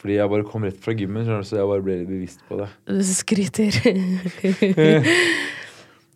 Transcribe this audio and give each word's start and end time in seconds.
Fordi 0.00 0.16
jeg 0.16 0.30
bare 0.32 0.44
kom 0.48 0.64
rett 0.64 0.78
fra 0.80 0.94
gymmen, 0.96 1.26
så 1.44 1.58
jeg 1.58 1.68
bare 1.68 1.84
ble 1.84 1.98
litt 2.00 2.08
bevisst 2.08 2.40
på 2.48 2.56
det. 2.62 2.68
Du 2.88 3.02
skryter. 3.04 3.70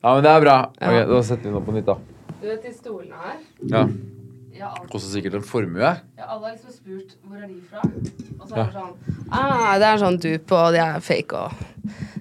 Ja, 0.04 0.10
men 0.18 0.24
det 0.26 0.30
er 0.34 0.42
bra. 0.44 0.54
Ok, 0.84 0.96
Da 1.08 1.18
setter 1.24 1.46
vi 1.46 1.48
den 1.48 1.54
opp 1.56 1.64
på 1.64 1.72
nytt, 1.72 1.86
da. 1.88 1.94
Du 2.42 2.48
vet 2.50 2.64
de 2.66 2.72
stolene 2.76 3.16
her? 3.22 3.38
Ja. 3.72 3.84
Ja, 4.54 4.68
Koster 4.92 5.08
sikkert 5.10 5.34
en 5.38 5.46
formue. 5.48 5.80
ja, 5.80 6.26
alle 6.28 6.50
har 6.50 6.52
liksom 6.52 6.74
spurt 6.76 7.14
hvor 7.24 7.40
er 7.40 7.48
de 7.48 7.56
fra. 7.70 7.80
Og 8.38 8.44
så 8.46 8.52
er 8.54 8.58
Ja. 8.58 8.64
det 8.66 8.74
sånn 8.76 8.92
ah, 9.32 9.78
Det 9.80 9.86
er 9.88 9.96
sånn 10.02 10.18
dupe, 10.20 10.54
og 10.60 10.72
de 10.76 10.78
er 10.84 11.00
fake 11.00 11.32
og 11.40 11.56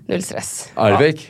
null 0.08 0.24
stress. 0.26 0.54
Er 0.80 0.96
de 0.96 1.02
fake? 1.04 1.28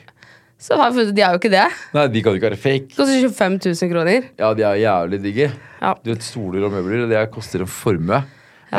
Så 0.64 0.78
har 0.78 0.92
jeg 0.92 0.96
funnet 1.00 1.16
de 1.18 1.22
er 1.26 1.34
jo 1.34 1.42
ikke 1.42 1.52
det. 1.52 1.66
Nei, 1.98 2.06
de 2.14 2.22
kan 2.24 2.32
jo 2.32 2.40
ikke 2.40 2.50
være 2.54 2.62
fake. 2.62 2.88
Det 2.94 3.02
koster 3.02 3.26
25 3.34 3.60
000 3.82 3.92
kroner. 3.92 4.30
Ja, 4.40 4.54
de 4.54 4.64
er 4.70 4.80
jævlig 4.86 5.20
digge. 5.26 5.50
Ja. 5.82 5.96
Du 6.06 6.14
vet, 6.14 6.24
Stoler 6.24 6.64
og 6.70 6.72
møbler, 6.78 7.10
det 7.10 7.26
koster 7.34 7.66
en 7.66 7.68
formue. 7.82 8.22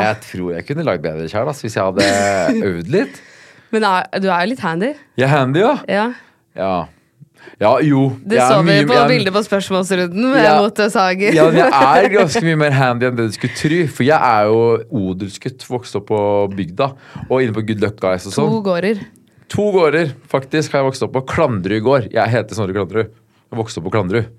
Jeg 0.02 0.18
tror 0.26 0.50
jeg 0.56 0.66
kunne 0.68 0.84
lagd 0.86 1.04
bedre 1.04 1.29
sjøl 1.30 1.48
hvis 1.52 1.77
jeg 1.77 1.84
hadde 1.84 2.66
øvd 2.72 2.90
litt. 2.95 3.22
Men 3.74 3.87
du 4.23 4.28
er 4.30 4.45
jo 4.45 4.50
litt 4.52 4.60
handy. 4.62 4.92
Jeg 5.19 5.27
er 5.27 5.32
handy, 5.32 5.62
ja. 5.64 5.73
Ja. 5.91 6.05
Ja, 6.55 6.74
ja 7.59 7.73
jo. 7.82 8.05
Det 8.22 8.38
så 8.38 8.60
vi 8.62 8.77
på 8.86 8.95
jeg 8.95 9.10
bildet 9.10 9.34
på 9.34 9.42
spørsmålsrunden 9.42 10.28
med 10.30 10.45
Ja. 10.45 10.52
motorsager. 10.62 11.34
Ja, 11.34 11.48
jeg 11.50 11.72
er 12.05 12.09
ganske 12.12 12.45
mye 12.46 12.60
mer 12.60 12.77
handy 12.77 13.09
enn 13.09 13.19
det 13.19 13.27
du 13.33 13.34
skulle 13.34 13.56
tro. 13.59 13.80
For 13.96 14.06
jeg 14.06 14.19
er 14.19 14.46
jo 14.52 14.60
odelsgutt, 15.02 15.66
vokst 15.66 15.98
opp 15.98 16.06
på 16.12 16.20
bygda. 16.55 16.92
Og 17.27 17.42
inne 17.42 17.56
på 17.56 17.64
Good 17.66 17.83
Luck 17.83 17.98
Guys 18.02 18.28
og 18.30 18.36
sånn. 18.36 18.55
To 18.55 18.62
gårder. 18.69 19.02
To 19.55 19.66
gårder 19.74 20.14
faktisk 20.30 20.72
har 20.72 20.84
jeg 20.84 20.91
vokst 20.92 21.05
opp 21.08 21.12
på. 21.19 21.24
Klandrud 21.34 21.83
gård. 21.84 22.08
Jeg 22.14 22.33
heter 22.36 22.56
Snorre 22.56 22.77
Klandrud. 22.77 23.11
Jeg 23.11 23.58
vokste 23.58 23.83
opp 23.83 23.88
på 23.91 23.95
Klandrud. 23.98 24.30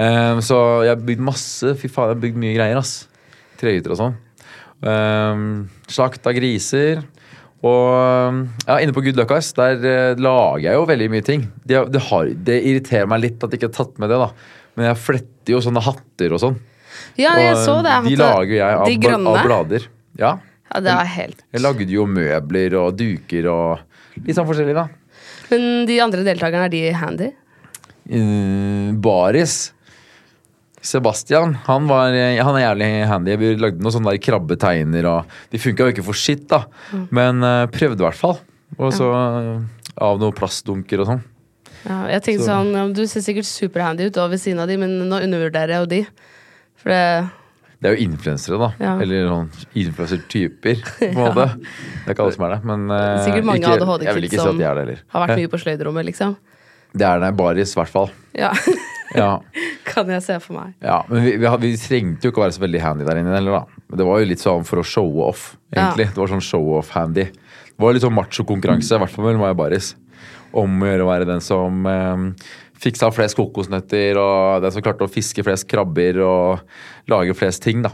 Um, 0.00 0.40
så 0.44 0.56
jeg 0.86 0.94
har 0.94 1.04
bygd 1.04 1.22
masse. 1.28 1.76
Fy 1.76 1.88
faen, 1.92 2.10
jeg 2.10 2.16
har 2.16 2.24
bygd 2.24 2.40
mye 2.40 2.56
greier, 2.56 2.80
ass. 2.80 2.96
Trehytter 3.60 3.92
og 3.92 4.00
sånn. 4.00 4.18
Um, 4.80 5.68
slakta 5.92 6.32
griser. 6.36 7.02
Og 7.60 8.46
ja, 8.64 8.78
inne 8.80 8.94
på 8.96 9.02
Good 9.04 9.18
Luck 9.20 9.34
Ice, 9.36 9.52
der 9.58 9.82
eh, 9.84 10.20
lager 10.20 10.64
jeg 10.64 10.78
jo 10.78 10.86
veldig 10.88 11.08
mye 11.12 11.24
ting. 11.26 11.42
Det, 11.60 11.82
det, 11.92 12.00
har, 12.06 12.30
det 12.48 12.56
irriterer 12.64 13.10
meg 13.10 13.20
litt 13.26 13.44
at 13.44 13.52
jeg 13.52 13.60
ikke 13.60 13.68
har 13.68 13.76
tatt 13.76 14.00
med 14.00 14.12
det, 14.12 14.20
da. 14.22 14.30
Men 14.78 14.88
jeg 14.88 15.00
fletter 15.02 15.52
jo 15.52 15.60
sånne 15.66 15.82
hatter 15.84 16.36
og 16.36 16.40
sånn. 16.40 16.56
Ja, 17.20 17.34
jeg 17.36 17.52
Og, 17.58 17.60
så 17.66 17.74
det. 17.84 17.98
De 18.06 18.16
lager 18.16 18.56
jeg 18.56 18.78
av, 18.78 18.86
De 18.88 19.12
av 19.12 19.42
blader. 19.44 19.84
Ja. 20.20 20.38
Ja, 20.70 20.80
det 20.84 20.90
er 20.94 21.08
helt 21.10 21.40
Jeg 21.50 21.62
lagde 21.64 21.86
jo 21.90 22.04
møbler 22.06 22.76
og 22.78 22.94
duker 22.98 23.48
og 23.50 24.20
litt 24.22 24.36
sånn 24.38 24.48
forskjellig, 24.48 24.76
da. 24.78 24.86
Men 25.50 25.84
de 25.88 25.96
andre 26.00 26.24
deltakerne, 26.24 26.68
er 26.68 26.72
de 26.72 26.82
handy? 26.96 27.30
Uh, 28.06 28.96
Baris. 29.02 29.74
Sebastian 30.80 31.54
han, 31.66 31.88
var, 31.90 32.14
han 32.14 32.56
er 32.56 32.62
jævlig 32.64 32.88
handy. 33.10 33.34
Vi 33.40 33.50
lagde 33.60 33.82
noen 33.84 33.94
sånne 33.98 34.14
der 34.14 34.22
krabbeteiner. 34.24 35.08
Og 35.10 35.34
de 35.52 35.60
funka 35.60 35.86
jo 35.86 35.94
ikke 35.94 36.06
for 36.06 36.16
skitt, 36.16 36.46
da. 36.48 36.62
Men 37.12 37.44
uh, 37.44 37.66
prøvde 37.72 38.00
i 38.00 38.06
hvert 38.06 38.20
fall. 38.20 38.38
Og 38.78 38.94
så 38.96 39.08
ja. 39.10 39.58
av 40.06 40.20
noen 40.22 40.36
plastdunker 40.36 41.02
og 41.02 41.10
sånn. 41.10 41.20
Ja, 41.84 41.98
jeg 42.12 42.22
tenkte 42.26 42.44
Så- 42.44 42.52
sånn, 42.52 42.94
Du 42.96 43.06
ser 43.08 43.24
sikkert 43.24 43.48
superhandy 43.48 44.08
ut 44.08 44.16
ved 44.16 44.40
siden 44.40 44.60
av 44.60 44.68
de, 44.68 44.76
men 44.80 44.98
nå 45.08 45.20
undervurderer 45.24 45.74
jeg 45.76 45.80
jo 45.84 45.86
de. 45.86 46.00
For 46.80 46.90
det 46.92 47.04
Det 47.80 47.88
er 47.88 47.96
jo 47.96 48.04
influensere, 48.04 48.58
da. 48.60 48.70
Ja. 48.78 48.94
Eller 49.00 49.28
sånn 49.28 49.50
influensertyper, 49.74 50.82
på 51.00 51.08
en 51.08 51.16
måte. 51.16 51.46
Det 51.56 52.08
er 52.08 52.12
ikke 52.12 52.24
alle 52.26 52.36
som 52.36 52.44
er 52.44 52.54
det. 52.56 52.60
Men 52.68 52.90
uh, 52.92 53.24
Sikkert 53.24 53.48
mange 53.48 53.64
ADHD-kids 53.72 54.30
si 54.30 54.36
som 54.36 54.60
heller. 54.60 55.00
har 55.08 55.26
vært 55.26 55.40
mye 55.40 55.48
på 55.48 55.60
sløyderommet, 55.60 56.08
liksom. 56.12 56.36
Det 56.92 57.06
er 57.06 57.20
det. 57.22 57.30
Baris, 57.38 57.72
i 57.72 57.80
hvert 57.80 57.92
fall. 57.92 58.10
Ja, 58.36 58.52
Ja. 59.16 59.40
kan 59.90 60.08
jeg 60.12 60.22
se 60.22 60.36
for 60.42 60.58
meg. 60.60 60.74
Ja, 60.84 61.00
men 61.08 61.24
vi, 61.26 61.36
vi, 61.40 61.50
vi 61.64 61.70
trengte 61.80 62.28
jo 62.28 62.32
ikke 62.32 62.42
å 62.42 62.46
være 62.46 62.56
så 62.58 62.62
veldig 62.64 62.82
handy 62.84 63.06
der 63.08 63.20
inne 63.22 63.34
heller, 63.34 63.60
da. 63.60 63.82
Men 63.90 64.00
det 64.02 64.06
var 64.06 64.20
jo 64.22 64.28
litt 64.30 64.42
sånn 64.44 64.66
for 64.68 64.82
å 64.82 64.86
showe 64.86 65.26
off, 65.30 65.44
egentlig. 65.74 66.10
Det 66.14 66.20
var 66.22 66.30
sånn 66.34 66.44
show-off-handy. 66.46 67.26
Det 67.32 67.80
var 67.86 67.96
litt 67.96 68.04
sånn 68.04 68.16
machokonkurranse, 68.16 68.94
i 68.96 69.02
hvert 69.02 69.14
fall 69.14 69.26
mellom 69.26 69.42
meg 69.46 69.54
og 69.56 69.60
Baris. 69.62 69.94
Om 70.52 70.82
å 70.82 70.90
gjøre 70.92 71.06
å 71.06 71.10
være 71.10 71.26
den 71.30 71.42
som 71.44 71.86
eh, 71.90 72.24
fiksa 72.82 73.10
flest 73.14 73.38
kokosnøtter, 73.38 74.18
og 74.20 74.62
den 74.64 74.74
som 74.74 74.84
klarte 74.84 75.06
å 75.06 75.10
fiske 75.10 75.44
flest 75.46 75.68
krabber 75.70 76.20
og 76.26 77.10
lage 77.10 77.34
flest 77.38 77.64
ting, 77.66 77.82
da. 77.86 77.92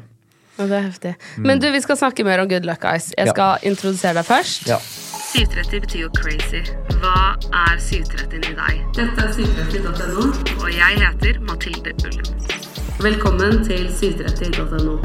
Ja, 0.57 0.65
det 0.71 0.77
er 0.79 0.87
heftig. 0.87 1.11
Men 1.45 1.61
du, 1.61 1.67
vi 1.73 1.83
skal 1.85 1.99
snakke 2.01 2.25
mer 2.25 2.41
om 2.41 2.49
Good 2.49 2.65
Luck 2.69 2.81
Guys. 2.85 3.11
Jeg 3.17 3.29
skal 3.29 3.59
Ja. 3.61 3.69
introdusere 3.69 4.17
deg 4.17 4.25
først. 4.25 4.69
Ja. 4.71 4.79
730 5.37 5.81
betyr 5.81 6.01
jo 6.01 6.11
crazy. 6.17 6.63
Hva 6.97 7.37
er 7.53 7.77
730 7.77 8.47
i 8.49 8.55
deg? 8.57 8.79
Dette 8.97 9.21
er 9.21 9.35
730.no, 9.37 10.31
og 10.63 10.71
jeg 10.73 11.03
heter 11.03 11.41
Mathilde 11.45 11.93
Ullum. 12.09 12.39
Velkommen 13.05 13.61
til 13.67 13.91
730.no. 13.93 14.97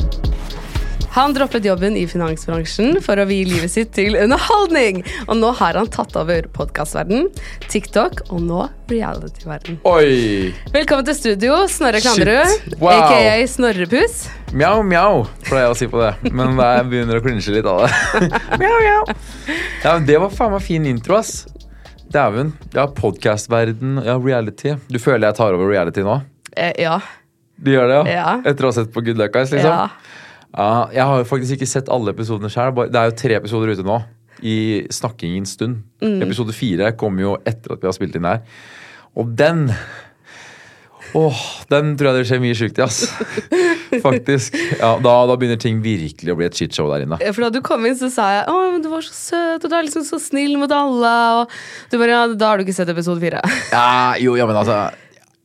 Han 1.11 1.33
droppet 1.33 1.65
jobben 1.65 1.97
i 1.99 2.05
finansbransjen 2.07 3.01
for 3.03 3.19
å 3.19 3.25
vie 3.27 3.43
livet 3.43 3.73
sitt 3.73 3.89
til 3.97 4.15
underholdning. 4.15 5.01
Og 5.25 5.35
nå 5.41 5.49
har 5.59 5.75
han 5.75 5.89
tatt 5.91 6.15
over 6.15 6.45
podkastverden, 6.55 7.25
TikTok 7.65 8.21
og 8.29 8.39
nå 8.45 8.61
reality-verden. 8.87 9.81
Oi! 9.91 10.53
Velkommen 10.71 11.03
til 11.09 11.17
studio, 11.17 11.57
Snorre 11.67 11.99
Shit. 11.99 12.77
Wow. 12.79 13.09
aka 13.09 13.43
Snorrepus. 13.51 14.21
Mjau, 14.55 14.85
mjau, 14.87 15.25
pleier 15.49 15.67
jeg 15.67 15.75
å 15.75 15.79
si 15.81 15.91
på 15.91 15.99
det. 15.99 16.31
Men 16.31 16.55
jeg 16.55 16.87
begynner 16.93 17.19
å 17.19 17.25
klinsje 17.27 17.57
litt 17.57 17.67
av 17.67 17.83
det. 17.83 17.91
mjau, 18.63 18.75
mjau. 18.79 19.01
Ja, 19.83 19.97
men 19.97 20.07
det 20.07 20.15
var 20.23 20.31
faen 20.31 20.55
meg 20.55 20.63
fin 20.63 20.87
intro, 20.87 21.19
ass. 21.19 21.41
Dæven. 22.11 22.55
Ja, 22.71 22.87
podkastverden, 22.87 23.99
ja, 24.07 24.15
reality. 24.15 24.77
Du 24.87 24.95
føler 24.95 25.27
jeg 25.27 25.43
tar 25.43 25.59
over 25.59 25.75
reality 25.75 26.07
nå? 26.07 26.21
Eh, 26.55 26.71
ja. 26.87 27.01
Du 27.59 27.69
gjør 27.75 27.91
det, 27.91 27.99
ja? 27.99 28.15
Ja. 28.15 28.31
Etter 28.47 28.65
å 28.65 28.71
ha 28.71 28.79
sett 28.79 28.95
på 28.95 29.03
Good 29.03 29.19
Luck 29.19 29.35
Guys, 29.35 29.51
liksom? 29.51 29.75
ja. 29.75 30.00
Ja, 30.51 30.89
jeg 30.91 31.07
har 31.07 31.21
jo 31.21 31.27
faktisk 31.27 31.55
ikke 31.57 31.69
sett 31.69 31.91
alle 31.91 32.11
episodene 32.11 32.51
sjøl. 32.51 32.73
Det 32.91 32.99
er 32.99 33.09
jo 33.11 33.17
tre 33.23 33.37
episoder 33.39 33.71
ute 33.71 33.85
nå. 33.87 34.01
I 34.41 34.55
snakkingens 34.91 35.55
stund. 35.57 35.83
Mm. 36.01 36.21
Episode 36.25 36.55
fire 36.55 36.91
kommer 36.97 37.23
jo 37.27 37.35
etter 37.47 37.75
at 37.75 37.83
vi 37.83 37.87
har 37.87 37.95
spilt 37.95 38.17
inn 38.17 38.27
her. 38.27 38.41
Og 39.19 39.35
den 39.37 39.69
Åh, 41.11 41.39
den 41.67 41.95
tror 41.99 42.07
jeg 42.11 42.21
det 42.21 42.27
skjer 42.29 42.39
mye 42.39 42.55
sjukt 42.55 42.77
i, 42.79 42.83
ass. 42.85 43.01
Faktisk. 44.05 44.55
Ja, 44.79 44.93
da, 45.03 45.15
da 45.27 45.35
begynner 45.35 45.59
ting 45.59 45.81
virkelig 45.83 46.31
å 46.31 46.37
bli 46.39 46.47
et 46.47 46.55
shitshow 46.55 46.87
der 46.93 47.03
inne. 47.03 47.19
Ja, 47.19 47.33
For 47.35 47.43
da 47.43 47.49
du 47.51 47.59
kom 47.65 47.83
inn, 47.87 47.97
så 47.99 48.07
sa 48.13 48.29
jeg 48.37 48.45
Å, 48.47 48.57
men 48.71 48.85
du 48.85 48.87
var 48.93 49.03
så 49.03 49.11
søt, 49.17 49.65
og 49.65 49.67
du 49.67 49.75
er 49.75 49.87
liksom 49.87 50.05
så 50.07 50.21
snill 50.23 50.55
mot 50.61 50.71
alle. 50.71 51.15
Og 51.41 51.91
du 51.91 51.97
bare 51.99 52.15
Ja, 52.15 52.23
da 52.31 52.53
har 52.53 52.59
du 52.59 52.63
ikke 52.63 52.77
sett 52.77 52.91
episode 52.93 53.19
fire. 53.23 53.43
Ja, 53.73 54.15
jo, 54.23 54.37
ja, 54.39 54.47
men 54.47 54.61
altså 54.61 54.85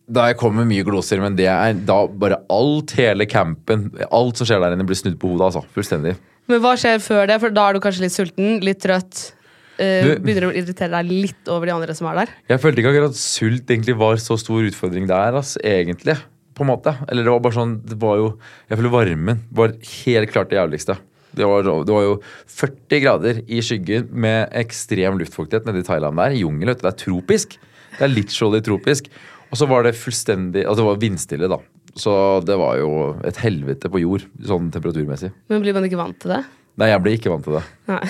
Da 0.06 0.28
jeg 0.30 0.36
kommer 0.38 0.62
med 0.62 0.70
mye 0.70 0.84
gloser, 0.86 1.18
men 1.22 1.34
det 1.38 1.48
er 1.50 1.72
da 1.86 1.96
bare 2.06 2.38
alt, 2.52 2.92
hele 2.98 3.26
campen, 3.26 3.88
alt 4.06 4.38
som 4.38 4.46
skjer 4.46 4.60
der 4.62 4.76
inne, 4.76 4.86
blir 4.86 4.98
snudd 4.98 5.16
på 5.18 5.32
hodet, 5.32 5.48
altså. 5.48 5.64
Fullstendig. 5.74 6.12
Men 6.46 6.60
hva 6.62 6.76
skjer 6.78 7.00
før 7.02 7.26
det? 7.26 7.40
For 7.42 7.50
da 7.50 7.64
er 7.68 7.74
du 7.74 7.80
kanskje 7.82 8.04
litt 8.04 8.14
sulten, 8.14 8.60
litt 8.62 8.78
trøtt. 8.84 9.32
Uh, 9.76 10.06
Du- 10.06 10.22
begynner 10.22 10.46
å 10.48 10.54
irritere 10.56 10.88
deg 10.94 11.10
litt 11.10 11.50
over 11.52 11.66
de 11.66 11.72
andre 11.74 11.92
som 11.98 12.06
er 12.08 12.22
der. 12.22 12.30
Jeg 12.48 12.62
følte 12.62 12.80
ikke 12.80 12.92
akkurat 12.94 13.10
at 13.10 13.18
sult 13.20 13.66
egentlig 13.66 13.96
var 13.98 14.14
så 14.22 14.38
stor 14.38 14.62
utfordring 14.62 15.08
der, 15.10 15.34
ass, 15.36 15.56
egentlig. 15.58 16.16
På 16.56 16.62
en 16.64 16.70
måte. 16.70 16.94
Eller 17.10 17.26
det 17.26 17.32
var 17.34 17.42
bare 17.44 17.52
sånn 17.52 17.74
Det 17.84 17.98
var 18.00 18.16
jo 18.16 18.28
Jeg 18.70 18.78
føler 18.78 18.88
varmen 18.94 19.42
var 19.52 19.74
helt 20.06 20.30
klart 20.32 20.48
det 20.48 20.56
jævligste. 20.56 20.96
Det 21.36 21.44
var, 21.44 21.60
det 21.84 21.92
var 21.92 22.00
jo 22.06 22.14
40 22.48 23.00
grader 23.02 23.42
i 23.44 23.58
skyggen 23.60 24.06
med 24.10 24.48
ekstrem 24.56 25.18
luftfuktighet 25.20 25.66
nede 25.68 25.82
i 25.82 25.84
Thailand 25.84 26.16
der. 26.16 26.30
Jungel, 26.40 26.70
vet 26.72 26.80
du. 26.80 26.86
Det 26.88 26.94
er 26.94 27.02
tropisk. 27.04 27.58
Det 27.98 28.06
er 28.06 28.08
literally 28.14 28.62
tropisk. 28.64 29.10
Og 29.56 29.60
så 29.62 29.68
var 29.70 29.86
det 29.86 29.94
fullstendig 29.96 30.66
Altså 30.66 30.82
det 30.82 30.88
var 30.90 30.98
vindstille, 31.00 31.48
da. 31.48 31.56
Så 31.96 32.12
det 32.44 32.58
var 32.60 32.76
jo 32.76 32.90
et 33.24 33.38
helvete 33.40 33.88
på 33.88 34.02
jord, 34.02 34.26
sånn 34.44 34.68
temperaturmessig. 34.74 35.30
Men 35.48 35.62
blir 35.64 35.72
man 35.72 35.86
ikke 35.88 35.96
vant 35.96 36.18
til 36.20 36.34
det? 36.34 36.42
Nei, 36.76 36.90
jeg 36.90 37.00
ble 37.00 37.14
ikke 37.16 37.32
vant 37.32 37.46
til 37.46 37.56
det. 37.56 37.62
Nei. 37.88 38.02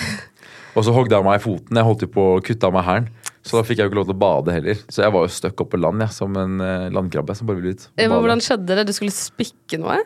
Og 0.75 0.83
så 0.83 0.91
hogde 0.91 1.15
jeg 1.15 1.23
meg 1.23 1.39
i 1.39 1.43
foten. 1.45 1.79
Jeg 1.79 1.87
holdt 1.87 2.03
jo 2.03 2.09
på 2.11 2.25
å 2.33 2.41
kutte 2.43 2.67
av 2.67 2.75
meg 2.75 2.83
hælen. 2.83 3.07
Så 3.47 3.55
da 3.55 3.63
fikk 3.63 3.79
jeg 3.79 3.87
jo 3.87 3.93
ikke 3.93 3.99
lov 4.01 4.09
til 4.09 4.17
å 4.17 4.19
bade 4.25 4.57
heller. 4.57 4.81
Så 4.91 5.05
jeg 5.05 5.13
var 5.15 5.23
jo 5.23 5.31
støkk 5.37 5.63
oppe 5.63 5.77
på 5.77 5.79
land, 5.79 6.03
jeg, 6.03 6.15
som 6.17 6.35
en 6.35 6.59
eh, 6.65 6.89
landkrabbe 6.91 7.37
som 7.39 7.47
bare 7.47 7.61
ville 7.61 7.77
ut. 7.77 7.87
men. 7.95 8.11
Hvordan 8.11 8.43
skjedde 8.43 8.75
det? 8.81 8.85
Du 8.89 8.93
skulle 8.97 9.15
spikke 9.15 9.79
noe? 9.79 10.01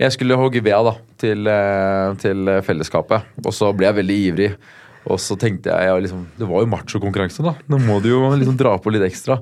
Jeg 0.00 0.16
skulle 0.16 0.40
hogge 0.40 0.64
ved 0.64 0.88
da, 0.88 0.96
til, 1.20 1.52
eh, 1.52 2.16
til 2.24 2.50
fellesskapet, 2.64 3.28
og 3.44 3.52
så 3.54 3.70
ble 3.76 3.90
jeg 3.90 3.98
veldig 4.00 4.18
ivrig. 4.30 4.50
Og 5.06 5.20
så 5.22 5.36
tenkte 5.38 5.70
jeg, 5.70 5.86
jeg 5.86 6.06
liksom, 6.08 6.24
Det 6.40 6.48
var 6.48 6.64
jo 6.64 6.72
machokonkurranse, 6.72 7.44
da. 7.44 7.54
Nå 7.70 7.78
må 7.84 8.00
du 8.02 8.08
jo 8.10 8.24
liksom 8.32 8.56
dra 8.58 8.72
på 8.80 8.90
litt 8.96 9.04
ekstra. 9.06 9.38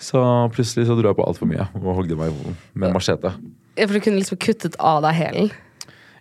Så 0.00 0.20
plutselig 0.54 0.88
så 0.88 0.96
dro 0.98 1.10
jeg 1.10 1.18
på 1.18 1.26
altfor 1.28 1.48
mye 1.50 1.66
og 1.76 1.90
hogde 2.00 2.16
meg 2.18 2.30
i 2.30 2.36
hodet 2.36 2.54
med 2.72 2.94
machete. 2.96 3.34
Ja, 3.76 3.86
For 3.86 3.96
du 3.96 4.04
kunne 4.04 4.20
liksom 4.20 4.40
kuttet 4.40 4.78
av 4.80 5.02
deg 5.04 5.18
hælen? 5.18 5.50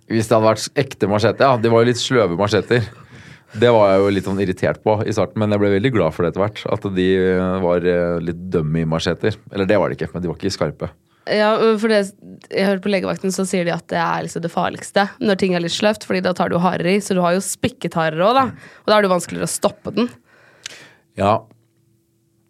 Hvis 0.10 0.28
det 0.28 0.36
hadde 0.36 0.50
vært 0.50 0.82
ekte 0.82 1.10
machete, 1.10 1.46
ja. 1.46 1.60
Det 1.62 1.72
var 1.72 1.84
jo 1.84 1.90
litt 1.92 2.02
sløve 2.02 2.38
macheter. 2.40 2.88
Det 3.50 3.70
var 3.74 3.92
jeg 3.92 4.02
jo 4.02 4.10
litt 4.14 4.28
sånn 4.28 4.42
irritert 4.44 4.82
på 4.86 5.00
i 5.06 5.14
starten, 5.14 5.40
men 5.42 5.54
jeg 5.54 5.62
ble 5.62 5.72
veldig 5.74 5.92
glad 5.96 6.14
for 6.14 6.26
det 6.26 6.34
etter 6.34 6.44
hvert. 6.44 6.64
At 6.70 6.88
de 6.96 7.06
eh, 7.18 7.60
var 7.64 7.86
eh, 7.88 8.18
litt 8.22 8.42
dummy 8.54 8.84
macheter. 8.90 9.38
Eller 9.54 9.70
det 9.70 9.78
var 9.82 9.90
de 9.90 9.98
ikke, 9.98 10.10
men 10.14 10.26
de 10.26 10.30
var 10.30 10.38
ikke 10.38 10.54
skarpe. 10.54 10.90
Ja, 11.30 11.52
for 11.78 11.92
det, 11.92 12.00
jeg 12.50 12.66
hørte 12.66 12.82
på 12.82 12.92
legevakten 12.92 13.34
så 13.34 13.46
sier 13.46 13.68
de 13.68 13.74
at 13.74 13.86
det 13.92 14.00
er 14.02 14.26
liksom 14.26 14.42
det 14.42 14.50
farligste 14.50 15.04
når 15.22 15.38
ting 15.38 15.54
er 15.54 15.62
litt 15.62 15.76
sløvt, 15.76 16.08
fordi 16.08 16.24
da 16.26 16.34
tar 16.38 16.50
du 16.50 16.58
harer 16.62 16.90
i, 16.90 16.98
så 17.06 17.14
du 17.14 17.22
har 17.22 17.36
jo 17.36 17.44
spikket 17.46 17.98
harer 18.00 18.24
òg, 18.26 18.38
da. 18.38 18.46
Og 18.82 18.90
da 18.90 18.98
er 18.98 19.04
det 19.04 19.10
jo 19.10 19.14
vanskeligere 19.14 19.50
å 19.50 19.52
stoppe 19.52 19.94
den. 19.94 20.10
Ja, 21.20 21.36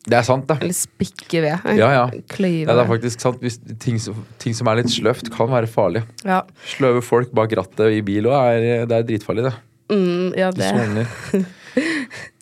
det 0.10 0.18
er 0.18 0.26
sant, 0.26 0.48
det. 0.50 0.58
Eller 0.66 0.74
spikke 0.76 1.42
ved. 1.46 1.66
Ja, 1.78 1.90
ja. 1.94 2.04
Kløyve. 2.32 2.66
Ja, 2.68 2.76
det 2.76 2.84
er 2.84 2.90
faktisk 2.90 3.22
sant. 3.24 3.44
Ting, 3.84 4.00
som- 4.02 4.26
ting 4.42 4.56
som 4.58 4.68
er 4.72 4.80
litt 4.82 4.90
sløvt, 4.92 5.30
kan 5.36 5.50
være 5.52 5.70
farlig. 5.70 6.04
Ja. 6.26 6.42
Sløve 6.66 7.04
folk 7.06 7.32
bak 7.38 7.54
rattet 7.60 7.94
i 8.00 8.02
bil 8.06 8.26
òg 8.32 8.88
det 8.90 8.98
er 8.98 9.04
dritfarlig, 9.08 9.46
det. 9.50 9.54
Mm, 9.94 10.34
ja, 10.38 10.50
det 10.52 10.70
soner. 10.70 11.46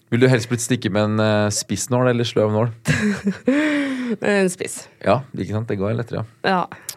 Vil 0.09 0.21
du 0.23 0.27
helst 0.31 0.47
blitt 0.47 0.63
stikket 0.63 0.91
med 0.95 1.03
en 1.03 1.19
uh, 1.19 1.49
spissnål 1.51 2.07
eller 2.13 2.23
sløv 2.27 2.51
nål? 2.55 2.71
En 4.23 4.47
spiss. 4.49 4.85
Ja, 5.03 5.17
ikke 5.35 5.51
sant? 5.51 5.67
Det 5.67 5.75
går 5.81 5.91
lettere, 5.97 6.21
Ja. 6.47 6.51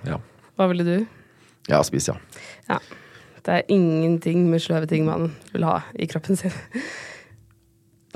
ja. 0.07 0.13
ja. 0.13 0.19
Hva 0.57 0.69
ville 0.71 0.85
du? 0.87 1.07
Ja, 1.69 1.81
spiss, 1.83 2.07
ja. 2.07 2.15
Ja. 2.69 2.77
Det 3.43 3.55
er 3.57 3.63
ingenting 3.73 4.45
med 4.51 4.61
sløve 4.63 4.87
ting 4.87 5.07
man 5.09 5.33
vil 5.53 5.65
ha 5.67 5.81
i 5.99 6.07
kroppen 6.07 6.37
sin. 6.39 6.53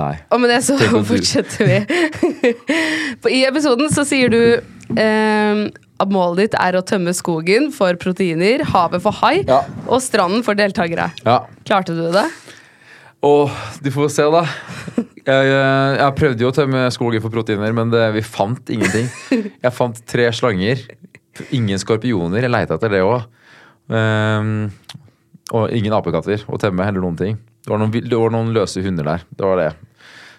Nei. 0.01 0.15
Og 0.35 0.41
med 0.43 0.51
det 0.51 0.61
så 0.67 0.75
fortsetter 1.07 1.69
vi. 1.69 2.55
I 3.39 3.45
episoden 3.47 3.93
så 3.95 4.03
sier 4.09 4.33
du 4.33 4.41
eh, 4.99 5.61
at 6.03 6.11
målet 6.11 6.49
ditt 6.49 6.57
er 6.59 6.75
å 6.75 6.83
tømme 6.87 7.15
skogen 7.15 7.69
for 7.75 7.95
proteiner, 8.03 8.65
havet 8.73 9.05
for 9.05 9.15
hai 9.23 9.45
Ja. 9.47 9.61
og 9.87 10.03
stranden 10.03 10.43
for 10.47 10.59
deltakere. 10.59 11.13
Ja. 11.23 11.45
Klarte 11.69 11.95
du 11.95 12.09
det? 12.15 12.27
Å, 13.25 13.31
du 13.81 13.89
får 13.95 14.11
se, 14.13 14.27
da. 14.35 14.43
Jeg, 15.25 15.55
eh, 15.55 15.95
jeg 16.03 16.17
prøvde 16.19 16.45
jo 16.45 16.51
å 16.51 16.57
tømme 16.59 16.83
skogen 16.93 17.23
for 17.25 17.33
proteiner, 17.33 17.73
men 17.73 17.95
det, 17.95 18.03
vi 18.19 18.25
fant 18.27 18.69
ingenting. 18.75 19.07
Jeg 19.31 19.73
fant 19.73 20.03
tre 20.11 20.27
slanger. 20.37 20.83
Ingen 21.55 21.79
skorpioner. 21.81 22.45
Jeg 22.45 22.53
leita 22.53 22.77
etter 22.77 22.93
det 22.99 23.01
òg. 23.07 23.25
og 25.55 25.73
ingen 25.77 25.95
apekatter 25.97 26.45
å 26.51 26.59
temme, 26.61 26.85
eller 26.89 27.01
noen 27.05 27.17
ting. 27.19 27.39
Det 27.65 27.73
var 27.73 27.81
noen, 27.81 27.93
det 27.97 28.21
var 28.21 28.33
noen 28.35 28.53
løse 28.53 28.83
hunder 28.85 29.07
der. 29.09 29.23
Det 29.33 29.45
var 29.49 29.57
det. 29.61 29.71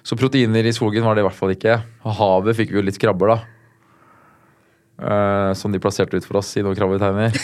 Så 0.05 0.13
proteiner 0.19 0.67
i 0.69 0.73
skogen 0.75 1.05
var 1.05 1.13
det 1.17 1.23
i 1.23 1.25
hvert 1.25 1.37
fall 1.37 1.53
ikke. 1.55 1.79
Havet 2.19 2.57
fikk 2.59 2.69
vi 2.73 2.77
jo 2.77 2.83
litt 2.85 2.99
krabber, 3.01 3.27
da. 3.33 3.37
Uh, 4.95 5.51
som 5.57 5.73
de 5.73 5.81
plasserte 5.81 6.15
ut 6.15 6.27
for 6.27 6.39
oss 6.39 6.53
i 6.55 6.61
noen 6.63 6.77
krabbeteiner. 6.77 7.33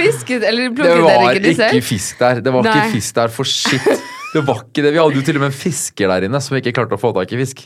Fisket, 0.00 0.42
eller 0.46 0.70
plukket 0.74 0.90
dere 0.90 1.04
var 1.06 1.30
ikke 1.30 1.44
de 1.44 1.52
ikke 1.54 1.62
selv? 1.62 1.86
fisk 1.86 2.14
der. 2.20 2.34
Det 2.44 2.52
var 2.54 2.62
Nei. 2.66 2.74
ikke 2.74 2.90
fisk 2.98 3.12
der 3.20 3.30
for 3.34 3.44
shit. 3.48 3.86
Det 4.30 4.42
var 4.46 4.58
ikke 4.66 4.82
det. 4.84 4.92
Vi 4.94 5.00
hadde 5.02 5.18
jo 5.18 5.24
til 5.26 5.36
og 5.38 5.42
med 5.44 5.52
en 5.52 5.60
fisker 5.60 6.06
der 6.12 6.20
inne 6.26 6.40
som 6.42 6.52
ikke 6.58 6.74
klarte 6.76 6.96
å 6.98 7.02
få 7.02 7.10
tak 7.16 7.28
i 7.34 7.40
fisk. 7.40 7.56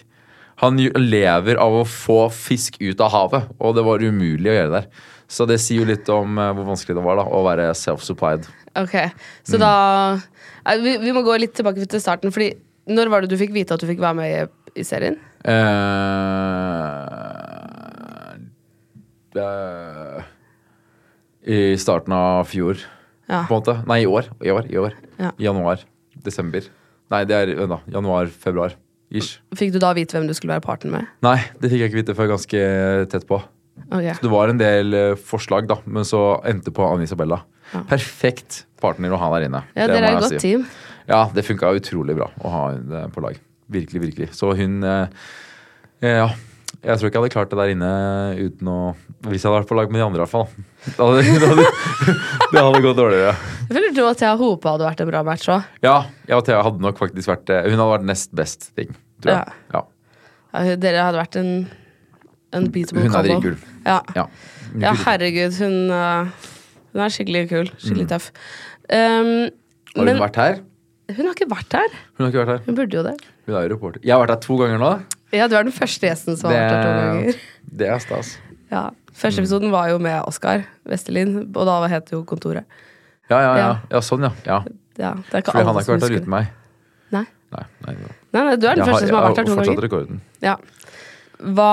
Han 0.62 0.72
lever 0.78 1.54
av 1.60 1.72
å 1.80 1.84
få 1.88 2.20
fisk 2.32 2.72
ut 2.80 2.98
av 3.02 3.08
havet, 3.12 3.42
og 3.58 3.70
det 3.76 3.84
var 3.88 4.04
umulig 4.04 4.50
å 4.52 4.58
gjøre 4.60 4.74
der. 4.76 4.86
Så 5.28 5.42
det 5.50 5.58
sier 5.64 5.78
jo 5.82 5.88
litt 5.88 6.06
om 6.12 6.38
eh, 6.38 6.52
hvor 6.54 6.64
vanskelig 6.68 6.96
det 6.98 7.04
var 7.04 7.16
da 7.18 7.24
å 7.26 7.40
være 7.46 7.64
self-supplied. 7.78 8.42
Ok, 8.76 8.94
så 9.46 9.58
da 9.60 9.70
vi, 10.82 10.96
vi 10.98 11.12
må 11.14 11.22
gå 11.22 11.36
litt 11.38 11.54
tilbake 11.54 11.84
til 11.86 12.00
starten, 12.02 12.32
fordi 12.34 12.52
når 12.90 13.08
var 13.12 13.22
det 13.24 13.30
du 13.30 13.38
fikk 13.40 13.52
vite 13.54 13.74
at 13.76 13.80
du 13.80 13.86
fikk 13.86 14.00
være 14.02 14.18
med 14.18 14.26
i, 14.34 14.80
i 14.80 14.84
serien? 14.84 15.16
Eh, 17.04 18.36
det- 19.34 20.24
I 21.46 21.76
starten 21.76 22.12
av 22.12 22.46
fjor, 22.48 22.78
Ja. 23.28 23.44
på 23.46 23.54
en 23.54 23.60
måte. 23.62 23.86
Nei, 23.86 24.00
i 24.02 24.06
år. 24.06 24.24
I 24.42 24.48
år. 24.50 24.66
I 24.70 24.76
år. 24.78 24.92
Ja. 25.18 25.30
Januar. 25.38 25.78
Desember. 26.24 26.62
Nei, 27.10 27.24
det 27.24 27.34
er 27.36 27.54
vent 27.54 27.68
da, 27.68 27.80
januar-februar. 27.90 28.74
Ish. 29.12 29.40
Fikk 29.54 29.72
du 29.72 29.78
da 29.78 29.92
vite 29.92 30.12
hvem 30.16 30.26
du 30.26 30.32
skulle 30.34 30.54
være 30.54 30.62
parten 30.64 30.90
med? 30.90 31.06
Nei, 31.22 31.36
det 31.60 31.70
fikk 31.70 31.78
jeg 31.80 31.90
ikke 31.92 32.02
vite 32.02 32.14
før 32.16 32.28
ganske 32.32 33.08
tett 33.10 33.26
på. 33.28 33.42
Ok, 33.92 34.20
Det 34.22 34.30
var 34.30 34.48
en 34.48 34.56
del 34.58 34.94
eh, 34.94 35.14
forslag, 35.14 35.66
da, 35.68 35.76
men 35.86 36.02
så 36.04 36.40
endte 36.44 36.72
på 36.72 36.82
Anne 36.90 37.02
Isabella. 37.04 37.42
Perfekt 37.88 38.64
partner 38.80 39.14
å 39.16 39.18
ha 39.20 39.28
der 39.38 39.46
inne. 39.48 39.62
Ja, 39.74 39.86
Det 39.88 39.94
dere 39.96 40.10
er 40.10 40.16
et 40.16 40.24
godt 40.24 40.34
si. 40.36 40.42
team. 40.44 40.66
Ja, 41.08 41.22
det 41.34 41.44
funka 41.44 41.72
utrolig 41.76 42.16
bra 42.16 42.30
å 42.40 42.50
ha 42.52 42.64
henne 42.72 43.04
på 43.12 43.20
lag. 43.24 43.38
Virkelig, 43.72 44.00
virkelig. 44.08 44.30
Så 44.36 44.54
hun 44.56 44.82
eh, 44.84 45.06
Ja. 46.04 46.30
Jeg 46.84 46.98
tror 46.98 47.08
ikke 47.08 47.16
jeg 47.16 47.22
hadde 47.22 47.32
klart 47.32 47.50
det 47.52 47.56
der 47.56 47.70
inne 47.72 47.90
uten 48.36 48.68
å 48.68 48.78
Hvis 49.24 49.44
jeg 49.44 49.48
hadde 49.48 49.60
vært 49.62 49.68
på 49.70 49.76
lag 49.78 49.92
med 49.94 50.00
de 50.00 50.04
andre, 50.04 50.18
i 50.18 50.24
hvert 50.24 50.32
fall. 50.32 50.48
Det 50.84 50.98
hadde, 50.98 51.22
det 51.40 51.48
hadde, 51.48 52.16
det 52.52 52.60
hadde 52.66 52.80
gått 52.84 52.98
dårligere. 52.98 53.34
Jeg 53.70 53.76
føler 53.78 53.94
du 53.94 54.00
og 54.04 54.16
Thea 54.20 54.34
Hope 54.36 54.68
hadde 54.68 54.84
vært 54.84 55.00
en 55.00 55.08
bra 55.08 55.22
match 55.24 55.46
òg. 55.54 55.62
Ja, 55.86 55.94
jeg 56.28 56.36
og 56.36 56.44
Thea 56.44 56.58
hadde 56.66 56.84
nok 56.84 56.98
faktisk 57.00 57.30
vært 57.30 57.48
eh, 57.54 57.62
Hun 57.70 57.78
hadde 57.78 57.92
vært 57.94 58.08
nest 58.10 58.34
best 58.36 58.68
ting, 58.76 58.90
tror 59.24 59.38
jeg. 59.38 59.56
Ja. 59.72 59.84
Ja, 60.54 60.76
dere 60.82 61.06
hadde 61.06 61.22
vært 61.22 61.38
en 61.40 61.52
unbeatable 62.54 63.06
Hun 63.06 63.08
er 63.08 63.14
combo. 63.16 63.28
dritkul. 63.30 63.56
Ja. 63.86 63.96
Ja. 64.18 64.26
ja, 64.84 64.92
herregud, 65.06 65.56
hun, 65.62 65.78
uh, 65.90 66.50
hun 66.94 67.02
er 67.04 67.12
skikkelig 67.12 67.44
kul. 67.50 67.72
Skikkelig 67.82 68.06
tøff. 68.12 68.30
Um, 68.86 68.94
har 68.94 69.98
Har 69.98 70.08
men 70.08 70.14
hun 70.16 70.22
vært 70.24 70.40
her? 70.40 70.62
hun 71.10 71.26
har 71.26 71.34
ikke 71.34 71.50
vært 71.50 71.76
her. 71.76 71.96
Hun 72.16 72.24
har 72.24 72.32
ikke 72.32 72.42
vært 72.44 72.52
her. 72.54 72.62
Hun 72.66 72.78
burde 72.78 72.96
jo 72.96 73.02
det. 73.04 73.14
Hun 73.44 73.54
er 73.58 73.66
jo 73.66 73.74
reporter. 73.74 74.00
Jeg 74.04 74.14
har 74.14 74.22
vært 74.24 74.34
her 74.36 74.42
to 74.46 74.58
ganger 74.62 74.80
nå. 74.80 74.92
Ja, 75.34 75.48
du 75.50 75.56
er 75.58 75.66
den 75.66 75.74
første 75.74 76.06
gjesten 76.08 76.38
som 76.38 76.50
har 76.50 76.56
vært 76.56 76.72
her 76.72 76.84
to 76.86 76.94
ganger. 77.00 77.42
det 77.82 77.90
er 77.90 78.02
stas. 78.02 78.36
Ja. 78.70 78.88
Første 79.14 79.42
episoden 79.44 79.70
var 79.74 79.90
jo 79.92 80.00
med 80.02 80.16
Oskar 80.26 80.64
Westerlin, 80.90 81.36
og 81.54 81.68
da 81.68 81.76
het 81.92 82.10
jo 82.10 82.24
Kontoret. 82.26 82.66
Ja, 83.30 83.38
ja, 83.38 83.42
ja. 83.42 83.56
Ja. 83.58 83.70
ja 83.92 84.02
sånn, 84.04 84.26
ja. 84.26 84.32
ja. 84.46 84.62
Ja, 84.98 85.12
det 85.30 85.44
Fordi 85.46 85.64
han 85.64 85.74
har 85.74 85.82
ikke 85.82 85.96
vært 85.96 86.06
her 86.06 86.20
uten 86.22 86.30
meg. 86.30 86.50
Nei. 87.14 87.24
Nei, 87.54 87.64
nei, 87.86 87.94
nei. 87.98 88.12
Nei, 88.34 88.42
du 88.58 88.66
er 88.66 88.78
den 88.78 88.82
Jeg 88.82 88.90
første 88.90 89.08
som 89.08 89.18
har 89.18 89.26
vært 89.28 89.40
her 89.40 89.48
to 89.48 89.54
ganger. 89.54 89.54
Jeg 89.54 89.54
har 89.54 89.58
fortsatt 89.60 89.84
rekorden. 89.84 90.20
Ja. 90.42 90.56
Hva 91.54 91.70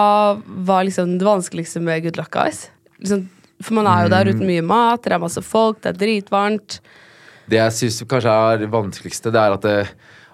var 0.69 0.85
liksom 0.87 1.17
det 1.21 1.27
vanskeligste 1.27 1.81
med 1.83 2.05
Good 2.05 2.17
Luck 2.19 2.31
Guys? 2.33 2.65
Liksom, 3.01 3.27
for 3.61 3.77
man 3.79 3.87
er 3.87 4.03
jo 4.05 4.09
der 4.13 4.25
Mm. 4.25 4.35
uten 4.35 4.47
mye 4.47 4.63
mat, 4.65 5.01
det 5.03 5.13
er 5.13 5.19
masse 5.19 5.41
folk, 5.41 5.81
det 5.81 5.93
er 5.93 5.99
dritvarmt. 6.05 6.79
Det 7.49 7.57
jeg 7.59 7.71
syns 7.77 8.03
kanskje 8.07 8.31
er 8.31 8.57
det 8.61 8.71
vanskeligste, 8.71 9.31
det 9.31 9.41
er 9.41 9.53
at 9.53 9.61
det, 9.61 9.89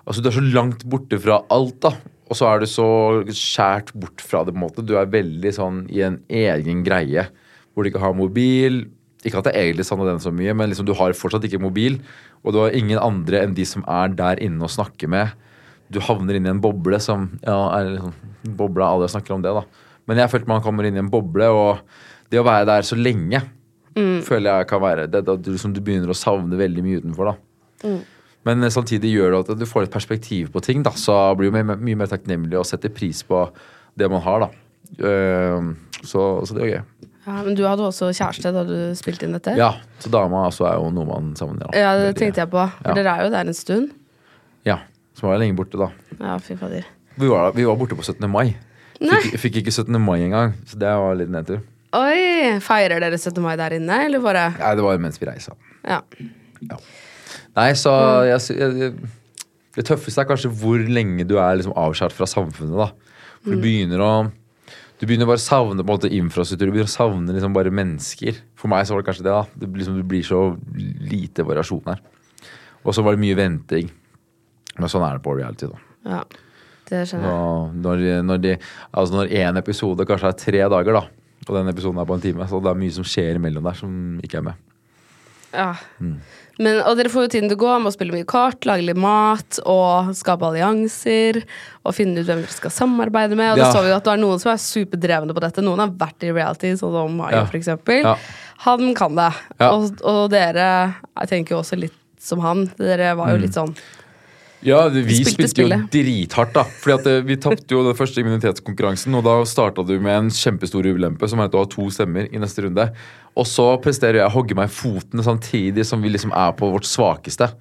altså, 0.06 0.22
du 0.22 0.30
er 0.30 0.38
så 0.38 0.54
langt 0.54 0.84
borte 0.90 1.20
fra 1.20 1.42
alt, 1.50 1.80
da. 1.82 1.94
Og 2.30 2.36
så 2.36 2.46
er 2.52 2.60
du 2.60 2.66
så 2.68 3.24
skjært 3.32 3.94
bort 3.96 4.20
fra 4.20 4.44
det, 4.44 4.54
på 4.54 4.60
en 4.60 4.66
måte. 4.68 4.86
Du 4.86 4.98
er 5.00 5.06
veldig 5.08 5.54
sånn 5.56 5.90
i 5.90 6.02
en 6.04 6.20
egen 6.30 6.84
greie 6.84 7.30
hvor 7.74 7.84
du 7.84 7.90
ikke 7.90 8.02
har 8.04 8.14
mobil. 8.14 8.88
Ikke 9.24 9.38
at 9.40 9.46
det 9.46 9.56
egentlig 9.56 9.86
savner 9.88 10.12
den 10.12 10.20
så 10.20 10.32
mye, 10.34 10.54
men 10.54 10.70
liksom 10.70 10.86
du 10.86 10.94
har 10.94 11.14
fortsatt 11.14 11.46
ikke 11.48 11.62
mobil. 11.62 12.00
Og 12.44 12.54
du 12.54 12.60
har 12.60 12.76
ingen 12.76 13.00
andre 13.00 13.44
enn 13.44 13.54
de 13.56 13.64
som 13.66 13.84
er 13.88 14.10
der 14.10 14.42
inne 14.44 14.62
og 14.64 14.70
snakker 14.70 15.08
med. 15.08 15.32
Du 15.90 16.00
havner 16.04 16.36
inn 16.36 16.46
i 16.46 16.50
en 16.52 16.60
boble 16.62 17.00
som 17.00 17.40
ja, 17.46 17.58
er 17.80 17.94
liksom, 17.96 18.14
Bobla, 18.58 18.92
alle 18.92 19.08
snakker 19.08 19.34
om 19.36 19.42
det, 19.42 19.54
da. 19.56 19.64
Men 20.08 20.18
jeg 20.18 20.30
følte 20.32 20.48
man 20.48 20.62
kommer 20.64 20.86
inn 20.88 20.96
i 20.96 21.00
en 21.00 21.10
boble, 21.12 21.48
og 21.48 21.80
det 22.32 22.40
å 22.42 22.46
være 22.48 22.66
der 22.70 22.82
så 22.88 22.98
lenge 23.00 23.42
føler 24.28 24.60
jeg 24.60 24.68
kan 24.70 24.82
være 24.84 25.08
det, 25.10 25.24
det, 25.26 25.36
du, 25.42 25.52
liksom, 25.56 25.72
du 25.74 25.80
begynner 25.82 26.12
å 26.14 26.18
savne 26.18 26.54
veldig 26.60 26.84
mye 26.86 27.00
utenfor. 27.02 27.32
da 27.32 27.98
Men 28.46 28.62
eh, 28.64 28.70
samtidig 28.70 29.10
gjør 29.16 29.32
det 29.34 29.40
at 29.56 29.60
du 29.60 29.66
får 29.66 29.88
et 29.88 29.92
perspektiv 29.96 30.52
på 30.54 30.62
ting. 30.62 30.84
da 30.86 30.92
Så 30.94 31.16
blir 31.40 31.50
du 31.52 31.58
mye, 31.58 31.96
mer 31.98 32.06
takknemlig 32.12 32.60
og 32.60 32.66
setter 32.70 32.90
pris 32.94 33.24
på 33.26 33.48
det 33.98 34.10
man 34.12 34.22
har. 34.22 34.40
da 34.48 34.50
Eh, 35.04 35.74
så, 36.08 36.22
så 36.48 36.56
det 36.56 36.62
er 36.64 36.70
gøy. 36.70 36.84
Ja, 37.28 37.42
men 37.44 37.56
du 37.60 37.64
hadde 37.68 37.84
også 37.84 38.08
kjæreste 38.16 38.54
da 38.56 38.62
du 38.64 38.76
spilte 38.96 39.26
inn 39.28 39.34
dette? 39.36 39.52
Ja, 39.60 39.74
Så 40.00 40.08
dama 40.14 40.46
også 40.48 40.64
er 40.70 40.78
jo 40.80 40.92
noe 40.96 41.04
man 41.10 41.34
savner. 41.36 41.74
Ja, 41.76 41.90
det 42.00 42.14
tenkte 42.16 42.40
jeg 42.46 42.52
på. 42.54 42.62
For 42.78 42.88
Ja. 42.88 42.94
dere 42.96 43.16
er 43.18 43.26
jo 43.26 43.32
der 43.34 43.50
en 43.50 43.58
stund. 43.58 43.90
Ja, 44.64 44.78
Så 45.18 45.26
var 45.28 45.34
jeg 45.36 45.42
lenge 45.48 45.58
borte, 45.58 45.76
da. 45.82 45.90
Ja, 46.22 46.38
fy 46.38 46.56
fader. 46.56 46.86
Vi 47.18 47.28
var, 47.28 47.52
vi 47.58 47.66
var 47.66 47.76
borte 47.76 47.98
på 47.98 48.06
17. 48.06 48.30
mai. 48.32 48.56
Fikk, 49.02 49.36
fikk 49.42 49.56
ikke 49.64 49.74
17. 49.74 50.00
mai 50.00 50.22
engang, 50.22 50.54
så 50.70 50.78
det 50.80 50.94
var 50.94 51.16
litt 51.20 51.30
nedtur. 51.34 51.60
Oi! 51.96 52.58
Feirer 52.64 53.00
dere 53.00 53.18
17. 53.18 53.38
mai 53.44 53.56
der 53.60 53.78
inne, 53.78 54.00
eller 54.08 54.24
bare 54.24 54.50
Nei, 54.58 54.72
det 54.76 54.84
var 54.84 54.98
jo 54.98 55.04
mens 55.06 55.20
vi 55.22 55.28
reisa. 55.30 55.54
Ja. 55.88 56.02
Nei, 57.56 57.70
så 57.80 57.94
jeg, 58.28 58.58
jeg, 58.58 58.90
Det 59.78 59.86
tøffeste 59.88 60.24
er 60.24 60.28
kanskje 60.28 60.52
hvor 60.52 60.82
lenge 60.82 61.24
du 61.30 61.38
er 61.40 61.60
liksom 61.60 61.76
avskåret 61.78 62.16
fra 62.18 62.28
samfunnet. 62.28 62.76
da 62.76 62.90
For 63.46 63.56
Du 63.56 63.64
begynner 63.64 64.04
å 64.04 64.12
Du 65.00 65.06
begynner 65.06 65.30
bare 65.30 65.40
å 65.40 65.46
savne 65.46 65.84
på 65.84 65.86
en 65.86 65.94
måte 65.94 66.12
infrastruktur. 66.12 66.68
Du 66.68 66.74
begynner 66.76 66.90
å 66.90 66.96
savne 66.98 67.36
liksom 67.36 67.56
bare 67.56 67.72
mennesker. 67.72 68.42
For 68.58 68.72
meg 68.74 68.88
så 68.88 68.96
var 68.96 69.04
det 69.04 69.10
kanskje 69.12 69.28
det. 69.28 69.36
da 69.36 69.46
Det, 69.54 69.70
liksom, 69.78 70.00
det 70.02 70.08
blir 70.10 70.26
så 70.26 70.42
lite 71.14 71.46
variasjon 71.48 71.86
her. 71.88 72.02
Og 72.84 72.96
så 72.96 73.06
var 73.06 73.16
det 73.16 73.22
mye 73.22 73.38
venting. 73.38 73.92
Men 74.78 74.92
sånn 74.92 75.06
er 75.06 75.20
det 75.20 75.24
på 75.24 75.38
reality. 75.38 75.70
da 75.72 75.86
ja. 76.18 76.26
Det 76.88 77.02
skjønner 77.04 77.28
jeg. 77.30 77.80
når, 77.84 78.04
når, 78.24 78.38
de, 78.44 78.52
altså 78.96 79.18
når 79.18 79.32
en 79.42 79.60
episode 79.60 80.06
kanskje 80.08 80.30
er 80.32 80.38
tre 80.40 80.62
dager, 80.72 80.96
da 80.96 81.27
og 81.48 81.54
den 81.56 81.70
episoden 81.72 82.00
er 82.02 82.06
på 82.10 82.16
en 82.18 82.22
time, 82.24 82.48
så 82.50 82.60
det 82.64 82.72
er 82.74 82.82
mye 82.82 82.96
som 82.98 83.06
skjer 83.08 83.38
imellom 83.40 83.64
der 83.70 83.78
som 83.78 83.94
ikke 84.26 84.42
er 84.42 84.48
med. 84.50 84.64
Ja. 85.54 85.70
Mm. 86.04 86.18
Men, 86.60 86.80
og 86.90 86.98
dere 86.98 87.12
får 87.14 87.28
jo 87.28 87.30
tiden 87.36 87.52
til 87.52 87.56
å 87.58 87.62
gå 87.62 87.74
med 87.80 87.92
å 87.92 87.94
spille 87.94 88.16
mye 88.16 88.26
kart, 88.28 88.66
lage 88.66 88.84
litt 88.88 88.98
mat 89.00 89.60
og 89.70 90.10
skape 90.18 90.48
allianser. 90.48 91.38
Og 91.86 91.94
finne 91.96 92.20
ut 92.20 92.26
hvem 92.28 92.42
dere 92.42 92.56
skal 92.56 92.74
samarbeide 92.74 93.38
med. 93.38 93.54
Og 93.54 93.62
Ja. 93.62 93.68
da 93.68 93.72
så 93.78 93.84
vi 93.86 93.94
at 93.94 94.04
det 94.04 94.14
er 94.16 94.22
noen 94.24 94.42
som 94.42 94.52
er 94.52 94.58
superdrevne 94.58 95.36
på 95.38 95.44
dette. 95.46 95.62
Noen 95.64 95.80
har 95.86 95.94
vært 95.94 96.26
i 96.26 96.32
reality, 96.34 96.74
sånn 96.74 96.92
som 96.98 97.16
Mayo 97.16 97.38
Ja. 97.38 97.46
f.eks. 97.46 97.70
Ja. 98.04 98.16
Han 98.66 98.94
kan 98.98 99.16
det. 99.16 99.30
Ja. 99.60 99.70
Og, 99.72 100.02
og 100.04 100.32
dere 100.32 100.96
jeg 101.22 101.30
tenker 101.30 101.56
jo 101.56 101.62
også 101.62 101.78
litt 101.80 101.94
som 102.20 102.40
han. 102.40 102.66
Dere 102.76 103.16
var 103.16 103.30
jo 103.30 103.38
litt 103.38 103.54
sånn 103.54 103.76
Ja, 104.66 104.80
vi 104.90 105.20
Spilte 105.20 105.52
spilte, 105.52 105.66
jo 105.68 105.90
drithardt, 105.94 106.56
da. 106.56 106.64
Fordi 106.82 106.96
at 106.96 107.08
eh, 107.12 107.26
Vi 107.28 107.38
tapte 107.42 107.76
jo 107.76 107.84
den 107.86 107.98
første 107.98 108.24
immunitetskonkurransen, 108.24 109.14
og 109.20 109.26
da 109.28 109.36
starta 109.46 109.86
du 109.86 109.94
med 110.02 110.16
en 110.16 110.32
kjempestor 110.34 110.88
ulempe, 110.88 111.30
som 111.30 111.40
er 111.40 111.50
at 111.50 111.54
du 111.54 111.60
har 111.60 111.70
to 111.70 111.86
stemmer 111.94 112.26
i 112.32 112.42
neste 112.42 112.66
runde. 112.66 112.88
Og 113.38 113.46
så 113.46 113.68
presterer 113.84 114.22
jeg 114.22 114.32
å 114.32 114.34
hogge 114.34 114.58
meg 114.58 114.72
i 114.72 114.74
foten 114.74 115.22
samtidig 115.26 115.86
som 115.86 116.02
vi 116.02 116.10
liksom 116.14 116.34
er 116.34 116.58
på 116.58 116.72
vårt 116.74 116.90
svakeste. 116.90 117.52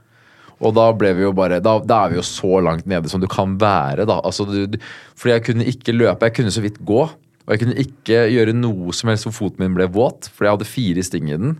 Og 0.56 0.72
da 0.72 0.86
ble 0.96 1.10
vi 1.18 1.26
jo 1.26 1.34
bare 1.36 1.58
Da, 1.60 1.74
da 1.84 2.06
er 2.06 2.14
vi 2.14 2.16
jo 2.16 2.24
så 2.24 2.62
langt 2.64 2.86
nede 2.88 3.10
som 3.12 3.20
du 3.20 3.28
kan 3.28 3.58
være, 3.60 4.08
da. 4.08 4.22
Altså, 4.24 4.48
du, 4.48 4.64
du, 4.64 4.80
fordi 5.18 5.34
jeg 5.36 5.46
kunne 5.50 5.68
ikke 5.68 5.96
løpe, 5.96 6.30
jeg 6.30 6.38
kunne 6.40 6.54
så 6.54 6.64
vidt 6.64 6.80
gå. 6.80 7.02
Og 7.46 7.52
jeg 7.54 7.62
kunne 7.62 7.78
ikke 7.78 8.24
gjøre 8.32 8.56
noe 8.56 8.94
som 8.96 9.12
helst 9.12 9.28
hvor 9.28 9.36
foten 9.36 9.62
min 9.62 9.76
ble 9.76 9.86
våt, 9.92 10.30
fordi 10.32 10.48
jeg 10.48 10.56
hadde 10.56 10.70
fire 10.70 11.04
sting 11.06 11.28
i 11.30 11.36
den. 11.38 11.58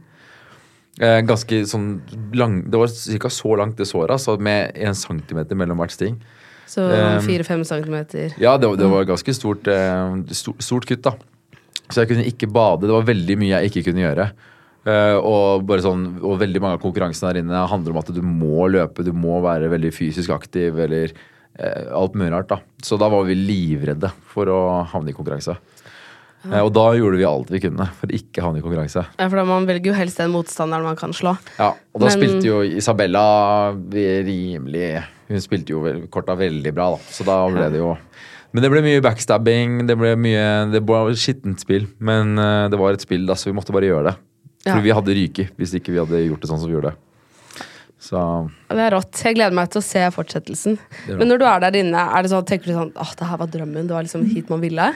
Eh, 0.97 1.21
ganske 1.29 1.59
sånn 1.69 2.01
lang 2.33 2.63
Det 2.71 2.79
var 2.81 2.89
ca. 3.21 3.29
så 3.29 3.57
langt, 3.61 3.77
det 3.77 3.85
såret, 3.87 4.15
altså, 4.17 4.39
med 4.41 4.73
en 4.77 4.95
centimeter 4.97 5.55
mellom 5.59 5.77
hvert 5.83 5.93
sting. 5.93 6.17
Så 6.67 6.83
Um, 6.83 7.21
fire-fem 7.23 7.63
centimeter. 7.65 8.33
Ja, 8.41 8.57
det, 8.59 8.67
var- 8.67 8.77
det 8.77 8.89
var 8.91 9.05
ganske 9.05 9.35
stort, 9.35 9.69
eh, 9.69 10.17
stort, 10.33 10.59
stort 10.65 10.87
kutt, 10.87 11.03
da. 11.03 11.13
Så 11.91 12.01
jeg 12.03 12.09
kunne 12.09 12.25
ikke 12.27 12.49
bade. 12.51 12.81
Det 12.89 12.91
var 12.97 13.05
veldig 13.07 13.37
mye 13.39 13.61
jeg 13.61 13.71
ikke 13.71 13.85
kunne 13.93 14.03
gjøre. 14.03 14.31
Uh, 14.87 15.19
og, 15.19 15.65
bare 15.67 15.83
sånn, 15.83 16.21
og 16.23 16.39
veldig 16.39 16.61
mange 16.63 16.79
av 16.79 16.83
konkurransene 16.83 17.33
der 17.33 17.41
inne 17.43 17.69
handler 17.69 17.91
om 17.91 17.99
at 17.99 18.11
du 18.15 18.21
må 18.23 18.69
løpe, 18.71 19.03
du 19.05 19.13
må 19.13 19.41
være 19.43 19.69
veldig 19.69 19.91
fysisk 19.93 20.31
aktiv 20.31 20.79
eller 20.79 21.11
uh, 21.61 21.91
alt 22.03 22.15
mulig 22.15 22.31
rart. 22.33 22.49
da. 22.49 22.59
Så 22.83 22.97
da 22.99 23.09
var 23.11 23.25
vi 23.27 23.35
livredde 23.35 24.11
for 24.33 24.47
å 24.47 24.59
havne 24.87 25.11
i 25.11 25.17
konkurranse. 25.17 25.57
Eh, 26.53 26.61
og 26.63 26.73
da 26.77 26.85
gjorde 26.95 27.19
vi 27.19 27.25
alt 27.27 27.49
vi 27.51 27.61
kunne 27.61 27.87
for 27.99 28.13
ikke 28.15 28.43
havne 28.45 28.61
i 28.61 28.65
konkurranse. 28.65 29.03
Ja, 29.19 29.29
for 29.29 29.37
da 29.41 29.45
Man 29.49 29.67
velger 29.67 29.91
jo 29.93 29.97
helst 29.99 30.19
den 30.21 30.31
motstanderen 30.35 30.85
man 30.87 30.97
kan 30.97 31.13
slå. 31.17 31.37
Ja, 31.59 31.73
og 31.95 32.01
da 32.01 32.07
Men- 32.07 32.15
spilte 32.19 32.45
jo 32.47 32.61
Isabella 32.63 33.73
rimelig 33.75 35.05
Hun 35.29 35.41
spilte 35.43 35.75
jo 35.75 35.81
korta 36.13 36.37
veldig 36.39 36.73
bra, 36.75 36.91
da. 36.95 36.99
Så 37.11 37.25
da 37.27 37.41
ble 37.51 37.69
det 37.73 37.81
jo 37.83 37.97
Men 38.55 38.63
det 38.63 38.71
ble 38.71 38.81
mye 38.85 39.03
backstabbing, 39.03 39.87
det 39.89 39.97
ble 39.99 40.15
mye 40.17 40.71
Det 40.73 40.83
var 40.87 41.11
skittent 41.19 41.61
spill. 41.61 41.89
Men 41.99 42.39
eh, 42.39 42.69
det 42.73 42.79
var 42.79 42.93
et 42.95 43.01
spill, 43.05 43.27
da, 43.27 43.35
så 43.35 43.51
vi 43.51 43.57
måtte 43.59 43.75
bare 43.75 43.89
gjøre 43.91 44.13
det. 44.13 44.17
For 44.67 44.79
Ja. 44.79 44.83
vi 44.83 44.91
hadde 44.91 45.15
ryket 45.15 45.51
hvis 45.57 45.75
ikke 45.79 45.93
vi 45.95 45.99
hadde 46.03 46.23
gjort 46.29 46.41
det 46.41 46.49
sånn 46.51 46.59
som 46.61 46.69
vi 46.71 46.75
gjorde. 46.79 46.95
Så 47.99 48.51
Det 48.69 48.79
er 48.79 48.91
rått. 48.93 49.23
Jeg 49.25 49.35
gleder 49.37 49.55
meg 49.57 49.71
til 49.71 49.81
å 49.81 49.85
se 49.85 50.01
fortsettelsen. 50.15 50.79
Men 51.09 51.29
når 51.29 51.39
du 51.39 51.45
er 51.47 51.61
der 51.61 51.79
inne, 51.81 51.97
er 52.15 52.23
det 52.23 52.31
sånn, 52.31 52.45
tenker 52.47 52.67
du 52.67 52.73
sånn 52.77 52.93
åh, 52.95 53.13
det 53.17 53.27
her 53.27 53.37
var 53.41 53.47
drømmen. 53.47 53.87
Det 53.89 53.95
var 53.97 54.03
liksom 54.05 54.25
hit 54.31 54.51
man 54.51 54.61
ville. 54.61 54.93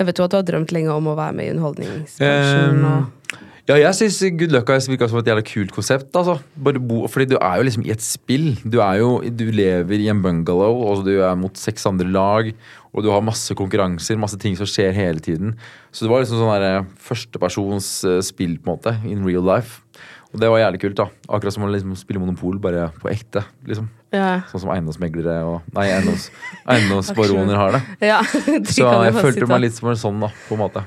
Jeg 0.00 0.08
vet 0.08 0.16
jo 0.16 0.24
at 0.24 0.32
du 0.32 0.38
har 0.38 0.44
drømt 0.48 0.70
lenge 0.72 0.92
om 0.96 1.10
å 1.12 1.16
være 1.18 1.36
med 1.36 1.44
i 1.44 1.52
underholdningsbransjen. 1.52 2.78
Um. 2.80 3.48
Ja, 3.68 3.76
jeg 3.76 3.94
syns 3.98 4.16
Good 4.40 4.54
Luck 4.54 4.64
Guys 4.66 4.88
virka 4.88 5.06
som 5.06 5.20
et 5.20 5.28
jævla 5.28 5.44
kult 5.46 5.74
konsept. 5.76 6.08
Altså. 6.16 6.38
Bo, 6.56 7.04
fordi 7.12 7.28
du 7.30 7.36
er 7.36 7.60
jo 7.60 7.66
liksom 7.68 7.84
i 7.84 7.92
et 7.92 8.02
spill. 8.02 8.54
Du, 8.64 8.80
jo, 8.96 9.10
du 9.28 9.44
lever 9.52 10.00
i 10.00 10.08
en 10.10 10.22
bungalow, 10.24 10.80
og 10.88 11.04
du 11.06 11.12
er 11.20 11.36
mot 11.38 11.60
seks 11.60 11.84
andre 11.86 12.08
lag. 12.08 12.48
Og 12.90 13.04
du 13.04 13.10
har 13.12 13.22
masse 13.22 13.54
konkurranser, 13.54 14.18
masse 14.18 14.40
ting 14.40 14.56
som 14.58 14.66
skjer 14.66 14.96
hele 14.96 15.22
tiden. 15.22 15.52
Så 15.92 16.06
det 16.06 16.10
var 16.10 16.24
liksom 16.24 16.40
sånn 16.40 16.64
der, 16.64 16.88
førstepersons 17.04 17.92
eh, 18.08 18.18
spill, 18.26 18.56
på 18.58 18.72
en 18.72 18.80
måte, 18.80 18.96
in 19.06 19.22
real 19.28 19.44
life. 19.46 19.84
Og 20.32 20.40
det 20.40 20.50
var 20.50 20.64
jævlig 20.64 20.82
kult. 20.88 20.98
da 21.04 21.10
Akkurat 21.28 21.54
som 21.54 21.68
å 21.68 21.70
liksom 21.70 21.94
spille 22.00 22.24
Monopol, 22.24 22.58
bare 22.64 22.88
på 22.98 23.12
ekte. 23.12 23.44
liksom 23.68 23.92
Ja. 24.10 24.40
Sånn 24.50 24.64
som 24.64 24.70
eiendomsmeglere 24.74 25.36
og 25.46 25.68
Nei, 25.76 25.84
eiendoms, 25.92 26.24
eiendomsbaroner 26.66 27.54
har 27.60 27.76
det. 27.76 27.80
ja 28.08 28.20
de 28.46 28.72
Så 28.74 28.88
jeg 29.06 29.14
følte 29.14 29.46
meg 29.46 29.60
litt 29.68 29.76
som 29.76 29.90
en 29.92 30.00
sånn, 30.00 30.18
da, 30.24 30.32
på 30.48 30.56
en 30.56 30.62
måte. 30.64 30.82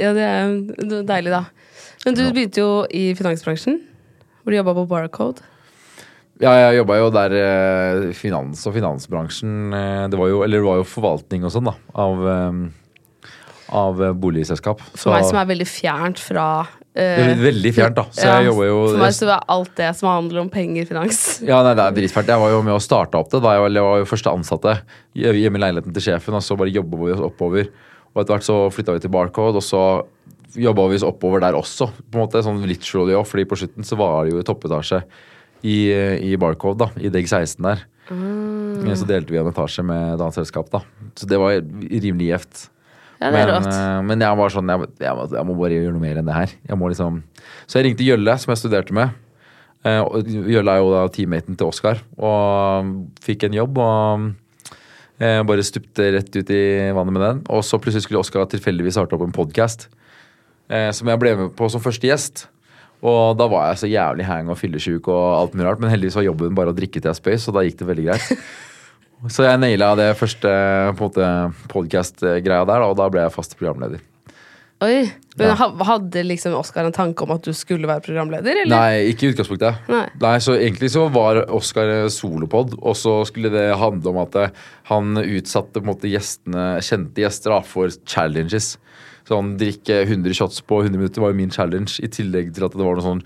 Ja, 0.00 0.12
det 0.16 0.24
er 0.24 0.54
det 0.80 1.00
er 1.02 1.08
deilig, 1.10 1.32
da. 1.34 1.42
Men 2.06 2.16
du 2.16 2.22
Ja. 2.24 2.30
begynte 2.32 2.62
jo 2.62 2.70
i 2.88 3.12
finansbransjen, 3.18 3.80
hvor 4.42 4.50
du 4.54 4.56
jobba 4.56 4.74
på 4.80 4.86
Barcode. 4.88 5.44
Ja, 6.42 6.54
jeg 6.58 6.78
jobba 6.80 6.96
jo 6.98 7.10
der 7.14 7.34
eh, 7.38 8.12
finans 8.18 8.64
og 8.66 8.72
finansbransjen 8.74 9.74
eh, 9.76 10.08
Det 10.10 10.18
var 10.18 10.30
jo, 10.32 10.40
eller 10.42 10.58
det 10.58 10.66
var 10.66 10.80
jo 10.80 10.86
forvaltning 10.88 11.44
og 11.46 11.52
sånn, 11.54 11.68
da, 11.68 11.74
av, 11.94 12.24
eh, 12.32 13.28
av 13.82 14.00
boligselskap. 14.18 14.80
For 14.96 15.12
meg 15.14 15.28
som 15.28 15.38
er 15.38 15.46
veldig 15.52 15.68
fjernt 15.70 16.18
fra 16.24 16.46
veldig 16.92 17.72
fjernt, 17.72 17.96
da. 17.96 18.04
Så 18.12 18.26
ja, 18.26 18.40
jeg 18.40 18.50
jobber 18.50 18.66
jo 18.68 18.80
For 18.90 19.00
meg 19.00 19.14
så 19.16 19.28
er 19.32 19.46
alt 19.54 19.70
det 19.78 19.90
som 19.96 20.10
handler 20.10 20.42
om 20.42 20.50
penger, 20.52 20.88
finans. 20.90 21.20
Ja, 21.50 21.62
nei, 21.64 21.72
det 21.78 21.86
er 21.86 21.96
dritfælt. 21.96 22.32
Jeg 22.34 22.42
var 22.42 22.52
jo 22.52 22.60
med 22.66 22.76
å 22.76 22.82
starte 22.82 23.20
opp 23.20 23.30
det. 23.32 23.40
da 23.44 23.54
Jeg 23.56 23.64
var, 23.64 23.76
jeg 23.78 23.86
var 23.86 24.02
jo 24.02 24.10
første 24.10 24.34
ansatte 24.34 24.74
hjemme 25.16 25.60
i 25.60 25.64
leiligheten 25.64 25.96
til 25.96 26.06
sjefen, 26.10 26.36
og 26.36 26.44
så 26.44 26.58
bare 26.60 26.74
jobba 26.74 27.00
vi 27.00 27.14
oss 27.14 27.24
oppover. 27.24 27.70
Og 28.12 28.20
etter 28.20 28.36
hvert 28.36 28.48
så 28.48 28.58
flytta 28.74 28.96
vi 28.96 29.04
til 29.06 29.14
Barcode, 29.14 29.62
og 29.62 29.64
så 29.64 29.82
jobba 30.60 30.84
vi 30.90 30.98
oss 31.00 31.06
oppover 31.08 31.40
der 31.40 31.56
også. 31.56 31.88
på 31.88 32.18
en 32.18 32.26
måte, 32.26 32.44
Sånn 32.44 32.60
literally 32.68 33.16
også, 33.16 33.30
fordi 33.32 33.48
på 33.48 33.60
slutten 33.62 33.88
så 33.88 33.96
var 33.96 34.26
det 34.26 34.34
jo 34.34 34.42
i 34.42 34.46
toppetasje 34.46 35.00
i, 35.62 35.78
i 36.28 36.36
Barcode, 36.36 36.84
da, 36.84 36.90
i 37.00 37.12
Deg 37.12 37.24
16 37.24 37.62
der. 37.64 37.86
Mm. 38.12 38.90
Så 38.98 39.06
delte 39.08 39.32
vi 39.32 39.40
en 39.40 39.48
etasje 39.48 39.84
med 39.86 40.16
et 40.16 40.20
annet 40.20 40.36
selskap, 40.36 40.68
da. 40.72 40.82
Så 41.16 41.28
det 41.30 41.40
var 41.40 41.56
rimelig 41.56 42.28
gjevt. 42.32 42.66
Ja, 43.22 43.30
det 43.30 43.38
er 43.38 43.46
Men, 43.46 43.54
rått. 43.54 43.72
eh, 43.72 43.98
men 44.10 44.24
jeg 44.26 44.38
var 44.42 44.52
sånn 44.52 44.70
jeg, 44.72 44.86
jeg, 45.06 45.26
jeg 45.38 45.46
må 45.46 45.54
bare 45.58 45.76
gjøre 45.78 45.94
noe 45.94 46.02
mer 46.02 46.18
enn 46.20 46.26
det 46.28 46.34
her. 46.36 46.54
Jeg 46.68 46.78
liksom 46.94 47.20
Så 47.70 47.78
jeg 47.78 47.86
ringte 47.88 48.06
Jølle, 48.06 48.34
som 48.42 48.52
jeg 48.52 48.62
studerte 48.64 48.96
med. 48.98 49.14
Gjølle 49.82 50.52
Jølle 50.52 50.74
er 50.76 50.82
jo 50.82 50.92
da 50.92 51.02
teammaten 51.10 51.56
til 51.58 51.66
Oskar, 51.72 52.02
og 52.18 52.92
fikk 53.24 53.48
en 53.48 53.56
jobb. 53.56 53.78
Og 53.82 54.28
eh, 55.22 55.40
bare 55.46 55.66
stupte 55.66 56.10
rett 56.18 56.30
ut 56.36 56.50
i 56.54 56.62
vannet 56.94 57.14
med 57.16 57.22
den. 57.24 57.42
Og 57.50 57.64
så 57.66 57.78
plutselig 57.82 58.06
skulle 58.06 58.22
Oskar 58.22 58.46
tilfeldigvis 58.50 58.98
starte 58.98 59.16
opp 59.18 59.24
en 59.26 59.34
podkast 59.34 59.88
eh, 60.70 60.90
som 60.94 61.10
jeg 61.10 61.22
ble 61.22 61.36
med 61.38 61.54
på 61.58 61.70
som 61.72 61.82
første 61.84 62.10
gjest. 62.10 62.46
Og 63.02 63.34
da 63.34 63.48
var 63.50 63.72
jeg 63.72 63.80
så 63.82 63.88
jævlig 63.90 64.26
hang 64.28 64.50
og 64.52 64.58
fyllesyk 64.60 65.08
og 65.10 65.22
alt 65.40 65.56
mulig 65.58 65.66
rart, 65.66 65.80
men 65.82 65.90
heldigvis 65.90 66.20
var 66.20 66.28
jobben 66.28 66.54
bare 66.54 66.70
å 66.70 66.76
drikke 66.76 67.00
til 67.02 67.10
jeg 67.10 67.18
spøy, 67.18 67.34
så 67.42 67.54
da 67.54 67.64
gikk 67.66 67.80
det 67.80 67.88
veldig 67.88 68.04
greit. 68.12 68.28
Så 69.30 69.44
jeg 69.46 69.60
naila 69.62 69.92
det 69.98 70.08
første 70.18 70.50
podkast-greia 70.98 72.64
der, 72.66 72.86
og 72.86 72.96
da 72.98 73.06
ble 73.12 73.22
jeg 73.22 73.34
fast 73.34 73.54
programleder. 73.58 74.02
Oi, 74.82 75.12
men 75.38 75.46
Ja. 75.46 75.54
Hadde 75.86 76.24
liksom 76.26 76.56
Oskar 76.58 76.84
en 76.88 76.92
tanke 76.92 77.22
om 77.22 77.30
at 77.30 77.44
du 77.46 77.52
skulle 77.54 77.86
være 77.86 78.02
programleder, 78.02 78.64
eller? 78.64 78.74
Nei, 78.74 79.12
ikke 79.12 79.28
i 79.28 79.30
utgangspunktet. 79.30 79.78
Nei. 79.88 80.38
så 80.40 80.56
Egentlig 80.58 80.90
så 80.90 81.06
var 81.08 81.44
Oscar 81.54 82.08
solopod, 82.10 82.74
og 82.82 82.96
så 82.98 83.24
skulle 83.24 83.52
det 83.52 83.76
handle 83.78 84.10
om 84.10 84.18
at 84.24 84.34
eh, 84.34 84.50
han 84.90 85.14
utsatte 85.22 85.84
måte 85.86 86.10
gjestene, 86.10 86.80
kjente 86.82 87.22
gjester 87.22 87.62
for 87.62 87.94
challenges. 88.04 88.76
Sånn 89.32 89.54
drikke 89.60 90.02
100 90.04 90.36
shots 90.36 90.60
på 90.68 90.82
100 90.84 90.98
minutter 91.00 91.24
var 91.24 91.32
jo 91.32 91.38
min 91.40 91.50
challenge, 91.54 91.96
i 92.04 92.08
tillegg 92.12 92.52
til 92.54 92.66
at 92.68 92.76
det 92.76 92.84
var 92.84 92.98
noen 93.00 93.06
sånn 93.08 93.22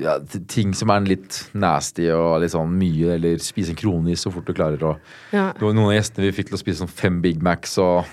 ja, 0.00 0.14
ting 0.52 0.72
som 0.78 0.92
er 0.94 1.08
litt 1.10 1.40
nasty 1.58 2.06
og 2.14 2.38
litt 2.44 2.52
sånn 2.54 2.70
mye, 2.78 3.16
eller 3.16 3.40
spise 3.42 3.72
en 3.74 3.78
kronis 3.80 4.22
så 4.22 4.30
fort 4.30 4.46
du 4.46 4.54
klarer 4.54 4.78
å 4.86 4.92
Ja. 5.34 5.48
Det 5.56 5.64
var 5.66 5.74
noen 5.74 5.90
av 5.90 5.96
gjestene 5.98 6.28
vi 6.28 6.36
fikk 6.38 6.52
til 6.52 6.58
å 6.58 6.62
spise 6.62 6.84
sånn 6.84 6.92
fem 7.02 7.20
Big 7.24 7.42
Macs 7.42 7.76
og 7.82 8.06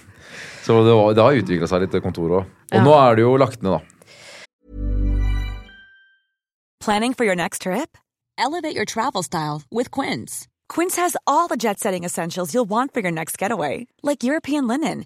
Så 0.67 0.81
det, 0.83 0.91
var, 0.97 1.13
det 1.15 1.23
har 1.23 1.37
utvikla 1.39 1.67
seg 1.71 1.81
litt, 1.85 1.91
det 1.95 2.01
kontoret 2.03 2.41
òg. 2.41 2.45
Og 2.73 2.75
Ja. 2.75 2.83
nå 2.83 2.91
er 2.99 3.15
det 3.15 3.21
jo 3.23 3.37
lagt 3.39 3.61
ned, 3.63 3.77
da. 3.77 3.81
Planning 6.79 7.13
for 7.13 7.23
your 7.25 7.35
next 7.35 7.61
trip? 7.63 7.97
Elevate 8.37 8.75
your 8.75 8.85
travel 8.85 9.23
style 9.23 9.61
with 9.71 9.89
Quince. 9.91 10.47
Quince 10.69 10.95
has 10.97 11.15
all 11.25 11.47
the 11.47 11.57
jet 11.57 11.79
setting 11.79 12.03
essentials 12.03 12.53
you'll 12.53 12.69
want 12.69 12.93
for 12.93 12.99
your 13.01 13.11
next 13.11 13.37
getaway, 13.37 13.87
like 14.03 14.23
European 14.23 14.67
linen, 14.67 15.05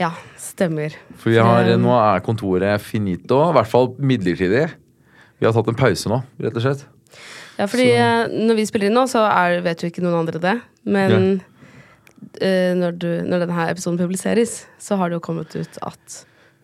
Ja, 0.00 0.12
stemmer. 0.40 0.94
For 1.20 1.32
vi 1.32 1.38
har, 1.38 1.68
Um, 1.74 1.84
nå 1.84 1.92
er 1.98 2.24
kontoret 2.24 2.80
finito, 2.80 3.38
i 3.50 3.56
hvert 3.58 3.70
fall 3.70 3.92
midlertidig. 4.00 4.66
Vi 5.38 5.46
har 5.46 5.54
tatt 5.54 5.68
en 5.68 5.78
pause 5.78 6.10
nå, 6.10 6.22
rett 6.42 6.56
og 6.56 6.64
slett. 6.64 6.84
Ja, 7.58 7.66
fordi 7.68 7.90
så. 7.92 8.28
når 8.48 8.58
vi 8.58 8.66
spiller 8.66 8.88
inn 8.88 8.96
nå, 8.96 9.06
så 9.10 9.24
er, 9.28 9.60
vet 9.64 9.82
jo 9.82 9.90
ikke 9.92 10.04
noen 10.04 10.22
andre 10.22 10.40
det. 10.42 10.56
Men 10.88 11.16
eh, 12.40 12.72
når, 12.78 12.96
du, 12.96 13.08
når 13.28 13.44
denne 13.44 13.66
episoden 13.70 14.00
publiseres, 14.00 14.62
så 14.80 14.98
har 15.00 15.10
det 15.10 15.20
jo 15.20 15.24
kommet 15.28 15.52
ut 15.58 15.82
at 15.84 16.22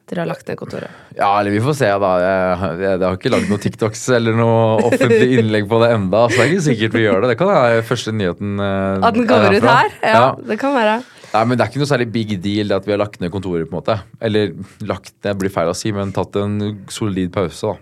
dere 0.09 0.23
har 0.25 0.31
lagt 0.31 0.49
ned 0.49 0.57
kontoret. 0.57 0.89
Ja, 1.19 1.35
eller 1.37 1.53
vi 1.53 1.61
får 1.61 1.75
se, 1.83 1.91
da. 2.01 2.13
Jeg, 2.23 2.57
jeg, 2.81 2.95
jeg 2.95 3.05
har 3.05 3.19
ikke 3.19 3.33
lagd 3.35 3.51
noen 3.51 3.61
TikToks 3.67 4.07
eller 4.17 4.39
noe 4.39 4.63
offentlig 4.89 5.43
innlegg 5.43 5.69
på 5.69 5.83
det 5.83 5.91
enda, 5.99 6.25
så 6.31 6.39
det 6.39 6.47
er 6.47 6.55
ikke 6.55 6.67
sikkert 6.71 6.97
vi 6.97 7.05
gjør 7.05 7.21
det. 7.21 7.33
Det 7.35 7.39
kan 7.43 7.53
være 7.53 7.85
første 7.91 8.15
nyheten 8.17 8.63
eh, 8.65 9.07
At 9.11 9.19
den 9.19 9.29
kommer 9.29 9.53
er 9.53 9.59
ut 9.59 9.69
her? 9.69 9.95
her? 10.01 10.17
Ja, 10.17 10.29
det 10.49 10.59
kan 10.63 10.77
være. 10.79 10.99
Nei, 11.29 11.43
men 11.45 11.59
Det 11.59 11.65
er 11.65 11.71
ikke 11.71 11.83
noe 11.83 11.91
særlig 11.91 12.09
big 12.13 12.31
deal 12.45 12.73
at 12.73 12.87
vi 12.87 12.95
har 12.95 13.03
lagt 13.03 13.21
ned 13.21 13.33
kontoret. 13.33 13.69
på 13.69 13.77
en 13.77 13.83
måte 13.83 13.99
Eller 14.21 14.55
lagt 14.81 15.15
ned 15.25 15.39
blir 15.41 15.53
feil 15.53 15.69
å 15.69 15.77
si, 15.77 15.93
men 15.93 16.13
tatt 16.13 16.37
en 16.41 16.87
solid 16.89 17.33
pause. 17.33 17.67
da 17.67 17.77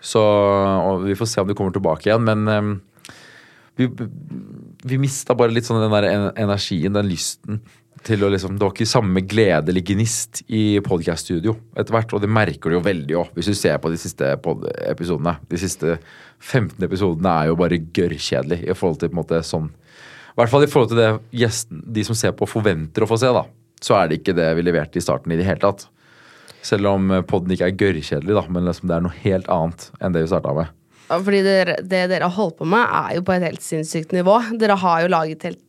Så 0.00 0.24
Vi 1.04 1.14
får 1.14 1.30
se 1.30 1.40
om 1.40 1.48
det 1.48 1.56
kommer 1.56 1.72
tilbake 1.72 2.10
igjen. 2.10 2.24
Men 2.24 2.48
um, 2.48 2.74
vi, 3.76 3.88
vi 4.84 4.98
mista 4.98 5.34
bare 5.34 5.54
litt 5.54 5.66
sånn 5.66 5.82
den 5.82 5.94
der 5.94 6.32
energien, 6.36 6.94
den 6.94 7.10
lysten 7.10 7.62
til 8.04 8.24
å 8.24 8.28
liksom 8.28 8.58
Det 8.58 8.66
var 8.66 8.74
ikke 8.74 8.88
samme 8.88 9.22
glede 9.24 9.72
eller 9.72 9.84
gnist 9.86 10.42
i 10.52 10.80
podcast-studio 10.84 11.54
etter 11.76 11.94
hvert. 11.94 12.12
Og 12.12 12.20
det 12.20 12.28
merker 12.28 12.70
du 12.70 12.78
jo 12.78 12.84
veldig 12.84 13.16
òg, 13.20 13.30
hvis 13.36 13.48
du 13.48 13.56
ser 13.56 13.78
på 13.80 13.92
de 13.92 14.00
siste 14.00 14.34
episodene. 14.34 15.38
De 15.48 15.60
siste 15.60 15.96
15 16.42 16.84
episodene 16.84 17.32
er 17.32 17.48
jo 17.48 17.56
bare 17.56 17.80
gørrkjedelig 17.80 18.60
i 18.66 18.76
forhold 18.76 19.00
til 19.00 19.10
på 19.12 19.16
en 19.16 19.22
måte 19.22 19.40
sånn 19.46 19.70
i 20.34 20.40
hvert 20.40 20.50
fall 20.50 20.64
i 20.66 20.70
forhold 20.70 20.90
til 20.90 20.98
det 20.98 21.10
gjesten, 21.44 21.82
de 21.94 22.02
som 22.06 22.16
ser 22.18 22.32
på, 22.34 22.48
forventer 22.50 23.04
å 23.04 23.10
få 23.10 23.18
se. 23.22 23.30
da, 23.30 23.44
Så 23.80 23.94
er 23.94 24.08
det 24.10 24.20
ikke 24.20 24.34
det 24.34 24.48
vi 24.58 24.64
leverte 24.66 24.98
i 24.98 25.04
starten 25.04 25.30
i 25.30 25.38
det 25.38 25.46
hele 25.46 25.62
tatt. 25.62 25.86
Selv 26.64 26.88
om 26.90 27.06
poden 27.06 27.26
podden 27.28 27.54
ikke 27.54 27.68
er 27.68 27.76
gørrkjedelig, 27.78 28.34
da, 28.34 28.42
men 28.50 28.66
liksom 28.66 28.90
det 28.90 28.96
er 28.96 29.04
noe 29.04 29.20
helt 29.22 29.50
annet 29.52 29.90
enn 30.00 30.16
det 30.16 30.24
vi 30.24 30.32
starta 30.32 30.54
med. 30.56 30.72
Ja, 31.04 31.18
Fordi 31.20 31.42
det, 31.44 31.58
det 31.84 32.06
dere 32.10 32.26
har 32.26 32.34
holdt 32.34 32.58
på 32.58 32.66
med, 32.66 32.82
er 32.82 33.18
jo 33.18 33.26
på 33.26 33.34
et 33.36 33.44
helt 33.46 33.62
sinnssykt 33.62 34.14
nivå. 34.16 34.40
Dere 34.58 34.78
har 34.80 35.04
jo 35.04 35.12
laget 35.12 35.46
helt 35.46 35.62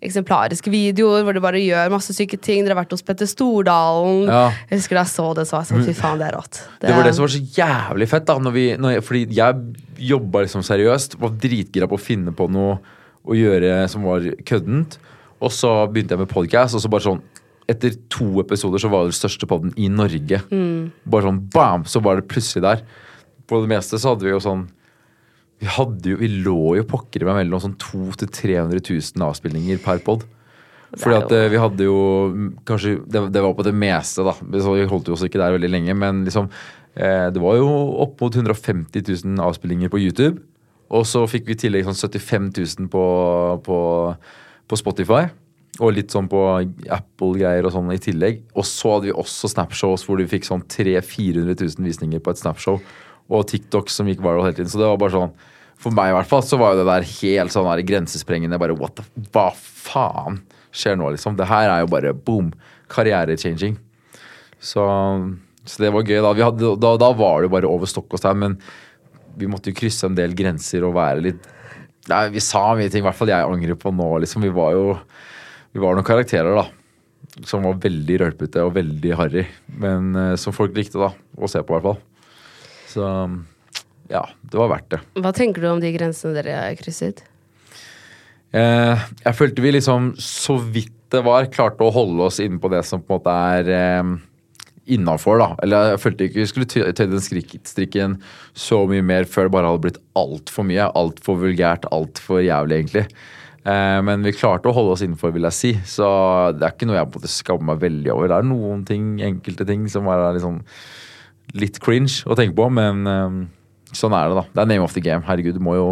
eksemplariske 0.00 0.72
videoer 0.72 1.24
hvor 1.24 1.36
dere 1.36 1.44
bare 1.44 1.60
gjør 1.60 1.92
masse 1.92 2.14
syke 2.16 2.38
ting. 2.40 2.64
Dere 2.64 2.74
har 2.74 2.82
vært 2.82 2.94
hos 2.96 3.04
Petter 3.06 3.28
Stordalen. 3.28 4.28
Ja. 4.28 4.46
Jeg 4.70 4.80
husker 4.80 4.96
da 4.98 5.04
jeg 5.04 5.12
så 5.12 5.26
det, 5.36 5.44
så 5.48 5.56
var 5.56 5.64
jeg 5.64 5.72
sånn 5.72 5.88
fy 5.88 5.96
faen, 5.96 6.20
det 6.20 6.30
er 6.30 6.38
rått. 6.38 6.62
Det 6.82 6.94
var 6.96 7.08
det 7.08 7.16
som 7.16 7.26
var 7.26 7.34
så 7.34 7.42
jævlig 7.60 8.08
fett. 8.10 8.26
da 8.28 8.38
når 8.40 8.56
vi, 8.56 8.64
når 8.80 8.96
jeg, 8.96 9.04
Fordi 9.08 9.26
jeg 9.36 10.08
jobba 10.10 10.44
liksom 10.46 10.64
seriøst, 10.66 11.20
var 11.20 11.36
dritgira 11.44 11.88
på 11.88 12.00
å 12.00 12.02
finne 12.02 12.34
på 12.36 12.48
noe 12.52 12.80
å 13.24 13.36
gjøre 13.36 13.84
som 13.92 14.06
var 14.08 14.24
køddent. 14.48 14.98
Og 15.40 15.52
så 15.54 15.70
begynte 15.88 16.16
jeg 16.16 16.22
med 16.22 16.32
podcast, 16.32 16.76
og 16.76 16.84
så 16.84 16.92
bare 16.92 17.08
sånn 17.08 17.22
Etter 17.70 17.94
to 18.10 18.40
episoder 18.42 18.82
så 18.82 18.88
var 18.90 19.04
det 19.04 19.12
den 19.12 19.20
største 19.20 19.46
podden 19.46 19.70
i 19.78 19.86
Norge. 19.86 20.40
Bare 21.06 21.22
sånn 21.28 21.38
bam, 21.54 21.84
så 21.86 22.00
var 22.02 22.18
det 22.18 22.26
plutselig 22.26 22.64
der. 22.64 22.80
På 23.46 23.60
det 23.62 23.70
meste 23.70 24.00
så 24.00 24.10
hadde 24.10 24.26
vi 24.26 24.32
jo 24.32 24.40
sånn 24.42 24.64
Vi 25.62 25.68
hadde 25.70 26.10
jo, 26.10 26.18
vi 26.18 26.30
lå 26.42 26.74
jo 26.80 26.86
pokker 26.88 27.22
meg 27.28 27.44
mellom 27.44 27.62
sånn 27.62 27.76
200 27.78 28.26
000-300 28.26 28.82
000 29.14 29.26
avspillinger 29.28 29.78
per 29.84 30.02
pod. 30.02 30.24
Fordi 30.98 31.16
at 31.20 31.32
eh, 31.36 31.46
vi 31.52 31.60
hadde 31.62 31.86
jo 31.86 31.98
mm, 32.32 32.50
kanskje 32.66 32.96
det, 33.06 33.22
det 33.36 33.42
var 33.44 33.54
på 33.54 33.66
det 33.66 33.74
meste, 33.76 34.24
da. 34.26 34.34
Så 34.34 34.74
vi 34.74 34.88
holdt 34.90 35.10
jo 35.10 35.14
oss 35.14 35.22
ikke 35.26 35.38
der 35.38 35.54
veldig 35.54 35.70
lenge. 35.70 35.94
Men 35.94 36.24
liksom 36.26 36.48
eh, 36.50 37.28
det 37.30 37.42
var 37.42 37.60
jo 37.60 37.68
opp 38.02 38.16
mot 38.24 38.34
150 38.34 39.04
000 39.04 39.44
avspillinger 39.46 39.92
på 39.92 40.00
YouTube. 40.02 40.40
Og 40.90 41.06
så 41.06 41.22
fikk 41.30 41.46
vi 41.46 41.54
i 41.54 41.60
tillegg 41.60 41.86
sånn 41.86 41.98
75 41.98 42.50
000 42.56 42.88
på, 42.90 43.04
på, 43.66 43.78
på 44.66 44.78
Spotify. 44.78 45.28
Og 45.80 45.94
litt 45.94 46.10
sånn 46.12 46.26
på 46.28 46.40
Apple-greier 46.92 47.68
og 47.68 47.74
sånn 47.76 47.92
i 47.94 48.00
tillegg. 48.02 48.42
Og 48.58 48.66
så 48.66 48.96
hadde 48.96 49.10
vi 49.10 49.14
også 49.22 49.52
Snapshows 49.52 50.04
hvor 50.06 50.18
vi 50.20 50.28
fikk 50.30 50.48
sånn 50.48 50.64
300 50.66 51.06
000-400 51.06 51.54
000 51.78 51.86
visninger 51.86 52.22
på 52.24 52.34
et 52.34 52.42
Snapshow. 52.42 52.80
Og 53.30 53.46
TikTok 53.48 53.92
som 53.92 54.10
gikk 54.10 54.22
viral 54.24 54.48
hele 54.48 54.58
tiden. 54.58 54.72
Så 54.72 54.82
det 54.82 54.90
var 54.90 54.98
bare 55.00 55.14
sånn 55.14 55.34
For 55.80 55.94
meg 55.96 56.10
i 56.10 56.16
hvert 56.18 56.28
fall 56.28 56.42
så 56.44 56.58
var 56.60 56.74
jo 56.74 56.82
det 56.82 56.90
der 56.90 57.06
helt 57.08 57.54
sånn 57.54 57.68
der 57.70 57.84
grensesprengende. 57.86 58.58
Bare 58.60 58.76
what 58.76 58.98
the 58.98 59.06
Hva 59.32 59.46
faen 59.54 60.42
skjer 60.74 60.98
nå, 60.98 61.14
liksom? 61.14 61.38
Det 61.38 61.48
her 61.48 61.70
er 61.70 61.84
jo 61.84 61.92
bare 61.94 62.12
boom. 62.12 62.50
Karriere-changing. 62.90 63.78
Så, 64.60 64.84
så 65.64 65.82
det 65.82 65.94
var 65.94 66.04
gøy. 66.04 66.18
Da, 66.20 66.34
hadde, 66.42 66.74
da, 66.82 66.94
da 67.00 67.10
var 67.16 67.40
det 67.40 67.48
jo 67.48 67.54
bare 67.54 67.70
over 67.70 67.88
stokk 67.88 68.12
og 68.12 68.20
stein. 68.20 68.42
Men 68.42 68.58
vi 69.38 69.48
måtte 69.50 69.72
jo 69.72 69.78
krysse 69.78 70.08
en 70.08 70.18
del 70.18 70.34
grenser 70.38 70.86
og 70.86 70.96
være 70.98 71.26
litt 71.28 71.48
Nei, 72.08 72.24
vi 72.32 72.40
sa 72.42 72.62
mye 72.74 72.88
ting, 72.90 73.04
i 73.04 73.06
hvert 73.06 73.14
fall 73.14 73.30
jeg 73.30 73.44
angrer 73.44 73.76
på 73.78 73.90
nå, 73.94 74.06
liksom. 74.22 74.42
Vi 74.42 74.50
var 74.50 74.72
jo 74.74 74.94
Vi 75.70 75.82
var 75.82 75.94
noen 75.94 76.06
karakterer, 76.06 76.56
da. 76.56 76.64
Som 77.46 77.68
var 77.68 77.76
veldig 77.78 78.16
rølpete 78.22 78.64
og 78.64 78.72
veldig 78.74 79.12
harry. 79.20 79.44
Men 79.78 80.08
uh, 80.16 80.32
som 80.40 80.56
folk 80.56 80.74
likte, 80.74 80.98
da. 80.98 81.12
Å 81.12 81.50
se 81.52 81.60
på, 81.60 81.76
i 81.76 81.76
hvert 81.76 81.86
fall. 81.86 82.00
Så 82.90 83.04
ja, 84.10 84.24
det 84.42 84.58
var 84.58 84.72
verdt 84.72 84.88
det. 84.96 85.00
Hva 85.22 85.30
tenker 85.36 85.62
du 85.62 85.68
om 85.70 85.82
de 85.84 85.92
grensene 85.94 86.34
dere 86.40 86.72
krysset? 86.80 87.22
Eh, 88.50 89.04
jeg 89.22 89.36
følte 89.38 89.62
vi 89.62 89.76
liksom, 89.76 90.10
så 90.18 90.56
vidt 90.58 90.96
det 91.14 91.22
var, 91.26 91.46
klarte 91.50 91.86
å 91.86 91.92
holde 91.94 92.26
oss 92.26 92.40
inne 92.42 92.58
på 92.62 92.70
det 92.72 92.82
som 92.86 93.02
på 93.02 93.14
en 93.14 93.20
måte 93.20 93.34
er 93.54 93.70
eh, 93.74 94.10
innafor, 94.90 95.40
da. 95.40 95.50
Eller 95.64 95.92
jeg 95.92 96.00
følte 96.02 96.28
ikke 96.28 96.40
vi 96.40 96.46
skulle 96.50 96.68
tøye 96.70 97.10
den 97.10 97.22
strikken 97.22 98.16
så 98.56 98.82
mye 98.90 99.04
mer 99.04 99.28
før 99.28 99.48
det 99.48 99.54
bare 99.54 99.70
hadde 99.70 99.84
blitt 99.84 100.00
altfor 100.18 100.66
mye. 100.68 100.88
Altfor 100.98 101.38
vulgært, 101.42 101.86
altfor 101.94 102.42
jævlig, 102.44 102.80
egentlig. 102.80 103.04
Eh, 103.68 103.98
men 104.06 104.24
vi 104.24 104.32
klarte 104.32 104.70
å 104.70 104.74
holde 104.76 104.94
oss 104.96 105.04
innenfor, 105.04 105.34
vil 105.36 105.46
jeg 105.50 105.58
si. 105.58 105.72
Så 105.88 106.08
det 106.56 106.66
er 106.66 106.74
ikke 106.74 106.88
noe 106.88 106.98
jeg 106.98 107.10
på 107.10 107.18
en 107.18 107.24
måte 107.24 107.32
skammer 107.32 107.68
meg 107.72 107.84
veldig 107.84 108.14
over. 108.14 108.32
Det 108.32 108.38
er 108.38 108.50
noen 108.50 108.84
ting, 108.88 109.12
enkelte 109.26 109.68
ting 109.68 109.86
som 109.92 110.08
er 110.10 110.26
liksom 110.38 110.60
litt 111.60 111.80
cringe 111.82 112.22
å 112.30 112.36
tenke 112.38 112.56
på, 112.56 112.68
men 112.72 113.06
eh, 113.10 113.38
sånn 113.96 114.16
er 114.16 114.30
det, 114.30 114.40
da. 114.40 114.46
Det 114.54 114.64
er 114.64 114.72
name 114.74 114.86
of 114.86 114.96
the 114.96 115.04
game. 115.04 115.24
Herregud, 115.28 115.58
du 115.58 115.64
må 115.64 115.76
jo 115.78 115.88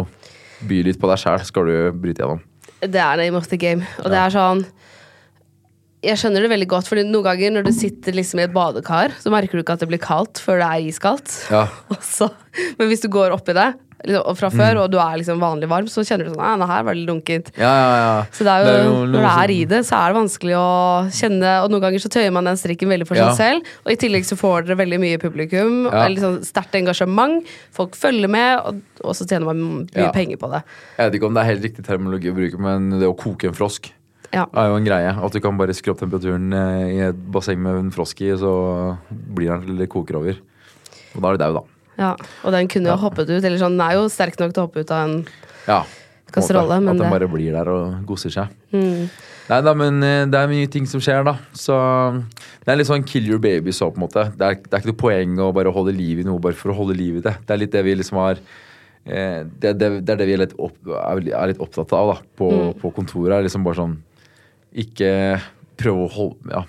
by 0.69 0.83
litt 0.87 0.99
på 0.99 1.09
deg 1.09 1.21
sjæl, 1.21 1.43
skal 1.47 1.69
du 1.69 1.75
bryte 1.95 2.25
gjennom. 2.25 2.43
Det 2.79 2.99
er 3.03 3.19
name 3.19 3.39
of 3.39 3.47
the 3.51 3.59
game. 3.59 3.85
Og 4.03 4.11
det 4.11 4.19
er 4.19 4.33
sånn 4.33 4.63
Jeg 6.05 6.15
skjønner 6.15 6.45
det 6.45 6.49
veldig 6.53 6.69
godt, 6.71 6.87
Fordi 6.87 7.03
noen 7.03 7.25
ganger 7.27 7.51
når 7.57 7.65
du 7.67 7.73
sitter 7.75 8.15
liksom 8.15 8.39
i 8.39 8.45
et 8.47 8.53
badekar, 8.55 9.11
så 9.19 9.31
merker 9.33 9.59
du 9.59 9.63
ikke 9.65 9.75
at 9.75 9.83
det 9.83 9.89
blir 9.91 9.99
kaldt 9.99 10.39
før 10.39 10.61
det 10.63 10.69
er 10.71 10.87
iskaldt. 10.87 11.33
Ja. 11.51 11.65
Så- 11.99 12.31
men 12.79 12.87
hvis 12.89 13.01
du 13.03 13.09
går 13.11 13.31
oppi 13.35 13.53
det 13.53 13.73
liksom, 14.07 14.35
fra 14.39 14.47
før, 14.49 14.77
og 14.85 14.91
du 14.91 14.97
er 14.97 15.17
liksom 15.19 15.41
vanlig 15.43 15.67
varm, 15.69 15.89
så 15.91 16.01
kjenner 16.07 16.23
du 16.25 16.31
sånn 16.31 16.39
Nei, 16.39 16.53
det 16.61 16.67
her 16.71 16.85
var 16.87 16.95
litt 16.95 17.09
lunkent. 17.11 17.51
Ja, 17.59 17.67
ja, 17.75 17.97
ja. 17.99 18.23
Så 18.31 18.47
det 18.47 18.53
er 18.53 18.63
jo, 18.63 18.69
Det 18.69 18.77
er 18.79 18.87
jo 18.87 19.03
når 19.11 19.25
du 19.27 19.27
er 19.43 19.53
i 19.53 19.59
det, 19.73 19.81
så 19.89 19.99
er 19.99 20.13
det 20.13 20.17
vanskelig 20.21 20.55
å 20.55 20.69
kjenne 21.19 21.51
Og 21.65 21.69
noen 21.75 21.83
ganger 21.83 21.99
så 22.05 22.11
tøyer 22.15 22.31
man 22.31 22.47
den 22.47 22.59
strikken 22.63 22.89
veldig 22.95 23.07
for 23.11 23.19
seg 23.19 23.35
selv. 23.35 23.69
Og 23.83 23.91
i 23.91 23.99
tillegg 23.99 24.23
så 24.31 24.39
får 24.39 24.69
dere 24.69 24.79
veldig 24.85 25.01
mye 25.03 25.19
publikum, 25.19 25.77
Ja. 25.91 26.05
eller 26.07 26.23
sånn 26.23 26.39
sterkt 26.47 26.79
engasjement. 26.79 27.43
Folk 27.75 27.99
følger 27.99 28.31
med, 28.31 28.63
og, 28.63 28.79
og 29.03 29.15
så 29.19 29.27
tjener 29.27 29.51
man 29.51 29.85
mye 29.91 30.11
penger 30.15 30.39
på 30.39 30.47
det. 30.55 30.63
Jeg 30.97 31.11
vet 31.11 31.19
ikke 31.19 31.27
om 31.27 31.35
det 31.35 31.43
er 31.43 31.51
helt 31.53 31.67
riktig 31.67 31.85
terminologi 31.91 32.31
å 32.31 32.39
bruke, 32.39 32.57
men 32.71 32.89
det 33.03 33.07
å 33.11 33.17
koke 33.19 33.51
en 33.51 33.59
frosk 33.59 33.91
Ja. 34.33 34.45
er 34.53 34.67
jo 34.69 34.75
en 34.77 34.85
greie. 34.85 35.09
At 35.25 35.33
du 35.33 35.39
kan 35.41 35.57
bare 35.57 35.73
skru 35.73 35.91
opp 35.95 35.99
temperaturen 36.03 36.51
eh, 36.53 36.87
i 36.93 36.99
et 37.09 37.21
basseng 37.33 37.57
med 37.63 37.79
en 37.79 37.91
frosk 37.95 38.19
i, 38.21 38.29
så 38.37 38.51
blir 39.09 39.49
den 39.55 39.69
eller 39.75 39.87
koker 39.89 40.19
over. 40.21 40.37
Og 41.15 41.21
da 41.23 41.31
er 41.31 41.37
det 41.39 41.45
dau, 41.47 41.53
da. 41.59 41.63
Ja, 41.99 42.11
og 42.45 42.53
den 42.55 42.69
kunne 42.71 42.91
jo 42.93 42.99
hoppet 43.01 43.27
ut. 43.31 43.41
Eller 43.43 43.57
sånn, 43.59 43.75
Den 43.79 43.81
er 43.87 43.97
jo 43.97 44.05
sterk 44.13 44.37
nok 44.39 44.53
til 44.53 44.61
å 44.63 44.67
hoppe 44.69 44.85
ut 44.85 44.91
av 44.93 45.07
en 45.09 45.25
Ja. 45.67 45.81
Kasserolle, 46.29 46.77
men 46.79 46.93
At 46.93 47.01
den 47.01 47.09
det- 47.09 47.19
bare 47.19 47.27
blir 47.27 47.51
der 47.57 47.67
og 47.73 48.05
goser 48.05 48.29
seg. 48.29 48.47
Nei 49.49 49.61
da, 49.65 49.73
men 49.73 50.03
eh, 50.03 50.25
det 50.29 50.35
er 50.37 50.47
mye 50.47 50.69
ting 50.69 50.85
som 50.85 51.01
skjer, 51.01 51.23
da. 51.25 51.33
Så 51.57 51.73
det 52.63 52.69
er 52.71 52.75
litt 52.77 52.85
sånn 52.87 53.03
kill 53.03 53.25
your 53.25 53.39
baby 53.39 53.71
så, 53.71 53.89
på 53.91 53.97
en 53.97 54.05
måte. 54.07 54.27
Det 54.37 54.45
er, 54.45 54.55
det 54.61 54.71
er 54.73 54.83
ikke 54.83 54.91
noe 54.93 55.01
poeng 55.01 55.39
å 55.41 55.51
bare 55.57 55.73
holde 55.73 55.91
liv 55.97 56.19
i 56.21 56.23
noe 56.27 56.37
bare 56.39 56.53
for 56.53 56.69
å 56.69 56.75
holde 56.77 56.95
liv 56.95 57.17
i 57.17 57.21
det. 57.25 57.33
Det 57.47 57.55
er 57.55 57.57
litt 57.63 57.71
det 57.73 57.83
vi 57.83 57.95
liksom 57.97 58.17
har 58.21 58.37
eh, 59.09 59.41
det, 59.59 59.73
det, 59.79 59.89
det 60.05 60.13
er 60.13 60.21
det 60.21 60.27
vi 60.29 60.33
er 60.37 60.43
litt, 60.45 60.53
opp, 60.59 60.77
er, 60.85 61.23
litt 61.49 61.59
opptatt 61.65 61.91
av 61.97 62.13
da, 62.13 62.17
på, 62.37 62.51
på 62.79 62.93
kontoret. 62.93 63.39
er 63.39 63.47
liksom 63.47 63.65
bare 63.65 63.79
sånn 63.81 63.97
Ikke 64.73 65.39
prøve 65.79 66.05
å 66.05 66.13
holde 66.13 66.53
Ja. 66.53 66.65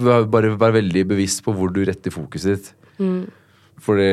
Bare 0.00 0.54
være 0.54 0.76
veldig 0.78 1.02
bevisst 1.10 1.42
på 1.44 1.52
hvor 1.52 1.72
du 1.74 1.82
retter 1.84 2.14
fokuset 2.14 2.52
ditt. 2.54 2.68
Fordi 3.80 4.10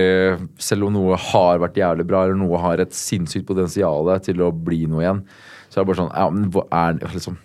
selv 0.58 0.88
om 0.88 0.94
noe 0.96 1.18
har 1.20 1.60
vært 1.60 1.78
jævlig 1.78 2.06
bra, 2.08 2.24
eller 2.24 2.40
noe 2.40 2.60
har 2.64 2.80
et 2.80 2.96
sinnssykt 2.96 3.46
potensial 3.48 4.08
til 4.24 4.42
å 4.42 4.52
bli 4.52 4.86
noe 4.88 5.04
igjen, 5.04 5.22
så 5.70 5.80
er 5.80 5.84
det 5.84 5.90
bare 5.92 6.00
sånn 6.00 6.16
ja, 6.16 6.30
men 6.32 6.48
hva 6.56 6.64
er 6.72 7.02
liksom 7.14 7.38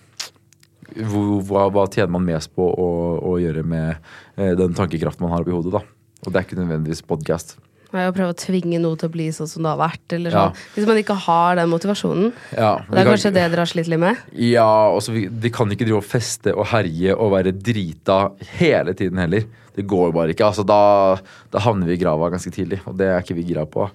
hva, 0.92 1.66
hva 1.72 1.86
tjener 1.88 2.12
man 2.12 2.26
mest 2.26 2.52
på 2.54 2.62
å, 2.62 2.88
å 3.24 3.36
gjøre 3.40 3.64
med 3.64 3.96
eh, 4.36 4.52
den 4.58 4.74
tankekraften 4.76 5.24
man 5.24 5.32
har 5.34 5.44
oppi 5.44 5.54
hodet, 5.54 5.72
da? 5.72 5.82
Og 6.22 6.30
det 6.30 6.38
er 6.38 6.46
ikke 6.46 6.60
nødvendigvis 6.60 7.02
podkast. 7.08 7.56
Nei, 7.92 8.06
Å 8.08 8.12
prøve 8.16 8.32
å 8.32 8.36
tvinge 8.38 8.78
noe 8.80 8.96
til 8.96 9.08
å 9.10 9.12
bli 9.12 9.26
sånn 9.34 9.48
som 9.50 9.62
det 9.66 9.72
har 9.74 9.80
vært. 9.82 10.12
Eller 10.16 10.30
Ja. 10.32 10.44
sånn. 10.50 10.56
Hvis 10.74 10.86
man 10.88 10.96
ikke 11.02 11.16
har 11.26 11.56
den 11.56 11.68
motivasjonen. 11.68 12.32
Ja, 12.56 12.74
Og 12.76 12.90
det 12.94 12.98
er 13.02 13.10
kanskje 13.10 13.32
det 13.34 13.50
dere 13.50 13.56
har 13.64 13.66
slitt 13.66 13.88
litt 13.88 14.00
med? 14.00 14.16
Ja, 14.32 14.88
også, 14.90 15.12
vi, 15.12 15.26
vi 15.28 15.50
kan 15.50 15.68
ikke 15.70 15.84
drive 15.84 15.98
og 16.00 16.04
feste 16.08 16.54
og 16.56 16.66
herje 16.72 17.12
og 17.16 17.32
være 17.32 17.52
drita 17.52 18.32
hele 18.58 18.94
tiden 18.94 19.18
heller. 19.18 19.44
Det 19.76 19.86
går 19.86 20.12
bare 20.12 20.32
ikke. 20.34 20.44
altså 20.48 20.64
Da, 20.66 21.18
da 21.50 21.58
havner 21.60 21.86
vi 21.86 21.94
i 21.94 22.02
grava 22.02 22.30
ganske 22.30 22.50
tidlig, 22.52 22.80
og 22.86 22.96
det 22.96 23.06
er 23.08 23.20
ikke 23.20 23.36
vi 23.36 23.44
gira 23.52 23.64
på. 23.66 23.90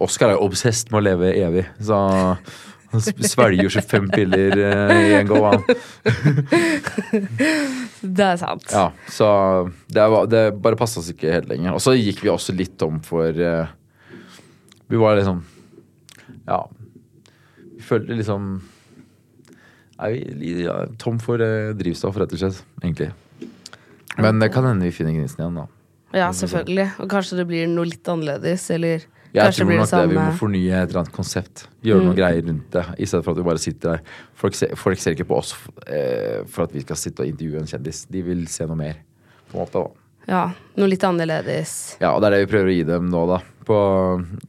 Oskar 0.00 0.30
er 0.30 0.36
jo 0.38 0.46
obsesst 0.48 0.90
med 0.90 1.02
å 1.02 1.04
leve 1.04 1.32
evig, 1.36 1.66
så 1.80 2.38
han 2.90 3.02
svelger 3.02 3.68
jo 3.68 3.70
25 3.70 4.08
piller 4.10 4.56
eh, 4.58 4.96
i 4.98 5.14
en 5.20 5.28
go. 5.28 5.44
Han. 5.46 5.62
Det 8.00 8.24
er 8.24 8.38
sant. 8.40 8.64
Ja, 8.72 8.88
så 9.12 9.26
det, 9.86 10.06
var, 10.10 10.26
det 10.30 10.42
bare 10.62 10.78
passa 10.80 11.02
oss 11.02 11.10
ikke 11.12 11.30
helt 11.36 11.50
lenger. 11.50 11.76
Og 11.76 11.82
så 11.84 11.94
gikk 11.94 12.22
vi 12.24 12.32
også 12.32 12.54
litt 12.56 12.80
om 12.82 12.96
for 13.04 13.28
uh, 13.36 13.70
Vi 14.90 15.00
var 15.00 15.18
liksom 15.20 15.42
Ja. 16.48 16.64
Vi 17.76 17.82
følte 17.84 18.16
liksom 18.16 18.54
Nei, 20.00 20.14
vi 20.40 20.54
ja, 20.64 20.78
tom 20.98 21.20
for 21.20 21.42
uh, 21.44 21.74
drivstoff, 21.76 22.16
rett 22.16 22.32
og 22.32 22.40
slett. 22.40 22.62
Egentlig. 22.80 23.10
Men 24.16 24.40
det 24.40 24.48
kan 24.54 24.64
hende 24.64 24.88
vi 24.88 24.94
finner 24.96 25.12
gnisten 25.12 25.44
igjen, 25.44 25.60
da. 25.60 25.66
Ja, 26.16 26.30
selvfølgelig. 26.34 26.88
Og 27.04 27.10
kanskje 27.12 27.36
det 27.38 27.46
blir 27.50 27.68
noe 27.70 27.86
litt 27.92 28.08
annerledes, 28.08 28.64
eller 28.74 29.04
Jeg 29.30 29.46
kanskje 29.46 29.64
tror 29.64 29.70
nok 29.78 29.90
det 29.90 30.00
det. 30.00 30.08
Vi 30.10 30.16
må. 30.18 30.24
Mm. 30.26 30.38
fornye 30.40 30.74
et 30.80 30.88
eller 30.88 31.00
annet 31.04 31.14
konsept. 31.14 31.64
Gjøre 31.86 32.04
noen 32.04 32.18
greier 32.18 32.42
rundt 32.46 32.72
det, 32.74 32.84
i 32.98 33.06
stedet 33.06 33.26
for 33.26 33.32
at 33.32 33.38
vi 33.38 33.46
bare 33.46 33.62
sitter 33.62 33.92
der. 33.94 34.18
Folk 34.42 34.58
ser, 34.58 34.74
folk 34.78 34.98
ser 35.02 35.14
ikke 35.14 35.28
på 35.30 35.38
oss 35.38 35.54
eh, 35.86 36.42
for 36.50 36.66
at 36.66 36.74
vi 36.74 36.82
skal 36.82 36.98
sitte 36.98 37.22
og 37.22 37.30
intervjue 37.30 37.62
en 37.62 37.70
kjendis. 37.70 38.04
De 38.10 38.24
vil 38.26 38.46
se 38.50 38.66
noe 38.66 38.78
mer. 38.80 38.98
På 39.50 39.58
en 39.58 39.62
måte, 39.64 39.84
da. 39.84 40.00
Ja, 40.30 40.42
noe 40.78 40.90
litt 40.90 41.04
annerledes. 41.06 41.76
Ja, 42.02 42.12
og 42.12 42.20
det 42.22 42.30
er 42.30 42.36
det 42.36 42.42
vi 42.44 42.50
prøver 42.52 42.70
å 42.70 42.74
gi 42.74 42.88
dem 42.88 43.08
nå, 43.12 43.22
da. 43.30 43.38
På 43.66 43.78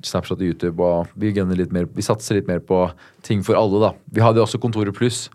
Snapchat 0.05 0.39
og 0.39 0.47
YouTube. 0.47 0.77
Og 0.81 1.13
vi, 1.19 1.31
litt 1.33 1.73
mer, 1.73 1.87
vi 1.93 2.05
satser 2.05 2.37
litt 2.37 2.49
mer 2.49 2.61
på 2.65 2.83
ting 3.25 3.45
for 3.45 3.59
alle, 3.59 3.81
da. 3.85 3.93
Vi 4.13 4.23
hadde 4.23 4.43
også 4.43 4.61
Kontoret 4.61 4.97
Pluss 4.97 5.27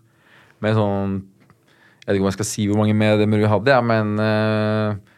med 0.63 0.73
sånn 0.73 1.19
Jeg 1.21 2.07
vet 2.07 2.15
ikke 2.15 2.23
om 2.23 2.29
jeg 2.31 2.37
skal 2.39 2.47
si 2.49 2.63
hvor 2.65 2.79
mange 2.79 2.95
medlemmer 2.97 3.41
vi 3.43 3.49
hadde, 3.51 3.73
ja, 3.73 3.81
men, 3.83 4.13
eh, 4.23 5.17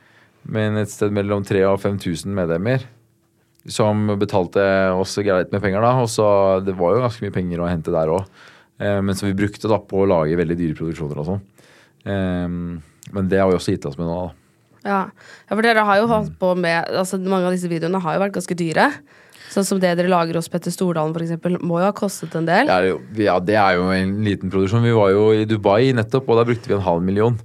men 0.49 0.79
et 0.81 0.89
sted 0.89 1.13
mellom 1.13 1.45
3000 1.45 1.67
og 1.69 1.77
5000 1.83 2.33
medlemmer. 2.33 2.87
Som 3.67 4.07
betalte 4.21 4.63
oss 4.95 5.17
greit 5.19 5.51
med 5.51 5.61
penger, 5.61 5.83
da. 5.83 5.95
Og 5.99 6.07
så 6.11 6.25
det 6.63 6.77
var 6.79 6.95
jo 6.95 7.03
ganske 7.03 7.25
mye 7.25 7.35
penger 7.35 7.63
å 7.63 7.69
hente 7.69 7.93
der 7.93 8.13
òg. 8.13 8.45
men 8.79 9.11
som 9.11 9.27
vi 9.27 9.35
brukte 9.35 9.67
da 9.67 9.75
på 9.83 9.99
å 9.99 10.05
lage 10.07 10.37
veldig 10.39 10.55
dyre 10.55 10.77
produksjoner 10.77 11.19
og 11.19 11.25
sånn. 11.27 11.41
Eh, 12.07 12.47
men 13.11 13.31
det 13.31 13.41
har 13.41 13.49
vi 13.49 13.57
også 13.57 13.75
gitt 13.75 13.87
oss 13.89 13.97
med 13.99 14.07
nå, 14.07 14.19
da. 14.19 14.35
Ja. 14.79 14.99
ja, 15.49 15.51
for 15.51 15.65
dere 15.65 15.83
har 15.83 15.99
jo 15.99 16.07
holdt 16.07 16.37
på 16.39 16.53
med 16.55 16.87
altså 16.87 17.17
Mange 17.19 17.49
av 17.49 17.51
disse 17.51 17.67
videoene 17.67 17.99
har 17.99 18.15
jo 18.15 18.21
vært 18.21 18.37
ganske 18.37 18.55
dyre. 18.55 18.85
Sånn 19.49 19.65
som 19.65 19.79
det 19.81 19.91
dere 19.97 20.11
lager 20.11 20.37
hos 20.37 20.47
Petter 20.51 20.71
Stordalen, 20.71 21.15
eksempel, 21.19 21.57
må 21.59 21.81
jo 21.81 21.89
ha 21.89 21.95
kostet 21.95 22.35
en 22.37 22.47
del. 22.47 22.69
Det 22.69 22.91
jo, 22.91 22.99
ja, 23.17 23.39
det 23.41 23.57
er 23.57 23.79
jo 23.79 23.89
en 23.95 24.19
liten 24.23 24.53
produksjon. 24.53 24.85
Vi 24.85 24.93
var 24.95 25.09
jo 25.15 25.31
i 25.33 25.47
Dubai 25.49 25.89
nettopp, 25.97 26.29
og 26.29 26.39
da 26.39 26.45
brukte 26.47 26.69
vi 26.69 26.77
en 26.77 26.85
halv 26.85 27.01
million 27.03 27.39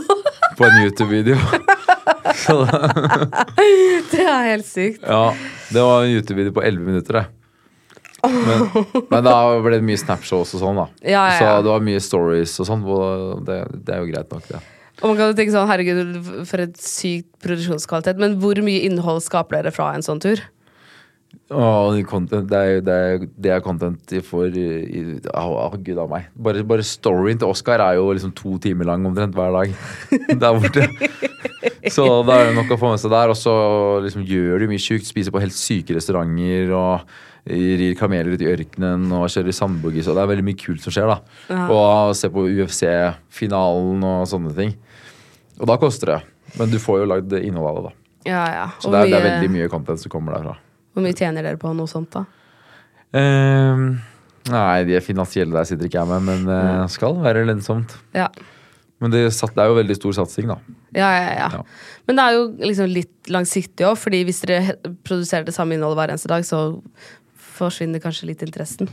på 0.56 0.66
en 0.66 0.80
YouTube-video. 0.86 1.36
Det 4.10 4.24
er 4.24 4.48
helt 4.50 4.66
sykt. 4.66 5.04
ja, 5.04 5.34
det 5.70 5.84
var 5.84 6.04
en 6.04 6.14
YouTube-video 6.14 6.54
på 6.56 6.62
11 6.64 6.86
minutter, 6.86 7.20
det. 7.20 7.26
Men, 8.20 8.66
men 9.08 9.24
da 9.24 9.34
ble 9.64 9.78
det 9.78 9.86
mye 9.86 10.00
Snapshows 10.00 10.50
og 10.58 10.60
sånn, 10.60 10.80
da. 10.82 10.86
Ja, 11.00 11.22
ja, 11.32 11.38
Så 11.38 11.52
det 11.64 11.72
var 11.72 11.84
mye 11.86 12.02
stories 12.04 12.52
og 12.60 12.68
sånn. 12.68 12.82
Det, 13.48 13.56
det 13.86 13.94
er 13.96 14.02
jo 14.02 14.10
greit 14.10 14.34
nok, 14.34 14.44
det. 14.50 14.60
Og 15.00 15.06
man 15.08 15.16
kan 15.16 15.30
jo 15.30 15.36
tenke 15.38 15.54
sånn, 15.54 15.70
herregud, 15.70 16.18
for 16.48 16.60
et 16.66 16.76
sykt 16.84 17.30
produksjonskvalitet. 17.40 18.20
Men 18.20 18.36
hvor 18.42 18.60
mye 18.64 18.82
innhold 18.84 19.22
skaper 19.24 19.62
dere 19.62 19.72
fra 19.72 19.94
en 19.96 20.04
sånn 20.04 20.20
tur? 20.20 20.42
Åh, 21.50 21.96
content, 22.06 22.46
det, 22.46 22.58
er, 22.58 22.82
det, 22.86 22.94
er, 22.94 23.24
det 23.42 23.50
er 23.50 23.62
content 23.64 24.12
for 24.22 24.54
i, 24.54 24.66
oh, 25.34 25.56
å, 25.58 25.78
gud 25.82 25.98
a 25.98 26.04
meg. 26.10 26.28
Bare, 26.38 26.62
bare 26.66 26.84
storyen 26.86 27.40
til 27.40 27.50
Oscar 27.50 27.82
er 27.82 27.96
jo 27.98 28.12
liksom 28.14 28.30
to 28.38 28.54
timer 28.62 28.86
lang 28.86 29.06
omtrent 29.08 29.34
hver 29.34 29.56
dag. 29.56 29.74
Der 30.42 30.60
borte. 30.60 30.86
Så 31.90 32.04
det 32.28 32.36
er 32.36 32.46
jo 32.50 32.54
nok 32.60 32.70
å 32.70 32.78
få 32.78 32.92
med 32.92 33.02
seg 33.02 33.12
der. 33.12 33.32
Og 33.32 33.38
så 33.38 33.52
liksom 34.04 34.22
gjør 34.28 34.62
du 34.62 34.68
mye 34.70 34.82
sjukt. 34.82 35.08
Spiser 35.08 35.34
på 35.34 35.42
helt 35.42 35.56
syke 35.56 35.96
restauranter 35.96 36.70
og 36.76 37.18
rir 37.50 37.96
kameler 37.98 38.36
ut 38.36 38.44
i 38.44 38.50
ørkenen 38.52 39.10
og 39.16 39.26
kjører 39.32 39.56
sandbuggy. 39.56 40.04
Og 40.04 40.14
det 40.14 40.22
er 40.22 40.32
veldig 40.34 40.46
mye 40.46 40.60
kult 40.60 40.84
som 40.84 40.94
skjer, 40.94 41.10
da. 41.10 41.60
Og 41.66 42.14
se 42.18 42.30
på 42.32 42.46
UFC-finalen 42.46 44.06
og 44.06 44.26
sånne 44.30 44.54
ting. 44.56 44.74
Og 45.58 45.68
da 45.70 45.80
koster 45.80 46.14
det. 46.14 46.20
Men 46.60 46.72
du 46.72 46.78
får 46.82 47.02
jo 47.02 47.10
lagd 47.10 47.38
innhold 47.42 47.70
av 47.70 47.76
det, 47.78 47.86
da. 47.90 47.96
Ja, 48.28 48.42
ja. 48.52 48.66
Så 48.78 48.92
det 48.92 49.06
er, 49.06 49.14
det 49.14 49.18
er 49.18 49.30
veldig 49.32 49.54
mye 49.56 49.70
content 49.72 50.02
som 50.02 50.12
kommer 50.12 50.36
derfra. 50.36 50.58
Hvor 50.94 51.04
mye 51.04 51.16
tjener 51.16 51.46
dere 51.46 51.60
på 51.60 51.72
noe 51.76 51.90
sånt, 51.90 52.10
da? 52.14 52.24
Ehm, 53.16 53.84
nei, 54.50 54.84
de 54.88 55.02
finansielle 55.02 55.54
der 55.54 55.68
sitter 55.68 55.88
ikke 55.88 56.00
jeg 56.00 56.10
med, 56.10 56.24
men 56.26 56.48
det 56.48 56.60
uh, 56.60 56.86
skal 56.90 57.18
være 57.22 57.44
lønnsomt. 57.48 57.94
Ja. 58.16 58.28
Men 59.00 59.14
det, 59.14 59.22
er 59.32 59.70
jo 59.70 59.76
veldig 59.78 59.96
stor 59.96 60.16
satsing, 60.18 60.50
da. 60.50 60.58
Ja, 60.92 61.08
ja, 61.14 61.28
ja. 61.38 61.50
Ja. 61.56 61.60
Men 62.08 62.18
det 62.18 62.24
er 62.24 62.36
jo 62.36 62.42
liksom 62.60 62.90
litt 62.92 63.30
langsiktig 63.32 63.86
òg, 63.88 63.96
fordi 63.96 64.24
hvis 64.28 64.42
dere 64.44 64.74
produserer 65.08 65.46
det 65.48 65.54
samme 65.56 65.76
innholdet 65.76 66.02
hver 66.02 66.12
eneste 66.12 66.28
dag, 66.32 66.44
så 66.44 66.82
forsvinner 67.60 68.02
kanskje 68.02 68.28
litt 68.28 68.44
interessen. 68.44 68.90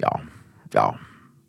Ja. 0.00 0.14
ja. 0.72 0.86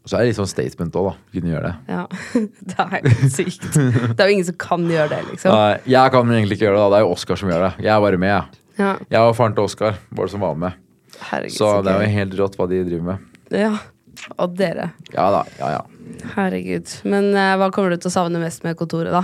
Og 0.03 0.11
så 0.11 0.17
er 0.17 0.25
det 0.25 0.33
litt 0.33 0.41
sånn 0.41 0.51
statement 0.51 0.99
òg, 0.99 1.13
da. 1.13 1.15
Kunne 1.37 1.53
gjøre 1.53 1.71
det. 1.71 1.95
Ja. 1.95 2.03
Det 2.73 2.75
er 2.83 2.93
helt 3.07 3.33
sykt. 3.33 3.71
Det 3.71 4.19
er 4.19 4.27
jo 4.27 4.35
ingen 4.35 4.49
som 4.51 4.59
kan 4.61 4.83
gjøre 4.91 5.09
det, 5.15 5.23
liksom. 5.31 5.55
Nei, 5.55 5.79
jeg 5.95 6.13
kan 6.17 6.35
egentlig 6.35 6.59
ikke 6.59 6.67
gjøre 6.67 6.77
det, 6.77 6.83
da. 6.83 6.91
Det 6.91 6.99
er 6.99 7.07
jo 7.07 7.15
Oskar 7.15 7.39
som 7.39 7.51
gjør 7.53 7.67
det. 7.69 7.73
Jeg 7.87 7.93
er 7.95 8.03
bare 8.03 8.19
med, 8.21 8.35
jeg. 8.35 8.64
Ja. 8.79 8.95
Jeg 9.09 9.21
og 9.21 9.35
faren 9.37 9.55
til 9.55 9.67
Oskar 9.69 9.99
var 10.11 10.27
det 10.27 10.33
som 10.33 10.43
var 10.43 10.57
med. 10.59 10.81
Herregud, 11.29 11.55
Så 11.55 11.69
det 11.85 11.93
er 11.93 12.03
jo 12.03 12.15
helt 12.17 12.39
rått 12.39 12.57
hva 12.59 12.67
de 12.71 12.81
driver 12.87 13.05
med. 13.13 13.29
Ja. 13.55 13.73
Og 14.41 14.55
dere. 14.57 14.89
Ja 15.13 15.29
da. 15.33 15.43
Ja 15.59 15.71
ja. 15.77 15.81
Herregud. 16.35 16.91
Men 17.07 17.31
eh, 17.35 17.55
hva 17.59 17.69
kommer 17.73 17.93
du 17.93 17.99
til 18.01 18.11
å 18.11 18.15
savne 18.15 18.41
mest 18.41 18.65
med 18.65 18.77
kontoret, 18.79 19.13
da? 19.15 19.23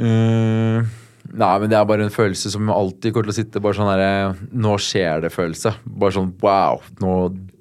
Uh, 0.00 0.86
nei, 1.34 1.54
men 1.60 1.68
det 1.68 1.76
er 1.76 1.88
bare 1.88 2.06
en 2.06 2.14
følelse 2.14 2.52
som 2.54 2.70
alltid 2.72 3.12
kommer 3.12 3.28
til 3.28 3.34
å 3.34 3.38
sitte 3.40 3.60
bare 3.60 3.76
sånn 3.76 3.90
herre 3.90 4.12
Nå 4.54 4.76
skjer 4.80 5.26
det-følelse. 5.26 5.74
Bare 5.84 6.16
sånn 6.16 6.30
wow. 6.40 6.80
Nå, 7.02 7.16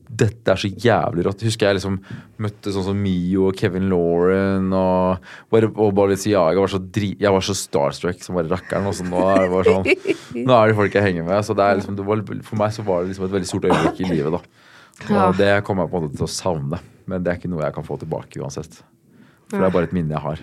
dette 0.10 0.50
er 0.52 0.58
så 0.58 0.70
jævlig 0.70 1.24
rått. 1.28 1.44
Husker 1.46 1.70
jeg 1.70 1.78
liksom 1.78 2.00
møtte 2.42 2.74
sånn 2.74 2.88
som 2.88 2.98
Mio 2.98 3.46
og 3.52 3.60
Kevin 3.60 3.86
Lauren 3.92 4.72
og, 4.74 5.28
bare, 5.54 5.70
og 5.70 5.94
Balenciaga. 5.98 6.58
Var 6.58 6.74
så 6.74 6.82
dri, 6.82 7.12
jeg 7.22 7.34
var 7.36 7.46
så 7.46 7.56
starstruck 7.58 8.24
som 8.26 8.40
bare 8.40 8.50
rakkeren. 8.50 8.90
Og 8.90 8.98
så 8.98 9.06
nå 9.06 9.22
er 9.30 9.44
det 9.44 9.52
bare 9.54 9.76
sånn 9.76 10.46
Nå 10.50 10.56
er 10.56 10.72
det 10.72 10.78
folk 10.80 10.98
jeg 10.98 11.06
henger 11.06 11.28
med. 11.30 11.46
Så 11.46 11.56
det 11.58 11.66
er 11.66 11.80
liksom, 11.80 11.98
det 12.00 12.08
var, 12.10 12.24
for 12.48 12.62
meg 12.62 12.74
så 12.76 12.86
var 12.88 13.04
det 13.04 13.14
liksom 13.14 13.30
et 13.30 13.36
veldig 13.38 13.52
stort 13.52 13.70
øyeblikk 13.70 14.02
i 14.02 14.12
livet, 14.16 14.40
da. 14.40 14.42
Og 15.30 15.38
det 15.40 15.52
kommer 15.68 15.86
jeg 15.86 15.94
på 15.94 16.00
en 16.00 16.08
måte 16.08 16.18
til 16.20 16.28
å 16.28 16.32
savne. 16.34 16.82
Men 17.10 17.24
det 17.24 17.32
er 17.32 17.42
ikke 17.42 17.52
noe 17.54 17.64
jeg 17.68 17.78
kan 17.78 17.86
få 17.88 18.00
tilbake 18.02 18.42
uansett. 18.42 18.82
For 19.50 19.62
det 19.62 19.70
er 19.70 19.76
bare 19.78 19.90
et 19.90 19.96
minne 19.96 20.18
jeg 20.18 20.26
har. 20.26 20.42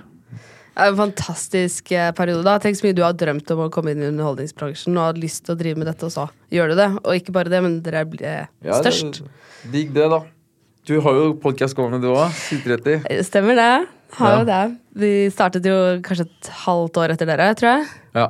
Det 0.77 0.85
er 0.85 0.91
en 0.93 0.99
fantastisk 0.99 1.91
eh, 1.97 2.11
periode. 2.13 2.45
da 2.45 2.59
Tenk 2.61 2.77
så 2.77 2.85
mye 2.85 2.93
du 2.97 3.01
har 3.01 3.15
drømt 3.17 3.49
om 3.55 3.63
å 3.65 3.71
komme 3.73 3.95
inn 3.95 4.03
i 4.05 4.09
underholdningsbransjen 4.11 4.93
og 4.99 5.07
har 5.07 5.21
lyst 5.23 5.47
til 5.47 5.55
å 5.55 5.59
drive 5.59 5.81
med 5.81 5.89
dette, 5.89 6.05
og 6.05 6.13
så 6.13 6.27
gjør 6.53 6.69
du 6.75 6.77
det. 6.77 6.89
Og 7.01 7.17
ikke 7.17 7.33
bare 7.33 7.49
det, 7.49 7.61
men 7.65 7.79
dere 7.87 8.03
blir 8.05 8.45
størst. 8.61 9.23
Ja. 9.23 9.71
Digg 9.73 9.95
det, 9.97 10.05
da. 10.13 10.19
Du 10.87 11.01
har 11.01 11.17
jo 11.17 11.31
podkast 11.43 11.75
gående, 11.79 12.03
du 12.05 12.11
òg. 12.13 12.29
Sitter 12.37 12.77
Eh, 13.09 13.23
Stemmer 13.25 13.57
det. 13.57 13.89
Har 14.21 14.31
Ja. 14.31 14.39
jo 14.39 14.45
det. 14.45 14.79
Vi 14.95 15.31
startet 15.33 15.65
jo 15.65 15.79
kanskje 16.05 16.29
et 16.29 16.51
halvt 16.67 17.01
år 17.01 17.11
etter 17.17 17.27
dere, 17.27 17.49
tror 17.57 17.73
jeg. 17.73 17.89
Ja. 18.15 18.29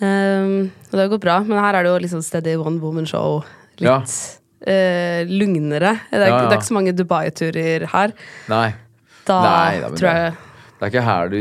Um, 0.00 0.70
og 0.86 0.92
det 0.92 1.00
har 1.02 1.08
gått 1.08 1.20
bra, 1.24 1.40
men 1.42 1.58
her 1.58 1.74
er 1.74 1.82
det 1.82 1.90
jo 1.92 1.98
liksom 2.06 2.22
steady 2.22 2.54
one 2.56 2.78
woman 2.80 3.06
show. 3.06 3.42
Litt 3.78 3.88
Ja. 3.90 3.98
uh, 3.98 5.24
lugnere. 5.28 6.00
Det 6.10 6.20
er, 6.22 6.28
Ja, 6.28 6.36
ja. 6.36 6.48
det 6.48 6.52
er 6.52 6.58
ikke 6.60 6.70
så 6.70 6.74
mange 6.78 6.92
Dubai-turer 6.96 7.86
her. 7.88 8.12
Nei. 8.48 8.74
Da 9.26 9.42
Nei, 9.42 9.80
da, 9.80 9.88
tror 9.90 10.12
jeg 10.14 10.34
Det 10.76 10.84
er 10.84 10.90
ikke 10.92 11.04
her 11.06 11.30
du 11.32 11.38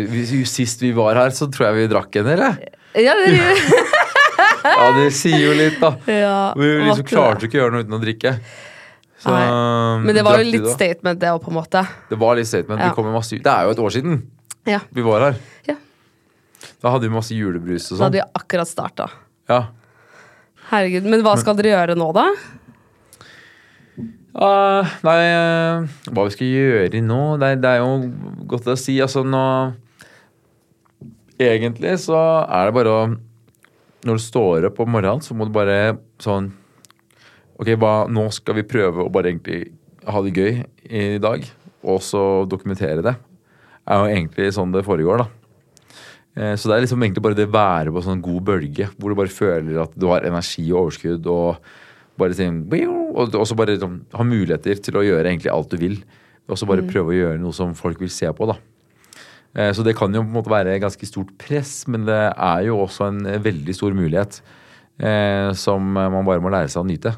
Sist 0.47 0.79
vi 0.81 0.91
var 0.95 1.17
her, 1.19 1.33
så 1.35 1.47
tror 1.51 1.67
jeg 1.69 1.75
vi 1.81 1.87
drakk 1.91 2.15
en, 2.21 2.29
eller? 2.35 2.59
Ja, 2.95 3.15
det 3.19 3.33
Ja, 4.65 4.85
det 4.97 5.09
sier 5.13 5.37
jo 5.43 5.51
litt, 5.53 5.75
da. 5.81 5.91
ja, 6.09 6.37
Vi 6.57 6.69
liksom 6.87 7.05
klarte 7.05 7.43
det. 7.43 7.49
ikke 7.51 7.59
å 7.59 7.61
gjøre 7.65 7.75
noe 7.75 7.83
uten 7.85 7.97
å 7.97 7.99
drikke. 8.01 8.31
Så, 9.21 9.33
Men 10.01 10.09
det 10.15 10.23
var 10.25 10.39
jo 10.41 10.47
litt 10.49 10.65
statement, 10.73 11.19
det 11.21 11.29
òg, 11.33 11.39
på 11.43 11.51
en 11.51 11.57
måte. 11.59 11.83
Det 12.09 12.17
var 12.21 12.37
litt 12.39 12.49
statement. 12.49 12.81
Ja. 12.81 12.89
Vi 12.89 12.97
kom 12.97 13.05
med 13.09 13.13
masse, 13.17 13.37
det 13.41 13.51
er 13.51 13.67
jo 13.69 13.75
et 13.75 13.81
år 13.85 13.93
siden 13.93 14.19
Ja. 14.69 14.79
vi 14.89 15.05
var 15.05 15.21
her. 15.27 15.37
Ja. 15.69 15.75
Da 16.81 16.91
hadde 16.95 17.05
vi 17.05 17.13
masse 17.13 17.37
julebrus 17.37 17.91
og 17.91 17.97
sånn. 17.97 17.99
Da 17.99 17.99
sånn. 17.99 18.05
hadde 18.09 18.21
vi 18.23 18.41
akkurat 18.41 18.69
starta. 18.71 19.07
Ja. 19.49 19.59
Herregud. 20.71 21.05
Men 21.13 21.21
hva 21.25 21.35
skal 21.37 21.57
dere 21.59 21.75
gjøre 21.75 21.97
nå, 21.99 22.09
da? 22.17 22.25
Ah, 24.35 24.83
nei, 25.05 25.19
uh, 25.31 25.85
hva 26.11 26.25
vi 26.27 26.33
skal 26.33 26.49
gjøre 26.51 26.99
nå? 26.99 27.19
Det 27.39 27.53
det 27.63 27.69
er 27.71 27.79
jo 27.79 28.09
godt 28.51 28.67
å 28.67 28.75
si. 28.79 28.97
Altså 28.99 29.23
nå 29.23 29.43
Egentlig 31.39 31.93
så 32.03 32.17
er 32.43 32.67
det 32.67 32.75
bare 32.75 32.91
å 32.91 32.99
Når 34.05 34.19
du 34.19 34.23
står 34.23 34.67
opp 34.69 34.81
om 34.83 34.91
morgenen, 34.91 35.23
så 35.23 35.35
må 35.35 35.47
du 35.47 35.55
bare 35.55 35.97
sånn 36.23 36.51
Ok, 37.55 37.71
hva, 37.79 38.03
nå 38.11 38.27
skal 38.35 38.57
vi 38.57 38.67
prøve 38.67 39.05
å 39.05 39.11
bare 39.11 39.31
egentlig 39.31 39.69
ha 40.11 40.19
det 40.21 40.33
gøy 40.35 40.57
i 40.91 41.03
dag, 41.23 41.45
og 41.87 42.01
så 42.03 42.43
dokumentere 42.51 42.99
det. 43.01 43.13
er 43.87 44.01
jo 44.01 44.09
egentlig 44.11 44.49
sånn 44.53 44.73
det 44.75 44.83
foregår, 44.83 45.23
da. 45.23 45.27
Eh, 46.35 46.55
Så 46.59 46.67
det 46.67 46.75
er 46.75 46.83
liksom 46.83 47.01
egentlig 47.01 47.23
bare 47.23 47.37
det 47.39 47.47
være 47.47 47.93
på 47.95 48.03
sånn 48.03 48.21
god 48.21 48.43
bølge, 48.51 48.89
hvor 48.99 49.09
du 49.09 49.15
bare 49.15 49.31
føler 49.31 49.79
at 49.85 49.95
du 49.95 50.09
har 50.11 50.27
energi 50.27 50.67
og 50.73 50.81
overskudd, 50.83 51.25
og 51.31 51.63
bare 52.19 52.35
sånn, 52.37 52.61
og 53.15 53.47
så 53.47 53.57
bare 53.57 53.75
sånn, 53.81 53.99
ha 54.15 54.23
muligheter 54.27 54.79
til 54.83 54.99
å 54.99 55.03
gjøre 55.05 55.27
egentlig 55.29 55.51
alt 55.53 55.73
du 55.73 55.77
vil. 55.81 55.97
Og 56.49 56.59
så 56.59 56.67
bare 56.69 56.85
prøve 56.85 57.11
å 57.11 57.17
gjøre 57.17 57.41
noe 57.41 57.55
som 57.55 57.73
folk 57.77 57.99
vil 58.03 58.11
se 58.13 58.29
på, 58.35 58.47
da. 58.51 58.57
Eh, 59.55 59.71
Så 59.73 59.83
det 59.83 59.95
kan 59.97 60.13
jo 60.13 60.21
på 60.21 60.29
en 60.29 60.37
måte 60.37 60.51
være 60.51 60.79
ganske 60.83 61.07
stort 61.09 61.33
press, 61.41 61.87
men 61.87 62.05
det 62.05 62.21
er 62.35 62.65
jo 62.67 62.77
også 62.83 63.07
en 63.09 63.23
veldig 63.41 63.75
stor 63.75 63.95
mulighet 63.97 64.41
eh, 64.99 65.51
som 65.57 65.81
man 65.95 66.25
bare 66.27 66.43
må 66.43 66.51
lære 66.53 66.69
seg 66.69 66.83
å 66.83 66.87
nyte. 66.87 67.15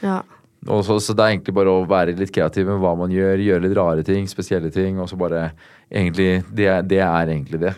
Ja. 0.00 0.22
Så, 0.64 0.98
så 1.00 1.14
det 1.16 1.24
er 1.24 1.34
egentlig 1.34 1.54
bare 1.56 1.72
å 1.72 1.86
være 1.88 2.16
litt 2.18 2.32
kreativ 2.36 2.66
med 2.68 2.80
hva 2.82 2.92
man 2.98 3.12
gjør, 3.12 3.40
gjøre 3.40 3.64
litt 3.64 3.76
rare 3.78 4.02
ting, 4.04 4.26
spesielle 4.28 4.68
ting, 4.72 4.98
og 5.00 5.08
så 5.08 5.16
bare 5.16 5.50
egentlig 5.90 6.42
Det, 6.52 6.68
det 6.88 7.00
er 7.00 7.32
egentlig 7.32 7.60
det. 7.62 7.74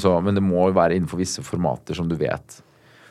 Så, 0.00 0.14
men 0.24 0.34
det 0.34 0.42
må 0.42 0.68
jo 0.70 0.76
være 0.78 0.96
innenfor 0.96 1.20
visse 1.20 1.44
formater 1.44 1.94
som 1.96 2.08
du 2.08 2.16
vet 2.16 2.62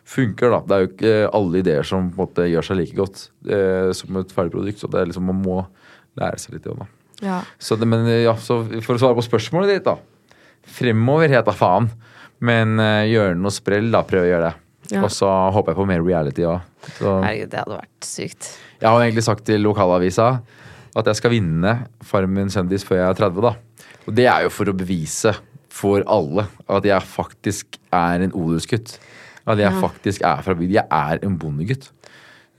funker, 0.07 0.51
da. 0.53 0.59
Det 0.67 0.75
er 0.75 0.83
jo 0.83 0.89
ikke 0.91 1.13
alle 1.39 1.61
ideer 1.61 1.87
som 1.87 2.09
på 2.11 2.17
en 2.17 2.25
måte 2.25 2.47
gjør 2.49 2.67
seg 2.67 2.79
like 2.79 2.97
godt 2.97 3.21
eh, 3.47 3.91
som 3.95 4.19
et 4.19 4.33
ferdig 4.35 4.53
produkt. 4.55 4.81
Så 4.81 4.89
det 4.91 5.01
er 5.01 5.11
liksom, 5.11 5.29
man 5.29 5.41
må 5.43 5.59
lære 6.19 6.41
seg 6.41 6.57
litt. 6.57 6.67
Da. 6.67 6.89
Ja. 7.23 7.37
Så, 7.61 7.77
det, 7.79 7.87
men, 7.89 8.07
ja, 8.09 8.35
så 8.39 8.61
for 8.83 8.97
å 8.97 9.01
svare 9.01 9.17
på 9.17 9.25
spørsmålet 9.25 9.77
ditt, 9.77 9.87
da. 9.87 9.97
Fremover 10.73 11.31
het 11.31 11.47
da 11.47 11.55
faen. 11.55 11.89
Men 12.43 12.75
eh, 12.83 13.13
gjøre 13.13 13.37
noe 13.39 13.53
sprell, 13.53 13.89
da. 13.93 14.03
Prøve 14.07 14.27
å 14.27 14.31
gjøre 14.33 14.49
det. 14.49 14.59
Ja. 14.91 15.05
Og 15.05 15.13
så 15.15 15.29
håper 15.55 15.71
jeg 15.71 15.79
på 15.79 15.87
mer 15.87 16.03
reality 16.03 16.43
òg. 16.47 16.67
Herregud, 16.99 17.49
det 17.53 17.61
hadde 17.61 17.79
vært 17.79 18.07
sykt. 18.07 18.49
Jeg 18.81 18.89
har 18.89 18.99
egentlig 18.99 19.23
sagt 19.25 19.45
til 19.47 19.63
lokalavisa 19.63 20.27
at 20.93 21.07
jeg 21.09 21.17
skal 21.17 21.31
vinne 21.33 21.71
Farmen 22.05 22.51
kjendis 22.53 22.83
før 22.85 22.99
jeg 22.99 23.07
er 23.07 23.19
30, 23.23 23.45
da. 23.47 23.53
Og 24.03 24.15
det 24.17 24.27
er 24.27 24.43
jo 24.45 24.51
for 24.53 24.69
å 24.69 24.75
bevise 24.75 25.31
for 25.73 26.03
alle 26.11 26.45
at 26.69 26.85
jeg 26.85 27.09
faktisk 27.09 27.79
er 27.95 28.27
en 28.27 28.35
odelsgutt. 28.35 28.97
At 29.47 29.60
jeg 29.60 29.75
faktisk 29.82 30.23
er 30.23 30.41
fra 30.45 30.56
bygda. 30.56 30.73
Jeg 30.79 30.88
er 31.19 31.27
en 31.27 31.38
bondegutt. 31.39 31.89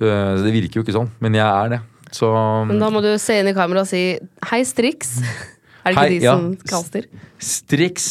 Eh, 0.02 0.36
Så 0.36 0.44
det 0.44 0.52
virker 0.52 0.80
jo 0.80 0.84
ikke 0.84 0.96
sånn, 0.96 1.10
men 1.20 1.34
jeg 1.38 1.46
er 1.46 1.68
det. 1.76 1.80
Så 2.14 2.28
Men 2.68 2.78
da 2.78 2.90
må 2.92 3.00
du 3.02 3.10
se 3.18 3.40
inn 3.40 3.48
i 3.50 3.54
kameraet 3.56 3.86
og 3.86 3.90
si 3.90 4.02
hei, 4.50 4.62
Strix. 4.68 5.16
Er 5.84 5.92
det 5.92 5.98
ikke 5.98 6.00
Hei, 6.00 6.12
de 6.16 6.24
ja. 6.24 6.32
som 6.32 6.44
kaster? 6.64 7.06
Strix 7.44 8.04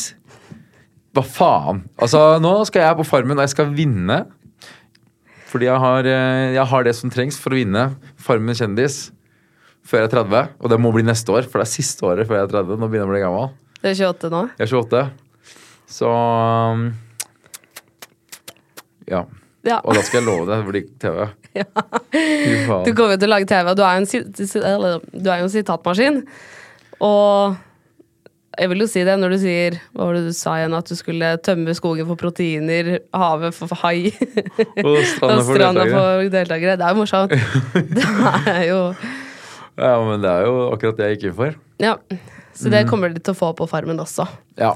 Hva 1.16 1.24
faen? 1.26 1.80
Altså, 1.98 2.20
nå 2.42 2.52
skal 2.70 2.84
jeg 2.86 2.98
på 3.00 3.06
Farmen, 3.10 3.34
og 3.40 3.42
jeg 3.48 3.54
skal 3.56 3.72
vinne. 3.74 4.20
Fordi 5.50 5.66
jeg 5.66 5.82
har, 5.82 6.06
eh, 6.06 6.54
jeg 6.54 6.66
har 6.70 6.86
det 6.86 6.94
som 6.98 7.10
trengs 7.14 7.40
for 7.42 7.54
å 7.54 7.58
vinne 7.58 7.88
Farmen 8.22 8.54
kjendis 8.58 9.08
før 9.86 10.04
jeg 10.04 10.10
er 10.12 10.14
30. 10.24 10.54
Og 10.62 10.70
det 10.70 10.80
må 10.82 10.92
bli 10.94 11.02
neste 11.06 11.34
år, 11.34 11.46
for 11.50 11.62
det 11.62 11.66
er 11.68 11.74
siste 11.74 12.06
året 12.08 12.30
før 12.30 12.40
jeg 12.40 12.48
er 12.48 12.54
30. 12.54 12.78
Nå 12.78 12.90
begynner 12.90 13.04
jeg 13.04 13.10
å 13.10 13.14
bli 13.14 13.24
gammel. 13.26 13.50
Det 13.84 13.92
er 13.92 14.00
28 14.14 14.32
nå? 14.34 14.44
Jeg 14.62 14.68
er 14.68 14.76
28. 14.78 15.04
Så 15.98 16.10
um, 16.14 16.86
Ja. 19.10 19.26
Ja. 19.64 19.78
Og 19.88 19.96
da 19.96 20.02
skal 20.04 20.20
jeg 20.20 20.28
love 20.28 20.48
det 20.50 20.60
det 20.60 20.72
blir 20.72 20.90
TV. 21.02 21.28
Ja. 21.54 21.68
Du 22.82 22.90
kommer 22.98 23.14
jo 23.14 23.20
til 23.22 23.30
å 23.30 23.34
lage 23.36 23.46
TV, 23.46 23.68
og 23.70 23.78
du 23.78 23.84
er 23.86 24.00
jo 24.00 24.02
en, 24.02 25.04
du 25.14 25.28
jo 25.30 25.36
en 25.46 25.52
sitatmaskin. 25.54 26.16
Og 27.06 27.60
jeg 28.58 28.70
vil 28.70 28.84
jo 28.84 28.88
si 28.90 29.04
det 29.06 29.16
når 29.18 29.34
du 29.34 29.38
sier 29.42 29.78
Hva 29.94 30.08
var 30.08 30.18
det 30.18 30.28
du 30.28 30.34
sa 30.38 30.56
igjen? 30.60 30.76
At 30.78 30.90
du 30.90 30.98
skulle 30.98 31.30
tømme 31.46 31.74
skogen 31.78 32.10
for 32.10 32.20
proteiner, 32.20 32.90
havet 33.14 33.56
for, 33.58 33.70
for 33.72 33.82
hai. 33.86 34.10
Og 34.88 35.00
stranda 35.10 35.40
og 35.40 35.46
for 35.46 35.58
stranda 35.58 35.86
deltakere. 35.86 36.02
for 36.02 36.34
deltakere. 36.38 36.76
Det 36.78 36.88
er 36.88 36.94
jo 36.94 37.00
morsomt. 37.02 37.38
Det 37.98 38.56
er 38.56 38.66
jo 38.70 38.80
Ja, 39.74 39.94
men 40.06 40.22
det 40.22 40.30
er 40.30 40.44
jo 40.46 40.58
akkurat 40.70 41.00
det 41.00 41.06
jeg 41.08 41.18
gikk 41.18 41.30
inn 41.32 41.38
for. 41.40 41.56
Ja. 41.82 41.96
Så 42.54 42.70
det 42.70 42.84
kommer 42.90 43.10
de 43.10 43.22
til 43.22 43.34
å 43.34 43.38
få 43.38 43.54
på 43.58 43.66
Farmen 43.70 43.98
også. 44.02 44.28
Ja. 44.62 44.76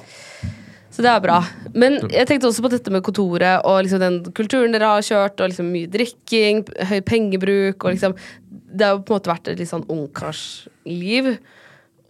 Så 0.98 1.04
det 1.06 1.12
er 1.12 1.22
bra. 1.22 1.36
Men 1.78 2.00
jeg 2.10 2.26
tenkte 2.26 2.50
også 2.50 2.64
på 2.66 2.72
dette 2.74 2.90
med 2.90 3.04
kontoret 3.06 3.62
og 3.70 3.84
liksom 3.86 4.02
den 4.02 4.16
kulturen 4.34 4.74
dere 4.74 4.96
har 4.96 5.04
kjørt, 5.06 5.36
og 5.38 5.52
liksom 5.52 5.68
mye 5.70 5.90
drikking, 5.94 6.64
høy 6.90 6.98
pengebruk 7.06 7.86
og 7.86 7.94
liksom 7.94 8.16
Det 8.50 8.82
har 8.82 8.96
jo 8.96 9.04
på 9.06 9.14
en 9.14 9.20
måte 9.20 9.30
vært 9.30 9.52
et 9.52 9.62
litt 9.62 9.70
sånn 9.70 9.86
ungkarsliv. 9.94 11.30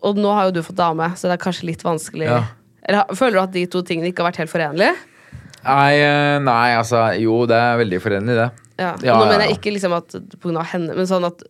Og 0.08 0.22
nå 0.24 0.32
har 0.32 0.48
jo 0.48 0.56
du 0.56 0.62
fått 0.64 0.80
dame, 0.80 1.10
så 1.20 1.28
det 1.28 1.36
er 1.36 1.44
kanskje 1.44 1.68
litt 1.68 1.84
vanskelig. 1.84 2.30
Ja. 2.32 2.40
Eller 2.88 3.12
Føler 3.20 3.36
du 3.36 3.44
at 3.44 3.54
de 3.58 3.66
to 3.76 3.84
tingene 3.84 4.14
ikke 4.14 4.24
har 4.24 4.32
vært 4.32 4.42
helt 4.46 4.54
forenlige? 4.54 4.96
Nei, 5.68 5.94
eh, 6.00 6.38
nei, 6.40 6.70
altså 6.80 7.10
Jo, 7.20 7.42
det 7.50 7.60
er 7.60 7.82
veldig 7.84 8.02
forenlig, 8.08 8.40
det. 8.40 8.50
Ja. 8.78 8.94
Og 8.94 9.04
nå 9.04 9.10
ja, 9.10 9.20
mener 9.26 9.48
jeg 9.50 9.58
ikke 9.58 9.74
liksom 9.76 9.96
at 9.98 10.16
av 10.16 10.68
henne, 10.72 10.96
men 10.96 11.10
sånn 11.10 11.28
at 11.28 11.44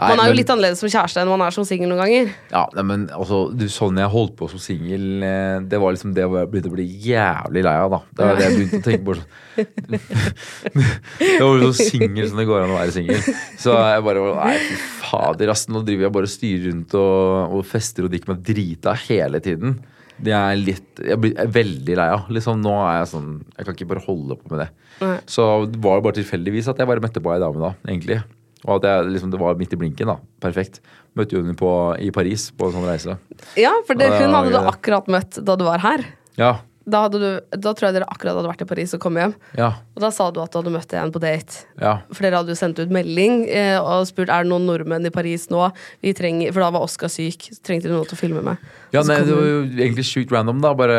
man 0.00 0.20
er 0.22 0.30
jo 0.30 0.32
men- 0.32 0.38
litt 0.40 0.50
annerledes 0.54 0.80
som 0.80 0.88
kjæreste 0.88 1.20
enn 1.20 1.28
man 1.28 1.42
er 1.44 1.50
som 1.54 1.64
singel 1.68 1.90
noen 1.90 2.00
ganger. 2.00 2.30
Ja, 2.52 2.62
nei, 2.76 2.84
men 2.88 3.06
altså, 3.12 3.40
du, 3.52 3.66
sånn 3.68 3.98
jeg 4.00 4.08
holdt 4.12 4.36
på 4.38 4.48
som 4.50 4.62
singel, 4.62 5.04
eh, 5.26 5.60
det 5.60 5.80
var 5.82 5.92
liksom 5.92 6.14
det 6.16 6.24
jeg 6.24 6.48
begynte 6.50 6.70
å 6.72 6.76
bli 6.76 6.86
jævlig 7.04 7.64
lei 7.66 7.76
av, 7.76 7.90
da. 7.90 8.00
Det 8.16 8.26
var 8.26 8.40
det 8.40 8.46
jeg 8.48 8.56
begynte 8.56 8.80
å 8.80 8.86
tenke 8.88 9.04
på. 9.04 9.18
sånn 9.20 9.28
det 11.20 11.42
var 11.42 11.60
jo 11.60 11.70
så 11.72 11.86
singel 11.90 12.28
som 12.30 12.40
det 12.40 12.46
går 12.48 12.64
an 12.64 12.72
å 12.74 12.78
være 12.80 12.94
singel. 12.94 13.22
Så 13.60 13.74
jeg 13.76 14.04
bare 14.06 14.26
Nei, 14.40 14.56
fy 14.64 14.76
fader, 15.10 15.52
ass. 15.52 15.66
Nå 15.72 15.82
driver 15.86 16.06
jeg 16.08 16.14
bare 16.16 16.28
og 16.28 16.34
styrer 16.34 16.66
rundt 16.70 16.94
og, 16.98 17.56
og 17.58 17.64
fester 17.68 18.06
og 18.06 18.12
drikker 18.14 18.32
meg 18.34 18.44
drita 18.46 18.94
hele 19.06 19.40
tiden. 19.44 19.78
Det 20.20 20.34
er 20.36 20.58
litt 20.60 21.00
Jeg 21.00 21.16
blir 21.16 21.32
veldig 21.48 21.94
lei 21.96 22.08
av. 22.12 22.26
Liksom, 22.32 22.60
nå 22.60 22.74
er 22.84 22.98
jeg 23.00 23.08
sånn 23.14 23.30
Jeg 23.56 23.64
kan 23.66 23.76
ikke 23.78 23.88
bare 23.94 24.02
holde 24.04 24.36
på 24.36 24.50
med 24.52 24.62
det. 24.64 24.68
Nei. 25.00 25.14
Så 25.32 25.46
det 25.70 25.80
var 25.80 25.96
jo 25.98 26.04
bare 26.08 26.18
tilfeldigvis 26.20 26.68
at 26.72 26.80
jeg 26.82 26.90
bare 26.90 27.00
møtte 27.04 27.22
på 27.24 27.32
ei 27.32 27.40
dame 27.40 27.62
da, 27.62 27.72
egentlig. 27.88 28.20
Og 28.66 28.76
at 28.76 28.88
jeg, 28.88 29.12
liksom, 29.14 29.30
det 29.32 29.40
var 29.40 29.60
midt 29.60 29.72
i 29.72 29.80
blinken, 29.80 30.10
da. 30.12 30.18
Perfekt. 30.44 30.82
Møtte 31.18 31.36
jo 31.36 31.44
henne 31.44 31.56
på, 31.58 31.70
i 32.02 32.10
Paris 32.14 32.50
på 32.52 32.68
en 32.68 32.76
sånn 32.76 32.88
reise. 32.88 33.16
Ja, 33.58 33.72
for 33.88 33.98
det, 33.98 34.10
hun 34.18 34.36
hadde 34.36 34.52
du 34.52 34.60
akkurat 34.60 35.08
møtt 35.10 35.40
da 35.46 35.56
du 35.56 35.64
var 35.66 35.82
her. 35.84 36.04
Ja. 36.40 36.58
Da, 36.90 37.04
du, 37.12 37.18
da 37.52 37.72
tror 37.76 37.90
jeg 37.90 37.96
dere 37.98 38.08
akkurat 38.08 38.38
hadde 38.38 38.50
vært 38.50 38.62
i 38.64 38.68
Paris 38.68 38.94
og 38.96 39.02
kommet 39.02 39.22
hjem. 39.22 39.34
Ja. 39.58 39.68
Og 39.94 40.02
da 40.02 40.08
sa 40.14 40.30
du 40.32 40.40
at 40.42 40.52
du 40.52 40.58
hadde 40.58 40.72
møtt 40.74 40.94
en 40.96 41.12
på 41.12 41.20
date. 41.22 41.66
Ja. 41.78 41.98
For 42.08 42.24
dere 42.24 42.40
hadde 42.40 42.54
jo 42.54 42.58
sendt 42.58 42.80
ut 42.80 42.94
melding 42.94 43.44
eh, 43.52 43.76
og 43.78 44.08
spurt 44.08 44.32
er 44.32 44.46
det 44.46 44.50
noen 44.50 44.66
nordmenn 44.68 45.06
i 45.06 45.12
Paris 45.14 45.46
nå. 45.52 45.68
Vi 46.04 46.14
trenger, 46.16 46.54
for 46.56 46.64
da 46.64 46.70
var 46.74 46.86
Oscar 46.88 47.12
syk. 47.12 47.50
Så 47.52 47.60
trengte 47.66 47.90
du 47.90 47.94
noen 47.94 48.08
til 48.08 48.16
å 48.16 48.22
filme 48.22 48.42
med. 48.46 48.64
ja 48.96 49.04
nei, 49.06 49.20
det 49.28 49.36
var 49.36 49.46
jo 49.46 49.62
egentlig 49.68 50.06
sjukt 50.08 50.34
random, 50.34 50.64
da. 50.64 50.72
Bare 50.76 50.98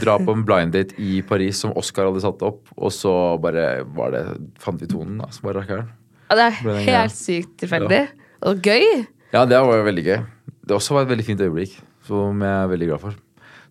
dra 0.00 0.16
på 0.22 0.36
en 0.36 0.46
blind 0.46 0.76
date 0.78 0.96
i 1.02 1.20
Paris 1.26 1.60
som 1.64 1.74
Oscar 1.76 2.08
hadde 2.08 2.24
satt 2.24 2.46
opp, 2.46 2.62
og 2.78 2.94
så 2.94 3.12
bare 3.42 3.84
var 3.98 4.14
det 4.14 4.24
Fant 4.62 4.80
vi 4.80 4.88
tonen, 4.90 5.18
da, 5.20 5.30
som 5.34 5.50
var 5.50 5.60
rakkeren. 5.60 5.90
Ja, 6.26 6.36
det 6.38 6.46
er 6.46 6.56
greia. 6.64 6.86
helt 6.86 7.14
sykt 7.16 7.52
tilfeldig. 7.62 8.00
Og 8.46 8.64
gøy. 8.64 9.04
Ja, 9.34 9.44
det 9.46 9.60
var 9.62 9.84
veldig 9.86 10.04
gøy. 10.06 10.18
Det 10.66 10.74
også 10.74 10.96
var 10.96 11.06
et 11.06 11.12
veldig 11.12 11.26
fint 11.26 11.42
øyeblikk, 11.44 11.76
som 12.08 12.42
jeg 12.42 12.56
er 12.64 12.72
veldig 12.72 12.88
glad 12.90 13.04
for. 13.04 13.22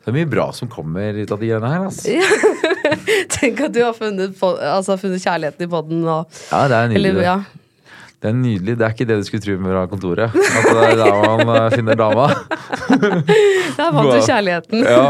Det 0.05 0.11
er 0.11 0.15
mye 0.19 0.29
bra 0.29 0.51
som 0.53 0.69
kommer 0.69 1.17
ut 1.17 1.31
av 1.33 1.41
de 1.41 1.49
greiene 1.49 1.69
her, 1.71 1.85
altså. 1.89 2.13
Ja. 2.13 2.55
Tenk 3.35 3.63
at 3.65 3.73
du 3.73 3.81
har 3.81 3.95
funnet, 3.97 4.35
altså, 4.37 4.95
funnet 5.01 5.23
kjærligheten 5.23 5.65
i 5.65 5.69
poden. 5.71 6.03
Ja, 6.05 6.19
det 6.69 6.77
er 6.77 6.91
nydelig. 6.91 7.09
eller, 7.09 7.25
ja. 7.25 7.37
Det 8.21 8.29
er 8.31 8.37
nydelig. 8.37 8.75
Det 8.79 8.85
er 8.85 8.93
ikke 8.93 9.07
det 9.09 9.17
du 9.19 9.25
skulle 9.27 9.43
tro 9.43 9.55
med 9.61 9.73
fra 9.73 9.83
kontoret. 9.91 10.37
At 10.37 10.67
det 10.69 10.85
er 10.87 10.95
der 11.01 11.45
man 11.45 11.51
eh, 11.55 11.67
finner 11.75 11.99
dama. 11.99 12.29
Der 13.75 13.91
fant 13.91 14.11
du 14.13 14.19
kjærligheten. 14.23 14.85
Ja. 14.85 15.03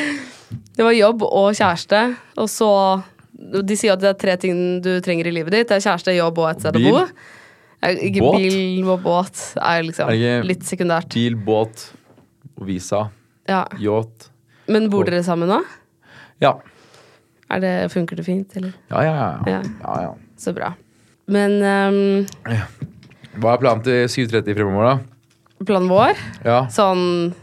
Det 0.80 0.86
var 0.86 0.94
jobb 0.96 1.22
og 1.26 1.50
kjæreste, 1.54 1.98
og 2.40 2.48
så 2.48 2.70
De 3.40 3.76
sier 3.78 3.94
at 3.94 4.02
det 4.02 4.10
er 4.10 4.18
tre 4.20 4.34
ting 4.40 4.80
du 4.84 4.90
trenger 5.04 5.30
i 5.30 5.32
livet 5.32 5.54
ditt. 5.54 5.68
Det 5.70 5.78
er 5.78 5.84
kjæreste, 5.86 6.12
jobb 6.16 6.40
og 6.42 6.50
et 6.50 6.60
sted 6.64 6.76
å 6.76 6.82
bo. 6.84 7.04
Ikke 7.80 8.20
Båt? 8.20 8.36
bil 8.36 8.88
og 8.92 8.98
båt 9.00 9.38
er 9.56 9.86
liksom 9.86 10.10
Er 10.12 10.44
litt 10.44 10.66
sekundært. 10.68 11.08
Bil, 11.14 11.38
båt 11.40 11.86
og 12.58 12.66
visa. 12.68 13.06
Ja. 13.48 13.62
Yacht. 13.80 14.28
Men 14.68 14.90
bor 14.92 15.08
dere 15.08 15.22
sammen 15.24 15.48
nå? 15.48 15.62
Ja. 16.44 16.58
Er 17.50 17.62
det, 17.64 17.72
funker 17.94 18.20
det 18.20 18.26
fint, 18.28 18.52
eller? 18.60 18.74
Ja, 18.92 19.00
ja, 19.02 19.14
ja. 19.16 19.30
Ja. 19.48 19.62
ja, 19.64 19.94
ja. 20.04 20.12
Så 20.38 20.52
bra. 20.54 20.74
Men 21.30 21.56
um, 21.64 22.26
Hva 23.40 23.54
er 23.56 23.62
planen 23.62 23.82
til 23.86 24.04
7.30 24.12 24.54
fremover, 24.58 24.86
da? 24.92 25.64
planen 25.66 25.90
vår 25.92 26.16
Ja, 26.46 26.62
Sånn 26.72 27.34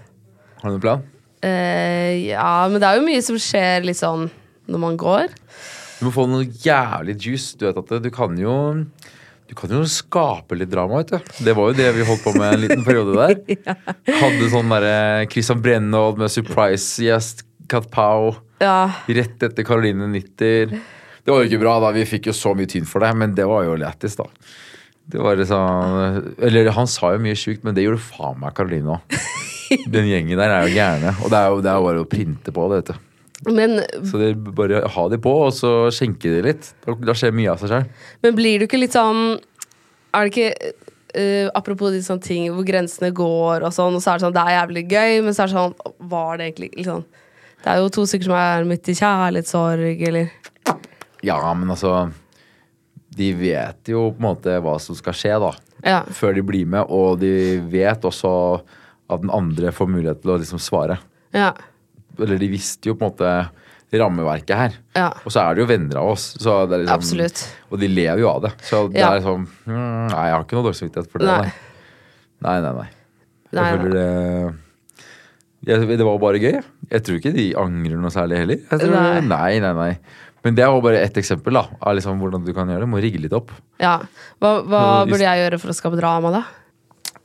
Har 0.58 0.72
du 0.72 0.74
noen 0.74 0.82
plan? 0.82 1.04
Uh, 1.46 2.14
Ja, 2.32 2.68
men 2.72 2.82
det 2.82 2.88
er 2.90 2.98
jo 2.98 3.06
mye 3.06 3.22
som 3.26 3.38
skjer 3.42 3.86
litt 3.86 4.00
sånn 4.00 4.30
når 4.68 4.82
man 4.82 4.98
går. 5.00 5.32
Du 5.98 6.08
må 6.08 6.14
få 6.14 6.28
noe 6.30 6.46
jævlig 6.46 7.18
juice. 7.18 7.56
Du 7.58 7.66
vet 7.68 7.78
at 7.82 8.04
du 8.04 8.10
kan 8.14 8.36
jo 8.40 8.56
du 9.48 9.56
kan 9.56 9.72
jo 9.72 9.86
skape 9.88 10.58
litt 10.60 10.70
drama, 10.74 11.00
vet 11.00 11.14
du. 11.14 11.44
Det 11.48 11.54
var 11.56 11.70
jo 11.70 11.78
det 11.78 11.88
vi 11.96 12.06
holdt 12.08 12.24
på 12.26 12.34
med 12.36 12.50
en 12.52 12.64
liten 12.66 12.84
periode 12.84 13.16
der. 13.16 13.78
Hadde 14.22 14.50
sånn 14.52 14.74
derre 14.74 14.98
Christian 15.32 15.62
Brennhold 15.64 16.20
med 16.20 16.34
surprise 16.34 17.00
gjest, 17.06 17.46
Kat 17.72 17.88
Pau, 17.92 18.34
Ja, 18.64 18.90
rett 19.08 19.44
etter 19.44 19.66
Caroline 19.68 20.10
Nitter. 20.12 20.76
Det 21.24 21.32
var 21.32 21.44
jo 21.44 21.50
ikke 21.50 21.62
bra, 21.64 21.78
da. 21.84 21.94
Vi 21.96 22.04
fikk 22.08 22.28
jo 22.30 22.36
så 22.36 22.54
mye 22.56 22.68
tynn 22.72 22.88
for 22.88 23.04
det, 23.04 23.14
men 23.20 23.36
det 23.40 23.48
var 23.48 23.64
jo 23.68 23.80
lættis, 23.80 24.20
da. 24.20 24.28
Det 25.08 25.24
var 25.24 25.40
sånn 25.48 26.34
Eller 26.44 26.68
han 26.76 26.88
sa 26.92 27.14
jo 27.16 27.24
mye 27.24 27.40
sjukt, 27.40 27.64
men 27.64 27.76
det 27.76 27.86
gjorde 27.88 28.04
faen 28.04 28.40
meg 28.44 28.56
Caroline 28.58 28.98
òg. 28.98 29.20
Den 29.94 30.08
gjengen 30.08 30.40
der 30.40 30.52
er 30.52 30.68
jo 30.68 30.76
gærne. 30.76 31.16
Og 31.24 31.32
det 31.32 31.40
er 31.40 31.52
jo, 31.52 31.62
det 31.64 31.72
er 31.72 31.84
bare 31.88 32.04
å 32.04 32.08
printe 32.08 32.54
på 32.56 32.68
det, 32.72 32.82
vet 32.82 32.92
du. 32.92 33.07
Men, 33.46 33.78
Så 34.02 34.18
det 34.18 34.32
er 34.32 34.38
bare 34.58 34.82
ha 34.90 35.06
de 35.12 35.20
på, 35.22 35.32
og 35.46 35.54
så 35.54 35.92
skjenke 35.94 36.32
de 36.34 36.42
litt. 36.48 36.72
Da, 36.86 37.14
skjer 37.14 37.36
mye 37.36 37.54
av 37.54 37.62
seg 37.62 37.74
sjøl. 37.74 37.88
men 38.26 38.38
blir 38.38 38.60
du 38.60 38.66
ikke 38.66 38.80
litt 38.82 38.98
sånn 38.98 39.38
Er 40.16 40.26
det 40.26 40.32
ikke 40.32 40.72
uh, 41.14 41.50
Apropos 41.58 41.94
de 41.94 42.02
sånne 42.02 42.26
ting 42.26 42.48
hvor 42.50 42.66
grensene 42.66 43.12
går 43.14 43.68
og 43.68 43.76
sånn, 43.76 43.98
og 43.98 44.02
så 44.02 44.14
er 44.14 44.18
det 44.18 44.26
sånn 44.26 44.38
Det 44.38 44.46
er 44.46 44.58
jævlig 44.58 44.86
gøy, 44.90 45.14
men 45.28 45.38
så 45.38 45.44
er 45.44 45.52
det 45.52 45.58
sånn 45.58 45.78
Var 46.16 46.32
det 46.40 46.50
egentlig 46.50 46.88
sånn 46.88 47.06
Det 47.62 47.70
er 47.74 47.84
jo 47.84 47.94
to 47.94 48.08
stykker 48.10 48.32
som 48.32 48.40
er 48.40 48.68
midt 48.72 48.90
i 48.90 48.98
kjærlighetssorg, 48.98 50.04
eller 50.10 50.34
Ja, 51.26 51.40
men 51.54 51.76
altså 51.76 51.94
De 53.18 53.32
vet 53.38 53.94
jo 53.94 54.10
på 54.16 54.22
en 54.22 54.30
måte 54.32 54.58
hva 54.66 54.76
som 54.82 54.98
skal 54.98 55.16
skje, 55.18 55.38
da. 55.42 55.54
Ja. 55.86 56.02
Før 56.10 56.36
de 56.38 56.44
blir 56.46 56.68
med, 56.70 56.90
og 56.90 57.22
de 57.22 57.58
vet 57.70 58.06
også 58.06 58.34
at 59.08 59.24
den 59.24 59.32
andre 59.34 59.72
får 59.74 59.90
mulighet 59.90 60.22
til 60.22 60.34
å 60.34 60.38
liksom 60.42 60.62
svare. 60.62 61.00
Ja. 61.34 61.54
Eller 62.20 62.38
de 62.42 62.50
visste 62.52 62.90
jo 62.90 62.96
på 62.98 63.06
en 63.08 63.12
måte 63.14 63.32
rammeverket 63.98 64.58
her. 64.60 64.74
Ja. 64.98 65.08
Og 65.24 65.32
så 65.32 65.40
er 65.46 65.56
det 65.56 65.62
jo 65.64 65.68
venner 65.70 66.00
av 66.02 66.10
oss. 66.12 66.26
Er 66.42 66.68
liksom, 66.74 66.92
Absolutt. 66.98 67.44
Og 67.72 67.80
de 67.80 67.88
lever 67.88 68.20
jo 68.20 68.30
av 68.34 68.42
det. 68.44 68.52
Så 68.68 68.82
det 68.92 69.00
Ja. 69.00 69.14
er 69.16 69.22
sånn 69.24 69.46
mm, 69.48 70.08
Nei, 70.12 70.26
jeg 70.28 70.36
har 70.36 70.44
ikke 70.44 70.58
noe 70.60 70.66
dårlig 70.68 70.80
samvittighet 70.82 71.12
for 71.14 71.24
det. 71.24 71.28
Nei. 71.28 71.52
Nei, 72.44 72.56
nei, 72.62 72.74
nei. 72.82 72.88
Jeg 73.48 73.62
Nei, 73.62 73.70
føler 73.78 73.94
det 73.96 74.56
jeg, 75.68 75.98
det 76.00 76.06
var 76.06 76.20
bare 76.22 76.40
gøy. 76.40 76.60
Jeg 76.92 77.04
tror 77.04 77.18
ikke 77.20 77.34
de 77.36 77.48
angrer 77.60 77.98
noe 78.00 78.12
særlig 78.14 78.38
heller. 78.40 78.60
Tror, 78.70 78.92
Nei. 78.94 79.22
nei. 79.26 79.60
nei, 79.64 79.72
nei, 79.74 79.98
Men 80.46 80.56
det 80.56 80.68
var 80.70 80.82
bare 80.86 81.00
ett 81.02 81.18
eksempel 81.20 81.58
da 81.58 81.64
av 81.82 81.96
liksom 81.98 82.20
hvordan 82.22 82.46
du 82.46 82.54
kan 82.56 82.70
gjøre 82.72 82.86
det. 82.86 82.92
Må 82.92 83.02
rigge 83.04 83.20
litt 83.24 83.34
opp. 83.36 83.52
Ja. 83.82 83.98
Hva, 84.40 84.52
hva 84.64 84.84
burde 85.10 85.24
jeg 85.26 85.42
gjøre 85.44 85.60
for 85.60 85.74
å 85.74 85.76
skape 85.76 86.00
drama, 86.00 86.32
da? 86.38 86.44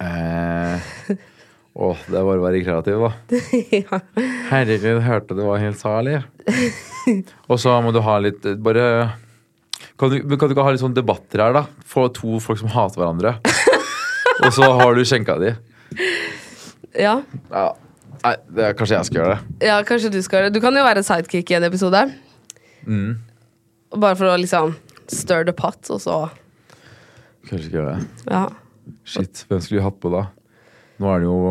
Eh, 0.03 0.81
åh, 1.75 1.99
det 2.09 2.19
er 2.19 2.27
bare 2.27 2.41
å 2.41 2.45
være 2.45 2.63
kreativ, 2.67 3.03
da. 3.03 4.01
Herregud, 4.53 5.03
hørte 5.07 5.37
hva 5.39 5.59
jeg 5.59 5.71
helt 5.71 5.81
salig? 5.81 6.19
Og 7.49 7.61
så 7.61 7.75
må 7.83 7.91
du 7.95 7.99
ha 8.05 8.19
litt 8.23 8.45
Bare 8.63 8.85
kan 9.99 10.11
du, 10.13 10.19
kan 10.37 10.49
du 10.49 10.55
ikke 10.55 10.65
ha 10.65 10.73
litt 10.75 10.83
sånn 10.83 10.95
debatter 10.97 11.43
her, 11.43 11.55
da? 11.55 11.65
Få 11.87 12.09
to 12.15 12.39
folk 12.43 12.61
som 12.61 12.71
hater 12.73 13.03
hverandre. 13.03 13.37
Og 14.43 14.55
så 14.55 14.67
har 14.79 14.97
du 14.97 15.03
skjenka 15.07 15.37
de. 15.39 15.53
Ja. 16.99 17.21
Ja. 17.53 17.67
Nei, 18.23 18.35
det 18.55 18.65
er, 18.69 18.77
kanskje 18.79 18.97
jeg 18.97 19.09
skal 19.09 19.21
gjøre 19.21 19.35
det. 19.35 19.67
ja, 19.67 19.77
kanskje 19.87 20.11
du 20.15 20.19
skal 20.23 20.39
gjøre 20.39 20.51
det. 20.51 20.57
Du 20.57 20.63
kan 20.65 20.77
jo 20.79 20.85
være 20.87 21.03
sidekick 21.07 21.51
i 21.51 21.59
en 21.59 21.67
episode. 21.67 22.05
Mm. 22.87 23.17
Bare 23.95 24.19
for 24.19 24.31
å 24.31 24.37
liksom 24.41 24.77
stir 25.11 25.47
the 25.47 25.55
pot, 25.57 25.81
og 25.91 26.03
så 26.03 26.19
Kanskje 27.49 27.67
skal 27.67 27.79
gjøre 27.81 27.95
det. 27.97 28.27
Ja. 28.31 28.45
Shit, 29.03 29.45
hvem 29.51 29.63
skulle 29.63 29.81
vi 29.81 29.87
hatt 29.87 29.99
på 30.03 30.13
da? 30.15 30.29
Nå 31.03 31.11
er 31.11 31.25
det 31.25 31.29
jo 31.29 31.43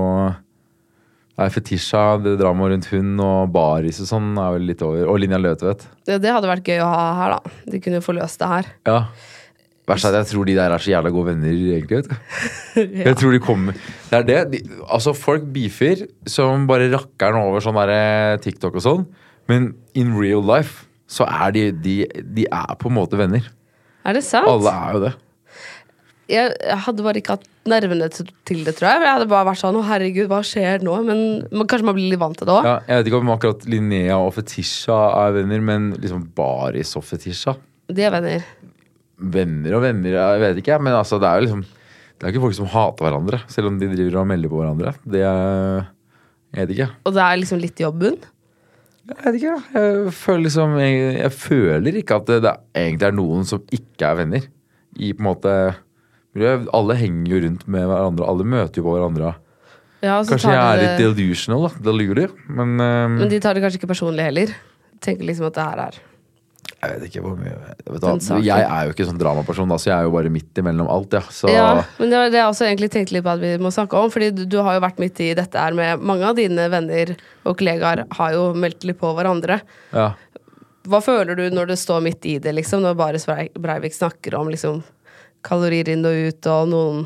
Nei, 1.42 1.48
Fetisha, 1.50 2.02
det 2.22 2.36
dramaet 2.38 2.74
rundt 2.76 2.88
hun 2.92 3.12
og 3.24 3.52
Baris 3.56 4.02
og 4.04 4.10
sånn 4.10 4.34
er 4.38 4.52
vel 4.58 4.66
litt 4.70 4.82
over. 4.86 5.08
Og 5.10 5.22
Linja 5.24 5.40
Løtvedt. 5.42 5.88
Det, 6.06 6.20
det 6.22 6.34
hadde 6.36 6.50
vært 6.50 6.68
gøy 6.68 6.82
å 6.84 6.90
ha 6.92 7.06
her, 7.18 7.38
da. 7.38 7.54
De 7.72 7.80
kunne 7.82 7.98
jo 7.98 8.04
få 8.06 8.14
løst 8.18 8.42
det 8.44 8.50
her. 8.52 8.68
Ja. 8.86 8.98
Verst 9.90 10.06
er 10.06 10.14
at 10.14 10.20
jeg 10.22 10.36
tror 10.36 10.46
de 10.48 10.56
der 10.60 10.76
er 10.76 10.84
så 10.84 10.92
jævla 10.92 11.12
gode 11.16 11.32
venner, 11.32 11.56
egentlig. 11.74 12.02
vet 12.04 12.12
du. 12.12 12.94
Jeg 13.08 13.18
tror 13.20 13.34
de 13.34 13.40
kommer 13.44 13.80
Det 14.12 14.20
er 14.20 14.28
det. 14.28 14.38
De, 14.52 14.60
altså, 14.86 15.16
folk 15.18 15.48
beefer 15.56 16.06
som 16.30 16.68
bare 16.70 16.92
rakkeren 16.94 17.42
over 17.42 17.64
sånn 17.64 17.80
derre 17.80 18.38
TikTok 18.44 18.78
og 18.78 18.86
sånn. 18.86 19.08
Men 19.50 19.72
in 19.98 20.14
real 20.20 20.46
life 20.46 20.86
så 21.12 21.26
er 21.28 21.52
de, 21.56 21.66
de 21.84 21.96
De 22.38 22.46
er 22.46 22.78
på 22.80 22.92
en 22.92 23.00
måte 23.02 23.18
venner. 23.20 23.50
Er 24.06 24.16
det 24.16 24.24
sant? 24.28 24.48
Alle 24.48 24.72
er 24.72 24.96
jo 24.96 25.04
det. 25.08 25.16
Jeg, 26.30 26.54
hadde 26.86 27.04
bare 27.04 27.20
ikke 27.20 27.36
hatt 27.36 27.48
nervene 27.70 28.08
til 28.14 28.62
det, 28.66 28.74
tror 28.78 28.88
jeg. 28.88 29.04
Jeg 29.04 29.14
hadde 29.18 29.28
bare 29.32 29.48
vært 29.50 29.62
sånn 29.62 29.78
Å, 29.78 29.84
herregud, 29.86 30.30
hva 30.32 30.40
skjer 30.46 30.84
nå? 30.86 30.96
Men, 31.08 31.22
man, 31.52 31.68
kanskje 31.70 31.88
man 31.90 31.98
blir 31.98 32.12
litt 32.14 32.22
vant 32.22 32.38
til 32.38 32.48
det 32.48 32.56
òg. 32.56 32.68
Ja, 32.68 32.76
jeg 32.88 33.02
vet 33.02 33.10
ikke 33.12 33.22
om 33.22 33.34
akkurat 33.34 33.68
Linnea 33.70 34.18
og 34.22 34.34
Fetisha 34.38 35.00
er 35.26 35.36
venner, 35.40 35.64
men 35.72 35.92
liksom 35.98 36.26
Baris 36.38 36.96
og 37.00 37.06
Fetisha 37.08 37.56
De 37.92 38.08
er 38.08 38.14
venner. 38.14 38.48
Venner 39.22 39.78
og 39.78 39.86
venner, 39.86 40.18
jeg 40.18 40.44
vet 40.46 40.62
ikke. 40.64 40.80
Men 40.82 40.98
altså, 40.98 41.20
det 41.22 41.30
er 41.30 41.40
jo 41.40 41.48
liksom 41.48 41.66
Det 41.66 42.28
er 42.28 42.34
ikke 42.34 42.46
folk 42.46 42.58
som 42.58 42.70
hater 42.72 43.08
hverandre, 43.08 43.42
selv 43.52 43.72
om 43.72 43.82
de 43.82 43.90
driver 43.92 44.22
og 44.22 44.30
melder 44.32 44.54
på 44.54 44.62
hverandre. 44.62 44.96
Det 45.04 45.26
er 45.26 45.90
Jeg 46.52 46.64
vet 46.64 46.76
ikke. 46.78 46.90
Og 47.08 47.18
det 47.18 47.26
er 47.26 47.42
liksom 47.44 47.62
litt 47.62 47.84
jobben. 47.84 48.18
Jeg 49.12 49.22
vet 49.26 49.38
ikke. 49.42 49.60
Jeg 49.76 50.16
føler 50.16 50.44
liksom 50.48 50.76
Jeg, 50.80 50.98
jeg 51.20 51.36
føler 51.36 52.02
ikke 52.02 52.18
at 52.22 52.28
det, 52.30 52.42
det 52.48 52.58
egentlig 52.86 53.10
er 53.10 53.16
noen 53.20 53.48
som 53.50 53.64
ikke 53.74 54.10
er 54.10 54.20
venner. 54.24 54.52
I 55.00 55.14
på 55.16 55.24
en 55.24 55.28
måte 55.32 55.56
Alle 56.38 56.96
henger 57.00 57.34
jo 57.34 57.40
rundt 57.46 57.66
med 57.68 57.88
hverandre. 57.90 58.28
Alle 58.28 58.46
møter 58.48 58.82
jo 58.82 58.86
på 58.88 58.94
hverandre. 58.96 59.34
Ja, 60.02 60.22
så 60.24 60.34
Kanskje 60.34 60.54
jeg 60.56 60.62
er 60.62 60.80
litt 60.80 61.02
det, 61.02 61.10
delusional, 61.10 61.68
da. 61.68 61.84
Delulu. 61.90 62.24
Men, 62.48 62.78
um... 62.80 63.18
Men 63.20 63.28
de 63.30 63.42
tar 63.44 63.58
det 63.58 63.66
kanskje 63.66 63.82
ikke 63.82 63.92
personlig 63.92 64.26
heller. 64.26 64.56
Tenker 65.04 65.28
liksom 65.28 65.52
at 65.52 65.60
det 65.60 65.68
her 65.68 65.84
er 65.90 66.00
jeg 66.82 66.98
vet 66.98 67.12
ikke 67.12 67.22
hvor 67.22 67.36
mye 67.38 68.00
saken. 68.02 68.42
Jeg 68.42 68.66
er 68.66 68.88
jo 68.88 68.94
ikke 68.96 69.06
sånn 69.06 69.20
dramaperson, 69.22 69.70
da, 69.70 69.78
så 69.78 69.92
jeg 69.92 69.96
er 70.00 70.08
jo 70.08 70.14
bare 70.16 70.32
midt 70.34 70.58
imellom 70.58 70.88
alt. 70.90 71.14
Ja. 71.14 71.22
Så 71.30 71.52
Ja, 71.52 71.84
men 72.00 72.10
det 72.10 72.18
var 72.18 72.32
det 72.34 72.40
jeg 72.40 72.50
også 72.50 72.66
egentlig 72.66 72.90
tenkte 72.96 73.14
litt 73.14 73.26
på 73.28 73.34
at 73.36 73.44
vi 73.44 73.52
må 73.62 73.70
snakke 73.74 74.00
om. 74.00 74.10
Fordi 74.14 74.32
du, 74.34 74.42
du 74.50 74.58
har 74.66 74.80
jo 74.80 74.82
vært 74.88 75.02
midt 75.04 75.22
i 75.22 75.30
dette 75.38 75.62
her 75.62 75.78
med 75.78 76.02
Mange 76.02 76.26
av 76.26 76.40
dine 76.40 76.66
venner 76.74 77.14
og 77.46 77.60
kollegaer 77.60 78.08
har 78.18 78.34
jo 78.34 78.48
meldt 78.58 78.88
litt 78.90 79.00
på 79.02 79.14
hverandre. 79.18 79.62
ja. 79.94 80.12
Hva 80.90 80.98
føler 81.06 81.38
du 81.38 81.44
når 81.54 81.68
du 81.70 81.76
står 81.78 82.00
midt 82.02 82.26
i 82.26 82.40
det, 82.42 82.56
liksom? 82.58 82.82
Når 82.82 82.96
Bare 82.98 83.20
Breivik 83.54 83.94
snakker 83.94 84.34
om 84.40 84.48
liksom 84.50 84.80
kalorier 85.46 85.92
inn 85.94 86.06
og 86.08 86.18
ut, 86.28 86.48
og 86.52 86.70
noen 86.72 87.02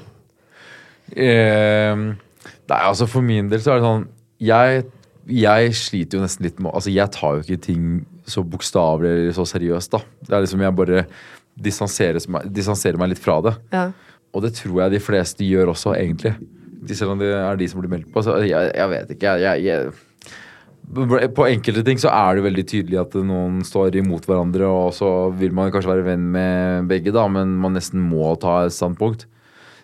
eh, 1.15 1.95
Nei, 2.65 2.79
altså 2.81 3.07
for 3.09 3.25
min 3.25 3.49
del 3.51 3.61
så 3.61 3.75
er 3.75 3.79
det 3.79 3.85
sånn 3.85 4.05
Jeg, 4.41 4.83
jeg 5.29 5.75
sliter 5.77 6.17
jo 6.17 6.25
nesten 6.25 6.47
litt 6.47 6.59
med 6.59 6.73
Altså 6.73 6.93
jeg 6.93 7.13
tar 7.13 7.37
jo 7.37 7.45
ikke 7.45 7.61
ting 7.67 7.87
så 8.25 8.41
bokstavelig 8.41 9.11
eller 9.11 9.35
så 9.37 9.43
seriøst, 9.45 9.93
da. 9.93 9.99
Det 10.25 10.33
er 10.33 10.41
liksom 10.41 10.63
jeg 10.65 10.73
bare 10.79 11.03
distanserer 11.61 12.23
meg, 12.33 12.47
distanserer 12.49 12.97
meg 12.97 13.11
litt 13.11 13.21
fra 13.21 13.35
det. 13.45 13.53
Ja. 13.69 13.83
Og 14.33 14.41
det 14.43 14.55
tror 14.57 14.79
jeg 14.81 14.95
de 14.95 15.01
fleste 15.03 15.45
gjør 15.45 15.75
også, 15.75 15.93
egentlig. 15.93 16.33
Selv 16.89 17.13
om 17.13 17.21
det 17.21 17.29
er 17.37 17.59
de 17.59 17.67
som 17.69 17.83
blir 17.83 17.91
meldt 17.93 18.09
på. 18.13 18.23
Så 18.25 18.39
jeg, 18.43 18.71
jeg 18.75 18.91
vet 18.91 19.13
ikke. 19.15 19.35
Jeg, 19.43 19.63
jeg, 19.65 19.93
på 20.93 21.47
enkelte 21.47 21.83
ting 21.85 21.99
så 22.01 22.11
er 22.13 22.37
det 22.37 22.45
veldig 22.45 22.65
tydelig 22.69 22.99
at 23.01 23.15
noen 23.25 23.63
står 23.65 23.97
imot 23.99 24.27
hverandre, 24.29 24.67
og 24.69 24.91
så 24.95 25.29
vil 25.35 25.55
man 25.55 25.71
kanskje 25.73 25.91
være 25.91 26.05
venn 26.11 26.27
med 26.35 26.91
begge, 26.91 27.13
da, 27.15 27.25
men 27.31 27.55
man 27.61 27.75
nesten 27.75 28.03
må 28.05 28.35
ta 28.41 28.65
et 28.65 28.75
standpunkt. 28.75 29.25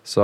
Så 0.02 0.22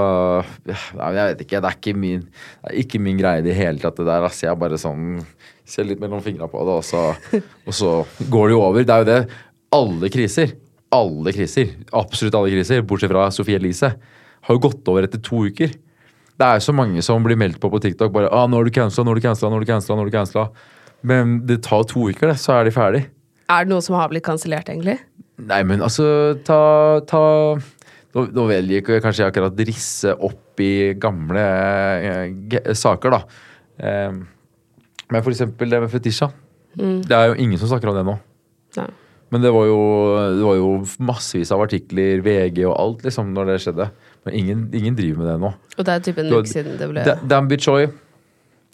jeg 0.67 1.15
vet 1.15 1.43
ikke. 1.45 1.61
Det 1.63 1.69
er 1.69 1.77
ikke 1.77 1.95
min, 1.95 2.25
er 2.67 2.79
ikke 2.81 3.01
min 3.03 3.19
greie 3.19 3.43
i 3.43 3.47
det 3.47 3.55
hele 3.55 3.79
tatt, 3.83 3.99
det 3.99 4.09
der. 4.09 4.27
Altså, 4.27 4.49
jeg 4.49 4.59
bare 4.59 4.81
sånn 4.81 5.21
ser 5.69 5.87
litt 5.87 6.01
mellom 6.03 6.23
fingra 6.25 6.49
på 6.51 6.65
det, 6.67 6.79
og 6.81 6.87
så, 6.87 7.43
og 7.69 7.77
så 7.77 7.93
går 8.31 8.49
det 8.49 8.57
jo 8.57 8.63
over. 8.65 8.87
Det 8.87 8.95
er 8.95 9.05
jo 9.05 9.11
det. 9.11 9.21
Alle 9.79 10.11
kriser, 10.13 10.55
alle 10.95 11.35
kriser, 11.37 11.75
absolutt 11.93 12.39
alle 12.39 12.55
kriser, 12.55 12.87
bortsett 12.89 13.13
fra 13.13 13.29
Sofie 13.35 13.61
Elise, 13.61 13.93
har 14.49 14.57
jo 14.57 14.65
gått 14.65 14.89
over 14.91 15.07
etter 15.07 15.23
to 15.23 15.45
uker. 15.47 15.75
Det 16.39 16.47
er 16.47 16.63
så 16.63 16.73
mange 16.75 17.03
som 17.03 17.25
blir 17.25 17.39
meldt 17.39 17.59
på 17.59 17.71
på 17.73 17.81
TikTok 17.83 18.13
bare 18.15 18.31
ah, 18.31 18.47
'Nå 18.47 18.61
er 18.61 18.69
du 18.69 18.75
cancela, 18.75 19.05
nå 19.05 19.13
er 19.13 19.21
du 19.21 19.27
cancela, 19.27 19.51
nå 19.51 19.59
er 19.59 19.65
du 19.65 19.71
cancela'. 19.73 19.97
nå 19.97 20.03
er 20.03 20.11
du 20.11 20.17
cancela. 20.19 20.51
Men 21.03 21.47
det 21.47 21.63
tar 21.63 21.85
to 21.91 22.09
uker, 22.11 22.29
det, 22.31 22.39
så 22.39 22.59
er 22.59 22.65
de 22.65 22.75
ferdig. 22.75 23.07
Er 23.49 23.65
det 23.65 23.73
noe 23.73 23.83
som 23.83 23.97
har 23.97 24.11
blitt 24.11 24.27
kansellert, 24.27 24.69
egentlig? 24.69 24.99
Nei, 25.39 25.63
men 25.63 25.83
altså 25.83 26.39
Ta, 26.45 27.01
ta 27.07 27.23
Nå, 28.17 28.25
nå 28.33 28.47
velger 28.49 28.79
jeg 28.79 28.85
kanskje 28.87 29.03
kanskje 29.05 29.27
akkurat 29.29 29.59
risse 29.69 30.15
opp 30.15 30.61
i 30.65 30.95
gamle 30.99 31.43
eh, 31.45 32.73
saker, 32.75 33.13
da. 33.13 33.19
Eh, 33.79 34.17
men 35.13 35.23
for 35.23 35.31
eksempel 35.31 35.69
det 35.71 35.83
med 35.85 35.93
fetisha. 35.93 36.31
Det 36.75 37.15
er 37.15 37.31
jo 37.31 37.37
ingen 37.43 37.61
som 37.61 37.69
snakker 37.69 37.91
om 37.93 37.99
det 37.99 38.07
nå. 38.09 38.17
Nei. 38.79 38.89
Men 39.29 39.45
det 39.45 39.53
var 39.53 39.67
jo, 39.69 39.81
det 40.39 40.45
var 40.47 40.57
jo 40.57 40.69
massevis 41.05 41.53
av 41.53 41.63
artikler, 41.67 42.23
VG 42.25 42.63
og 42.65 42.75
alt, 42.79 43.05
liksom, 43.05 43.35
når 43.37 43.53
det 43.53 43.59
skjedde. 43.67 43.89
Men 44.27 44.35
ingen, 44.35 44.67
ingen 44.75 44.97
driver 44.99 45.23
med 45.23 45.31
det 45.31 45.39
nå. 45.45 45.53
Og 45.79 45.87
det 45.87 45.95
er 45.95 46.05
typen 46.05 46.27
en 46.27 46.39
uke 46.41 46.51
siden 46.51 46.79
det 46.81 46.89
ble 46.91 47.05
Da- 47.07 47.19
Damn 47.31 47.51
Choi. 47.59 47.87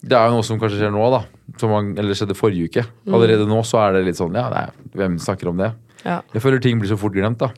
Det 0.05 0.13
er 0.17 0.27
jo 0.29 0.35
noe 0.35 0.45
som 0.45 0.59
kanskje 0.59 0.81
skjer 0.81 0.91
nå, 0.93 1.05
da. 1.13 1.21
Som 1.61 1.71
man, 1.71 1.93
eller 1.97 2.17
skjedde 2.17 2.35
forrige 2.37 2.69
uke. 2.69 2.83
Allerede 3.07 3.47
nå 3.49 3.61
så 3.65 3.79
er 3.85 3.93
det 3.97 4.05
litt 4.09 4.19
sånn 4.19 4.35
Ja, 4.35 4.49
nei, 4.53 4.65
hvem 4.93 5.17
snakker 5.21 5.49
om 5.49 5.57
det? 5.61 5.71
Ja. 6.03 6.19
Jeg 6.33 6.43
føler 6.43 6.61
ting 6.61 6.81
blir 6.81 6.91
så 6.91 6.97
fort 6.99 7.15
glemt, 7.15 7.39
da. 7.41 7.49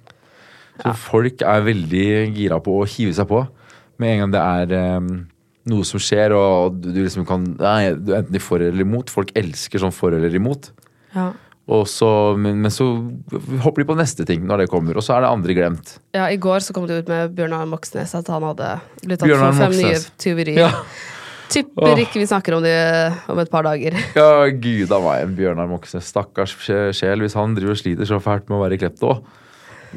Så 0.77 0.93
folk 0.95 1.41
er 1.41 1.65
veldig 1.65 2.05
gira 2.37 2.59
på 2.63 2.77
å 2.79 2.85
hive 2.87 3.15
seg 3.17 3.27
på 3.27 3.41
med 3.97 4.13
en 4.13 4.19
gang 4.21 4.33
det 4.35 4.41
er 4.77 4.97
um, 4.99 5.07
noe 5.71 5.85
som 5.87 6.01
skjer, 6.01 6.35
og 6.37 6.77
du, 6.77 6.91
du 6.93 6.99
liksom 7.01 7.25
kan 7.27 7.43
Nei, 7.57 7.93
du 7.97 8.13
er 8.13 8.21
enten 8.21 8.43
for 8.43 8.61
eller 8.61 8.85
imot. 8.85 9.09
Folk 9.13 9.33
elsker 9.37 9.81
sånn 9.81 9.95
for 9.95 10.13
eller 10.13 10.35
imot. 10.37 10.69
Ja. 11.15 11.31
Og 11.67 11.83
så, 11.91 12.09
men, 12.39 12.61
men 12.63 12.71
så 12.71 12.85
hopper 13.63 13.83
de 13.83 13.87
på 13.89 13.95
neste 13.99 14.23
ting 14.27 14.45
når 14.47 14.63
det 14.63 14.69
kommer, 14.71 14.95
og 14.95 15.03
så 15.03 15.17
er 15.17 15.25
det 15.25 15.31
andre 15.33 15.55
glemt. 15.57 15.97
ja, 16.15 16.29
I 16.31 16.37
går 16.39 16.63
så 16.63 16.71
kom 16.75 16.85
det 16.87 17.01
ut 17.01 17.11
med 17.11 17.33
Bjørnar 17.35 17.67
Moxnes 17.67 18.13
at 18.15 18.29
han 18.31 18.45
hadde 18.47 18.69
blitt 19.03 19.19
tatt 19.19 19.33
for 19.35 19.59
fem 19.59 19.75
nye 19.75 19.97
tyverier. 20.23 20.63
Ja. 20.63 20.71
Tipper 21.51 21.99
ikke 22.03 22.19
vi 22.19 22.27
snakker 22.27 22.57
om 22.57 22.63
det 22.63 22.75
om 23.31 23.39
et 23.39 23.51
par 23.51 23.63
dager. 23.67 23.95
Ja, 24.19 24.47
gud 24.51 24.91
a 24.95 24.99
meg, 25.03 25.35
Bjørnar 25.35 25.67
Moxnes. 25.71 26.07
Stakkars 26.11 26.55
sjel 26.95 27.23
hvis 27.23 27.35
han 27.39 27.55
driver 27.55 27.75
og 27.75 27.79
sliter 27.79 28.07
så 28.07 28.19
fælt 28.23 28.47
med 28.47 28.59
å 28.59 28.63
være 28.63 28.79
klepto. 28.79 29.17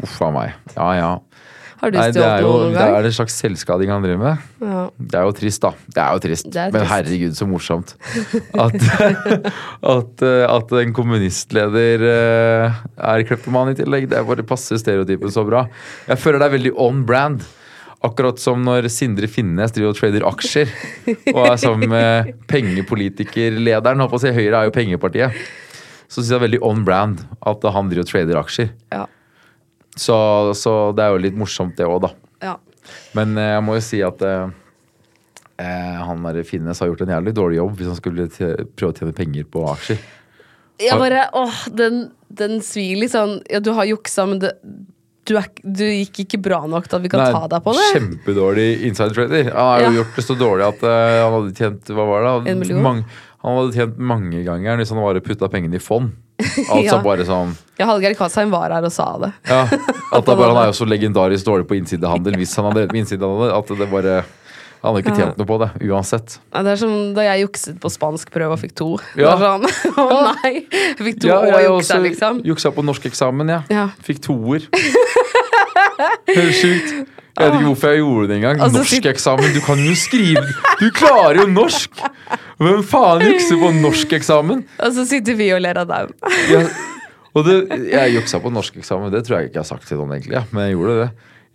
Uff 0.02 0.20
a 0.22 0.30
meg. 0.34 0.58
Ja, 0.76 0.90
ja. 0.98 1.10
Har 1.80 1.92
du 1.92 1.96
Nei, 1.96 2.08
det 2.12 2.20
er 2.20 2.42
jo 2.44 2.48
noe 2.50 2.64
noen 2.66 2.74
det 2.76 2.82
er 2.84 3.06
en 3.08 3.14
slags 3.16 3.36
selvskading 3.40 3.88
han 3.88 4.02
driver 4.04 4.20
med. 4.20 4.48
Ja. 4.60 4.80
Det 5.00 5.16
er 5.16 5.24
jo 5.24 5.36
trist, 5.38 5.62
da. 5.64 5.70
Det 5.88 6.02
er 6.02 6.16
jo 6.16 6.22
trist. 6.26 6.48
Er 6.50 6.56
trist. 6.56 6.74
Men 6.74 6.88
herregud, 6.90 7.36
så 7.38 7.46
morsomt. 7.48 7.94
At, 8.52 8.74
at, 9.94 10.24
eh, 10.28 10.42
at 10.44 10.74
en 10.82 10.92
kommunistleder 10.96 12.04
eh, 12.10 12.82
er 13.12 13.24
kleptoman 13.28 13.72
i 13.72 13.78
tillegg. 13.78 14.10
Det 14.10 14.20
bare 14.28 14.44
passer 14.44 14.80
stereotypen 14.80 15.32
så 15.32 15.46
bra. 15.48 15.64
Jeg 16.10 16.20
føler 16.20 16.42
det 16.42 16.50
er 16.50 16.54
veldig 16.58 16.74
on 16.84 17.00
brand. 17.08 17.46
Akkurat 18.04 18.40
som 18.40 18.60
når 18.64 18.88
Sindre 18.92 19.28
Finnes 19.28 19.72
driver 19.76 19.94
og 19.94 19.98
trader 19.98 20.26
aksjer. 20.28 20.74
Og 21.32 21.40
er 21.46 21.56
sammen 21.60 21.92
med 21.92 22.34
pengepolitikerlederen. 22.48 24.04
Håper 24.04 24.20
å 24.20 24.22
si 24.22 24.34
Høyre 24.36 24.60
er 24.60 24.68
jo 24.68 24.76
pengepartiet. 24.76 25.40
Så 26.10 26.20
syns 26.20 26.28
jeg 26.28 26.34
det 26.34 26.38
er 26.42 26.44
veldig 26.44 26.62
on 26.66 26.84
brand 26.84 27.24
at 27.48 27.66
han 27.72 27.88
driver 27.88 28.04
og 28.04 28.12
trader 28.12 28.40
aksjer. 28.40 28.70
Ja. 28.92 29.06
Så, 29.98 30.16
så 30.54 30.92
det 30.96 31.02
er 31.04 31.14
jo 31.16 31.22
litt 31.24 31.36
morsomt, 31.38 31.74
det 31.76 31.86
òg, 31.88 32.02
da. 32.06 32.12
ja. 32.46 32.56
Men 33.14 33.36
eh, 33.38 33.52
jeg 33.56 33.62
må 33.66 33.74
jo 33.76 33.82
si 33.84 33.98
at 34.06 34.22
eh, 34.26 34.48
eh, 35.60 35.98
han 36.06 36.22
der 36.24 36.42
Finnes 36.46 36.80
har 36.82 36.88
gjort 36.90 37.02
en 37.04 37.12
jævlig 37.16 37.34
dårlig 37.36 37.58
jobb 37.60 37.76
hvis 37.78 37.90
han 37.90 37.98
skulle 37.98 38.28
prøve 38.30 38.92
å 38.92 38.96
tjene 38.96 39.14
penger 39.16 39.44
på 39.50 39.64
aksjer. 39.74 40.00
Jeg 40.80 40.96
bare, 40.96 41.26
åh, 41.36 41.58
den, 41.76 42.06
den 42.32 42.62
svir 42.64 42.96
litt 43.02 43.12
sånn 43.12 43.34
Ja, 43.52 43.58
du 43.60 43.68
har 43.76 43.84
juksa, 43.84 44.24
men 44.30 44.38
det, 44.40 44.54
du, 45.28 45.34
er, 45.36 45.50
du 45.60 45.82
gikk 45.84 46.22
ikke 46.24 46.40
bra 46.40 46.62
nok 46.70 46.86
til 46.88 46.96
at 46.96 47.04
vi 47.04 47.10
kan 47.12 47.20
Nei, 47.26 47.34
ta 47.36 47.50
deg 47.52 47.66
på 47.66 47.74
det. 47.76 47.84
Kjempedårlig 47.98 48.68
inside 48.88 49.12
trader. 49.18 49.50
Han 49.52 49.68
har 49.74 49.84
jo 49.84 49.90
Ja. 49.90 49.96
gjort 50.00 50.16
det 50.16 50.24
så 50.24 50.36
dårlig 50.40 50.64
at 50.70 50.80
uh, 50.86 50.94
han 51.20 51.36
hadde 51.36 51.52
tjent 51.60 51.92
hva 51.92 52.06
var 52.08 52.24
det? 52.24 52.54
En 52.54 52.62
million? 52.64 52.80
Mang, 52.86 53.02
han 53.44 53.58
hadde 53.60 53.76
tjent 53.76 54.00
mange 54.00 54.40
ganger 54.48 54.80
hvis 54.80 54.94
han 54.94 55.02
bare 55.04 55.22
putta 55.28 55.50
pengene 55.52 55.76
i 55.76 55.82
fond. 55.84 56.14
Altså 56.72 56.84
Ja. 56.86 56.98
bare 57.04 57.24
sånn 57.28 57.54
Ja, 57.80 57.86
Hallgeir 57.88 58.14
Kvadsheim 58.18 58.50
var 58.52 58.70
her 58.74 58.84
og 58.84 58.92
sa 58.92 59.06
det. 59.22 59.30
Ja, 59.48 59.62
at 60.16 60.26
det 60.26 60.34
bare, 60.36 60.50
Han 60.52 60.62
er 60.64 60.68
jo 60.72 60.76
så 60.80 60.86
legendarisk 60.88 61.46
dårlig 61.46 61.66
på 61.70 61.78
innsidehandel 61.78 62.36
hvis 62.40 62.52
han 62.58 62.68
hadde 62.68 62.82
drevet 62.82 62.92
med 62.96 63.02
innsidehandel. 63.06 63.52
At 63.56 63.72
det 63.80 63.88
bare 63.90 64.18
Han 64.80 64.94
hadde 64.94 65.00
ikke 65.04 65.16
tjent 65.18 65.36
noe 65.40 65.48
på 65.48 65.56
det 65.60 65.66
uansett. 65.90 66.38
Ja, 66.54 66.62
Det 66.64 66.70
er 66.72 66.78
som 66.80 66.92
da 67.16 67.24
jeg 67.26 67.42
jukset 67.46 67.76
på 67.82 67.90
spanskprøve 67.92 68.54
og 68.56 68.60
fikk 68.62 68.72
to. 68.80 68.90
Ja. 69.20 69.34
Sånn, 69.40 69.66
Å 70.00 70.20
nei! 70.40 70.52
Jeg 70.72 71.04
fikk 71.04 71.20
to 71.24 71.28
Ja, 71.28 71.40
og 71.44 71.66
juksa, 71.66 71.98
liksom. 72.00 72.40
Juksa 72.48 72.72
på 72.72 72.84
norskeksamen, 72.88 73.52
ja. 73.52 73.60
Ja. 73.72 73.86
Fikk 74.06 74.22
toer. 74.24 74.64
Helt 76.30 76.54
sjukt. 76.56 77.08
Jeg 77.38 77.46
vet 77.46 77.56
ikke 77.56 77.68
hvorfor 77.70 77.92
jeg 77.94 78.00
gjorde 78.02 78.28
det 78.28 78.36
engang. 78.40 78.60
Altså, 78.64 78.82
Norskeksamen, 78.82 79.52
du 79.54 79.60
kan 79.64 79.82
jo 79.84 79.94
skrive 79.98 80.42
Du 80.80 80.86
klarer 80.96 81.42
jo 81.42 81.46
norsk! 81.52 82.00
Hvem 82.60 82.82
faen 82.84 83.24
jukser 83.24 83.60
på 83.60 83.70
norskeksamen? 83.78 84.62
Og 84.84 84.94
så 84.96 85.06
sitter 85.08 85.38
vi 85.38 85.50
og 85.54 85.62
ler 85.64 85.80
av 85.80 85.88
dem. 85.88 86.10
Jeg, 86.50 86.66
og 87.32 87.46
det, 87.46 87.56
jeg 87.92 88.16
juksa 88.18 88.40
på 88.42 88.52
norskeksamen, 88.52 89.12
det 89.14 89.22
tror 89.26 89.38
jeg 89.38 89.50
ikke 89.50 89.60
jeg 89.60 89.64
har 89.64 89.70
sagt 89.70 89.86
til 89.88 90.00
noen, 90.00 90.16
egentlig. 90.16 90.36
Ja, 90.36 90.42
men 90.50 90.66
jeg 90.66 90.76
gjorde 90.76 90.96
det. 91.00 91.08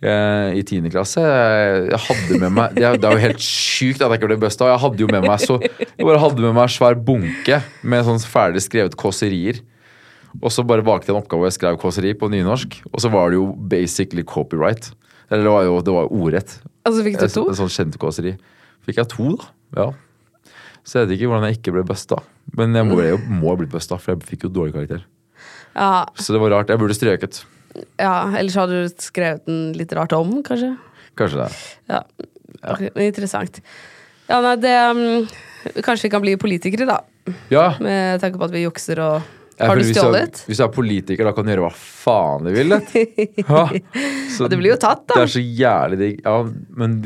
Jeg, 0.06 0.56
I 0.60 0.64
tiende 0.68 0.90
klasse. 0.92 1.22
Jeg, 1.24 1.86
jeg 1.92 2.00
hadde 2.08 2.40
med 2.42 2.52
meg 2.58 2.74
Det 2.76 2.84
er, 2.84 2.98
det 3.00 3.08
er 3.08 3.14
jo 3.16 3.22
helt 3.22 3.46
sjukt 3.46 4.02
at 4.02 4.10
jeg 4.10 4.20
ikke 4.20 4.32
ble 4.32 4.40
busta. 4.42 4.68
Jeg 4.72 4.82
hadde 4.82 5.04
jo 5.04 5.08
med 5.12 5.24
meg 5.24 5.40
så 5.40 5.56
Jeg 5.62 6.02
bare 6.04 6.20
hadde 6.20 6.42
med 6.44 6.52
meg 6.52 6.66
en 6.66 6.74
svær 6.74 6.98
bunke 7.06 7.62
med 7.86 8.04
sånn 8.08 8.20
ferdig 8.26 8.64
skrevet 8.66 8.96
kåserier. 8.98 9.62
Og 10.42 10.52
så 10.52 10.66
bare 10.68 10.84
valgte 10.84 11.08
jeg 11.08 11.16
en 11.16 11.22
oppgave 11.22 11.40
hvor 11.44 11.48
jeg 11.48 11.56
skrev 11.56 11.78
kåseri 11.80 12.12
på 12.18 12.28
nynorsk. 12.32 12.80
Og 12.92 13.00
så 13.00 13.08
var 13.12 13.32
det 13.32 13.38
jo 13.38 13.46
basically 13.72 14.24
copyright. 14.26 14.90
Eller 15.30 15.42
det 15.46 15.52
var 15.52 15.64
jo 15.66 15.78
det 15.82 15.94
var 15.96 16.10
ordrett. 16.14 16.56
Altså 16.86 17.02
fikk 17.06 17.18
du 17.20 17.26
to. 17.32 17.44
sånn 17.58 17.72
kjent 17.72 17.98
kåseri. 18.02 18.36
Fikk 18.86 19.00
jeg 19.02 19.10
to, 19.10 19.32
da. 19.40 19.48
Ja. 19.80 19.86
Så 20.86 21.00
jeg 21.00 21.08
vet 21.08 21.16
ikke 21.16 21.30
hvordan 21.32 21.48
jeg 21.48 21.58
ikke 21.58 21.74
ble 21.74 21.82
busta. 21.88 22.20
Men 22.54 22.76
jeg 22.78 22.86
må, 22.86 23.00
jeg 23.02 23.18
må 23.26 23.50
ha 23.50 23.56
blitt 23.58 23.72
busta, 23.72 23.98
for 23.98 24.14
jeg 24.14 24.28
fikk 24.28 24.46
jo 24.46 24.52
dårlig 24.54 24.76
karakter. 24.76 25.02
Ja, 25.74 26.06
Så 26.14 26.32
det 26.32 26.40
var 26.40 26.54
rart. 26.54 26.70
Jeg 26.70 26.78
burde 26.80 26.94
strøket. 26.96 27.42
ja, 27.98 28.14
Ellers 28.38 28.54
hadde 28.56 28.84
du 28.86 28.94
skrevet 29.02 29.42
den 29.48 29.72
litt 29.76 29.92
rart 29.98 30.14
om, 30.16 30.38
kanskje. 30.46 30.76
Kanskje 31.18 31.42
det. 31.42 31.50
Ja. 31.90 32.00
Ok, 32.70 32.86
Interessant. 33.02 33.58
Ja, 34.30 34.38
nei, 34.42 34.54
det 34.62 34.72
um, 34.90 35.26
Kanskje 35.82 36.06
vi 36.06 36.12
kan 36.14 36.22
bli 36.22 36.36
politikere, 36.38 36.86
da. 36.86 37.00
Ja. 37.50 37.72
Med 37.82 38.20
tanke 38.22 38.38
på 38.38 38.46
at 38.46 38.54
vi 38.54 38.62
jukser 38.62 39.00
og 39.02 39.26
Har 39.58 39.78
du 39.80 39.84
stjålet? 39.88 40.42
Hvis 40.46 40.60
du 40.60 40.64
er 40.66 40.72
politiker, 40.72 41.24
da 41.24 41.32
kan 41.32 41.46
du 41.46 41.52
gjøre 41.54 41.64
hva 41.64 41.72
faen 41.72 42.44
du 42.44 42.52
vil. 42.52 42.76
du. 42.76 43.00
Ja, 44.36 44.48
det 44.50 44.58
blir 44.60 44.74
jo 44.74 44.78
tatt, 44.80 45.06
da. 45.08 45.16
Det 45.16 45.22
er 45.24 45.32
så 45.32 45.40
jævlig 45.42 45.98
digg. 46.00 46.16
Ja, 46.26 46.38
men 46.76 46.96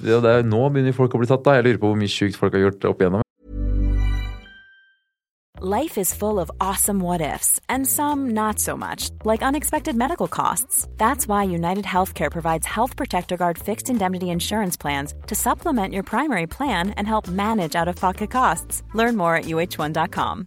ja, 0.00 0.20
det 0.24 0.30
er, 0.38 0.46
nå 0.48 0.62
begynner 0.72 0.96
folk 0.96 1.16
å 1.16 1.20
bli 1.20 1.28
tatt, 1.28 1.44
da. 1.44 1.58
Jeg 1.58 1.66
lurer 1.66 1.80
på 1.82 1.90
hvor 1.92 1.98
mye 2.00 2.12
sjukt 2.12 2.38
folk 2.40 2.56
har 2.56 2.68
gjort 2.68 2.86
opp 2.88 3.02
igjennom. 3.02 3.24
Life 5.60 5.98
is 5.98 6.14
full 6.14 6.38
of 6.38 6.52
awesome 6.60 7.00
what 7.00 7.20
ifs, 7.20 7.58
and 7.68 7.84
some 7.84 8.30
not 8.30 8.60
so 8.60 8.76
much, 8.76 9.10
like 9.24 9.42
unexpected 9.42 9.96
medical 9.96 10.28
costs. 10.28 10.86
That's 10.98 11.26
why 11.26 11.42
United 11.42 11.84
Healthcare 11.84 12.30
provides 12.30 12.64
Health 12.64 12.94
Protector 12.96 13.36
Guard 13.36 13.58
fixed 13.58 13.90
indemnity 13.90 14.30
insurance 14.30 14.76
plans 14.76 15.14
to 15.26 15.34
supplement 15.34 15.92
your 15.92 16.04
primary 16.04 16.46
plan 16.46 16.90
and 16.96 17.08
help 17.08 17.26
manage 17.26 17.74
out 17.74 17.88
of 17.88 17.96
pocket 17.96 18.30
costs. 18.30 18.84
Learn 18.94 19.16
more 19.16 19.34
at 19.34 19.46
uh1.com. 19.46 20.46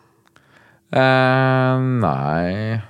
Eh, 0.91 1.83
nei 2.03 2.81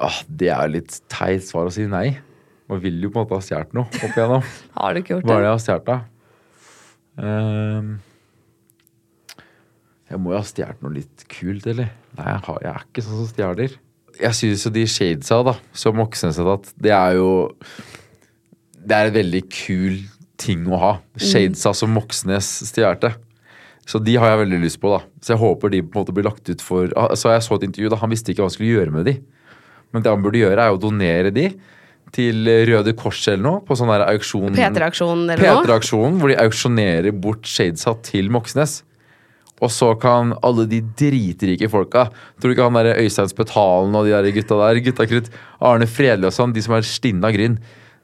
Åh, 0.00 0.18
Det 0.24 0.48
er 0.48 0.62
jo 0.64 0.72
litt 0.78 0.94
teit 1.12 1.44
svar 1.44 1.68
å 1.68 1.72
si 1.74 1.84
nei. 1.84 2.16
Man 2.70 2.80
vil 2.80 3.02
jo 3.04 3.10
på 3.12 3.20
en 3.20 3.26
måte 3.26 3.36
ha 3.36 3.44
stjålet 3.44 3.74
noe 3.76 3.84
opp 3.84 3.98
igjennom. 4.06 4.46
Har 4.78 4.94
du 4.94 5.00
ikke 5.02 5.12
gjort 5.18 5.26
det? 5.26 5.28
Hva 5.28 5.36
er 5.36 5.42
det 5.42 5.44
det? 5.44 5.50
jeg 5.50 5.56
har 5.58 5.64
stjålet, 5.66 5.86
da? 5.90 5.96
Uh, 7.20 7.82
jeg 10.08 10.22
må 10.22 10.32
jo 10.32 10.38
ha 10.38 10.46
stjålet 10.48 10.80
noe 10.86 10.96
litt 10.96 11.26
kult, 11.28 11.68
eller? 11.68 11.92
Nei, 12.16 12.28
jeg, 12.30 12.40
har, 12.46 12.58
jeg 12.64 12.72
er 12.72 12.86
ikke 12.88 13.04
sånn 13.04 13.20
som 13.20 13.28
stjeler. 13.34 13.76
Jeg 14.20 14.38
syns 14.40 14.64
jo 14.64 14.72
de 14.74 14.86
shadesa, 14.90 15.42
da, 15.50 15.54
som 15.84 16.00
Moxnes 16.00 16.40
har 16.40 16.48
tatt, 16.54 16.72
det 16.80 16.92
er 16.96 17.12
jo 17.20 17.28
Det 18.80 18.96
er 18.96 19.10
en 19.10 19.18
veldig 19.18 19.42
kul 19.52 20.00
ting 20.40 20.64
å 20.72 20.80
ha. 20.80 20.92
Shadesa 21.20 21.74
som 21.76 21.92
Moxnes 21.92 22.48
stjal. 22.70 22.96
Så 23.90 23.98
de 24.06 24.14
har 24.20 24.30
jeg 24.30 24.44
veldig 24.44 24.60
lyst 24.62 24.78
på, 24.82 24.92
da. 24.92 25.02
Så 25.24 25.34
jeg 25.34 25.42
håper 25.42 25.72
de 25.72 25.82
på 25.82 25.98
en 25.98 26.04
måte 26.04 26.14
blir 26.14 26.28
lagt 26.28 26.46
ut 26.46 26.62
for 26.62 26.92
Så 27.18 27.32
Jeg 27.32 27.42
så 27.42 27.58
et 27.58 27.66
intervju, 27.66 27.90
da. 27.90 27.98
Han 28.04 28.12
visste 28.12 28.30
ikke 28.30 28.44
hva 28.44 28.50
han 28.50 28.54
skulle 28.54 28.74
gjøre 28.76 28.94
med 28.94 29.08
de. 29.10 29.16
Men 29.90 30.04
det 30.04 30.12
han 30.12 30.22
burde 30.22 30.38
gjøre, 30.38 30.62
er 30.62 30.76
å 30.76 30.78
donere 30.80 31.32
de 31.34 31.48
til 32.14 32.46
Røde 32.66 32.94
Kors 32.98 33.22
eller 33.30 33.42
noe, 33.44 33.62
på 33.66 33.76
sånn 33.78 33.90
der 33.90 34.06
auksjon. 34.08 34.54
P3-aksjonen 34.54 35.26
eller 35.30 35.42
noe? 35.42 35.64
P3-aksjonen, 35.64 36.16
hvor 36.18 36.30
de 36.30 36.38
auksjonerer 36.42 37.14
bort 37.14 37.46
Shadesa 37.46 37.94
til 38.06 38.30
Moxnes. 38.34 38.80
Og 39.60 39.70
så 39.74 39.90
kan 40.00 40.32
alle 40.46 40.64
de 40.70 40.78
dritrike 40.96 41.68
folka 41.68 42.06
Tror 42.40 42.48
du 42.48 42.54
ikke 42.54 42.64
han 42.64 42.78
der 42.78 42.94
Øystein 43.02 43.28
Spetalen 43.28 43.92
og 43.98 44.06
de 44.06 44.14
der 44.14 44.30
gutta 44.32 44.56
der, 44.56 44.80
gutta 44.86 45.04
krutt, 45.10 45.28
Arne 45.60 45.84
Fredløs 45.90 46.32
og 46.32 46.38
sånn, 46.38 46.54
de 46.56 46.64
som 46.64 46.78
er 46.78 46.86
stinne 46.88 47.28
av 47.28 47.36
gryn, 47.36 47.58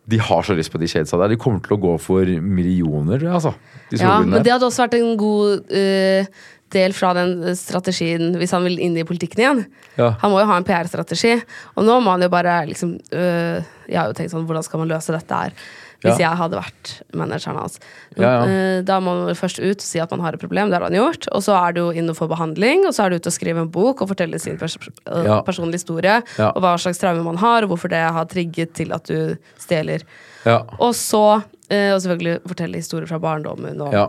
de 0.06 0.18
har 0.22 0.42
så 0.46 0.54
lyst 0.54 0.70
på 0.70 0.78
de 0.78 0.88
shadesa 0.90 1.18
der. 1.18 1.34
De 1.34 1.38
kommer 1.40 1.62
til 1.64 1.74
å 1.74 1.80
gå 1.82 1.94
for 2.02 2.28
millioner, 2.42 3.24
altså. 3.26 3.56
De 3.90 3.98
Ja, 3.98 4.20
men 4.22 4.42
det 4.42 4.52
hadde 4.52 4.68
også 4.68 4.84
vært 4.84 4.98
en 4.98 5.16
god 5.18 5.72
uh, 5.74 6.44
del 6.74 6.94
fra 6.94 7.12
den 7.16 7.34
strategien 7.58 8.36
hvis 8.38 8.54
han 8.54 8.66
vil 8.66 8.78
inn 8.82 8.98
i 8.98 9.06
politikken 9.06 9.42
igjen. 9.42 9.64
Ja. 9.98 10.12
Han 10.22 10.32
må 10.32 10.42
jo 10.42 10.50
ha 10.50 10.60
en 10.60 10.66
PR-strategi. 10.66 11.34
Og 11.74 11.88
nå 11.88 11.98
må 12.04 12.14
han 12.14 12.22
jo 12.22 12.30
bare 12.32 12.60
liksom 12.70 12.94
uh, 13.14 13.58
Jeg 13.86 13.98
har 13.98 14.10
jo 14.10 14.16
tenkt 14.18 14.34
sånn, 14.34 14.46
hvordan 14.46 14.66
skal 14.66 14.82
man 14.82 14.94
løse 14.94 15.14
dette 15.14 15.42
her? 15.42 15.58
Hvis 16.06 16.18
jeg 16.22 16.36
hadde 16.40 16.58
vært 16.60 16.92
manageren 17.14 17.58
hans. 17.60 17.78
Ja, 18.16 18.30
ja. 18.30 18.44
Eh, 18.46 18.82
Da 18.86 18.98
må 19.00 19.14
man 19.24 19.34
først 19.34 19.58
ut 19.60 19.76
og 19.76 19.86
si 19.86 19.98
at 20.02 20.10
man 20.10 20.20
har 20.20 20.32
et 20.34 20.40
problem. 20.40 20.70
Det 20.70 20.78
har 20.78 20.86
han 20.88 20.96
gjort. 20.96 21.28
Og 21.32 21.42
så 21.42 21.54
er 21.58 21.72
du 21.76 21.80
jo 21.84 21.90
inn 21.90 22.08
og 22.10 22.16
får 22.16 22.28
behandling, 22.32 22.86
og 22.86 22.94
så 22.94 23.04
er 23.06 23.10
du 23.10 23.16
ute 23.16 23.28
og 23.32 23.36
skriver 23.36 23.60
en 23.62 23.70
bok 23.70 24.02
og 24.02 24.08
forteller 24.14 24.38
sin 24.42 24.56
pers 24.58 24.76
Ja. 25.06 25.40
personlige 25.42 25.80
historie. 25.82 26.22
Og 26.38 26.60
hva 26.62 26.76
slags 26.78 26.98
traume 26.98 27.24
man 27.24 27.36
har, 27.36 27.62
og 27.64 27.68
hvorfor 27.74 27.88
det 27.90 28.00
har 28.12 28.24
trigget 28.26 28.72
til 28.74 28.92
at 28.92 29.04
du 29.04 29.36
stjeler. 29.58 30.02
Ja. 30.44 30.62
Og 30.78 30.94
så 30.94 31.42
eh, 31.70 31.92
Og 31.94 32.00
selvfølgelig 32.00 32.40
fortelle 32.46 32.76
historier 32.76 33.06
fra 33.10 33.18
barndommen. 33.18 33.80
Og, 33.80 33.92
Ja. 33.92 34.06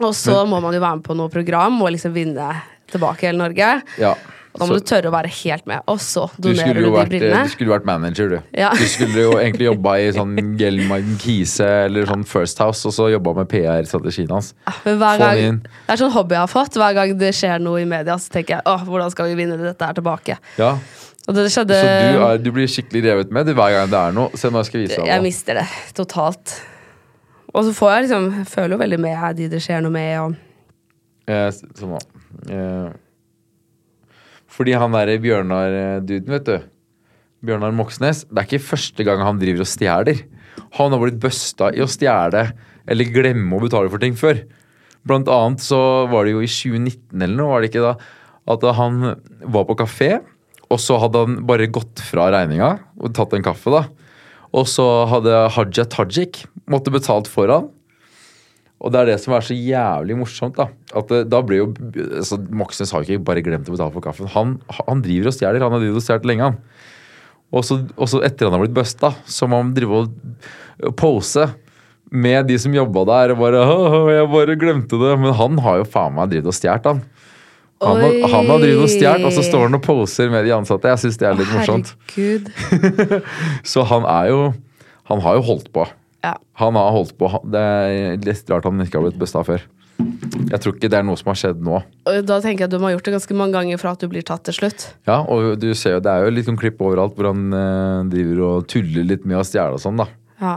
og 0.00 0.12
så 0.14 0.44
må 0.46 0.60
man 0.62 0.72
jo 0.74 0.80
være 0.80 0.96
med 0.96 1.04
på 1.04 1.16
noe 1.16 1.28
program 1.28 1.82
og 1.82 1.90
liksom 1.90 2.12
vinne 2.14 2.52
tilbake 2.88 3.26
hele 3.26 3.38
Norge. 3.38 3.82
ja. 3.98 4.14
Og 4.54 4.60
da 4.60 4.66
må 4.70 4.76
Så- 4.76 4.78
du 4.78 4.84
tørre 4.86 5.10
å 5.10 5.12
være 5.12 5.30
helt 5.34 5.66
med. 5.66 5.80
Og 5.90 5.98
så 5.98 6.28
donerer 6.38 6.74
du, 6.74 6.80
du, 6.80 6.86
de 6.86 6.90
vært, 6.94 7.08
brillene. 7.10 7.42
du 7.42 7.50
skulle 7.50 7.72
vært 7.74 7.84
manager, 7.88 8.28
du. 8.30 8.36
Ja. 8.54 8.68
Du 8.70 8.84
skulle 8.86 9.24
jo 9.24 9.32
egentlig 9.40 9.66
jobba 9.66 9.94
i 9.98 10.12
sånn 10.14 10.36
Gelman 10.60 11.16
Kise 11.18 11.66
eller 11.88 12.06
sånn 12.06 12.22
First 12.24 12.58
House, 12.62 12.86
og 12.86 12.94
så 12.94 13.08
jobba 13.10 13.34
med 13.40 13.48
PR-strategien 13.50 14.30
hans. 14.30 14.52
Men 14.84 14.98
hver 15.02 15.18
gang, 15.18 15.58
det 15.64 15.96
er 15.96 15.96
sånn 16.04 16.12
hobby 16.14 16.36
jeg 16.38 16.44
har 16.46 16.52
fått. 16.54 16.78
Hver 16.78 16.94
gang 16.94 17.18
det 17.18 17.32
skjer 17.34 17.58
noe 17.66 17.82
i 17.82 17.84
media, 17.84 18.14
så 18.14 18.30
tenker 18.30 18.56
jeg 18.60 18.62
åh, 18.70 18.84
hvordan 18.86 19.10
skal 19.10 19.26
vi 19.26 19.34
vinne 19.42 19.58
dette 19.58 19.82
her 19.90 19.92
tilbake? 19.98 20.38
Ja. 20.56 20.78
Og 21.26 21.34
det 21.34 21.48
skjedde 21.50 21.74
Så 21.74 21.84
du, 22.14 22.22
er, 22.22 22.38
du 22.38 22.50
blir 22.52 22.66
skikkelig 22.68 23.02
revet 23.10 23.30
med 23.32 23.46
det, 23.46 23.54
hver 23.56 23.72
gang 23.72 23.88
det 23.90 23.98
er 23.98 24.12
noe. 24.12 24.30
Se 24.38 24.50
nå 24.52 24.62
skal 24.68 24.80
jeg 24.82 24.88
vise 24.90 25.00
deg 25.00 25.06
Jeg 25.08 25.22
mister 25.24 25.54
det 25.58 25.66
totalt. 25.96 26.60
Og 27.54 27.64
så 27.64 27.72
får 27.74 27.90
jeg 27.94 28.02
liksom 28.08 28.44
føler 28.50 28.74
jo 28.76 28.78
veldig 28.82 28.98
med 29.00 29.36
de 29.38 29.48
det 29.48 29.62
skjer 29.64 29.82
noe 29.82 29.90
med. 29.90 30.18
Og 30.20 30.36
Eh, 31.26 31.48
sånn 31.74 31.94
da. 31.96 32.00
Eh, 32.52 32.92
fordi 34.54 34.76
han 34.78 34.94
derre 34.94 35.18
Bjørnar-duden, 35.22 36.30
vet 36.30 36.46
du. 36.46 36.68
Bjørnar 37.44 37.74
Moxnes. 37.76 38.22
Det 38.30 38.40
er 38.40 38.46
ikke 38.48 38.68
første 38.70 39.06
gang 39.06 39.22
han 39.24 39.40
driver 39.40 39.64
og 39.64 39.68
stjeler. 39.68 40.22
Han 40.78 40.94
har 40.94 41.02
blitt 41.02 41.18
busta 41.22 41.72
i 41.74 41.82
å 41.82 41.90
stjele 41.90 42.46
eller 42.90 43.10
glemme 43.14 43.56
å 43.56 43.64
betale 43.64 43.90
for 43.92 44.02
ting 44.02 44.14
før. 44.18 44.44
Blant 45.04 45.28
annet 45.28 45.60
så 45.64 46.06
var 46.08 46.24
det 46.24 46.36
jo 46.36 46.44
i 46.44 46.48
2019 46.48 47.20
eller 47.20 47.36
noe, 47.36 47.50
var 47.50 47.64
det 47.64 47.72
ikke 47.72 47.84
da, 47.84 47.94
at 48.54 48.64
han 48.78 49.02
var 49.52 49.66
på 49.68 49.76
kafé, 49.80 50.10
og 50.72 50.80
så 50.80 50.96
hadde 51.02 51.20
han 51.26 51.36
bare 51.48 51.68
gått 51.72 52.00
fra 52.06 52.30
regninga 52.32 52.70
og 53.00 53.12
tatt 53.16 53.34
en 53.36 53.44
kaffe, 53.44 53.72
da. 53.72 53.84
Og 54.54 54.68
så 54.70 54.86
hadde 55.10 55.48
Haja 55.56 55.84
Tajik 55.90 56.44
måtte 56.70 56.92
betalt 56.94 57.28
for 57.28 57.50
han. 57.52 57.68
Og 58.84 58.92
det 58.92 59.00
er 59.00 59.08
det 59.08 59.20
som 59.22 59.32
er 59.32 59.44
så 59.46 59.56
jævlig 59.56 60.16
morsomt. 60.18 60.58
Da 60.58 60.68
At 60.98 61.12
da 61.32 61.40
ble 61.46 61.62
jo 61.62 61.68
altså, 62.20 62.36
Moxnes 62.52 62.92
har 62.92 63.00
jo 63.00 63.16
ikke 63.16 63.26
bare 63.30 63.44
glemt 63.44 63.68
å 63.70 63.72
betale 63.72 63.94
for 63.94 64.04
kaffen. 64.04 64.28
Han, 64.34 64.58
han 64.76 65.00
driver 65.04 65.30
og 65.30 65.36
stjeler. 65.36 65.64
Han 65.64 65.72
har 65.72 65.80
drevet 65.80 66.02
og 66.02 66.04
stjålet 66.04 66.28
lenge, 66.28 66.50
han. 66.50 66.58
Og 67.54 67.64
så, 67.64 67.78
etter 68.26 68.48
han 68.48 68.56
har 68.56 68.64
blitt 68.64 68.76
busta, 68.76 69.12
så 69.30 69.46
må 69.48 69.60
han 69.62 69.72
drive 69.76 70.02
og 70.04 70.94
pose 70.98 71.46
med 72.14 72.48
de 72.50 72.58
som 72.60 72.74
jobba 72.74 73.06
der. 73.08 73.32
Og 73.34 73.40
bare 73.40 73.62
'Jeg 74.12 74.30
bare 74.30 74.58
glemte 74.60 75.00
det.' 75.00 75.18
Men 75.18 75.34
han 75.34 75.58
har 75.58 75.80
jo 75.80 75.84
faen 75.88 76.14
meg 76.14 76.30
drevet 76.30 76.52
og 76.52 76.58
stjålet, 76.58 76.84
han. 76.84 77.02
Han 77.84 78.00
har, 78.00 78.12
han 78.32 78.46
har 78.48 78.58
drevet 78.62 78.84
og 78.84 78.92
stjålet, 78.92 79.24
og 79.24 79.32
så 79.32 79.42
står 79.44 79.66
han 79.66 79.74
og 79.74 79.82
poser 79.82 80.30
med 80.30 80.44
de 80.44 80.54
ansatte. 80.56 80.88
Jeg 80.88 80.98
syns 81.04 81.18
det 81.20 81.28
er 81.28 81.36
litt 81.40 81.52
morsomt. 81.52 81.94
Herregud. 82.14 83.22
Så 83.72 83.84
han 83.84 84.04
er 84.04 84.30
jo 84.30 84.54
Han 85.04 85.20
har 85.20 85.34
jo 85.36 85.42
holdt 85.44 85.68
på. 85.72 85.84
Ja. 86.24 86.34
Han 86.62 86.76
har 86.80 86.92
holdt 86.96 87.14
på. 87.20 87.28
Det 87.52 87.60
er 87.60 88.18
litt 88.24 88.50
rart 88.52 88.64
han 88.68 88.80
ikke 88.84 89.00
har 89.00 89.08
blitt 89.10 89.20
busta 89.20 89.44
før. 89.46 89.64
Jeg 90.50 90.58
tror 90.60 90.74
ikke 90.74 90.88
det 90.90 90.98
er 90.98 91.04
noe 91.06 91.18
som 91.20 91.28
har 91.30 91.38
skjedd 91.38 91.60
nå. 91.62 91.78
Og 92.10 92.16
da 92.26 92.40
tenker 92.42 92.64
jeg 92.64 92.68
at 92.68 92.72
du 92.74 92.80
må 92.82 92.88
ha 92.88 92.94
gjort 92.96 93.06
det 93.06 93.14
ganske 93.14 93.36
mange 93.38 93.54
ganger 93.54 93.78
for 93.80 93.92
at 93.92 94.02
du 94.02 94.08
blir 94.10 94.24
tatt 94.26 94.42
til 94.48 94.56
slutt. 94.56 94.88
Ja, 95.06 95.20
og 95.22 95.54
du 95.62 95.68
ser 95.78 95.96
jo, 95.98 96.02
Det 96.02 96.10
er 96.10 96.26
jo 96.26 96.32
litt 96.34 96.48
sånn 96.48 96.58
klipp 96.60 96.82
overalt 96.82 97.14
hvor 97.14 97.30
han 97.30 97.46
eh, 97.54 98.00
driver 98.10 98.42
og 98.48 98.66
tuller 98.72 99.06
litt 99.06 99.24
med 99.28 99.38
å 99.38 99.46
stjele 99.46 99.78
og 99.78 99.82
sånn. 99.84 100.00
da. 100.02 100.08
Ja. 100.42 100.56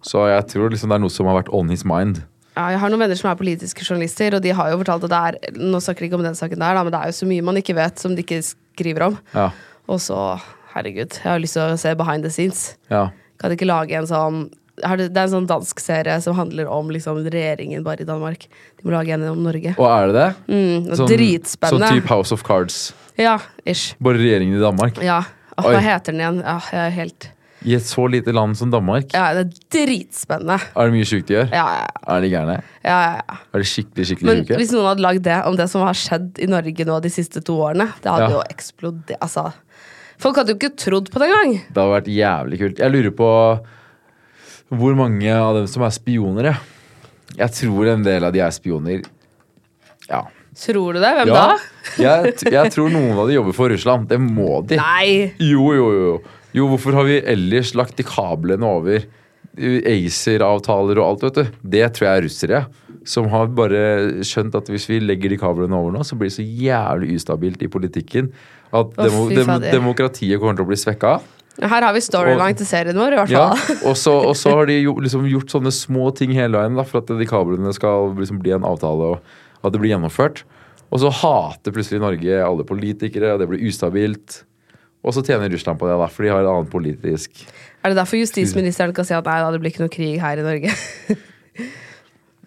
Så 0.00 0.24
jeg 0.30 0.46
tror 0.54 0.72
liksom 0.72 0.90
det 0.92 0.98
er 0.98 1.04
noe 1.04 1.12
som 1.12 1.28
har 1.28 1.36
vært 1.42 1.52
on 1.54 1.68
his 1.72 1.84
mind. 1.88 2.22
Ja, 2.56 2.70
jeg 2.74 2.80
har 2.82 2.90
noen 2.90 3.04
venner 3.04 3.18
som 3.20 3.28
er 3.30 3.38
politiske 3.38 3.84
journalister, 3.86 4.34
og 4.34 4.42
de 4.42 4.50
har 4.56 4.72
jo 4.72 4.78
fortalt 4.80 5.04
at 5.06 5.12
det 5.12 5.18
er 5.28 5.58
Nå 5.60 5.78
snakker 5.84 6.02
jeg 6.02 6.10
ikke 6.10 6.18
om 6.18 6.24
den 6.26 6.38
saken 6.38 6.58
der, 6.64 6.74
da, 6.74 6.82
men 6.82 6.94
det 6.94 7.02
er 7.04 7.12
jo 7.12 7.18
så 7.20 7.28
mye 7.30 7.44
man 7.46 7.60
ikke 7.60 7.76
vet, 7.78 8.00
som 8.02 8.16
de 8.16 8.24
ikke 8.24 8.40
skriver 8.48 9.04
om. 9.10 9.18
Ja, 9.36 9.50
Og 9.86 10.00
så, 10.02 10.16
herregud, 10.72 11.20
jeg 11.22 11.28
har 11.28 11.38
lyst 11.44 11.54
til 11.54 11.62
å 11.68 11.78
se 11.78 11.92
behind 11.94 12.26
the 12.26 12.32
scenes. 12.34 12.70
ja. 12.90 13.10
Kan 13.38 13.52
ikke 13.54 13.68
lage 13.68 13.94
en 13.94 14.08
sånn 14.10 14.38
har 14.48 14.56
det, 14.78 15.08
er 15.16 15.22
en 15.26 15.32
sånn 15.32 15.46
dansk 15.48 15.80
serie 15.80 16.20
som 16.24 16.36
handler 16.38 16.68
om 16.72 16.90
liksom, 16.94 17.18
regjeringen 17.26 17.82
bare 17.86 18.02
i 18.04 18.08
Danmark. 18.08 18.46
De 18.78 18.86
må 18.88 18.92
lage 18.94 19.14
en 19.16 19.24
om 19.30 19.42
Norge. 19.42 19.74
Og 19.78 19.86
er 19.90 20.06
det 20.12 20.14
det? 20.18 20.28
Mm, 20.48 20.86
Sånn- 20.96 21.08
dritspennende. 21.10 21.88
Sånn 21.88 21.98
type 22.00 22.08
House 22.12 22.32
of 22.32 22.42
Cards. 22.46 22.92
Ja, 23.18 23.38
ish. 23.66 23.94
Bare 24.00 24.18
regjeringen 24.20 24.56
i 24.56 24.62
Danmark. 24.62 25.00
Ja. 25.02 25.22
Åh, 25.58 25.64
hva 25.72 25.80
heter 25.82 26.12
den 26.14 26.20
igjen? 26.22 26.40
Ja, 26.44 26.60
jeg 26.70 26.78
er 26.86 26.90
helt 26.94 27.28
I 27.66 27.72
et 27.74 27.82
så 27.82 28.04
lite 28.06 28.30
land 28.30 28.54
som 28.56 28.70
Danmark. 28.70 29.08
Ja, 29.12 29.32
det 29.34 29.40
er 29.48 29.86
dritspennende. 29.86 30.60
Er 30.78 30.86
det 30.86 30.94
mye 30.94 31.08
sjukt 31.10 31.26
de 31.26 31.34
gjør? 31.34 31.48
Ja, 31.50 31.64
ja, 31.80 31.88
Er 32.14 32.20
de 32.22 32.28
gærne? 32.30 32.54
ja. 32.84 32.98
ja, 33.02 33.16
ja. 33.18 33.38
Er 33.52 33.58
de 33.58 33.66
skikkelig, 33.66 34.06
skikkelig 34.12 34.36
Men 34.46 34.60
hvis 34.60 34.70
noen 34.76 34.86
hadde 34.92 35.02
lagd 35.02 35.24
det 35.26 35.38
om 35.48 35.56
det 35.58 35.66
som 35.72 35.82
har 35.82 35.98
skjedd 35.98 36.38
i 36.38 36.46
Norge 36.46 36.86
nå 36.86 37.00
de 37.02 37.10
siste 37.10 37.42
to 37.42 37.56
årene, 37.58 37.88
det 38.04 38.12
hadde 38.12 38.28
Ja. 38.30 38.36
jo 38.38 38.44
eksplodert. 38.54 39.18
Altså, 39.20 39.48
folk 40.22 40.36
hadde 40.38 40.54
jo 40.54 40.60
ikke 40.60 40.76
trodd 40.78 41.10
på 41.10 41.18
det 41.18 41.26
engang. 41.32 41.56
Det 41.66 41.82
hadde 41.82 41.96
vært 41.96 42.12
jævlig 42.14 42.58
kult. 42.62 42.78
Jeg 42.78 42.92
lurer 42.94 43.10
på 43.18 43.32
hvor 44.68 44.96
mange 44.98 45.30
av 45.32 45.56
dem 45.56 45.68
som 45.70 45.84
er 45.86 45.94
spioner, 45.94 46.50
jeg. 46.52 46.74
Jeg 47.38 47.54
tror 47.60 47.92
en 47.92 48.04
del 48.04 48.26
av 48.26 48.34
de 48.34 48.42
er 48.42 48.52
spioner. 48.54 49.04
Ja. 50.08 50.24
Tror 50.58 50.96
du 50.96 51.02
det? 51.02 51.12
Hvem 51.20 51.30
ja. 51.30 51.44
da? 51.44 51.58
Jeg, 52.02 52.34
jeg 52.50 52.72
tror 52.74 52.90
noen 52.92 53.14
av 53.14 53.28
de 53.30 53.36
jobber 53.36 53.54
for 53.56 53.70
Russland. 53.72 54.08
Det 54.10 54.18
må 54.22 54.62
de. 54.66 54.80
Nei! 54.80 55.36
Jo, 55.44 55.70
jo, 55.76 55.86
jo. 55.94 56.16
Jo, 56.56 56.66
hvorfor 56.72 56.96
har 56.96 57.06
vi 57.06 57.20
ellers 57.20 57.74
lagt 57.78 57.98
de 58.00 58.06
kablene 58.06 58.66
over? 58.66 59.06
ACER-avtaler 59.58 61.00
og 61.00 61.04
alt, 61.04 61.24
vet 61.26 61.38
du. 61.38 61.56
Det 61.76 61.86
tror 61.94 62.08
jeg 62.08 62.18
er 62.18 62.26
russere. 62.26 62.60
Som 63.08 63.28
har 63.32 63.48
bare 63.56 63.80
skjønt 64.26 64.56
at 64.58 64.68
hvis 64.72 64.88
vi 64.90 65.00
legger 65.02 65.32
de 65.32 65.38
kablene 65.40 65.76
over 65.76 65.94
nå, 65.94 66.04
så 66.06 66.18
blir 66.18 66.30
det 66.30 66.36
så 66.36 66.44
jævlig 66.44 67.16
ustabilt 67.18 67.62
i 67.64 67.70
politikken 67.72 68.32
at 68.68 68.98
oh, 69.00 69.06
demo, 69.06 69.28
dem, 69.32 69.62
demokratiet 69.64 70.40
kommer 70.40 70.58
til 70.58 70.66
å 70.66 70.68
bli 70.68 70.76
svekka. 70.76 71.14
Her 71.58 71.82
har 71.82 71.94
vi 71.96 72.02
storyline 72.04 72.54
til 72.58 72.68
serien 72.68 72.98
vår, 72.98 73.16
i 73.16 73.18
hvert 73.18 73.32
fall. 73.32 73.62
Ja, 73.82 73.86
og 73.90 74.36
så 74.38 74.52
har 74.54 74.68
de 74.70 74.76
jo, 74.86 74.94
liksom 75.02 75.26
gjort 75.26 75.54
sånne 75.56 75.72
små 75.74 76.12
ting 76.14 76.34
hele 76.36 76.60
veien 76.60 76.78
da, 76.78 76.84
for 76.86 77.02
at 77.02 77.10
de 77.10 77.26
kablene 77.28 77.72
skal 77.74 78.12
liksom 78.18 78.38
bli 78.44 78.54
en 78.54 78.66
avtale 78.68 79.14
og 79.16 79.66
at 79.66 79.74
det 79.74 79.80
blir 79.82 79.96
gjennomført. 79.96 80.44
Og 80.88 81.02
så 81.02 81.10
hater 81.12 81.74
plutselig 81.74 82.00
Norge 82.00 82.36
alle 82.44 82.66
politikere, 82.68 83.34
og 83.34 83.42
det 83.42 83.48
blir 83.50 83.64
ustabilt. 83.68 84.42
Og 85.04 85.14
så 85.14 85.22
tjener 85.24 85.50
Russland 85.52 85.80
på 85.80 85.88
det, 85.88 85.98
da, 85.98 86.06
for 86.10 86.26
de 86.26 86.30
har 86.32 86.42
et 86.42 86.50
annet 86.50 86.70
politisk 86.72 87.44
Er 87.84 87.92
det 87.92 87.98
derfor 88.00 88.18
justisministeren 88.18 88.90
kan 88.94 89.06
si 89.06 89.14
at 89.14 89.28
nei 89.28 89.36
da, 89.44 89.52
det 89.54 89.60
blir 89.62 89.70
ikke 89.70 89.84
noe 89.84 89.94
krig 89.94 90.16
her 90.22 90.40
i 90.40 90.46
Norge? 90.46 90.74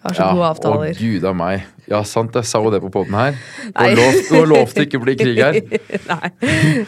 Har 0.02 0.16
så 0.18 0.28
gode 0.34 0.70
Å 0.72 0.88
gud 0.98 1.24
a 1.28 1.32
meg. 1.36 1.62
Ja, 1.86 2.00
sant, 2.06 2.34
jeg 2.34 2.48
sa 2.48 2.58
jo 2.64 2.72
det 2.74 2.80
på 2.82 2.90
poden 2.90 3.14
her. 3.14 3.36
Hun 3.76 3.92
lovte 3.98 4.40
lov, 4.50 4.72
det 4.74 4.88
ikke 4.88 4.98
å 4.98 5.04
bli 5.04 5.14
krig 5.18 5.38
her. 5.38 5.58
nei, 6.10 6.32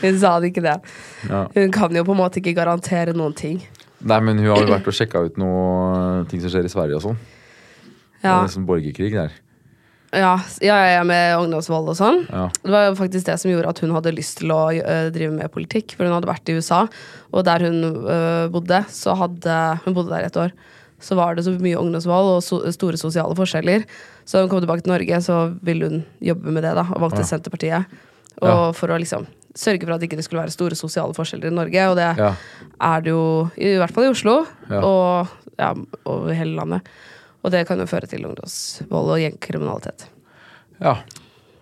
hun 0.03 0.19
sa 0.19 0.35
det 0.43 0.51
ikke 0.51 0.65
det. 0.65 0.75
Ja. 1.29 1.45
Hun 1.55 1.75
kan 1.75 1.95
jo 1.95 2.03
på 2.09 2.15
en 2.17 2.21
måte 2.25 2.41
ikke 2.43 2.57
garantere 2.59 3.15
noen 3.15 3.37
ting. 3.39 3.63
Nei, 4.05 4.19
men 4.21 4.43
hun 4.43 4.51
har 4.51 4.65
jo 4.65 4.73
vært 4.75 4.91
og 4.91 4.97
sjekka 4.99 5.23
ut 5.29 5.39
noe 5.41 6.25
ting 6.31 6.43
som 6.43 6.53
skjer 6.53 6.67
i 6.67 6.73
Sverige 6.73 6.99
og 6.99 7.07
sånn. 7.07 7.23
Det 8.19 8.27
Ja, 8.27 8.39
er 8.41 8.47
liksom 8.49 8.67
borgerkrig 8.69 9.13
der. 9.15 9.33
ja, 10.15 10.35
ja, 10.65 10.77
ja 10.95 11.03
med 11.07 11.37
ungdomsvold 11.39 11.91
og 11.93 11.97
sånn. 11.99 12.21
Ja. 12.31 12.49
Det 12.63 12.73
var 12.73 12.87
jo 12.89 12.95
faktisk 12.99 13.27
det 13.31 13.39
som 13.41 13.51
gjorde 13.53 13.73
at 13.75 13.81
hun 13.85 13.95
hadde 13.95 14.13
lyst 14.17 14.39
til 14.43 14.53
å 14.55 14.63
uh, 14.75 15.09
drive 15.15 15.33
med 15.35 15.53
politikk. 15.55 15.95
For 15.97 16.07
hun 16.09 16.15
hadde 16.17 16.31
vært 16.31 16.49
i 16.51 16.57
USA, 16.59 16.85
og 17.33 17.45
der 17.47 17.67
hun 17.67 17.81
uh, 18.07 18.47
bodde, 18.53 18.83
så 18.91 19.15
hadde 19.23 19.59
Hun 19.85 19.97
bodde 19.97 20.15
der 20.15 20.29
et 20.29 20.41
år. 20.41 20.55
Så 21.05 21.17
var 21.19 21.37
det 21.37 21.45
så 21.45 21.53
mye 21.61 21.77
ungdomsvold 21.77 22.31
og 22.39 22.43
so 22.47 22.63
store 22.73 22.97
sosiale 22.97 23.35
forskjeller. 23.37 23.85
Så 24.25 24.39
da 24.39 24.45
hun 24.47 24.53
kom 24.55 24.63
tilbake 24.65 24.85
til 24.87 24.95
Norge, 24.95 25.19
så 25.21 25.39
ville 25.63 25.91
hun 25.91 26.05
jobbe 26.25 26.53
med 26.57 26.65
det, 26.65 26.73
da, 26.79 26.87
og 26.95 27.03
valgte 27.05 27.21
Ja. 27.21 27.29
Senterpartiet. 27.29 27.85
Og 28.41 28.49
Ja. 28.49 28.73
for 28.73 28.89
å 28.89 28.97
liksom 28.99 29.27
sørge 29.55 29.85
for 29.85 29.93
at 29.95 30.01
det 30.01 30.09
ikke 30.11 30.23
skulle 30.25 30.43
være 30.43 30.51
store 30.55 30.75
sosiale 30.75 31.13
forskjeller 31.15 31.53
i 31.53 31.55
Norge. 31.55 31.85
Og 31.91 31.97
det 31.97 32.09
Ja. 32.19 32.35
er 32.81 33.01
det 33.03 33.11
jo 33.13 33.51
i 33.59 33.77
hvert 33.77 33.93
fall 33.93 34.05
i 34.09 34.11
Oslo, 34.15 34.47
og 34.71 35.29
ja, 35.59 35.75
over 36.07 36.33
hele 36.35 36.57
landet. 36.57 36.81
Og 37.45 37.51
det 37.53 37.67
kan 37.69 37.79
jo 37.79 37.85
føre 37.85 38.09
til 38.09 38.25
ungdomsvold 38.25 39.11
og 39.13 39.19
gjengkriminalitet. 39.21 40.07
ja. 40.81 40.97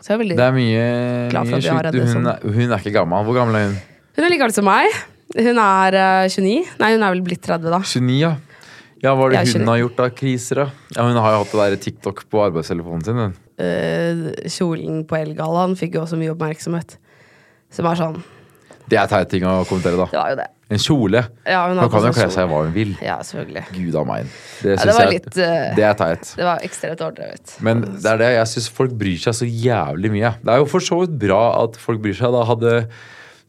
Så 0.02 0.08
jeg 0.08 0.14
er 0.18 0.22
veldig 0.24 0.36
Det 0.36 0.46
er 0.46 0.52
mye, 0.52 1.30
Glad 1.30 1.46
for 1.48 1.56
at 1.56 1.62
vi 1.62 1.68
har 1.68 1.82
reddet 1.84 2.02
Hun, 2.02 2.24
sånn. 2.24 2.54
hun 2.54 2.72
er 2.72 2.78
ikke 2.78 2.92
gammel. 2.92 3.24
Hvor 3.24 3.34
gammel 3.38 3.54
er 3.54 3.66
hun? 3.68 3.76
Hun 4.16 4.24
er 4.24 4.28
like 4.30 4.40
gammel 4.40 4.52
som 4.52 4.64
meg. 4.64 4.90
Hun 5.36 5.58
er 5.62 5.94
uh, 5.94 6.28
29. 6.28 6.64
Nei, 6.80 6.92
hun 6.96 7.02
er 7.04 7.12
vel 7.14 7.22
blitt 7.22 7.42
30, 7.46 7.70
da. 7.70 7.78
29, 7.78 8.18
ja. 8.18 8.32
Ja, 9.02 9.16
Hva 9.18 9.26
er 9.26 9.34
det 9.34 9.56
hun 9.56 9.66
har 9.66 9.80
gjort 9.80 10.00
av 10.04 10.12
kriser, 10.14 10.60
da? 10.62 10.68
Ja, 10.94 11.04
Hun 11.08 11.18
har 11.18 11.34
jo 11.34 11.38
hatt 11.42 11.52
det 11.52 11.64
der 11.72 11.80
TikTok 11.88 12.22
på 12.30 12.42
arbeidstelefonen 12.44 13.02
sin. 13.02 13.18
Hun. 13.18 13.32
Eh, 13.58 14.28
kjolen 14.46 15.02
på 15.10 15.18
Elgallaen 15.18 15.74
fikk 15.78 15.96
jo 15.98 16.04
også 16.04 16.18
mye 16.20 16.30
oppmerksomhet. 16.36 16.96
Som 17.72 17.88
er 17.88 17.98
sånn 17.98 18.20
Det 18.90 18.98
er 19.00 19.08
teit 19.10 19.30
ting 19.32 19.46
å 19.48 19.62
kommentere, 19.66 19.96
da. 19.98 20.06
Det 20.10 20.20
var 20.20 20.30
jo 20.30 20.36
det. 20.42 20.48
En 20.72 20.80
kjole. 20.80 21.20
Ja, 21.44 21.64
hun 21.68 21.80
Hun 21.82 21.90
kan 21.90 22.06
jo 22.06 22.12
kle 22.14 22.28
seg 22.32 22.48
hva 22.48 22.60
hun 22.62 22.72
vil. 22.74 22.92
Ja, 23.02 23.18
selvfølgelig. 23.26 23.64
Gud 23.74 23.96
a 23.98 24.04
meg. 24.08 24.28
Det, 24.62 24.76
Ja, 24.76 24.84
det 24.86 24.94
var 24.94 25.02
jeg, 25.04 25.16
litt 25.18 25.38
uh, 25.38 25.74
det 25.76 25.86
er 25.88 25.96
teit. 25.98 26.30
Det 26.38 26.46
var 26.46 26.66
ekstremt 26.68 27.02
overdrevet. 27.04 27.56
Men 27.60 27.82
det 27.82 28.12
er 28.12 28.20
det, 28.22 28.30
jeg 28.36 28.50
syns 28.52 28.68
folk 28.72 28.94
bryr 29.02 29.18
seg 29.20 29.36
så 29.36 29.48
jævlig 29.48 30.12
mye. 30.14 30.30
Det 30.42 30.54
er 30.54 30.62
jo 30.62 30.68
for 30.70 30.84
så 30.84 31.00
vidt 31.02 31.18
bra 31.26 31.42
at 31.64 31.76
folk 31.80 32.00
bryr 32.04 32.16
seg. 32.16 32.32
Da 32.32 32.44
hadde 32.48 32.76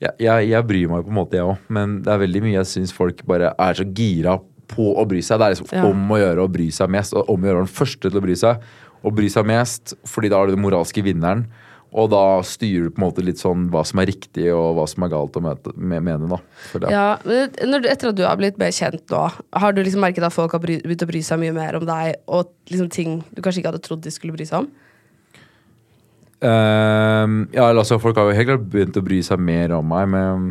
jeg, 0.02 0.12
jeg, 0.18 0.50
jeg 0.50 0.68
bryr 0.68 0.90
meg 0.92 1.06
på 1.06 1.14
en 1.14 1.20
måte, 1.22 1.38
jeg 1.38 1.48
òg, 1.48 1.62
men 1.78 2.02
det 2.04 2.12
er 2.12 2.24
veldig 2.26 2.42
mye 2.44 2.58
jeg 2.58 2.72
syns 2.74 2.96
folk 2.96 3.22
bare 3.30 3.54
er 3.54 3.78
så 3.80 3.86
gira 3.88 4.40
på 4.68 4.94
å 4.98 5.06
bry 5.08 5.20
seg. 5.22 5.40
Det 5.40 5.46
er 5.46 5.56
liksom 5.56 5.74
Ja. 5.74 5.86
om 5.90 6.10
å 6.10 6.18
gjøre 6.22 6.46
å 6.46 6.52
bry 6.52 6.70
seg 6.72 6.90
mest, 6.90 7.14
og 7.14 7.30
om 7.30 7.42
å 7.42 7.48
gjøre 7.50 7.66
den 7.66 7.76
første 7.76 8.10
til 8.10 8.20
å 8.20 8.24
bry 8.24 8.36
seg. 8.36 8.62
Og 9.04 9.16
bry 9.16 9.28
seg 9.28 9.46
mest, 9.46 9.94
fordi 10.08 10.30
da 10.30 10.42
er 10.42 10.48
du 10.48 10.56
den 10.56 10.64
moralske 10.64 11.04
vinneren. 11.04 11.46
Og 11.94 12.10
da 12.10 12.42
styrer 12.42 12.86
du 12.86 12.90
på 12.90 13.04
en 13.04 13.12
måte 13.12 13.24
litt 13.24 13.38
sånn 13.38 13.70
hva 13.70 13.84
som 13.86 14.00
er 14.00 14.08
riktig, 14.08 14.48
og 14.52 14.76
hva 14.78 14.88
som 14.90 15.04
er 15.04 15.10
galt 15.10 15.34
å 15.38 15.42
møte, 15.46 15.74
mene, 15.78 16.28
da. 16.28 16.40
Ja, 16.90 17.18
men 17.24 17.86
Etter 17.86 18.10
at 18.10 18.16
du 18.16 18.24
har 18.26 18.36
blitt 18.36 18.58
mer 18.58 18.72
kjent 18.74 19.06
nå, 19.14 19.32
har 19.54 19.72
du 19.74 19.84
liksom 19.84 20.02
merket 20.02 20.24
at 20.24 20.34
folk 20.34 20.52
har 20.54 20.60
begynt 20.60 21.04
å 21.06 21.08
bry 21.08 21.22
seg 21.22 21.38
mye 21.40 21.54
mer 21.54 21.76
om 21.76 21.86
deg, 21.86 22.16
og 22.28 22.50
liksom 22.72 22.90
ting 22.90 23.24
du 23.36 23.42
kanskje 23.44 23.62
ikke 23.62 23.74
hadde 23.74 23.84
trodd 23.86 24.02
de 24.02 24.10
skulle 24.10 24.34
bry 24.34 24.44
seg 24.44 24.64
om? 24.64 24.72
Ehm, 26.44 27.48
ja, 27.54 27.70
altså, 27.72 28.00
folk 28.02 28.18
har 28.18 28.28
jo 28.32 28.36
helt 28.36 28.50
klart 28.50 28.70
begynt 28.74 28.98
å 29.00 29.06
bry 29.06 29.22
seg 29.24 29.40
mer 29.40 29.72
om 29.78 29.88
meg, 29.88 30.10
men 30.12 30.50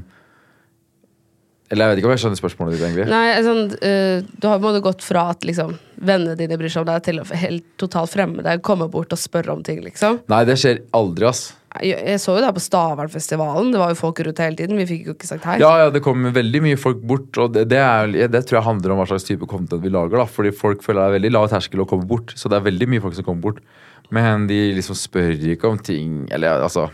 Eller 1.72 1.88
jeg 1.88 1.92
vet 1.94 2.02
ikke 2.02 2.10
om 2.10 2.12
jeg 2.12 2.20
skjønner 2.26 2.38
spørsmålet 2.42 2.74
ditt, 2.76 2.82
egentlig. 2.84 3.06
Nei, 3.08 3.24
sånn, 3.46 3.62
uh, 3.80 4.28
Du 4.36 4.44
har 4.50 4.58
på 4.60 4.66
en 4.66 4.68
måte 4.68 4.84
gått 4.84 5.02
fra 5.06 5.22
at 5.32 5.46
liksom, 5.48 5.72
vennene 6.04 6.36
dine 6.36 6.58
bryr 6.60 6.68
seg 6.72 6.84
om 6.84 6.90
deg, 6.90 7.00
til 7.06 7.22
å 7.22 7.24
helt 7.32 7.64
totalt 7.80 8.12
fremmede 8.12 8.58
komme 8.66 8.90
bort 8.92 9.14
og 9.16 9.20
spørre 9.20 9.54
om 9.56 9.64
ting, 9.64 9.80
liksom. 9.86 10.20
Nei, 10.28 10.42
det 10.48 10.58
skjer 10.60 10.82
aldri, 10.98 11.30
ass. 11.30 11.42
Jeg, 11.80 11.96
jeg 12.04 12.20
så 12.20 12.34
jo 12.34 12.42
det 12.42 12.50
her 12.50 12.56
på 12.58 12.60
Stavernfestivalen. 12.60 13.70
Det 13.72 13.80
var 13.80 13.94
jo 13.94 13.96
folk 14.02 14.18
rundt 14.26 14.42
hele 14.44 14.58
tiden. 14.58 14.76
Vi 14.76 14.84
fikk 14.90 15.06
jo 15.08 15.14
ikke 15.16 15.30
sagt 15.30 15.46
hei. 15.48 15.54
Ja, 15.62 15.70
ja, 15.80 15.86
det 15.94 16.02
kommer 16.04 16.34
veldig 16.36 16.60
mye 16.66 16.80
folk 16.80 17.00
bort, 17.08 17.30
og 17.40 17.54
det, 17.56 17.64
det, 17.72 17.78
er, 17.80 18.12
det 18.28 18.42
tror 18.44 18.58
jeg 18.58 18.66
handler 18.68 18.92
om 18.92 19.00
hva 19.00 19.06
slags 19.08 19.24
type 19.24 19.48
content 19.48 19.80
vi 19.80 19.92
lager. 19.94 20.20
da 20.20 20.26
Fordi 20.28 20.52
folk 20.52 20.84
føler 20.84 21.00
det 21.00 21.08
er 21.08 21.16
veldig 21.16 21.32
lav 21.32 21.48
terskel 21.54 21.80
å 21.84 21.88
komme 21.88 22.04
bort, 22.10 22.34
så 22.36 22.52
det 22.52 22.58
er 22.60 22.66
veldig 22.68 22.90
mye 22.92 23.04
folk 23.06 23.16
som 23.16 23.24
kommer 23.24 23.46
bort. 23.48 23.64
Men 24.12 24.44
de 24.50 24.58
liksom 24.76 24.98
spør 24.98 25.32
ikke 25.54 25.70
om 25.70 25.78
ting 25.80 26.26
Eller 26.28 26.60
altså 26.60 26.90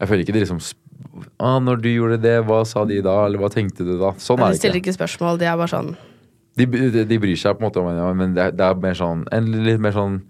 Jeg 0.00 0.08
føler 0.10 0.24
ikke 0.24 0.34
de 0.34 0.40
liksom 0.42 0.58
sp- 0.58 0.80
ah, 1.38 1.58
'Når 1.60 1.80
du 1.82 1.88
gjorde 1.88 2.20
det, 2.22 2.36
hva 2.46 2.64
sa 2.66 2.84
de 2.84 3.00
da?' 3.02 3.24
Eller 3.26 3.38
hva 3.38 3.50
tenkte 3.52 3.86
du 3.86 3.96
da? 3.98 4.12
Sånn 4.18 4.38
De 4.40 4.48
er 4.48 4.54
det 4.54 4.60
stiller 4.62 4.80
ikke. 4.82 4.96
spørsmål, 4.96 5.38
de 5.38 5.46
er 5.50 5.56
bare 5.56 5.72
sånn 5.72 5.96
De, 6.56 6.66
de, 6.66 7.04
de 7.04 7.18
bryr 7.18 7.36
seg 7.36 7.58
på 7.58 7.64
en 7.64 7.68
måte 7.70 8.14
men 8.14 8.34
det 8.34 8.42
er, 8.42 8.50
det 8.54 8.64
er 8.64 8.74
mer 8.78 8.94
sånn 8.94 9.26
en 9.32 9.50
litt 9.64 9.80
mer 9.80 9.92
sånn 9.96 10.22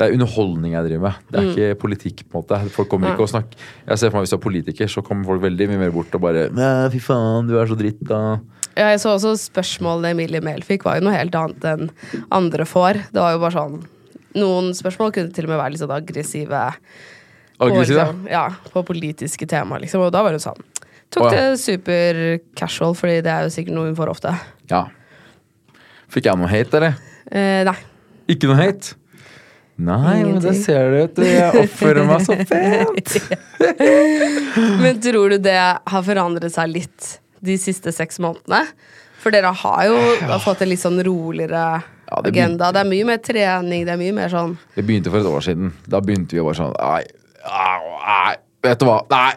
det 0.00 0.06
er 0.08 0.14
underholdning 0.16 0.72
jeg 0.72 0.86
driver 0.86 1.02
med. 1.04 1.16
Det 1.28 1.36
er 1.36 1.48
ikke 1.50 1.80
politikk. 1.82 2.22
på 2.24 2.38
en 2.38 2.40
måte. 2.40 2.58
Folk 2.72 2.88
kommer 2.88 3.10
ikke 3.12 3.26
og 3.26 3.28
snakker 3.28 3.58
Jeg 3.84 3.98
ser 4.00 4.08
for 4.08 4.16
meg 4.16 4.24
Hvis 4.24 4.32
du 4.32 4.36
er 4.38 4.40
politiker, 4.46 4.88
så 4.88 5.02
kommer 5.04 5.28
folk 5.28 5.42
veldig 5.42 5.66
mye 5.68 5.80
mer 5.82 5.92
bort 5.92 6.14
og 6.16 6.22
bare 6.24 6.46
fy 6.88 7.02
faen, 7.04 7.46
du 7.46 7.58
er 7.60 7.68
så 7.68 7.76
dritt, 7.76 8.00
da. 8.08 8.40
Ja, 8.78 8.88
jeg 8.94 9.00
så 9.02 9.12
også 9.12 9.34
spørsmålene 9.36 10.14
Emilie 10.14 10.40
Mehl 10.40 10.64
fikk, 10.64 10.86
var 10.86 10.96
jo 10.96 11.04
noe 11.04 11.18
helt 11.18 11.36
annet 11.36 11.66
enn 11.68 11.90
andre 12.32 12.64
får. 12.64 13.02
Det 13.12 13.20
var 13.20 13.34
jo 13.34 13.42
bare 13.44 13.58
sånn 13.58 13.80
Noen 14.40 14.70
spørsmål 14.78 15.10
kunne 15.10 15.34
til 15.34 15.48
og 15.48 15.50
med 15.50 15.58
være 15.58 15.74
litt 15.74 15.82
sånn 15.82 15.90
aggressive. 15.90 16.58
På, 17.60 17.68
liksom, 17.68 18.22
ja, 18.30 18.46
på 18.72 18.82
politiske 18.88 19.46
temaer, 19.46 19.84
liksom. 19.84 20.06
Og 20.06 20.14
da 20.14 20.22
var 20.24 20.32
hun 20.32 20.40
sånn. 20.40 20.62
Tok 21.12 21.26
oh, 21.26 21.34
ja. 21.34 21.50
det 21.50 21.60
super 21.60 22.22
casual, 22.56 22.94
fordi 22.96 23.18
det 23.26 23.32
er 23.34 23.44
jo 23.44 23.52
sikkert 23.52 23.76
noe 23.76 23.90
hun 23.90 23.98
får 23.98 24.14
ofte. 24.14 24.32
ja. 24.72 24.86
Fikk 26.10 26.26
jeg 26.26 26.40
noe 26.40 26.48
hate, 26.50 26.74
eller? 26.74 26.96
Eh, 27.30 27.60
nei. 27.68 27.76
Ikke 28.34 28.48
noe 28.50 28.56
hate? 28.58 28.96
Nei, 29.80 30.16
men 30.26 30.40
det 30.42 30.56
ser 30.60 30.90
du, 30.90 30.96
vet 30.98 31.14
du. 31.16 31.24
Jeg 31.24 31.62
oppfører 31.62 32.04
meg 32.08 32.24
så 32.26 32.36
pent. 32.50 33.14
Men 34.82 34.98
tror 35.00 35.32
du 35.32 35.38
det 35.40 35.56
har 35.56 36.04
forandret 36.04 36.52
seg 36.52 36.68
litt 36.74 37.14
de 37.40 37.56
siste 37.60 37.94
seks 37.96 38.20
månedene? 38.20 38.66
For 39.20 39.32
dere 39.32 39.54
har 39.56 39.86
jo 39.88 40.36
fått 40.44 40.64
en 40.64 40.70
litt 40.72 40.82
sånn 40.82 41.00
roligere 41.04 41.62
Ja, 41.80 42.20
det 42.24 42.32
agenda. 42.32 42.70
Det 42.74 42.82
er 42.82 42.90
mye 42.90 43.08
mer 43.08 43.22
trening, 43.24 43.86
det 43.88 43.94
er 43.94 44.00
mye 44.00 44.16
mer 44.16 44.32
sånn 44.32 44.54
Det 44.74 44.84
begynte 44.84 45.12
for 45.12 45.20
et 45.22 45.30
år 45.30 45.44
siden. 45.48 45.72
Da 45.88 46.00
begynte 46.04 46.36
vi 46.36 46.42
å 46.42 46.46
bare 46.48 46.60
sånn 46.60 46.76
Nei, 46.76 47.02
nei, 47.50 48.34
vet 48.64 48.80
du 48.80 48.86
hva. 48.88 48.98
Nei, 49.10 49.30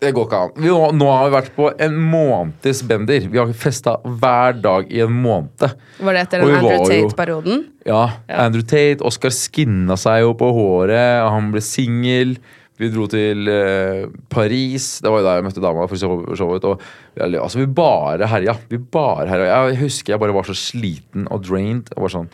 det 0.00 0.12
går 0.14 0.28
ikke 0.28 0.40
an. 0.46 0.52
Vi, 0.62 0.68
nå 0.98 1.08
har 1.10 1.24
vi 1.28 1.34
vært 1.34 1.48
på 1.56 1.68
en 1.84 1.96
måneds 2.10 2.82
bender. 2.86 3.24
Vi 3.32 3.38
har 3.40 3.50
festa 3.58 3.96
hver 4.04 4.60
dag 4.62 4.92
i 4.94 5.00
en 5.04 5.16
måned. 5.24 5.64
Var 5.98 6.14
det 6.14 6.22
etter 6.26 6.44
den 6.44 6.54
Andrew 6.60 6.84
Tate-perioden? 6.92 7.64
Ja, 7.88 8.04
Andrew 8.30 8.62
Tate, 8.62 9.02
Oscar 9.08 9.34
skinna 9.34 9.96
seg 9.98 10.22
jo 10.22 10.34
på 10.38 10.52
håret, 10.54 11.26
han 11.26 11.50
ble 11.54 11.62
singel. 11.64 12.36
Vi 12.78 12.92
dro 12.94 13.08
til 13.10 13.48
eh, 13.50 14.04
Paris. 14.30 15.00
Det 15.02 15.10
var 15.10 15.18
jo 15.18 15.26
der 15.26 15.40
jeg 15.40 15.46
møtte 15.48 15.62
dama. 15.64 15.88
for 15.90 15.96
så- 15.98 16.36
så 16.38 16.46
vidt, 16.52 16.64
Og, 16.64 16.80
vi- 17.16 17.34
altså, 17.42 17.58
vi 17.58 17.66
bare 17.66 18.28
herja. 18.30 18.54
Vi 18.70 18.78
bare 18.78 19.26
herja. 19.26 19.66
Jeg 19.72 19.78
husker 19.82 20.12
jeg 20.14 20.20
bare 20.20 20.32
var 20.32 20.44
så 20.46 20.54
sliten 20.54 21.26
og 21.28 21.42
drained. 21.42 21.90
Og 21.96 22.02
var 22.06 22.08
sånn, 22.14 22.28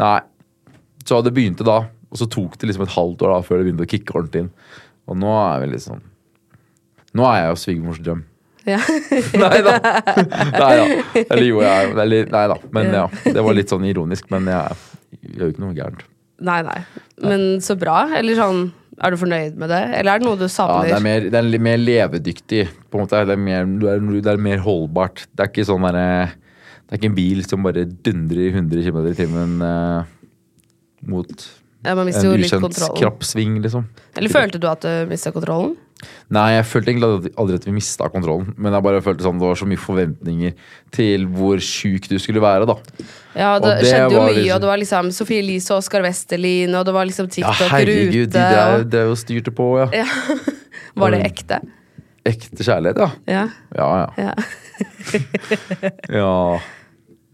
nei. 0.00 0.20
Så 1.04 1.22
det 1.22 1.34
begynte 1.34 1.64
da. 1.68 1.82
Og 2.10 2.18
så 2.18 2.26
tok 2.30 2.56
det 2.58 2.70
liksom 2.70 2.84
et 2.86 2.94
halvt 2.96 3.22
år 3.26 3.34
da 3.36 3.42
før 3.46 3.60
det 3.60 3.68
begynte 3.68 3.86
å 3.86 3.90
kicke 3.90 4.16
ordentlig 4.18 4.44
inn. 4.46 4.50
Og 5.10 5.18
nå 5.18 5.30
er 5.40 5.62
vi 5.64 5.72
liksom 5.76 6.00
Nå 7.18 7.24
er 7.26 7.40
jeg 7.40 7.48
jo 7.50 7.58
svigermors 7.58 8.00
drøm. 8.06 8.20
Ja. 8.68 8.76
Nei 9.42 9.56
da. 9.66 9.72
Nei 9.82 10.74
da. 10.78 10.82
Eller 11.24 11.46
jo, 11.48 11.62
jeg 11.64 11.88
er 11.88 12.02
eller, 12.04 12.28
Nei 12.30 12.42
da. 12.52 12.56
Men 12.76 12.92
ja. 12.94 13.06
Det 13.24 13.42
var 13.42 13.56
litt 13.56 13.72
sånn 13.72 13.86
ironisk. 13.88 14.28
Men 14.30 14.46
jeg 14.52 14.76
gjør 15.32 15.48
jo 15.48 15.54
ikke 15.54 15.64
noe 15.64 15.74
gærent. 15.78 16.04
Nei, 16.46 16.60
nei. 16.68 16.76
Men 17.24 17.42
så 17.64 17.74
bra. 17.80 18.04
Eller 18.20 18.38
sånn 18.38 18.68
Er 19.00 19.14
du 19.14 19.18
fornøyd 19.20 19.56
med 19.58 19.72
det? 19.72 19.80
Eller 19.98 20.12
er 20.12 20.20
det 20.22 20.28
noe 20.28 20.38
du 20.38 20.44
Ja, 20.46 20.52
savner? 20.52 20.86
det 20.90 20.96
er 20.98 21.04
mer, 21.08 21.26
det 21.32 21.40
er 21.40 21.64
mer 21.66 21.80
levedyktig. 21.82 22.62
På 22.92 23.00
en 23.00 23.06
måte. 23.08 23.24
Det 23.26 23.34
er 23.34 23.42
mer, 23.48 23.66
er, 23.94 24.06
det 24.20 24.34
er 24.34 24.44
mer 24.46 24.62
holdbart. 24.66 25.24
Det 25.32 25.46
er 25.46 25.50
ikke 25.50 25.66
sånn 25.66 25.86
derre 25.88 26.06
Det 26.28 26.94
er 26.94 27.00
ikke 27.00 27.10
en 27.10 27.18
bil 27.18 27.42
som 27.48 27.66
bare 27.66 27.86
dundrer 28.06 28.44
i 28.46 28.52
100 28.54 28.86
km 28.86 29.00
i 29.10 29.16
timen 29.18 29.56
eh, 29.66 30.14
mot 31.10 31.48
ja, 31.84 31.94
man 31.94 32.06
mister 32.06 32.26
en 32.26 32.32
jo 32.32 32.36
litt 32.36 32.50
ukjent 32.52 32.62
kontrollen. 32.66 32.98
krappsving, 33.00 33.60
liksom. 33.64 33.86
Eller 34.16 34.28
følte 34.32 34.60
du 34.60 34.66
at 34.68 34.80
du 34.84 35.06
mista 35.08 35.32
kontrollen? 35.32 35.76
Nei, 36.32 36.46
jeg 36.54 36.64
følte 36.64 36.88
egentlig 36.94 37.32
aldri- 37.36 37.54
at 37.60 37.64
vi 37.68 37.72
mista 37.76 38.06
kontrollen. 38.08 38.54
Men 38.56 38.72
jeg 38.72 38.82
bare 38.86 39.00
følte 39.04 39.20
sånn 39.26 39.38
det 39.38 39.44
var 39.50 39.54
så 39.60 39.66
mye 39.68 39.76
forventninger 39.80 40.54
til 40.96 41.26
hvor 41.28 41.60
sjuk 41.60 42.08
du 42.08 42.16
skulle 42.18 42.40
være, 42.40 42.64
da. 42.70 42.76
Ja, 43.36 43.58
det, 43.60 43.74
det 43.82 43.90
skjedde 43.90 44.12
jo 44.14 44.22
mye, 44.24 44.32
liksom- 44.38 44.54
og 44.54 44.60
det 44.60 44.70
var 44.70 44.78
liksom 44.80 45.10
Sofie 45.12 45.38
Elise 45.44 45.70
og 45.74 45.78
Oskar 45.82 46.00
Westerlin, 46.02 46.74
og 46.74 46.86
det 46.88 46.94
var 46.96 47.04
liksom 47.04 47.28
Ja, 47.28 47.52
TikTok 47.52 47.68
herregud, 47.74 48.30
de 48.32 48.46
og, 48.46 48.90
det 48.90 49.00
er 49.02 49.04
jo 49.12 49.14
styrte 49.20 49.52
på, 49.52 49.68
ja. 49.78 49.90
ja. 49.92 50.06
Var 50.96 51.10
det 51.10 51.20
ekte? 51.28 51.60
Ekte 52.26 52.64
kjærlighet, 52.64 52.96
ja. 52.96 53.10
Ja. 53.28 53.44
Ja, 53.76 54.06
ja. 54.16 54.34
ja. 56.08 56.60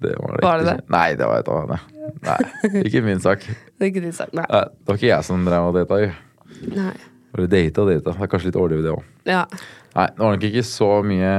Det 0.04 0.12
var 0.20 0.36
det. 0.36 0.42
Var 0.44 0.58
det 0.60 0.66
det? 0.68 0.76
Nei, 0.92 1.06
det 1.16 1.26
var 1.30 1.40
et 1.40 1.48
annet. 1.48 1.92
Nei, 2.26 2.80
ikke 2.84 3.00
min 3.06 3.20
sak. 3.24 3.44
Det 3.80 3.88
ikke 3.90 4.02
din 4.04 4.12
sak, 4.16 4.30
nei. 4.36 4.44
Nei, 4.48 4.62
det 4.68 4.88
var 4.90 4.98
ikke 5.00 5.08
jeg 5.10 5.24
som 5.26 5.44
drev 5.46 5.68
og 5.70 5.76
data. 5.76 5.98
jo. 6.04 6.10
nei. 6.76 6.92
Bare 7.36 7.46
data 7.52 7.82
og 7.82 7.90
data. 7.90 8.12
Det 8.16 8.24
er 8.26 8.30
kanskje 8.32 8.48
litt 8.50 8.58
overdrevet, 8.60 8.84
det 8.86 8.92
òg. 8.94 9.08
Ja. 9.28 9.40
Nei, 9.96 10.06
det 10.12 10.22
var 10.22 10.36
nok 10.36 10.46
ikke 10.50 10.62
så 10.68 10.90
mye 11.04 11.32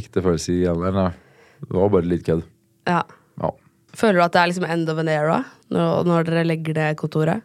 ekte 0.00 0.24
følelser 0.24 0.56
igjen 0.58 0.82
der. 0.96 1.14
Det 1.62 1.76
var 1.76 1.92
bare 1.94 2.08
litt 2.10 2.24
kødd. 2.26 2.44
ja. 2.90 3.02
Ja. 3.40 3.48
Føler 3.96 4.18
du 4.18 4.24
at 4.24 4.32
det 4.34 4.40
er 4.42 4.48
liksom 4.50 4.64
end 4.72 4.88
of 4.92 4.98
an 5.00 5.08
era 5.12 5.38
når, 5.72 6.04
når 6.08 6.26
dere 6.28 6.42
legger 6.48 6.76
ned 6.76 6.96
kontoret? 7.00 7.42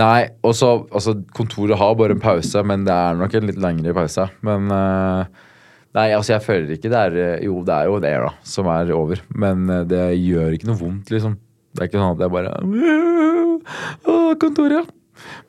Nei, 0.00 0.28
også, 0.44 0.86
Altså, 0.92 1.14
kontoret 1.36 1.76
har 1.80 1.94
bare 2.00 2.14
en 2.16 2.20
pause, 2.22 2.62
men 2.64 2.84
det 2.88 2.92
er 2.96 3.18
nok 3.20 3.34
en 3.36 3.48
litt 3.50 3.58
lengre 3.60 3.92
pause. 3.96 4.24
Men 4.46 4.70
eh, 4.72 5.42
Nei, 5.92 6.06
altså, 6.16 6.32
jeg 6.32 6.44
føler 6.46 6.70
ikke 6.72 6.88
det 6.92 7.00
er 7.00 7.16
eh, 7.20 7.42
Jo, 7.44 7.58
det 7.66 7.74
er 7.76 7.90
jo 7.90 7.98
det, 8.00 8.12
da, 8.24 8.30
som 8.48 8.68
er 8.72 8.92
over, 8.96 9.20
men 9.36 9.66
eh, 9.68 9.82
det 9.88 10.04
gjør 10.16 10.56
ikke 10.56 10.70
noe 10.70 10.80
vondt, 10.80 11.12
liksom. 11.12 11.36
Det 11.72 11.84
er 11.84 11.90
ikke 11.90 12.00
sånn 12.00 12.16
at 12.16 12.22
jeg 12.24 12.32
bare 12.32 12.54
Å, 14.08 14.14
kontoret! 14.40 14.88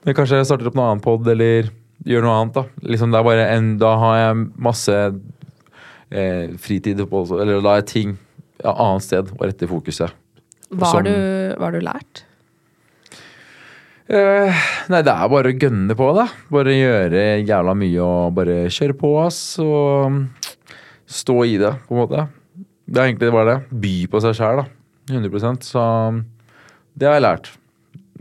Men 0.03 0.17
kanskje 0.17 0.41
jeg 0.41 0.49
starter 0.49 0.69
opp 0.69 0.77
noe 0.77 0.89
annet 0.91 1.05
pod, 1.05 1.27
eller 1.31 1.71
gjør 2.07 2.27
noe 2.27 2.35
annet, 2.41 2.57
da. 2.59 2.89
Liksom, 2.91 3.13
det 3.13 3.19
er 3.19 3.27
bare 3.29 3.47
en 3.55 3.71
Da 3.81 3.93
har 4.01 4.19
jeg 4.19 4.43
masse 4.67 4.97
eh, 6.11 6.51
fritid 6.59 7.03
på 7.09 7.23
Eller 7.39 7.63
da 7.63 7.73
har 7.73 7.81
jeg 7.81 7.89
ting 7.93 8.13
ja, 8.63 8.71
annet 8.75 9.03
sted 9.03 9.31
og 9.33 9.41
rette 9.43 9.67
fokuset. 9.67 10.13
Hva 10.73 10.91
har 10.93 11.03
du, 11.05 11.11
du 11.75 11.81
lært? 11.83 12.23
Eh, 14.11 14.63
nei, 14.91 14.99
det 15.05 15.13
er 15.13 15.31
bare 15.31 15.51
å 15.53 15.55
gønne 15.55 15.95
på, 15.95 16.09
da. 16.17 16.27
Bare 16.51 16.75
gjøre 16.75 17.23
jævla 17.47 17.75
mye 17.77 18.03
og 18.03 18.33
bare 18.35 18.57
kjøre 18.73 18.97
på, 18.99 19.11
ass. 19.23 19.41
Og 19.63 20.49
stå 21.07 21.37
i 21.47 21.57
det, 21.61 21.71
på 21.87 21.95
en 21.95 22.01
måte. 22.03 22.27
Det 22.83 22.99
er 22.99 23.09
egentlig 23.09 23.31
bare 23.33 23.53
det. 23.53 23.79
By 23.83 23.95
på 24.11 24.23
seg 24.23 24.37
sjæl, 24.37 24.63
da. 24.63 24.69
100% 25.11 25.65
Så 25.67 25.81
det 26.95 27.09
har 27.09 27.17
jeg 27.17 27.25
lært. 27.25 27.51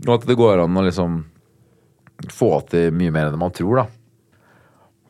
Og 0.03 0.17
at 0.17 0.27
det 0.27 0.39
går 0.39 0.63
an 0.63 0.79
å 0.79 0.83
liksom 0.83 1.21
få 2.31 2.51
til 2.71 2.91
mye 2.95 3.11
mer 3.13 3.29
enn 3.29 3.39
man 3.39 3.53
tror, 3.55 3.83
da. 3.83 3.87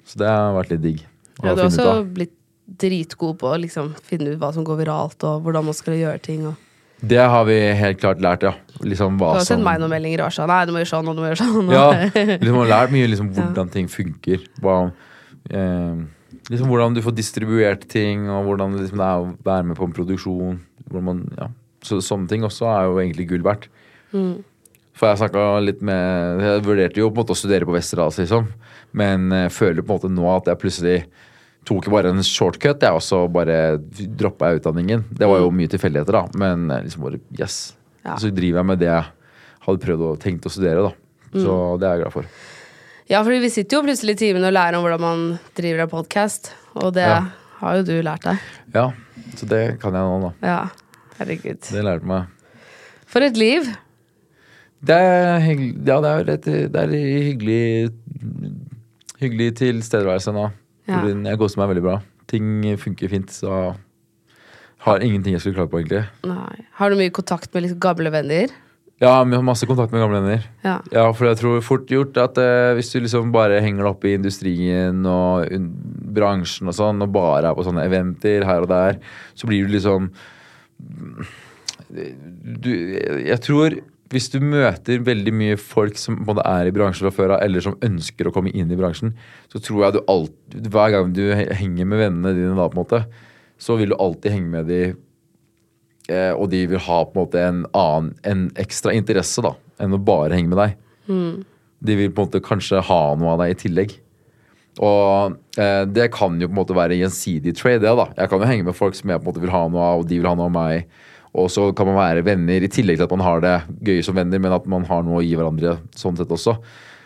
Så 0.08 0.20
det 0.20 0.30
har 0.30 0.56
vært 0.58 0.74
litt 0.74 0.84
digg. 0.84 1.04
Ja, 1.44 1.54
du 1.54 1.64
har 1.64 1.70
også 1.70 2.04
blitt 2.16 2.36
dritgod 2.80 3.38
på 3.42 3.50
å 3.52 3.60
liksom 3.60 3.92
finne 4.06 4.34
ut 4.34 4.42
hva 4.42 4.52
som 4.56 4.66
går 4.66 4.80
viralt, 4.84 5.24
og 5.28 5.46
hvordan 5.46 5.68
man 5.68 5.78
skal 5.78 5.98
gjøre 6.00 6.22
ting. 6.24 6.46
Og. 6.50 6.63
Det 7.04 7.20
har 7.20 7.44
vi 7.48 7.58
helt 7.76 8.00
klart 8.00 8.22
lært, 8.24 8.46
ja. 8.48 8.54
Liksom 8.84 9.18
Du 9.20 9.26
har 9.26 9.42
som 9.42 9.58
sendt 9.58 9.66
meg 9.66 9.80
noen 9.82 9.92
meldinger 9.92 10.24
og 10.24 10.30
vært 10.30 10.38
sånn 10.38 10.52
Nei, 10.52 10.60
du 10.68 10.72
må 10.72 10.82
gjøre 10.82 10.92
sånn, 10.92 11.10
og 11.10 11.18
du 11.18 11.22
må 11.24 11.30
gjøre 11.30 11.42
sånn. 11.42 11.72
Ja, 11.74 11.88
liksom 12.16 12.60
har 12.62 12.70
lært 12.72 12.94
mye 12.96 13.10
liksom 13.12 13.32
hvordan 13.36 13.74
ting 13.74 13.90
funker. 13.92 14.46
Hva, 14.64 14.78
eh, 15.50 16.00
liksom 16.48 16.72
hvordan 16.72 16.96
du 16.96 17.02
får 17.04 17.18
distribuert 17.18 17.84
ting, 17.92 18.30
og 18.32 18.48
hvordan 18.48 18.78
det 18.78 18.86
liksom 18.86 19.04
er 19.04 19.20
å 19.20 19.28
være 19.44 19.68
med 19.70 19.80
på 19.80 19.90
en 19.90 19.98
produksjon. 20.00 20.64
Man, 20.96 21.26
ja. 21.40 21.50
Så 21.84 22.00
sånne 22.06 22.32
ting 22.32 22.48
også 22.48 22.70
er 22.72 22.88
jo 22.88 23.00
egentlig 23.04 23.28
gull 23.34 23.44
verdt. 23.44 23.68
For 24.94 25.10
jeg 25.10 25.24
snakka 25.24 25.44
litt 25.66 25.80
med 25.82 26.42
Jeg 26.44 26.62
vurderte 26.68 27.02
jo 27.02 27.08
på 27.10 27.18
en 27.18 27.24
måte 27.24 27.34
å 27.34 27.38
studere 27.40 27.66
på 27.68 27.74
Westerdals, 27.76 28.20
liksom. 28.22 28.48
Men 28.96 29.32
eh, 29.34 29.52
føler 29.52 29.84
på 29.84 29.90
en 29.90 30.00
måte 30.00 30.12
nå 30.14 30.28
at 30.38 30.48
jeg 30.52 30.62
plutselig 30.62 30.98
tok 31.68 31.88
bare 31.94 32.10
en 32.12 32.24
shortcut, 32.26 32.82
jeg 32.84 32.92
også 32.98 33.22
bare 33.32 33.78
droppa 34.20 34.54
utdanningen. 34.58 35.06
Det 35.16 35.28
var 35.30 35.40
jo 35.44 35.52
mye 35.56 35.72
tilfeldigheter, 35.72 36.18
da, 36.18 36.24
men 36.40 36.70
eh, 36.72 36.82
liksom 36.88 37.06
bare 37.08 37.20
yes. 37.40 37.74
Ja. 38.04 38.18
Så 38.20 38.32
driver 38.36 38.60
jeg 38.62 38.68
med 38.74 38.82
det 38.84 38.90
jeg 38.92 39.06
hadde 39.68 39.84
prøvd 39.86 40.04
å 40.10 40.18
tenkt 40.20 40.46
å 40.50 40.52
studere, 40.52 40.90
da. 40.90 40.92
Så 41.34 41.54
det 41.80 41.88
er 41.88 41.96
jeg 41.96 42.04
glad 42.04 42.14
for. 42.14 42.28
Ja, 43.10 43.22
fordi 43.24 43.40
vi 43.44 43.50
sitter 43.52 43.78
jo 43.80 43.86
plutselig 43.88 44.14
i 44.16 44.20
timen 44.26 44.44
og 44.48 44.54
lærer 44.56 44.78
om 44.78 44.84
hvordan 44.86 45.02
man 45.04 45.24
driver 45.58 45.86
en 45.86 45.92
podkast, 45.92 46.52
og 46.76 46.94
det 46.96 47.08
Ja. 47.08 47.22
har 47.60 47.76
jo 47.80 47.84
du 47.88 47.96
lært 48.04 48.24
deg. 48.28 48.38
Ja, 48.76 48.90
så 49.40 49.48
det 49.48 49.80
kan 49.82 49.94
jeg 49.96 50.04
nå, 50.04 50.20
da. 50.22 50.32
Ja, 50.48 50.60
herregud. 51.20 51.60
Det 51.72 51.84
lærte 51.84 52.06
meg. 52.06 52.28
For 53.08 53.22
et 53.24 53.38
liv. 53.38 53.68
Det 54.84 54.96
er 55.00 55.40
hyggelig 55.40 55.88
Ja, 55.88 56.02
det 56.04 56.10
er, 56.12 56.30
et, 56.34 56.48
det 56.74 56.76
er 56.76 56.92
hyggelig 56.92 57.94
Hyggelig 59.22 59.54
tilstedeværelse 59.62 60.34
nå. 60.36 60.50
Ja. 60.88 61.00
Fordi 61.00 61.16
Jeg 61.30 61.40
koser 61.42 61.62
meg 61.62 61.74
veldig 61.74 61.86
bra. 61.86 61.98
Ting 62.32 62.64
funker 62.80 63.12
fint, 63.12 63.32
så 63.32 63.76
har 64.84 65.04
ingenting 65.04 65.36
jeg 65.36 65.44
skulle 65.44 65.62
klage 65.62 65.72
på, 65.72 65.80
egentlig. 65.80 66.04
Nei. 66.28 66.66
Har 66.80 66.92
du 66.92 67.00
mye 67.00 67.14
kontakt 67.16 67.54
med 67.54 67.66
liksom 67.66 67.80
gamle 67.84 68.12
venner? 68.12 68.52
Ja, 69.04 69.16
vi 69.24 69.36
har 69.36 69.44
masse 69.44 69.68
kontakt 69.68 69.92
med 69.92 70.04
gamle 70.04 70.20
venner. 70.22 70.44
Ja. 70.64 70.78
Ja, 70.94 71.06
for 71.16 71.28
jeg 71.28 71.40
tror 71.40 71.64
fort 71.66 71.90
gjort 71.92 72.18
at 72.22 72.38
eh, 72.40 72.74
hvis 72.78 72.92
du 72.94 73.00
liksom 73.02 73.32
bare 73.36 73.62
henger 73.64 73.84
deg 73.84 73.90
opp 73.90 74.06
i 74.08 74.16
industrien 74.18 75.02
og 75.10 75.48
un 75.56 75.70
bransjen 76.14 76.70
og 76.72 76.78
sånn, 76.78 77.02
og 77.04 77.16
bare 77.16 77.50
er 77.50 77.58
på 77.58 77.66
sånne 77.68 77.88
eventer 77.88 78.46
her 78.48 78.64
og 78.64 78.70
der, 78.72 79.00
så 79.40 79.50
blir 79.50 79.66
du 79.66 79.74
liksom 79.76 80.12
du, 81.94 82.72
Jeg 83.24 83.40
tror 83.46 83.76
hvis 84.14 84.30
du 84.34 84.40
møter 84.44 85.02
veldig 85.04 85.34
mye 85.36 85.60
folk 85.60 85.98
som 86.00 86.20
både 86.28 86.44
er 86.48 86.70
i 86.70 86.74
bransjen 86.76 87.08
fra 87.08 87.14
før 87.14 87.36
av, 87.36 87.44
eller 87.46 87.64
som 87.66 87.78
ønsker 87.86 88.30
å 88.30 88.34
komme 88.36 88.54
inn 88.54 88.72
i 88.72 88.78
bransjen, 88.80 89.16
så 89.52 89.62
tror 89.64 89.88
jeg 89.88 89.96
du 89.96 90.04
alltid 90.12 90.70
Hver 90.74 90.94
gang 90.94 91.14
du 91.16 91.24
henger 91.34 91.88
med 91.90 92.02
vennene 92.02 92.36
dine 92.38 92.54
da, 92.58 92.68
på 92.70 92.78
en 92.78 92.84
måte, 92.84 93.02
så 93.62 93.78
vil 93.80 93.94
du 93.94 93.98
alltid 93.98 94.36
henge 94.36 94.52
med 94.54 94.70
de 94.70 94.82
eh, 96.12 96.32
og 96.34 96.48
de 96.54 96.64
vil 96.70 96.82
ha 96.86 97.00
på 97.08 97.16
en 97.16 97.22
måte 97.24 97.42
en 97.42 97.64
annen, 97.72 98.14
en 98.28 98.46
ekstra 98.62 98.94
interesse 98.96 99.44
da, 99.46 99.56
enn 99.82 99.96
å 99.98 100.02
bare 100.02 100.38
henge 100.38 100.54
med 100.54 100.62
deg. 100.62 100.78
De 101.84 102.00
vil 102.00 102.14
på 102.14 102.24
en 102.24 102.30
måte 102.30 102.44
kanskje 102.44 102.84
ha 102.86 103.02
noe 103.20 103.34
av 103.34 103.44
deg 103.44 103.56
i 103.56 103.60
tillegg. 103.66 103.98
Og 104.82 105.36
eh, 105.62 105.84
det 105.86 106.10
kan 106.16 106.40
jo 106.42 106.50
på 106.50 106.56
en 106.56 106.62
måte 106.62 106.78
være 106.78 106.98
gjensidig 106.98 107.54
trade, 107.60 107.84
det 107.84 107.98
da. 107.98 108.08
Jeg 108.18 108.30
kan 108.32 108.42
jo 108.42 108.50
henge 108.50 108.66
med 108.70 108.78
folk 108.78 108.98
som 108.98 109.12
jeg 109.12 109.22
på 109.22 109.28
en 109.28 109.32
måte 109.32 109.44
vil 109.44 109.54
ha 109.54 109.66
noe 109.70 109.90
av, 109.90 110.04
og 110.04 110.08
de 110.10 110.22
vil 110.22 110.30
ha 110.30 110.38
noe 110.38 110.50
av 110.50 110.56
meg. 110.56 111.02
Og 111.34 111.50
så 111.50 111.72
kan 111.74 111.90
man 111.90 111.98
være 111.98 112.26
venner 112.26 112.62
i 112.62 112.70
tillegg 112.70 113.00
til 113.00 113.08
at 113.08 113.14
man 113.16 113.26
har 113.26 113.42
det 113.42 113.56
gøy 113.88 114.04
som 114.06 114.18
venner, 114.18 114.42
men 114.42 114.54
at 114.54 114.68
man 114.70 114.86
har 114.86 115.02
noe 115.06 115.22
å 115.22 115.26
gi 115.26 115.34
hverandre 115.38 115.80
sånn 115.98 116.18
sett 116.20 116.34
også. 116.34 116.58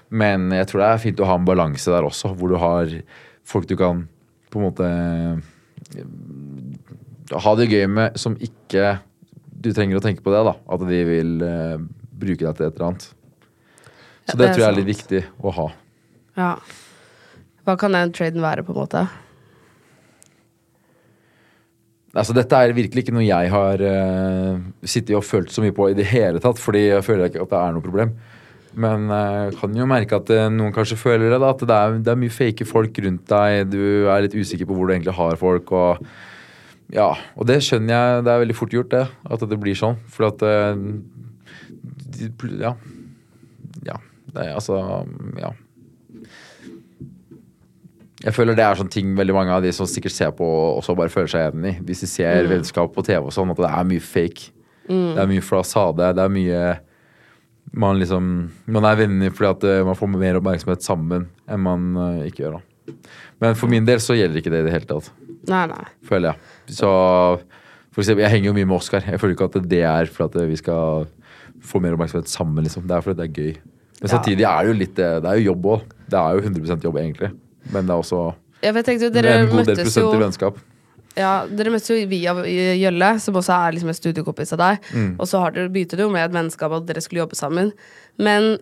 Men 0.10 0.52
jeg 0.56 0.68
tror 0.68 0.84
det 0.84 0.90
er 0.90 1.04
fint 1.04 1.22
å 1.24 1.28
ha 1.30 1.36
en 1.40 1.48
balanse 1.48 1.92
der 1.92 2.08
også, 2.08 2.34
hvor 2.36 2.52
du 2.52 2.58
har 2.60 2.92
folk 3.48 3.68
du 3.70 3.76
kan 3.80 4.06
på 4.52 4.60
en 4.60 4.66
måte 4.68 4.88
eh, 4.88 5.36
ha 7.36 7.54
det 7.60 7.70
gøy 7.72 7.86
med, 7.92 8.20
som 8.20 8.36
ikke 8.40 8.98
du 9.58 9.72
trenger 9.74 10.00
å 10.00 10.04
tenke 10.04 10.24
på 10.24 10.32
det, 10.32 10.44
da. 10.48 10.56
At 10.76 10.84
de 10.88 11.00
vil 11.08 11.32
uh, 11.42 11.78
bruke 12.12 12.44
deg 12.44 12.58
til 12.58 12.68
et 12.68 12.76
eller 12.76 12.88
annet. 12.92 13.08
Så 14.28 14.36
Ja, 14.36 14.36
det, 14.36 14.44
det 14.44 14.50
tror 14.52 14.64
jeg 14.64 14.68
er 14.68 14.78
litt 14.78 14.88
sant. 14.88 14.94
viktig 14.94 15.22
å 15.40 15.54
ha. 15.56 15.68
Ja. 16.38 16.52
Hva 17.68 17.76
kan 17.80 17.96
den 17.96 18.14
traden 18.16 18.44
være, 18.44 18.64
på 18.68 18.76
en 18.76 18.80
måte? 18.84 19.08
Altså, 22.18 22.34
dette 22.38 22.58
er 22.58 22.74
virkelig 22.76 23.06
ikke 23.06 23.14
noe 23.16 23.28
jeg 23.28 23.52
har 23.54 23.84
uh, 23.84 24.64
sittet 24.84 25.16
og 25.18 25.26
følt 25.28 25.54
så 25.54 25.62
mye 25.64 25.76
på 25.76 25.92
i 25.92 25.98
det 25.98 26.08
hele 26.10 26.42
tatt, 26.44 26.60
fordi 26.62 26.88
jeg 26.88 27.06
føler 27.06 27.30
ikke 27.30 27.44
at 27.46 27.54
det 27.54 27.60
er 27.62 27.76
noe 27.76 27.86
problem. 27.86 28.16
Men 28.78 29.10
jeg 29.10 29.54
kan 29.58 29.78
jo 29.78 29.90
merke 29.90 30.18
at 30.20 30.32
uh, 30.34 30.48
noen 30.54 30.74
kanskje 30.76 31.00
føler 31.02 31.30
det, 31.30 31.42
da. 31.44 31.52
At 31.54 31.62
det 31.62 31.78
er, 31.78 32.00
det 32.06 32.14
er 32.14 32.24
mye 32.24 32.34
fake 32.34 32.66
folk 32.70 32.98
rundt 33.06 33.30
deg. 33.30 33.70
Du 33.74 34.10
er 34.10 34.26
litt 34.26 34.38
usikker 34.38 34.70
på 34.70 34.78
hvor 34.78 34.90
du 34.90 34.96
egentlig 34.98 35.16
har 35.18 35.38
folk. 35.42 35.72
og 35.78 36.08
ja, 36.94 37.10
og 37.36 37.48
det 37.50 37.60
skjønner 37.66 37.92
jeg. 37.94 38.26
Det 38.26 38.32
er 38.32 38.44
veldig 38.46 38.56
fort 38.56 38.76
gjort, 38.76 38.92
det. 38.94 39.06
At 39.28 39.44
det 39.52 39.60
blir 39.60 39.76
sånn. 39.78 39.98
For 40.12 40.30
at 40.30 40.44
eh, 40.48 40.84
Ja. 42.62 42.74
Ja. 43.86 43.98
Det 44.28 44.44
er 44.44 44.54
altså 44.56 44.80
Ja. 45.40 45.52
Jeg 48.24 48.34
føler 48.34 48.56
det 48.58 48.64
er 48.66 48.78
sånne 48.80 48.90
ting 48.94 49.12
veldig 49.18 49.34
mange 49.36 49.54
av 49.54 49.62
de 49.62 49.70
som 49.76 49.86
sikkert 49.86 50.16
ser 50.16 50.32
på, 50.34 50.46
også 50.80 50.96
bare 50.98 51.12
føler 51.14 51.30
seg 51.30 51.52
enig 51.52 51.76
i. 51.76 51.82
Hvis 51.86 52.00
de 52.02 52.08
ser 52.10 52.48
vennskap 52.50 52.94
på 52.96 53.04
TV 53.06 53.20
og 53.28 53.34
sånn, 53.36 53.52
at 53.54 53.60
det 53.62 53.70
er 53.70 53.84
mye 53.92 54.02
fake. 54.02 54.48
Det 54.88 55.20
er 55.22 55.30
mye 55.30 55.44
flasade. 55.44 56.14
Det 56.18 56.24
er 56.24 56.32
mye 56.32 56.62
Man 57.76 57.98
liksom 58.00 58.28
Man 58.72 58.86
er 58.88 58.96
venner 58.96 59.30
fordi 59.36 59.50
at 59.52 59.64
eh, 59.68 59.84
man 59.86 59.98
får 60.00 60.08
mer 60.14 60.38
oppmerksomhet 60.40 60.86
sammen 60.86 61.26
enn 61.52 61.60
man 61.60 61.88
eh, 62.00 62.30
ikke 62.30 62.46
gjør, 62.46 62.54
da. 62.58 62.94
Men 63.44 63.58
for 63.60 63.68
min 63.68 63.84
del 63.86 64.00
så 64.00 64.16
gjelder 64.16 64.40
ikke 64.40 64.54
det 64.54 64.62
i 64.64 64.68
det 64.70 64.72
hele 64.72 64.88
tatt 64.88 65.10
Nei, 65.52 65.66
nei. 65.68 65.84
føler 66.08 66.32
jeg. 66.32 66.76
Så 66.80 66.88
for 67.92 68.02
eksempel, 68.02 68.24
Jeg 68.24 68.32
henger 68.38 68.50
jo 68.50 68.56
mye 68.56 68.70
med 68.70 68.78
Oskar. 68.78 69.04
Jeg 69.04 69.20
føler 69.20 69.36
ikke 69.36 69.50
at 69.52 69.60
det 69.68 69.82
er 69.84 70.10
for 70.12 70.26
at 70.30 70.40
vi 70.48 70.56
skal 70.60 71.06
få 71.62 71.82
mer 71.84 71.94
oppmerksomhet 71.98 72.32
sammen. 72.32 72.64
liksom. 72.64 72.88
Det 72.88 72.96
er 72.96 73.04
fordi 73.04 73.20
det 73.20 73.28
er 73.28 73.36
gøy. 73.44 73.54
Men 74.00 74.12
samtidig 74.14 74.46
er 74.48 74.64
det 74.64 74.72
jo 74.72 74.78
litt 74.80 75.00
eh, 75.04 75.20
Det 75.20 75.30
er 75.30 75.40
jo 75.42 75.48
jobb 75.52 75.70
òg. 75.76 75.86
Det 76.08 76.20
er 76.24 76.38
jo 76.40 76.48
100% 76.48 76.88
jobb, 76.88 76.98
egentlig. 77.04 77.32
Men 77.74 77.88
det 77.90 77.94
er 77.96 78.02
også 78.02 78.22
Ja, 78.64 78.72
tenkte 78.74 79.12
en 79.12 79.50
god 79.52 79.66
del 79.68 79.76
prosent 79.78 80.00
jo 80.02 80.12
til 80.14 80.24
vennskap. 80.24 80.58
Ja, 81.18 81.32
dere 81.50 81.72
møttes 81.74 81.90
jo 81.90 81.98
via 82.10 82.34
Jølle, 82.78 83.12
som 83.22 83.38
også 83.40 83.54
er 83.56 83.74
liksom 83.74 83.90
en 83.90 83.98
studiekompis 83.98 84.54
av 84.54 84.60
deg. 84.62 84.90
Mm. 84.94 85.12
Og 85.18 85.30
så 85.30 85.40
har 85.42 85.54
dere 85.56 85.72
begynte 85.74 85.98
det 85.98 86.06
jo 86.06 86.12
med 86.14 86.28
et 86.28 86.36
vennskap 86.36 86.76
at 86.78 86.86
dere 86.90 87.02
skulle 87.02 87.24
jobbe 87.24 87.38
sammen. 87.40 87.72
Men 88.22 88.58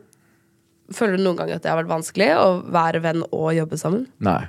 føler 0.96 1.18
du 1.20 1.26
noen 1.26 1.40
gang 1.42 1.52
at 1.56 1.64
det 1.66 1.72
har 1.72 1.82
vært 1.82 1.92
vanskelig 1.92 2.30
å 2.40 2.46
være 2.72 3.02
venn 3.04 3.26
og 3.32 3.50
jobbe 3.58 3.80
sammen? 3.82 4.06
Nei. 4.24 4.46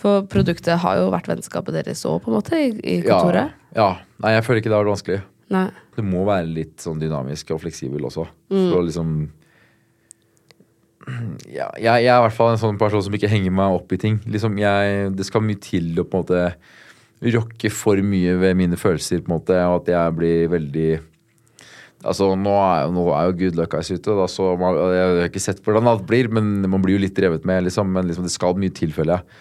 For 0.00 0.24
produktet 0.32 0.80
har 0.82 0.96
jo 0.98 1.10
vært 1.12 1.28
vennskapet 1.30 1.76
deres 1.76 2.00
òg, 2.08 2.22
på 2.24 2.32
en 2.32 2.38
måte, 2.38 2.56
i, 2.56 2.72
i 2.80 2.96
Ja, 3.02 3.18
kontoret. 3.20 3.52
ja. 3.76 3.90
Nei, 4.24 4.32
jeg 4.38 4.46
føler 4.46 4.62
ikke 4.62 4.72
det 4.72 4.78
har 4.78 4.84
vært 4.86 4.94
vanskelig. 4.96 5.20
Nei. 5.52 5.66
Det 5.98 6.04
må 6.08 6.24
være 6.24 6.48
litt 6.48 6.80
sånn 6.80 7.00
dynamisk 7.02 7.52
og 7.52 7.60
fleksibel 7.66 8.08
også. 8.08 8.24
Mm. 8.48 8.64
For 8.70 8.78
å 8.80 8.84
liksom 8.86 9.12
ja, 11.50 11.68
jeg, 11.76 12.04
jeg 12.04 12.10
er 12.12 12.18
i 12.18 12.24
hvert 12.26 12.36
fall 12.36 12.52
en 12.52 12.60
sånn 12.60 12.78
person 12.80 13.02
som 13.04 13.14
ikke 13.16 13.30
henger 13.30 13.54
meg 13.54 13.78
opp 13.78 13.92
i 13.94 14.00
ting. 14.00 14.20
Liksom, 14.28 14.58
jeg, 14.60 15.12
det 15.18 15.26
skal 15.28 15.44
mye 15.44 15.60
til 15.62 15.92
å 15.98 16.06
på 16.06 16.20
en 16.20 16.24
måte 16.24 16.44
rokke 17.36 17.70
for 17.70 18.00
mye 18.02 18.34
ved 18.40 18.58
mine 18.58 18.78
følelser, 18.78 19.22
på 19.22 19.30
en 19.30 19.36
måte, 19.36 19.56
og 19.68 19.82
at 19.82 19.90
jeg 19.94 20.18
blir 20.18 20.52
veldig 20.52 20.90
Altså, 22.02 22.32
nå 22.34 22.50
er, 22.50 22.88
nå 22.90 23.02
er 23.14 23.28
jo 23.28 23.34
Good 23.38 23.58
Luck 23.60 23.76
Eyes 23.78 23.92
ute, 23.92 24.10
da, 24.18 24.24
så 24.26 24.48
man, 24.58 24.74
jeg 24.90 25.02
har 25.06 25.28
ikke 25.28 25.42
sett 25.44 25.60
hvordan 25.62 25.86
alt 25.86 26.02
blir, 26.08 26.26
men 26.34 26.64
man 26.66 26.82
blir 26.82 26.96
jo 26.96 27.02
litt 27.04 27.14
drevet 27.14 27.44
med, 27.46 27.62
liksom. 27.68 27.92
Men 27.94 28.08
liksom, 28.10 28.26
det 28.26 28.34
skal 28.34 28.58
mye 28.58 28.74
til, 28.74 28.90
føler 28.90 29.20
jeg. 29.20 29.36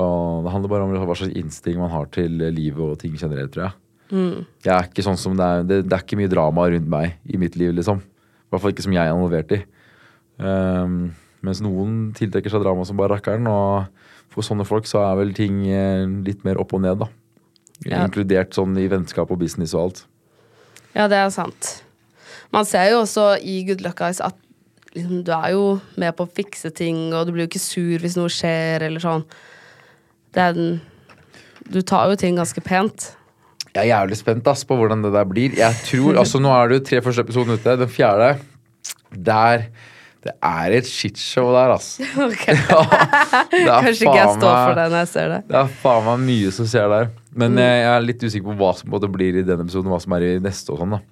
Og 0.00 0.46
det 0.46 0.54
handler 0.54 0.72
bare 0.72 0.86
om 0.86 0.94
hva 0.96 1.16
slags 1.18 1.36
innstilling 1.36 1.82
man 1.82 1.92
har 1.92 2.08
til 2.16 2.40
livet 2.40 2.80
og 2.80 2.96
ting 3.02 3.18
generelt, 3.20 3.52
tror 3.52 3.66
jeg. 3.66 3.76
Jeg 4.64 4.72
er 4.72 4.88
ikke 4.88 5.04
sånn 5.04 5.20
som 5.20 5.36
det 5.36 5.44
er, 5.44 5.68
det, 5.68 5.78
det 5.90 5.98
er 5.98 6.06
ikke 6.06 6.16
mye 6.22 6.32
drama 6.32 6.64
rundt 6.72 6.88
meg 6.88 7.18
i 7.28 7.36
mitt 7.42 7.60
liv, 7.60 7.74
liksom. 7.76 8.00
I 8.00 8.48
hvert 8.48 8.64
fall 8.64 8.72
ikke 8.72 8.86
som 8.86 8.96
jeg 8.96 9.04
er 9.04 9.12
involvert 9.12 9.52
i. 9.52 9.60
Um, 10.36 11.14
mens 11.46 11.62
noen 11.64 12.10
tiltrekker 12.16 12.52
seg 12.52 12.64
drama 12.64 12.84
som 12.88 12.98
bare 12.98 13.16
rakkeren, 13.16 13.46
og 13.48 13.86
for 14.32 14.44
sånne 14.44 14.66
folk 14.68 14.88
så 14.88 15.02
er 15.04 15.16
vel 15.20 15.32
ting 15.36 15.62
eh, 15.70 16.04
litt 16.26 16.42
mer 16.44 16.60
opp 16.60 16.74
og 16.76 16.82
ned, 16.84 17.00
da. 17.00 17.08
Ja. 17.84 18.02
Inkludert 18.04 18.56
sånn 18.56 18.76
i 18.80 18.88
vennskap 18.90 19.30
og 19.32 19.40
business 19.40 19.74
og 19.76 19.82
alt. 19.82 20.02
Ja, 20.96 21.06
det 21.12 21.20
er 21.20 21.30
sant. 21.32 21.70
Man 22.54 22.68
ser 22.68 22.90
jo 22.92 23.02
også 23.02 23.34
i 23.44 23.60
Good 23.68 23.84
Luck 23.84 23.98
Guys 24.00 24.20
at 24.24 24.36
liksom, 24.94 25.22
du 25.26 25.32
er 25.36 25.52
jo 25.54 25.64
med 26.00 26.16
på 26.16 26.24
å 26.24 26.32
fikse 26.38 26.72
ting, 26.74 27.10
og 27.12 27.26
du 27.26 27.34
blir 27.34 27.46
jo 27.46 27.50
ikke 27.50 27.62
sur 27.62 28.02
hvis 28.02 28.16
noe 28.18 28.32
skjer, 28.32 28.86
eller 28.88 29.02
sånn. 29.02 29.26
Det 30.34 30.42
er 30.42 30.56
den 30.56 30.76
Du 31.66 31.80
tar 31.82 32.06
jo 32.06 32.14
ting 32.14 32.36
ganske 32.38 32.62
pent. 32.62 33.10
Jeg 33.74 33.88
er 33.88 33.88
jævlig 33.90 34.16
spent 34.20 34.46
ass, 34.46 34.62
på 34.64 34.76
hvordan 34.78 35.02
det 35.02 35.10
der 35.12 35.26
blir. 35.26 35.56
Jeg 35.58 35.74
tror, 35.88 36.16
altså 36.20 36.38
Nå 36.40 36.52
er 36.54 36.68
det 36.68 36.78
jo 36.78 36.84
tre 36.90 37.02
første 37.02 37.24
episoden 37.26 37.58
ute. 37.58 37.76
Den 37.80 37.90
fjerde 37.90 38.36
der 39.10 39.66
Det 40.26 40.34
er 40.42 40.74
et 40.80 40.88
shitshow 40.90 41.52
der, 41.54 41.74
ass. 41.76 41.96
Ok. 42.26 42.46
Ja, 43.66 43.80
Kanskje 43.82 44.06
ikke 44.06 44.18
jeg 44.18 44.36
står 44.38 44.54
for 44.54 44.78
det 44.78 44.86
når 44.90 45.02
jeg 45.04 45.10
ser 45.12 45.32
det. 45.32 45.40
Det 45.48 45.58
er 45.60 45.74
faen 45.82 46.06
meg 46.06 46.24
mye 46.26 46.54
som 46.54 46.68
skjer 46.70 46.88
der. 46.92 47.10
Men 47.36 47.54
mm. 47.54 47.60
jeg 47.62 47.90
er 47.90 48.06
litt 48.06 48.24
usikker 48.24 48.48
på 48.48 48.56
hva 48.60 48.70
som 48.78 48.94
både 48.94 49.10
blir 49.12 49.38
i 49.38 49.44
den 49.46 49.62
episoden, 49.62 49.92
hva 49.92 50.00
som 50.02 50.16
er 50.16 50.26
i 50.26 50.32
neste. 50.42 50.72
og 50.74 50.82
sånn 50.82 50.96
da. 50.96 51.02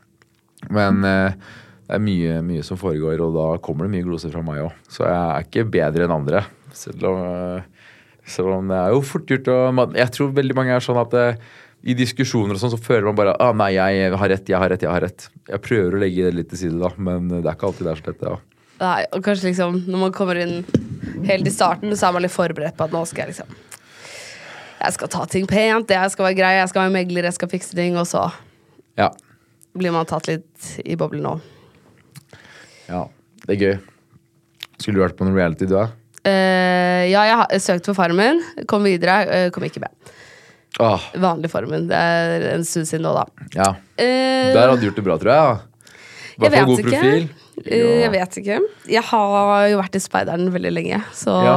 Men 0.73 1.01
mm. 1.03 1.45
det 1.87 1.99
er 1.99 2.03
mye, 2.03 2.39
mye 2.47 2.65
som 2.67 2.81
foregår, 2.81 3.23
og 3.23 3.37
da 3.37 3.49
kommer 3.65 3.87
det 3.87 3.95
mye 3.95 4.07
gloser 4.07 4.33
fra 4.35 4.43
meg 4.47 4.65
òg. 4.65 4.79
Så 4.91 5.05
jeg 5.07 5.19
er 5.21 5.47
ikke 5.47 5.67
bedre 5.77 6.07
enn 6.07 6.17
andre. 6.17 6.47
Selv 6.75 7.11
om, 7.11 7.21
eh, 7.29 7.91
selv 8.27 8.57
om 8.57 8.73
det 8.73 8.81
er 8.81 8.97
jo 8.97 9.05
fort 9.07 9.31
gjort 9.31 9.53
å 9.53 9.59
Jeg 9.95 10.11
tror 10.17 10.33
veldig 10.35 10.57
mange 10.59 10.75
er 10.75 10.83
sånn 10.83 10.99
at 10.99 11.13
det, 11.15 11.29
i 11.85 11.95
diskusjoner 11.97 12.57
og 12.57 12.63
sånn, 12.63 12.73
så 12.73 12.81
føler 12.81 13.11
man 13.11 13.19
bare 13.19 13.37
ah, 13.45 13.53
nei, 13.53 13.75
jeg 13.77 14.17
har 14.17 14.31
rett, 14.33 14.49
jeg 14.49 14.59
har 14.59 14.73
rett, 14.73 14.83
jeg 14.83 14.91
har 14.91 15.05
rett. 15.05 15.29
Jeg 15.51 15.65
prøver 15.67 15.95
å 15.95 16.01
legge 16.01 16.25
det 16.25 16.35
litt 16.39 16.51
til 16.51 16.63
side, 16.63 16.81
da, 16.81 16.91
men 16.97 17.29
det 17.29 17.45
er 17.45 17.53
ikke 17.53 17.69
alltid 17.69 17.87
det 17.87 17.93
er 17.93 18.01
så 18.01 18.11
lett. 18.11 18.25
Ja. 18.25 18.39
Nei, 18.85 19.05
og 19.15 19.25
kanskje 19.25 19.51
liksom 19.51 19.81
Når 19.89 20.03
man 20.07 20.15
kommer 20.15 20.39
inn 20.41 20.59
helt 21.25 21.47
i 21.49 21.53
starten, 21.53 21.95
så 21.97 22.09
er 22.09 22.17
man 22.17 22.25
litt 22.25 22.35
forberedt 22.35 22.77
på 22.77 22.87
at 22.87 22.95
nå 22.95 23.05
skal 23.09 23.25
jeg 23.25 23.35
liksom 23.35 23.55
Jeg 24.81 24.97
skal 24.99 25.13
ta 25.15 25.25
ting 25.31 25.49
pent, 25.49 25.93
jeg 25.97 26.13
skal 26.13 26.29
være 26.29 26.39
grei, 26.39 26.53
jeg 26.59 26.71
skal 26.73 26.85
være 26.85 26.95
megler, 26.99 27.29
jeg 27.31 27.37
skal 27.39 27.51
fikse 27.53 27.77
ting, 27.79 27.97
og 27.97 28.05
så 28.11 28.27
ja. 29.01 29.09
blir 29.73 29.95
man 29.95 30.09
tatt 30.11 30.29
litt 30.29 30.75
i 30.85 30.97
boblen 31.01 31.25
nå. 31.25 31.39
Ja, 32.91 33.07
det 33.47 33.55
er 33.55 33.63
gøy. 33.63 33.77
Skulle 34.77 34.99
du 34.99 35.05
vært 35.07 35.17
på 35.17 35.25
noen 35.25 35.39
reality, 35.39 35.71
du, 35.71 35.79
da? 35.79 35.87
Uh, 36.25 37.05
ja, 37.09 37.23
jeg 37.29 37.39
har 37.41 37.63
søkt 37.65 37.89
på 37.89 37.95
Farmen. 37.97 38.43
Kom 38.69 38.85
videre. 38.85 39.17
Uh, 39.25 39.47
kom 39.55 39.65
ikke 39.65 39.81
med. 39.87 40.13
Oh. 40.83 41.01
Vanlig 41.21 41.49
Farmen. 41.53 41.89
Det 41.89 41.97
er 41.97 42.47
en 42.51 42.67
stund 42.69 42.89
siden 42.91 43.07
nå, 43.07 43.15
da. 43.17 43.49
ja. 43.55 43.71
Uh, 43.97 44.53
Der 44.53 44.67
hadde 44.67 44.83
du 44.83 44.89
gjort 44.91 45.01
det 45.01 45.07
bra, 45.07 45.17
tror 45.23 45.33
jeg. 45.33 45.49
Ja. 45.49 45.95
I 46.35 46.45
Jeg 46.45 46.55
vet 46.57 46.69
god 46.69 46.85
ikke. 46.85 46.91
profil. 46.91 47.29
Eh, 47.67 48.01
jeg 48.03 48.11
vet 48.13 48.39
ikke. 48.41 48.57
Jeg 48.91 49.03
har 49.11 49.69
jo 49.71 49.79
vært 49.81 49.95
i 49.99 50.03
Speideren 50.03 50.51
veldig 50.55 50.73
lenge, 50.73 51.03
så 51.15 51.35
Ja. 51.45 51.57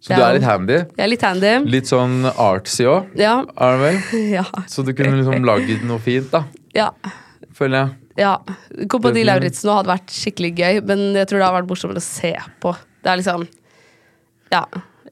Så 0.00 0.14
du 0.16 0.22
er 0.22 0.34
litt 0.38 0.46
handy. 0.48 0.78
Jeg 0.78 1.04
er 1.04 1.10
litt 1.12 1.22
handy. 1.22 1.52
Litt 1.70 1.84
sånn 1.90 2.24
artsy 2.32 2.84
òg, 2.88 3.10
Ja. 3.18 3.40
er 3.56 3.76
det 3.76 3.80
vel? 3.84 4.22
Ja. 4.38 4.44
Så 4.66 4.84
du 4.84 4.92
kunne 4.92 5.16
liksom 5.20 5.44
lagd 5.44 5.84
noe 5.84 5.98
fint, 5.98 6.30
da. 6.30 6.44
ja. 6.74 6.90
Føler 7.54 7.76
jeg. 7.84 7.90
ja. 8.18 8.32
Kompani. 8.90 9.22
Lauritzen 9.24 9.70
hadde 9.70 9.86
vært 9.92 10.10
skikkelig 10.10 10.54
gøy, 10.58 10.80
men 10.88 11.14
jeg 11.14 11.28
tror 11.30 11.38
det 11.38 11.46
har 11.46 11.54
vært 11.62 11.68
morsommere 11.70 12.00
å 12.02 12.06
se 12.06 12.32
på. 12.60 12.72
Det 13.04 13.12
er 13.12 13.20
liksom 13.22 13.46
Ja. 14.50 14.64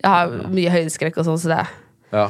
Jeg 0.02 0.10
har 0.10 0.28
mye 0.50 0.70
høydeskrekk 0.74 1.18
og 1.18 1.24
sånn, 1.28 1.38
så 1.38 1.48
det 1.54 1.66
Ja. 2.12 2.26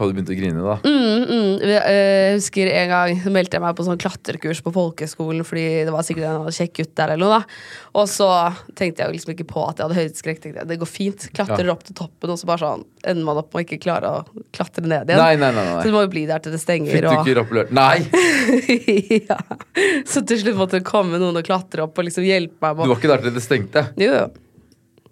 Hadde 0.00 0.08
du 0.08 0.16
begynt 0.16 0.30
å 0.32 0.36
grine 0.38 0.62
da? 0.64 0.74
Mm, 0.88 1.24
mm. 1.28 1.62
Eh, 1.68 1.88
Jeg 2.32 2.36
husker 2.38 2.70
en 2.72 2.88
gang 2.88 3.18
så 3.20 3.30
meldte 3.34 3.58
jeg 3.58 3.62
meg 3.62 3.74
på 3.76 3.84
sånn 3.84 3.98
klatrekurs 4.00 4.62
på 4.64 4.72
folkehøgskolen 4.72 5.44
fordi 5.44 5.64
det 5.84 5.92
var 5.92 6.06
sikkert 6.06 6.28
en 6.30 6.46
kjekk 6.56 6.72
gutt 6.80 6.94
der. 6.96 7.12
eller 7.12 7.26
noe 7.28 7.40
da 7.42 8.00
Og 8.00 8.08
så 8.08 8.28
tenkte 8.78 9.04
jeg 9.04 9.12
liksom 9.18 9.34
ikke 9.34 9.46
på 9.52 9.66
at 9.68 9.76
jeg 9.76 9.84
hadde 9.86 9.98
høydeskrekk. 10.00 10.40
Tenkte 10.42 10.62
jeg, 10.62 10.68
Det 10.72 10.78
går 10.80 10.90
fint. 10.90 11.28
Klatrer 11.36 11.66
Ja. 11.68 11.74
opp 11.76 11.84
til 11.84 11.94
toppen, 11.94 12.30
og 12.32 12.38
så 12.40 12.48
bare 12.48 12.58
sånn 12.64 12.84
ender 13.04 13.24
man 13.28 13.36
opp 13.42 13.52
med 13.52 13.60
å 13.60 13.66
ikke 13.68 13.82
klare 13.84 14.08
å 14.08 14.44
klatre 14.56 14.86
ned 14.86 15.12
igjen. 15.12 15.20
Nei, 15.20 15.36
nei, 15.36 15.50
nei, 15.52 15.64
nei. 15.68 15.82
Så 15.82 15.90
du 15.90 15.92
må 15.92 16.02
jo 16.06 16.12
bli 16.16 16.24
der 16.26 16.38
til 16.40 16.52
det 16.56 16.60
stenger. 16.64 16.92
Fikk 16.96 17.02
du 17.02 17.30
ikke 17.30 17.38
rappellert? 17.42 17.70
Nei! 17.70 17.98
ja. 19.28 19.38
Så 20.08 20.24
til 20.26 20.40
slutt 20.40 20.56
måtte 20.56 20.78
det 20.80 20.86
komme 20.88 21.20
noen 21.20 21.36
og 21.36 21.44
klatre 21.46 21.84
opp 21.84 21.98
og 22.00 22.08
liksom 22.08 22.24
hjelpe 22.24 22.56
meg. 22.64 22.76
Med. 22.80 22.86
Du 22.88 22.94
var 22.94 23.00
ikke 23.02 23.12
der 23.12 23.26
til 23.28 23.36
det 23.36 23.44
stengte? 23.44 23.84
Jo, 24.00 24.12
jo. 24.16 24.26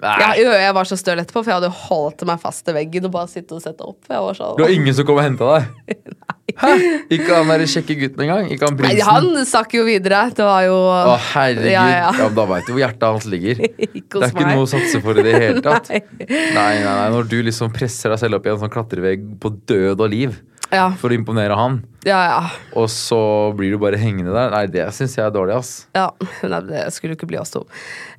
Ja, 0.03 0.31
jo, 0.39 0.49
jeg 0.57 0.75
var 0.77 0.89
så 0.89 0.97
støl 0.99 1.21
etterpå, 1.21 1.43
for 1.45 1.51
jeg 1.53 1.59
hadde 1.61 1.71
holdt 1.87 2.25
meg 2.29 2.41
fast 2.43 2.65
til 2.67 2.77
veggen 2.77 3.09
og 3.09 3.13
bare 3.15 3.29
sittet 3.29 3.53
og 3.59 3.63
sett 3.65 3.81
opp. 3.85 3.99
Jeg 4.09 4.23
var 4.25 4.37
så, 4.39 4.51
Det 4.57 4.65
var 4.65 4.73
ingen 4.75 4.97
som 4.97 5.07
kom 5.09 5.21
og 5.21 5.25
henta 5.27 5.51
deg? 5.59 6.01
Hæ? 6.61 6.71
Ikke 7.15 7.31
han 7.37 7.47
der 7.53 7.63
kjekke 7.71 7.95
gutten 8.01 8.25
engang? 8.25 8.49
Ikke 8.51 8.67
han 8.67 8.79
Nei, 8.83 8.97
han 9.07 9.29
stakk 9.47 9.75
jo 9.77 9.85
videre. 9.87 10.25
Det 10.35 10.45
var 10.45 10.65
jo 10.67 10.75
Å, 10.91 11.15
herregud. 11.31 11.71
Ja, 11.71 11.85
Ja, 11.89 12.11
ja. 12.19 12.29
Da 12.37 12.47
veit 12.51 12.67
du 12.67 12.73
hvor 12.75 12.83
hjertet 12.83 13.07
hans 13.07 13.29
ligger. 13.31 13.61
Ikke 14.01 14.19
Det 14.19 14.27
er 14.27 14.33
ikke 14.35 14.47
meg. 14.49 14.57
noe 14.59 14.67
å 14.67 14.71
satse 14.73 15.01
for 15.05 15.21
i 15.21 15.25
det 15.29 15.35
hele 15.37 15.63
tatt. 15.65 15.93
Nei, 16.59 16.73
nei, 16.83 16.83
nei, 16.85 17.09
Når 17.15 17.29
du 17.31 17.37
liksom 17.47 17.71
presser 17.75 18.13
deg 18.15 18.23
selv 18.25 18.41
opp 18.41 18.49
i 18.49 18.53
en 18.55 18.59
sånn 18.65 18.73
klatrevegg 18.73 19.29
på 19.41 19.53
død 19.71 20.03
og 20.07 20.11
liv 20.13 20.41
Ja, 20.71 20.87
for 21.01 21.11
å 21.11 21.17
imponere 21.17 21.57
han, 21.59 21.81
ja, 22.07 22.19
ja. 22.31 22.43
og 22.79 22.87
så 22.93 23.19
blir 23.59 23.75
du 23.75 23.79
bare 23.83 23.99
hengende 23.99 24.31
der, 24.31 24.53
nei, 24.55 24.63
det 24.71 24.85
syns 24.95 25.17
jeg 25.19 25.25
er 25.27 25.33
dårlig, 25.35 25.57
ass. 25.59 25.73
ja. 25.97 26.07
Nei, 26.53 26.61
det 26.69 26.85
skulle 26.95 27.17
jo 27.17 27.19
ikke 27.19 27.29
bli 27.33 27.41
oss 27.41 27.51
to. 27.55 27.65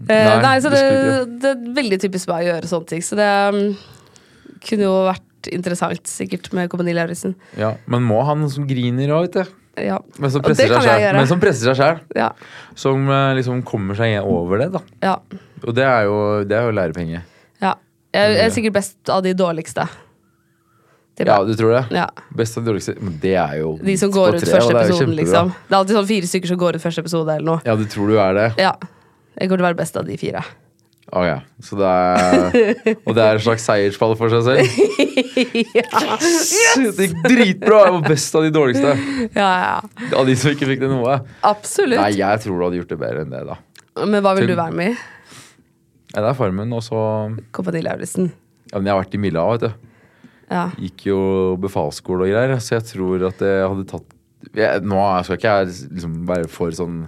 Eh, 0.03 0.11
Nei, 0.11 0.35
nei, 0.43 0.53
så 0.63 0.71
det 0.73 0.81
det, 1.41 1.53
er 1.53 1.63
veldig 1.79 1.99
typisk 2.03 2.27
meg 2.29 2.43
å 2.43 2.49
gjøre 2.51 2.69
sånne 2.69 2.89
ting. 2.91 3.05
Så 3.05 3.15
det 3.19 3.29
um, 3.55 3.61
kunne 4.67 4.85
jo 4.85 4.93
vært 5.07 5.49
interessant, 5.55 6.03
sikkert, 6.11 6.51
med 6.53 6.69
Kompani 6.69 6.93
Lauritzen. 6.93 7.33
Ja, 7.57 7.73
Men 7.89 8.03
må 8.05 8.19
han 8.27 8.43
som 8.51 8.67
griner 8.69 9.15
òg, 9.15 9.29
vet 9.29 9.39
du. 9.39 9.55
Ja. 9.87 10.01
Men 10.19 10.35
som 10.35 10.43
presser 10.43 10.75
seg 10.75 11.01
gjøre. 11.05 11.15
Men 11.17 11.31
som 11.31 11.39
presser 11.41 11.71
seg 11.71 11.79
sjæl. 11.79 12.03
Ja. 12.19 12.29
Som 12.77 13.07
eh, 13.09 13.31
liksom 13.39 13.63
kommer 13.65 13.97
seg 13.97 14.19
over 14.27 14.61
det, 14.61 14.69
da. 14.75 14.83
ja. 15.07 15.15
Og 15.61 15.75
det 15.77 15.87
er 15.87 16.07
jo, 16.09 16.15
det 16.49 16.57
er 16.59 16.67
jo 16.67 16.75
lærepenge. 16.75 17.23
ja. 17.63 17.75
Jeg, 18.11 18.31
jeg 18.35 18.43
er 18.43 18.49
sikkert 18.51 18.73
best 18.75 19.09
av 19.13 19.21
de 19.23 19.31
dårligste. 19.39 19.85
Ja, 21.19 21.43
du 21.45 21.51
tror 21.59 21.73
det? 21.75 21.81
Ja. 21.93 22.07
Best 22.33 22.55
de 22.55 22.61
dårligste 22.65 22.95
Men 22.97 23.17
det 23.21 23.33
er 23.37 23.57
jo 23.59 23.73
De 23.83 23.93
som 23.99 24.09
går 24.13 24.37
ut 24.37 24.41
tre, 24.41 24.53
første 24.55 24.71
og 24.71 24.77
det 24.79 24.85
episoden, 24.87 25.13
liksom. 25.19 25.51
Det 25.67 25.75
er 25.75 25.77
alltid 25.81 25.97
sånn 25.99 26.07
fire 26.09 26.29
stykker 26.31 26.47
som 26.53 26.57
går 26.61 26.77
ut 26.79 26.81
første 26.81 27.03
episode, 27.03 27.35
eller 27.35 27.45
noe. 27.51 27.61
Ja, 27.67 27.75
du 27.77 27.83
tror 27.91 28.07
du 28.09 28.15
er 28.17 28.33
det? 28.37 28.47
Ja. 28.63 28.71
Jeg 29.37 29.49
kommer 29.51 29.61
til 29.61 29.65
å 29.65 29.69
være 29.69 29.79
best 29.83 29.97
av 29.99 30.07
de 30.07 30.17
fire. 30.17 30.41
Ok. 31.11 31.27
Så 31.67 31.75
det 31.75 31.91
er 31.91 32.95
Og 33.03 33.15
det 33.17 33.23
er 33.25 33.35
en 33.35 33.43
slags 33.43 33.65
seierspall 33.67 34.15
for 34.19 34.31
seg 34.31 34.47
selv? 34.47 34.63
Yes! 35.41 36.51
Det 36.95 37.07
gikk 37.09 37.17
dritbra! 37.25 37.81
Jeg 37.85 37.95
var 37.97 38.05
best 38.07 38.35
av 38.39 38.45
de 38.47 38.51
dårligste. 38.55 38.93
Ja, 39.41 39.49
ja. 39.65 40.07
Av 40.17 40.25
de 40.27 40.35
som 40.39 40.53
ikke 40.55 40.69
fikk 40.69 40.81
det 40.85 40.89
noe. 40.91 41.19
Absolutt. 41.47 41.99
Nei, 41.99 42.13
jeg 42.19 42.43
tror 42.45 42.57
du 42.57 42.65
hadde 42.67 42.79
gjort 42.81 42.93
det 42.95 42.99
bedre 43.01 43.25
enn 43.25 43.33
det, 43.35 43.43
da. 43.51 43.57
Men 44.07 44.23
hva 44.23 44.33
vil 44.37 44.47
Til- 44.47 44.55
du 44.55 44.61
være 44.61 44.77
med 44.79 44.93
i? 44.93 44.97
Ja, 46.11 46.23
det 46.23 46.27
er 46.31 46.35
Farmen, 46.35 46.71
og 46.75 46.81
så 46.83 47.01
Kompani 47.55 47.83
Lauritzen. 47.85 48.31
Ja, 48.71 48.79
men 48.79 48.87
jeg 48.89 48.95
har 48.95 49.03
vært 49.03 49.15
i 49.15 49.21
Milla, 49.21 49.45
vet 49.53 49.63
du. 49.67 49.90
Ja. 50.51 50.65
Gikk 50.75 51.05
jo 51.07 51.19
befalsskole 51.63 52.27
og 52.27 52.33
greier, 52.33 52.57
så 52.59 52.75
jeg 52.77 52.87
tror 52.89 53.27
at 53.29 53.39
jeg 53.45 53.67
hadde 53.71 53.87
tatt 53.87 54.17
jeg, 54.57 54.81
Nå 54.89 54.99
skal 55.23 55.37
ikke 55.37 55.51
jeg 55.61 55.67
liksom 55.93 56.15
være 56.27 56.49
for 56.51 56.73
sånn 56.75 57.03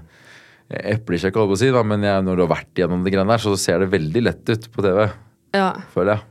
eplekjekk, 0.73 1.35
holdt 1.37 1.51
på 1.51 1.57
å 1.57 1.59
si, 1.59 1.71
da, 1.73 1.81
men 1.85 2.05
jeg, 2.05 2.23
når 2.25 2.37
du 2.39 2.43
har 2.45 2.51
vært 2.53 2.79
gjennom 2.79 3.03
det 3.05 3.11
greiene 3.13 3.33
der, 3.33 3.41
så 3.43 3.53
ser 3.59 3.83
det 3.83 3.91
veldig 3.93 4.21
lett 4.23 4.51
ut 4.53 4.69
på 4.73 4.85
TV, 4.85 5.01
ja. 5.57 5.67
føler 5.93 6.15
jeg. 6.15 6.29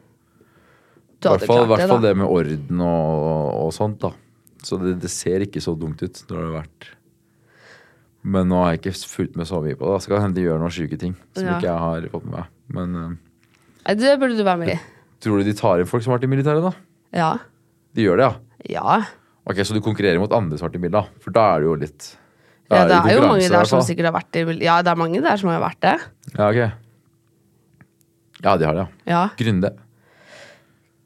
I 1.22 1.28
hvert 1.28 1.44
fall, 1.46 1.68
det, 1.70 2.08
det 2.08 2.16
med 2.18 2.26
orden 2.26 2.80
og, 2.82 3.26
og 3.66 3.68
sånt, 3.76 4.00
da. 4.02 4.10
Så 4.66 4.78
det, 4.82 4.96
det 5.02 5.10
ser 5.12 5.44
ikke 5.44 5.62
så 5.62 5.74
dumt 5.78 6.02
ut 6.02 6.22
når 6.28 6.38
det 6.38 6.42
har 6.46 6.52
vært 6.60 6.88
Men 8.22 8.46
nå 8.50 8.60
har 8.62 8.72
jeg 8.72 8.80
ikke 8.80 8.94
fulgt 9.10 9.38
med 9.38 9.48
så 9.50 9.58
mye 9.62 9.74
på 9.78 9.88
det. 9.90 10.00
Skal 10.04 10.22
hende 10.22 10.38
de 10.38 10.44
gjør 10.46 10.60
noen 10.62 10.74
sjuke 10.74 10.98
ting 10.98 11.16
som 11.34 11.46
Ja. 11.48 11.56
ikke 11.58 11.66
jeg 11.66 11.82
har 11.82 12.06
fått 12.12 12.26
med 12.28 12.36
meg. 12.36 12.52
Men 12.78 12.98
eh, 13.02 13.94
Det 13.98 14.14
burde 14.22 14.38
du 14.38 14.44
være 14.46 14.62
med 14.62 14.74
i. 14.76 14.78
tror 15.22 15.42
du 15.42 15.50
de 15.50 15.54
tar 15.58 15.82
inn 15.82 15.90
folk 15.90 16.02
som 16.04 16.14
har 16.14 16.20
vært 16.20 16.28
i 16.28 16.32
militæret, 16.34 16.62
da? 16.62 16.74
Ja. 17.16 17.32
De 17.96 18.06
gjør 18.06 18.20
det, 18.20 18.28
ja? 18.28 18.34
Ja. 18.72 18.98
Ok, 19.48 19.58
Så 19.66 19.74
du 19.74 19.80
konkurrerer 19.84 20.20
mot 20.22 20.32
andre 20.32 20.58
svarte 20.60 20.78
vært? 20.80 21.04
For 21.22 21.34
da 21.34 21.48
er 21.56 21.62
det 21.64 21.66
jo 21.70 21.78
litt 21.80 22.10
ja. 22.72 22.86
Det 22.88 22.98
er 23.04 23.18
jo 23.18 23.26
mange 23.26 23.48
der 23.52 23.66
som 23.68 23.82
sikkert 23.84 24.08
har 24.08 24.14
vært 24.14 24.38
i 24.38 24.44
Ja, 24.64 24.78
det 24.80 24.92
er 24.94 24.96
mange 24.96 25.20
der 25.20 25.36
som 25.36 25.50
har 25.52 25.60
vært 25.60 25.80
det. 25.84 25.96
Ja, 26.38 26.46
ok. 26.46 26.60
Ja, 28.42 28.54
de 28.56 28.64
har 28.64 28.78
det, 28.78 28.84
ja. 28.86 28.86
Ja. 29.12 29.24
Grunde. 29.36 29.70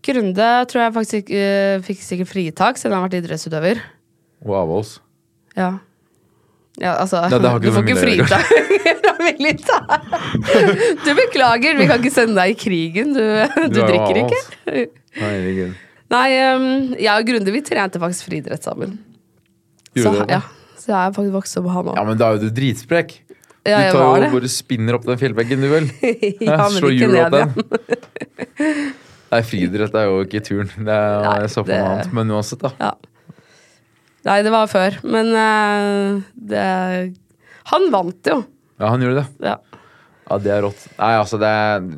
Grunde 0.07 0.51
tror 0.71 0.85
jeg 0.85 0.95
faktisk 0.95 1.33
eh, 1.35 1.81
fikk 1.83 2.05
sikkert 2.07 2.31
fritak, 2.31 2.79
siden 2.79 2.95
han 2.95 3.03
har 3.03 3.09
vært 3.09 3.19
idrettsutøver. 3.19 3.81
Og 4.47 4.55
Avholds. 4.61 4.93
Ja. 5.59 5.73
Ja, 6.77 6.93
altså 7.01 7.23
Nei, 7.25 7.41
det 7.41 7.51
Du 7.65 7.71
får 7.73 7.87
ikke 7.89 8.03
fritak 8.05 8.47
fra 9.01 9.13
militær. 9.27 10.07
Du 11.03 11.11
beklager, 11.17 11.81
vi 11.81 11.89
kan 11.89 11.99
ikke 11.99 12.13
sende 12.15 12.37
deg 12.37 12.53
i 12.53 12.59
krigen. 12.61 13.17
Du, 13.17 13.25
du 13.73 13.81
er 13.81 13.91
drikker 13.91 14.23
ikke. 14.23 14.87
Herregud. 15.19 15.83
Nei, 16.13 16.27
jeg 17.03 17.11
og 17.13 17.27
Grunde 17.27 17.53
vi 17.55 17.61
trente 17.67 17.99
faktisk 18.03 18.29
friidrett 18.29 18.63
sammen. 18.67 18.99
Så, 19.97 20.03
Gjorde 20.05 20.27
dere 20.27 20.37
ja, 20.39 20.43
så 20.79 20.93
jeg 20.93 20.99
er 21.01 21.15
faktisk 21.17 21.35
vokst 21.35 21.57
opp 21.59 21.65
med 21.67 21.73
han 21.75 21.89
òg. 21.91 21.97
Ja, 21.99 22.05
men 22.07 22.19
da 22.21 22.29
er 22.29 22.37
jo 22.37 22.45
du 22.47 22.53
dritsprek. 22.55 23.15
Ja, 23.67 23.81
jeg 23.83 23.91
du 23.91 23.97
tar 23.99 24.05
var 24.07 24.21
jo 24.21 24.23
det. 24.23 24.31
bare 24.37 24.51
spinner 24.53 24.95
opp 25.01 25.07
den 25.09 25.19
fjellveggen, 25.19 25.65
du 25.65 25.69
vel? 25.73 25.89
Ja, 26.47 26.59
men 26.71 26.77
Slå 26.79 26.93
ikke 26.95 27.09
hjul 27.09 27.17
opp 27.19 27.33
ned 27.33 27.33
den. 27.35 27.49
igjen. 27.57 28.93
Nei, 29.33 29.41
friidrett 29.43 29.97
er 29.99 30.05
jo 30.07 30.21
ikke 30.23 30.41
turn. 30.47 30.69
Det 30.77 30.95
er, 30.95 31.25
Nei, 31.27 31.37
jeg 31.43 31.51
så 31.57 31.65
på 31.65 31.73
det- 31.73 31.81
noe 31.83 31.95
annet. 31.97 32.13
Men 32.15 32.31
uansett, 32.37 32.63
da. 32.63 32.71
Ja. 32.79 32.93
Nei, 34.27 34.37
det 34.47 34.53
var 34.55 34.71
før. 34.71 35.01
Men 35.07 35.33
eh, 35.35 36.23
det 36.53 36.63
Han 37.73 37.89
vant 37.95 38.31
jo. 38.31 38.39
Ja, 38.79 38.93
han 38.93 39.03
gjorde 39.03 39.25
det. 39.25 39.27
Ja. 39.51 39.57
Ja, 40.27 40.39
det 40.43 40.51
er 40.51 40.65
rått. 40.67 40.87
Nei, 40.99 41.13
altså, 41.21 41.39
det 41.39 41.51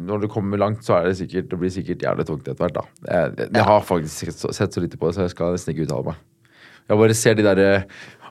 når 0.04 0.24
du 0.24 0.28
kommer 0.32 0.60
langt, 0.60 0.82
så 0.84 0.98
er 0.98 1.08
det 1.08 1.16
sikkert 1.16 1.48
Det 1.48 1.58
blir 1.60 1.72
sikkert 1.72 2.02
jævlig 2.04 2.26
tungt 2.28 2.44
etter 2.44 2.60
hvert, 2.60 2.76
da. 2.76 2.84
Jeg, 3.08 3.34
jeg, 3.38 3.50
jeg 3.56 3.68
har 3.70 3.84
faktisk 3.88 4.26
sett 4.26 4.42
så, 4.42 4.52
sett 4.52 4.76
så 4.76 4.84
lite 4.84 5.00
på 5.00 5.08
det, 5.08 5.16
så 5.16 5.24
jeg 5.24 5.32
skal 5.32 5.54
nesten 5.56 5.72
ikke 5.74 5.86
uttale 5.88 6.10
meg. 6.10 6.22
Jeg 6.88 7.00
bare 7.02 7.16
ser 7.16 7.36
de 7.36 7.44
derre 7.44 7.72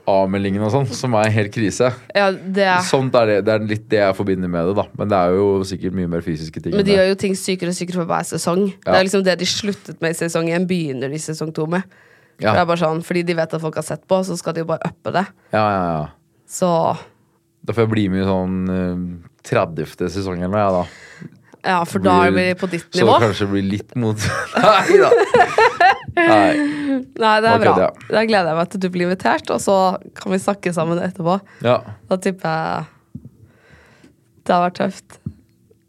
A-meldingene 0.08 0.64
og 0.64 0.72
sånn, 0.72 0.86
som 0.96 1.16
er 1.20 1.34
helt 1.36 1.52
krise. 1.52 1.90
ja, 2.16 2.30
det 2.32 2.64
er 2.64 2.86
Sånt 2.88 3.16
er 3.20 3.28
det, 3.28 3.40
det 3.50 3.56
er 3.58 3.66
litt 3.68 3.88
det 3.92 4.00
jeg 4.00 4.16
forbinder 4.16 4.48
med 4.52 4.70
det, 4.70 4.76
da. 4.78 4.86
Men 5.02 5.10
det 5.12 5.18
er 5.20 5.36
jo 5.36 5.48
sikkert 5.68 5.98
mye 5.98 6.12
mer 6.14 6.24
fysiske 6.24 6.62
ting. 6.64 6.78
Men 6.78 6.88
de 6.88 6.96
gjør 6.96 7.10
jo 7.10 7.18
ting 7.26 7.36
sykere 7.36 7.74
og 7.74 7.76
sykere 7.76 8.00
for 8.00 8.12
hver 8.14 8.28
sesong. 8.30 8.70
Det 8.86 8.96
er 8.96 9.04
liksom 9.04 9.26
det 9.28 9.36
de 9.42 9.50
sluttet 9.52 10.00
med 10.04 10.16
i 10.16 10.20
sesong 10.22 10.48
én, 10.56 10.68
begynner 10.70 11.12
de 11.12 11.20
sesong 11.20 11.52
to 11.58 11.68
med. 11.74 11.84
Ja. 12.40 12.54
Det 12.54 12.62
er 12.62 12.70
bare 12.70 12.80
sånn, 12.80 13.02
Fordi 13.04 13.26
de 13.26 13.36
vet 13.36 13.54
at 13.58 13.64
folk 13.64 13.80
har 13.82 13.86
sett 13.86 14.06
på, 14.08 14.22
så 14.24 14.38
skal 14.40 14.56
de 14.56 14.64
jo 14.64 14.70
bare 14.70 14.88
uppe 14.88 15.12
det. 15.16 15.26
Ja, 15.52 15.66
ja, 15.66 15.86
ja. 15.98 16.08
Så 16.48 16.70
Da 17.68 17.76
får 17.76 17.84
jeg 17.84 17.92
bli 17.92 18.08
med 18.14 18.24
i 18.24 18.28
sånn 18.30 18.58
eh, 18.72 19.02
30. 19.48 20.10
sesong 20.14 20.42
eller 20.44 20.54
noe, 20.54 20.64
ja, 20.64 20.72
da. 20.76 21.32
ja, 21.72 21.78
for 21.90 22.04
da 22.04 22.18
er 22.28 22.36
vi 22.36 22.46
på 22.60 22.70
ditt 22.72 22.86
Så 22.92 23.02
nivå. 23.04 23.16
det 23.20 23.30
kanskje 23.30 23.48
blir 23.52 23.66
litt 23.72 23.96
mot 24.00 24.28
Nei 24.68 25.00
da. 25.02 25.10
Nei. 26.18 26.52
Nei, 27.18 27.34
det 27.44 27.50
er 27.52 27.60
bra. 27.62 27.74
ja. 27.86 27.90
Da 28.10 28.24
gleder 28.26 28.52
jeg 28.52 28.58
meg 28.60 28.70
til 28.74 28.82
du 28.82 28.88
blir 28.94 29.06
invitert, 29.08 29.50
og 29.54 29.60
så 29.62 29.76
kan 30.18 30.34
vi 30.34 30.40
snakke 30.42 30.74
sammen 30.74 30.98
etterpå. 31.04 31.40
Ja. 31.66 31.80
Da 32.10 32.18
tipper 32.22 32.50
jeg 32.50 32.86
det 34.48 34.56
har 34.56 34.64
vært 34.70 34.80
tøft. 34.80 35.18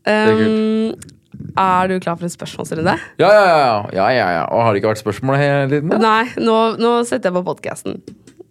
er 0.08 0.32
Um, 0.34 0.94
er 1.58 1.88
du 1.90 1.98
klar 2.02 2.16
for 2.18 2.26
en 2.26 2.32
spørsmålsrunde? 2.32 2.94
Ja, 3.20 3.28
ja, 3.30 3.42
ja. 3.46 3.74
ja, 3.94 4.06
ja, 4.16 4.28
ja. 4.38 4.44
Og 4.50 4.62
har 4.64 4.72
det 4.74 4.80
ikke 4.80 4.90
vært 4.94 5.02
spørsmål 5.04 5.36
hele 5.38 5.68
tiden? 5.70 5.92
Nei, 6.02 6.24
nå, 6.42 6.56
nå 6.80 6.92
setter 7.06 7.28
jeg 7.30 7.36
på 7.38 7.42
podkasten. 7.46 8.00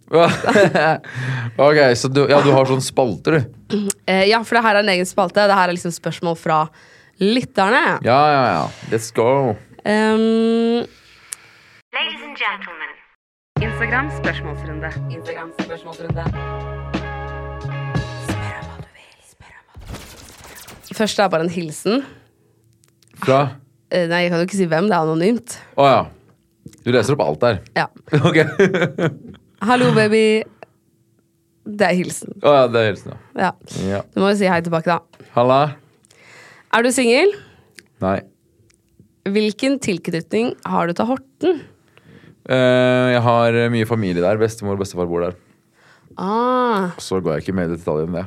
ok, 1.68 1.80
så 2.00 2.08
du, 2.08 2.22
ja, 2.32 2.40
du 2.44 2.52
har 2.56 2.70
sånn 2.70 2.84
spalter, 2.84 3.40
du? 3.40 3.78
Eh, 4.08 4.24
ja, 4.30 4.40
for 4.48 4.56
det 4.56 4.64
her 4.64 4.78
er 4.80 4.86
en 4.86 4.92
egen 4.94 5.08
spalte. 5.10 5.44
Det 5.50 5.56
her 5.58 5.68
er 5.68 5.76
liksom 5.76 5.92
spørsmål 5.92 6.38
fra 6.40 6.62
lytterne. 7.20 7.98
Ja, 8.08 8.20
ja, 8.32 8.44
ja. 8.54 8.62
Let's 8.94 9.10
go. 9.12 9.58
Um, 9.84 10.86
Ladies 11.92 12.24
and 12.24 12.40
gentlemen. 12.40 12.96
Instagram 13.60 14.08
spørsmålsrunde. 14.22 14.94
Instagram 15.12 15.52
spørsmålsrunde. 15.60 16.24
Først 20.98 21.20
er 21.20 21.28
bare 21.30 21.44
en 21.50 21.52
hilsen. 21.54 22.06
Fra 23.20 23.48
Eh, 23.88 24.04
nei, 24.12 24.26
jeg 24.26 24.32
kan 24.34 24.42
jo 24.42 24.46
ikke 24.50 24.58
si 24.60 24.66
hvem. 24.68 24.88
Det 24.90 24.96
er 24.98 25.06
anonymt. 25.06 25.54
Å 25.80 25.86
ja. 25.88 26.00
Du 26.84 26.90
leser 26.92 27.16
opp 27.16 27.24
alt 27.24 27.44
der? 27.44 27.60
Ja. 27.78 27.88
Ok. 28.28 28.42
Hallo, 29.66 29.90
baby. 29.96 30.44
Det 31.68 31.84
er 31.90 31.96
hilsen. 31.98 32.36
Å 32.46 32.54
ja, 32.54 32.66
det 32.72 32.82
er 32.84 32.90
hilsen, 32.92 33.14
ja. 33.14 33.48
Ja. 33.48 33.52
ja. 33.90 34.02
Du 34.14 34.22
må 34.24 34.30
jo 34.32 34.38
si 34.40 34.48
hei 34.50 34.60
tilbake, 34.64 34.88
da. 34.94 35.26
Halla? 35.36 35.58
Er 36.78 36.86
du 36.86 36.92
singel? 36.94 37.34
Nei. 38.04 38.20
Hvilken 39.28 39.76
tilknytning 39.84 40.54
har 40.70 40.88
du 40.88 40.94
til 40.96 41.10
Horten? 41.10 41.60
Eh, 42.48 43.08
jeg 43.16 43.24
har 43.26 43.58
mye 43.74 43.88
familie 43.90 44.24
der. 44.24 44.40
Bestemor 44.40 44.78
og 44.78 44.84
bestefar 44.86 45.10
bor 45.10 45.26
der. 45.26 45.36
Ah, 46.18 46.94
Så 47.04 47.20
går 47.22 47.36
jeg 47.38 47.44
ikke 47.48 47.58
mer 47.60 47.68
i 47.70 47.76
detalj 47.76 48.06
enn 48.08 48.16
det. 48.16 48.26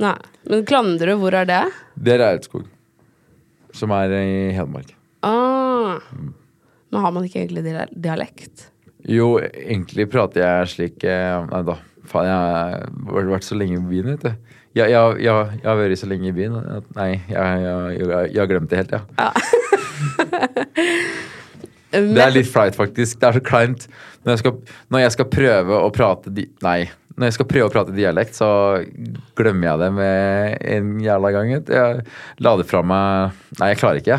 nei. 0.00 0.14
Men 0.48 0.62
Klandre, 0.68 1.16
hvor 1.20 1.34
er 1.36 1.48
det? 1.50 1.62
Det 1.98 2.14
er 2.14 2.22
Reirskog. 2.22 2.68
Som 3.74 3.90
er 3.96 4.12
i 4.20 4.52
Hedmark. 4.54 4.94
Ah. 5.26 5.98
Men 6.92 7.00
har 7.02 7.12
man 7.14 7.24
ikke 7.26 7.40
egentlig 7.42 7.64
dia- 7.66 7.88
dialekt? 7.92 8.68
Jo, 9.08 9.32
egentlig 9.42 10.06
prater 10.12 10.44
jeg 10.44 10.68
slik 10.70 11.04
eh, 11.08 11.40
Nei 11.50 11.62
da, 11.66 11.74
faen, 12.06 12.28
jeg 12.28 12.36
har 13.10 13.30
vært 13.32 13.46
så 13.46 13.58
lenge 13.58 13.80
i 13.80 13.82
byen, 13.88 14.12
vet 14.14 14.22
du. 14.28 14.52
Jeg, 14.72 14.88
jeg, 14.88 15.18
jeg, 15.20 15.58
jeg 15.58 15.68
har 15.68 15.76
vært 15.76 16.00
så 16.00 16.08
lenge 16.08 16.30
i 16.30 16.36
byen 16.36 16.54
at 16.60 16.86
nei, 16.96 17.10
jeg, 17.28 17.34
jeg, 17.34 17.98
jeg, 17.98 18.30
jeg 18.32 18.40
har 18.40 18.48
glemt 18.52 18.70
det 18.70 18.78
helt, 18.82 18.94
ja. 18.96 19.02
Det 21.92 22.22
er 22.24 22.32
litt 22.32 22.48
flaut, 22.48 22.72
faktisk. 22.72 23.18
Det 23.20 23.26
er 23.28 23.36
så 23.36 23.42
kleint. 23.44 23.82
Når 24.24 24.32
jeg 24.32 24.40
skal, 24.40 24.54
når 24.94 25.02
jeg 25.02 25.12
skal 25.12 25.26
prøve 25.28 25.80
å 25.84 25.90
prate 25.92 26.32
di 26.32 26.46
Nei. 26.64 26.86
Når 27.12 27.28
jeg 27.28 27.36
skal 27.36 27.48
prøve 27.50 27.68
å 27.68 27.72
prate 27.74 27.92
dialekt, 27.92 28.38
så 28.38 28.48
glemmer 29.36 29.68
jeg 29.68 29.80
det 29.82 29.88
med 29.98 30.54
en 30.72 30.94
jævla 31.04 31.32
gang. 31.34 31.50
Jeg 31.52 32.04
la 32.40 32.54
det 32.56 32.64
fra 32.70 32.80
meg 32.80 33.36
Nei, 33.60 33.68
jeg 33.74 33.80
klarer 33.82 34.00
ikke. 34.00 34.18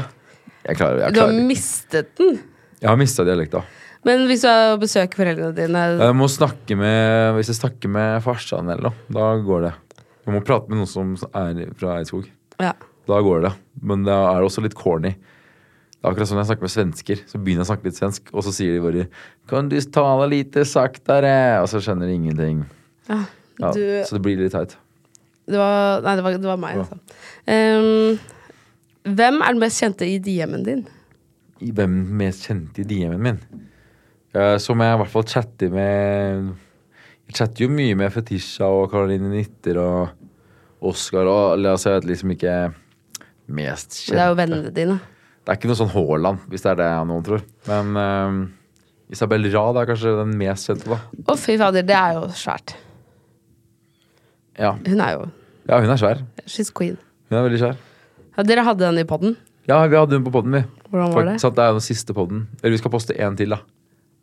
Jeg, 0.67 0.77
klarer, 0.77 1.01
jeg, 1.01 1.15
Du 1.17 1.23
har 1.23 1.33
mistet 1.49 2.13
den. 2.21 2.37
jeg 2.77 2.91
har 2.91 2.99
mista 3.01 3.25
dialekta. 3.25 3.63
Men 4.03 4.25
hvis 4.27 4.41
du 4.43 4.47
er 4.51 4.77
besøker 4.81 5.15
foreldrene 5.21 5.55
dine 5.55 5.83
Jeg 6.01 6.15
må 6.19 6.27
snakke 6.31 6.75
med 6.75 7.37
Hvis 7.37 7.47
jeg 7.53 7.59
snakker 7.61 7.91
med 7.91 8.23
farsan 8.25 8.67
eller 8.69 8.89
noe, 8.89 9.05
da 9.15 9.29
går 9.43 9.61
det. 9.69 9.73
Jeg 10.25 10.33
må 10.35 10.41
prate 10.47 10.69
med 10.71 10.79
noen 10.81 10.89
som 10.91 11.13
er 11.35 11.63
fra 11.79 11.99
Eidskog. 11.99 12.27
ja. 12.59 12.73
Da 13.03 13.17
går 13.19 13.41
det. 13.43 13.49
Men 13.83 14.05
det 14.07 14.13
er 14.15 14.45
også 14.47 14.61
litt 14.63 14.75
corny. 14.79 15.09
Det 15.11 16.05
er 16.07 16.13
akkurat 16.13 16.29
sånn 16.29 16.37
jeg 16.39 16.47
snakker 16.47 16.63
med 16.63 16.71
svensker. 16.71 17.19
Så 17.27 17.35
begynner 17.35 17.59
jeg 17.65 17.67
å 17.67 17.71
snakke 17.73 17.83
litt 17.89 17.97
svensk, 17.99 18.29
og 18.31 18.45
så 18.45 18.53
sier 18.55 18.71
de 18.77 18.79
bare 18.79 19.07
'Kan 19.47 19.67
du 19.67 19.75
tale 19.81 20.29
lite 20.31 20.63
saktere?' 20.63 21.59
Og 21.61 21.67
så 21.67 21.81
skjønner 21.83 22.07
de 22.07 22.13
ingenting. 22.15 22.65
Ja, 23.09 23.25
Ja, 23.59 23.71
du- 23.73 24.03
Så 24.07 24.13
det 24.15 24.21
blir 24.21 24.37
litt 24.37 24.53
teit. 24.53 24.77
Det 25.45 25.57
var, 25.57 25.99
nei, 26.01 26.15
det 26.15 26.23
var, 26.23 26.31
det 26.31 26.47
var 26.47 26.57
meg, 26.57 26.77
altså. 26.77 26.97
Um, 27.45 28.19
hvem 29.03 29.41
er 29.41 29.47
den 29.51 29.59
mest 29.59 29.81
kjente 29.83 30.07
i 30.07 30.17
DM-en 30.17 30.63
din? 30.63 30.87
Hvem 31.61 32.07
mest 32.17 32.47
kjente 32.47 32.79
i 32.79 32.83
DM-en 32.83 33.21
min? 33.21 33.39
Eh, 34.33 34.57
Som 34.61 34.81
jeg 34.81 34.95
i 34.95 34.99
hvert 35.01 35.11
fall 35.13 35.25
chatter 35.29 35.69
med 35.73 36.53
Jeg 37.29 37.35
chatter 37.37 37.65
jo 37.65 37.69
mye 37.73 37.95
med 37.99 38.13
Fetisha 38.13 38.65
og 38.67 38.87
Caroline 38.91 39.29
Nitter 39.31 39.77
og 39.81 40.09
Oskar 40.83 41.29
og 41.31 41.61
altså, 41.63 41.93
jeg 41.93 42.01
vet 42.01 42.07
liksom 42.09 42.31
ikke 42.33 42.55
mest 43.53 43.95
kjente. 44.01 44.17
Det 44.17 44.23
er 44.23 44.31
jo 44.33 44.35
vennene 44.35 44.71
dine. 44.75 44.97
Det 45.43 45.51
er 45.53 45.57
ikke 45.59 45.69
noe 45.69 45.77
sånn 45.79 45.91
Haaland, 45.93 46.41
hvis 46.51 46.63
det 46.65 46.71
er 46.73 46.79
det 46.81 46.89
noen 47.07 47.23
tror. 47.23 47.45
Men 47.69 47.99
eh, 48.01 48.41
Isabel 49.15 49.47
Rad 49.53 49.79
er 49.79 49.87
kanskje 49.87 50.11
den 50.19 50.33
mest 50.41 50.67
kjente, 50.67 50.89
da. 50.91 50.97
Å, 51.23 51.37
fy 51.39 51.55
fader, 51.61 51.85
det 51.87 51.95
er 51.95 52.17
jo 52.17 52.25
svært. 52.35 52.75
Ja, 54.59 54.73
Hun 54.75 54.99
er 55.01 55.15
jo 55.15 55.23
ja 55.63 55.77
hun 55.79 55.93
er 55.93 55.99
svær. 56.01 56.19
She's 56.43 56.67
queen. 56.75 56.97
Hun 57.31 57.37
er 57.39 57.45
veldig 57.47 57.59
svær. 57.61 57.77
Ja, 58.35 58.43
dere 58.43 58.65
hadde 58.67 58.83
den 58.83 58.99
i 58.99 59.05
poden. 59.07 59.37
Ja, 59.69 59.77
vi 59.87 59.95
hadde 59.95 60.17
hun 60.19 60.25
på 60.27 60.33
podden, 60.35 60.57
vi. 60.57 60.63
Hvordan 60.91 61.13
var 61.15 61.29
det? 61.29 61.37
Så 61.39 61.53
det 61.55 61.63
er 61.63 61.77
den 61.77 61.85
siste 61.85 62.11
podden. 62.17 62.43
Eller 62.59 62.75
vi 62.75 62.81
skal 62.81 62.91
poste 62.91 63.15
én 63.15 63.37
til, 63.39 63.55
da. 63.55 63.61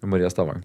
Med 0.00 0.12
Maria 0.14 0.30
Stavang. 0.32 0.62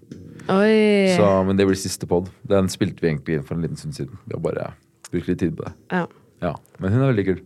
Oi. 0.48 1.12
Så, 1.16 1.26
men 1.44 1.58
det 1.58 1.66
blir 1.68 1.76
siste 1.78 2.08
pod. 2.08 2.30
Den 2.48 2.70
spilte 2.72 3.02
vi 3.04 3.10
egentlig 3.10 3.36
inn 3.38 3.44
for 3.46 3.56
en 3.58 3.64
liten 3.66 3.76
stund 3.80 3.96
siden. 3.98 4.16
Vi 4.24 4.36
har 4.36 4.42
bare 4.44 4.70
brukt 5.10 5.28
litt 5.28 5.40
tid 5.42 5.56
på 5.58 5.66
det. 5.66 5.74
Ja. 5.92 6.06
Ja, 6.44 6.52
Men 6.80 6.92
hun 6.92 7.02
er 7.02 7.10
veldig 7.12 7.24
kul. 7.30 7.38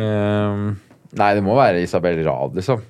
Um, 0.00 0.62
nei, 1.18 1.30
det 1.36 1.42
må 1.44 1.56
være 1.58 1.82
Isabel 1.84 2.22
Rad, 2.24 2.54
liksom. 2.56 2.82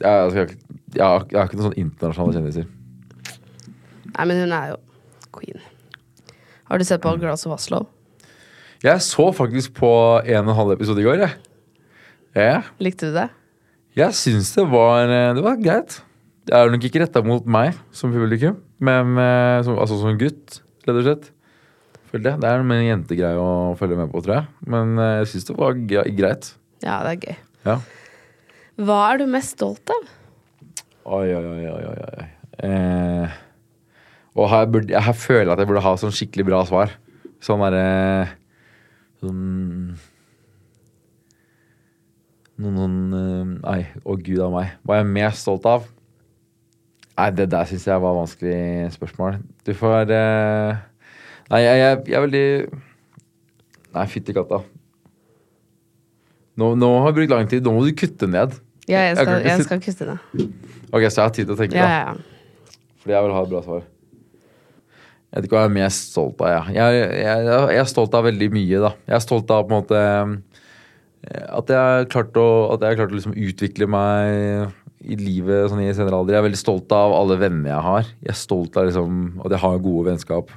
Jeg, 0.00 0.08
altså, 0.08 0.38
jeg, 0.44 0.58
jeg, 0.94 1.02
har, 1.04 1.26
jeg 1.28 1.38
har 1.40 1.48
ikke 1.48 1.58
noen 1.58 1.68
sånn 1.68 1.80
internasjonale 1.82 2.38
kjendiser. 2.38 2.68
Nei, 4.14 4.24
men 4.30 4.40
hun 4.44 4.54
er 4.56 4.72
jo 4.72 4.78
queen. 5.34 5.60
Har 6.68 6.80
du 6.80 6.86
sett 6.88 7.02
på 7.04 7.12
Glass 7.20 7.46
of 7.48 7.56
Oslo? 7.56 7.82
Jeg 8.84 9.02
så 9.02 9.28
faktisk 9.34 9.74
på 9.80 9.90
en 10.22 10.44
og 10.46 10.52
en 10.52 10.58
halv 10.60 10.76
episode 10.76 11.02
i 11.02 11.06
går, 11.06 11.24
jeg. 11.24 11.36
Ja, 12.38 12.60
Likte 12.78 13.08
du 13.10 13.16
det? 13.16 13.28
jeg 13.98 14.14
syns 14.14 14.52
det 14.54 14.62
var 14.70 15.08
eh, 15.10 15.32
Det 15.34 15.42
var 15.42 15.56
greit. 15.58 15.96
Det 16.48 16.56
er 16.56 16.70
nok 16.72 16.84
ikke 16.88 17.02
retta 17.02 17.20
mot 17.20 17.44
meg 17.44 17.76
som 17.92 18.12
publikum, 18.14 18.54
men 18.80 19.18
eh, 19.20 19.58
som, 19.66 19.76
altså 19.76 19.98
som 20.00 20.16
gutt, 20.16 20.62
rett 20.86 20.96
og 20.96 21.04
slett. 21.04 21.26
Følte 22.08 22.32
jeg. 22.32 22.40
Det 22.40 22.48
er 22.48 22.62
en 22.64 22.86
jentegreie 22.86 23.40
å 23.42 23.74
følge 23.76 23.98
med 23.98 24.08
på, 24.14 24.22
tror 24.24 24.38
jeg. 24.38 24.46
Men 24.72 24.94
eh, 24.96 25.18
jeg 25.20 25.28
syns 25.34 25.48
det 25.50 25.56
var 25.58 25.76
greit. 25.76 26.48
Ja, 26.80 27.02
det 27.04 27.10
er 27.12 27.26
gøy. 27.26 27.36
Ja. 27.66 27.74
Hva 28.88 28.96
er 29.10 29.20
du 29.20 29.26
mest 29.28 29.58
stolt 29.58 29.92
av? 29.92 30.08
Oi, 31.18 31.26
oi, 31.36 31.44
oi, 31.52 31.68
oi, 31.74 31.92
oi. 32.06 32.28
Eh, 32.64 33.36
og 34.38 34.48
her, 34.54 34.64
burde, 34.72 35.04
her 35.04 35.18
føler 35.20 35.44
jeg 35.50 35.52
at 35.52 35.60
jeg 35.62 35.68
burde 35.68 35.84
ha 35.84 35.94
sånn 36.00 36.16
skikkelig 36.16 36.48
bra 36.48 36.62
svar. 36.68 36.96
Sånn 37.44 37.60
derre 37.62 37.84
Sånn 39.20 39.42
Noen, 42.58 42.74
noen 42.74 42.96
eh, 43.14 43.52
Nei, 43.62 43.80
å 44.02 44.16
gud 44.16 44.40
a 44.42 44.48
meg. 44.54 44.74
Hva 44.82 44.96
er 44.96 45.04
jeg 45.04 45.12
mest 45.12 45.44
stolt 45.44 45.68
av? 45.68 45.86
Nei, 47.18 47.30
det 47.34 47.48
der 47.50 47.66
syns 47.66 47.86
jeg 47.88 48.02
var 48.02 48.14
vanskelig 48.14 48.92
spørsmål. 48.94 49.40
Du 49.66 49.72
får 49.74 50.12
uh... 50.14 50.78
Nei, 51.48 51.60
jeg, 51.64 51.78
jeg, 51.80 51.98
jeg 52.06 52.18
er 52.18 52.24
veldig 52.26 52.46
Nei, 53.96 54.04
fytti 54.12 54.34
katta. 54.36 54.60
Nå, 56.58 56.72
nå 56.78 56.90
har 57.00 57.10
jeg 57.10 57.16
brukt 57.16 57.34
lang 57.34 57.50
tid. 57.50 57.64
Nå 57.64 57.74
må 57.74 57.84
du 57.86 57.90
kutte 57.96 58.28
ned. 58.30 58.54
Ja, 58.88 59.04
jeg 59.08 59.18
skal, 59.18 59.44
jeg 59.46 59.66
skal 59.66 59.80
kutte 59.82 60.08
ned. 60.08 60.48
Ok, 60.92 61.04
så 61.08 61.20
jeg 61.20 61.24
har 61.24 61.34
tid 61.34 61.48
til 61.48 61.54
å 61.54 61.58
tenke, 61.58 61.78
Ja, 61.78 61.86
da. 61.86 61.94
ja, 61.94 62.02
ja. 62.12 62.74
Fordi 63.02 63.14
jeg 63.14 63.26
vil 63.26 63.34
ha 63.36 63.42
et 63.44 63.52
bra 63.52 63.62
svar. 63.64 63.86
Jeg 65.28 65.36
vet 65.36 65.46
ikke 65.48 65.58
hva 65.58 65.62
jeg 65.66 65.70
er 65.70 65.76
mest 65.76 66.12
stolt 66.14 66.40
av. 66.40 66.70
Jeg, 66.72 66.98
jeg, 67.20 67.46
jeg 67.74 67.82
er 67.82 67.90
stolt 67.90 68.14
av 68.16 68.24
veldig 68.28 68.48
mye, 68.54 68.82
da. 68.86 68.92
Jeg 69.10 69.16
er 69.18 69.24
stolt 69.24 69.50
av 69.54 69.66
på 69.66 69.74
en 69.74 69.82
måte 69.82 70.02
eh, 70.02 71.42
at 71.58 71.72
jeg 71.74 71.78
har 71.78 72.08
klart 72.14 72.38
å, 72.40 72.48
at 72.74 72.84
jeg 72.84 72.94
har 72.94 73.00
klart 73.02 73.12
å 73.12 73.18
liksom 73.18 73.36
utvikle 73.36 73.90
meg 73.92 74.70
i 75.04 75.16
livet 75.18 75.68
sånn 75.70 75.84
i 75.84 75.92
senere 75.94 76.18
alder. 76.18 76.34
Jeg 76.34 76.42
er 76.42 76.48
veldig 76.48 76.60
stolt 76.60 76.92
av 76.94 77.14
alle 77.14 77.38
venner 77.38 77.70
jeg 77.70 77.86
har. 77.86 78.10
Jeg 78.24 78.32
er 78.32 78.38
stolt 78.40 78.76
av 78.78 78.88
liksom, 78.88 79.22
at 79.44 79.54
jeg 79.54 79.62
har 79.62 79.84
gode 79.84 80.10
vennskap. 80.10 80.52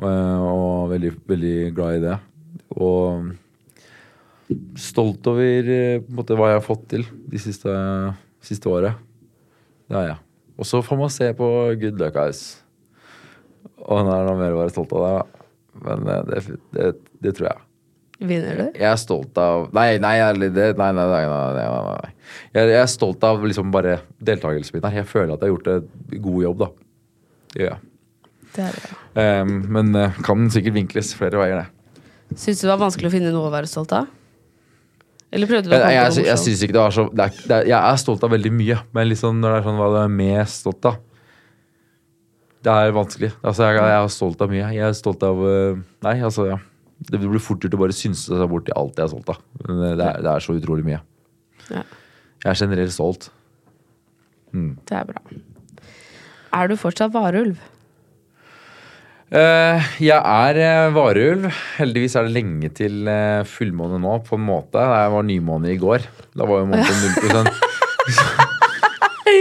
Og, 0.00 0.06
og 0.06 0.90
veldig, 0.94 1.12
veldig 1.28 1.54
glad 1.76 1.98
i 1.98 2.02
det. 2.06 2.16
Og 2.80 3.30
stolt 4.80 5.28
over 5.30 5.70
eh, 5.74 6.08
måte, 6.10 6.36
hva 6.38 6.50
jeg 6.50 6.60
har 6.60 6.66
fått 6.66 6.88
til 6.94 7.06
de 7.30 7.40
siste, 7.42 7.74
siste 8.44 8.70
året. 8.70 8.98
Det 9.90 9.98
er 9.98 10.10
jeg. 10.12 10.20
Og 10.60 10.68
så 10.68 10.82
får 10.84 11.00
man 11.00 11.12
se 11.12 11.30
på 11.36 11.48
Good 11.80 12.00
Luck 12.00 12.18
Eyes. 12.20 12.44
Og 13.80 14.04
nå 14.04 14.14
er 14.14 14.26
noe 14.26 14.38
mer 14.40 14.56
å 14.56 14.62
være 14.62 14.74
stolt 14.74 14.92
av 14.96 15.06
det. 15.06 15.42
Men 15.86 16.14
eh, 16.14 16.22
det, 16.30 16.60
det, 16.76 16.92
det 17.26 17.36
tror 17.36 17.52
jeg. 17.52 17.66
Vinner 18.20 18.58
du? 18.58 18.64
Jeg 18.76 18.84
er 18.84 18.98
stolt 19.00 19.38
av 19.40 19.70
Nei, 19.72 19.94
nei, 20.02 20.18
ærlig, 20.20 20.50
det, 20.52 20.74
nei, 20.76 20.90
nei, 20.92 21.06
nei, 21.08 21.22
nei, 21.24 21.44
nei, 21.56 21.68
nei, 21.72 21.94
nei. 22.04 22.10
Jeg, 22.52 22.68
jeg 22.68 22.80
er 22.82 22.90
stolt 22.92 23.24
av 23.24 23.40
liksom 23.46 23.72
bare 23.72 23.96
deltakelsen 24.20 24.76
min 24.76 24.84
her. 24.84 25.00
Jeg 25.00 25.08
føler 25.08 25.32
at 25.34 25.40
jeg 25.40 25.48
har 25.48 25.54
gjort 25.56 25.70
en 25.72 26.22
god 26.26 26.44
jobb, 26.44 26.60
da. 26.60 26.68
Ja. 27.64 27.74
Det 28.54 28.66
er 28.66 28.76
det. 28.76 28.94
Um, 29.16 29.56
men 29.72 29.92
eh, 29.98 30.22
kan 30.26 30.48
sikkert 30.52 30.76
vinkles 30.76 31.14
flere 31.16 31.40
veier, 31.40 31.64
det. 31.64 32.36
Syns 32.36 32.60
du 32.60 32.66
det 32.66 32.72
var 32.74 32.82
vanskelig 32.84 33.08
å 33.08 33.14
finne 33.14 33.32
noe 33.34 33.48
å 33.48 33.52
være 33.54 33.70
stolt 33.70 33.94
av? 33.96 34.10
Eller 35.30 35.46
prøvde 35.50 35.70
du 35.70 35.74
å 35.74 35.78
Jeg, 35.78 35.94
jeg, 35.94 36.24
jeg, 36.26 36.38
synes 36.42 36.62
ikke 36.66 36.74
det 36.74 36.82
var 36.82 36.94
så 36.94 37.04
det 37.10 37.24
er, 37.24 37.36
det 37.38 37.54
er, 37.56 37.68
Jeg 37.70 37.78
er 37.78 38.00
stolt 38.02 38.24
av 38.26 38.32
veldig 38.34 38.50
mye, 38.54 38.80
men 38.96 39.08
liksom 39.10 39.38
når 39.38 39.54
det 39.54 39.60
er 39.60 39.68
sånn 39.68 39.78
hva 39.78 39.88
du 39.92 39.98
er 40.00 40.16
mest 40.20 40.64
stolt 40.64 40.88
av 40.90 40.98
Det 42.66 42.74
er 42.74 42.94
vanskelig. 42.94 43.30
Altså, 43.40 43.68
jeg, 43.68 43.78
jeg 43.80 43.96
er 43.96 44.10
stolt 44.12 44.42
av 44.44 44.50
mye. 44.52 44.72
Jeg 44.76 44.88
er 44.90 44.98
stolt 44.98 45.22
av 45.24 45.46
øh, 45.48 45.78
Nei, 46.04 46.16
altså, 46.28 46.50
ja. 46.50 46.58
Det 47.08 47.20
blir 47.20 47.40
fort 47.40 47.64
gjort 47.64 47.78
å 47.78 47.80
bare 47.80 47.96
synse 47.96 48.28
seg 48.28 48.50
bort 48.50 48.68
i 48.68 48.76
alt 48.76 48.98
jeg 48.98 49.06
har 49.06 49.12
solgt. 49.14 49.30
da. 49.30 49.64
Men 49.64 49.82
det 49.96 50.06
er, 50.06 50.22
det 50.26 50.34
er 50.34 50.44
så 50.44 50.56
utrolig 50.58 50.84
mye. 50.86 51.00
Ja. 51.70 51.84
Jeg 52.44 52.52
er 52.52 52.60
generelt 52.60 52.92
stolt. 52.92 53.30
Det 54.52 54.96
er 54.96 55.06
bra. 55.08 55.22
Er 56.60 56.70
du 56.70 56.76
fortsatt 56.78 57.14
varulv? 57.14 57.60
Uh, 59.30 59.78
jeg 60.02 60.18
er 60.18 60.58
uh, 60.58 60.90
varulv. 60.90 61.44
Heldigvis 61.76 62.16
er 62.18 62.26
det 62.26 62.34
lenge 62.34 62.66
til 62.74 63.06
uh, 63.06 63.46
fullmåne 63.46 64.00
nå, 64.02 64.16
på 64.26 64.34
en 64.34 64.42
måte. 64.48 64.82
Jeg 64.82 65.12
var 65.14 65.28
nymåne 65.28 65.70
i 65.70 65.76
går. 65.78 66.08
Da 66.34 66.48
var 66.50 66.64
jo 66.64 66.70
måneden 66.72 67.30
0 67.30 67.50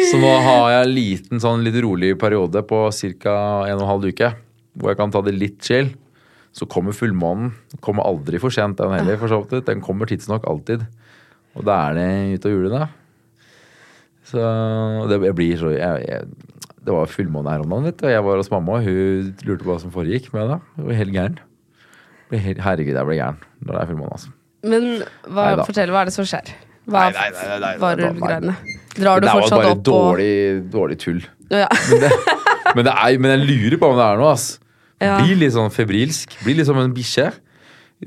Så 0.09 0.19
nå 0.21 0.29
har 0.45 0.67
jeg 0.73 0.83
en 0.83 0.93
liten, 0.93 1.41
sånn 1.41 1.65
litt 1.65 1.79
rolig 1.81 2.13
periode 2.21 2.61
på 2.69 2.83
ca. 2.93 3.33
en 3.65 3.79
og 3.79 3.81
en 3.81 3.89
halv 3.89 4.05
uke. 4.13 4.29
Hvor 4.77 4.93
jeg 4.93 4.99
kan 4.99 5.13
ta 5.13 5.23
det 5.25 5.33
litt 5.33 5.57
chill. 5.65 5.89
Så 6.55 6.65
kommer 6.69 6.95
fullmånen. 6.95 7.51
Kommer 7.85 8.07
aldri 8.09 8.39
for 8.41 8.53
sent, 8.53 8.77
den 8.79 8.95
heller. 8.95 9.19
for 9.21 9.31
så 9.31 9.41
vidt. 9.43 9.67
Den 9.67 9.83
kommer 9.85 10.09
tidsnok 10.09 10.47
alltid. 10.49 10.85
Og 11.57 11.65
da 11.67 11.75
er 11.89 11.97
det 11.97 12.39
ute 12.39 12.49
og 12.49 12.55
jule, 12.55 12.71
da. 12.73 12.87
Så 14.29 14.39
det 15.09 15.17
jeg 15.25 15.35
blir 15.37 15.57
så 15.57 15.71
jeg, 15.73 16.03
jeg, 16.05 16.25
Det 16.85 16.93
var 16.93 17.09
fullmåne 17.09 17.49
her 17.53 17.63
om 17.63 17.71
dagen, 17.73 17.87
vet 17.89 17.99
du. 17.99 18.07
Og 18.07 18.13
jeg 18.13 18.25
var 18.25 18.41
hos 18.41 18.51
mamma, 18.53 18.79
og 18.79 18.87
hun 18.87 19.29
lurte 19.45 19.65
på 19.65 19.71
hva 19.71 19.79
som 19.81 19.93
foregikk 19.93 20.31
med 20.35 20.53
det. 20.53 20.59
Hun 20.77 20.89
var 20.89 20.99
helt 21.01 21.15
gæren. 21.15 21.39
Herregud, 22.29 22.93
jeg 22.93 23.07
ble 23.09 23.17
gæren 23.17 23.39
når 23.65 23.73
det 23.73 23.81
er 23.81 23.89
fullmåne, 23.89 24.17
altså. 24.17 24.33
Men 24.69 24.89
hva, 25.31 25.45
fortell, 25.65 25.91
hva 25.93 26.03
er 26.03 26.09
det 26.09 26.13
som 26.13 26.27
skjer? 26.27 26.51
Hva 26.89 27.07
er 27.09 27.79
varulvgreiene? 27.81 28.55
Det 28.59 29.03
Drar 29.03 29.21
du 29.21 29.27
var 29.27 29.37
fortsatt 29.39 29.61
bare 29.61 29.71
opp 29.71 29.79
og 29.79 29.85
dårlig, 29.87 30.31
dårlig 30.73 30.97
tull. 30.99 31.21
Ja. 31.53 31.67
Men, 31.89 32.01
det, 32.03 32.09
men, 32.75 32.85
det 32.87 32.93
er, 32.93 33.19
men 33.21 33.33
jeg 33.35 33.45
lurer 33.47 33.77
på 33.81 33.91
om 33.93 33.99
det 33.99 34.05
er 34.05 34.19
noe, 34.21 34.33
ass. 34.33 34.47
Ja. 34.99 35.17
Blir 35.23 35.37
litt 35.39 35.53
sånn 35.55 35.71
febrilsk. 35.71 36.37
Blir 36.43 36.59
litt 36.59 36.67
som 36.69 36.77
en 36.81 36.93
bikkje. 36.95 37.29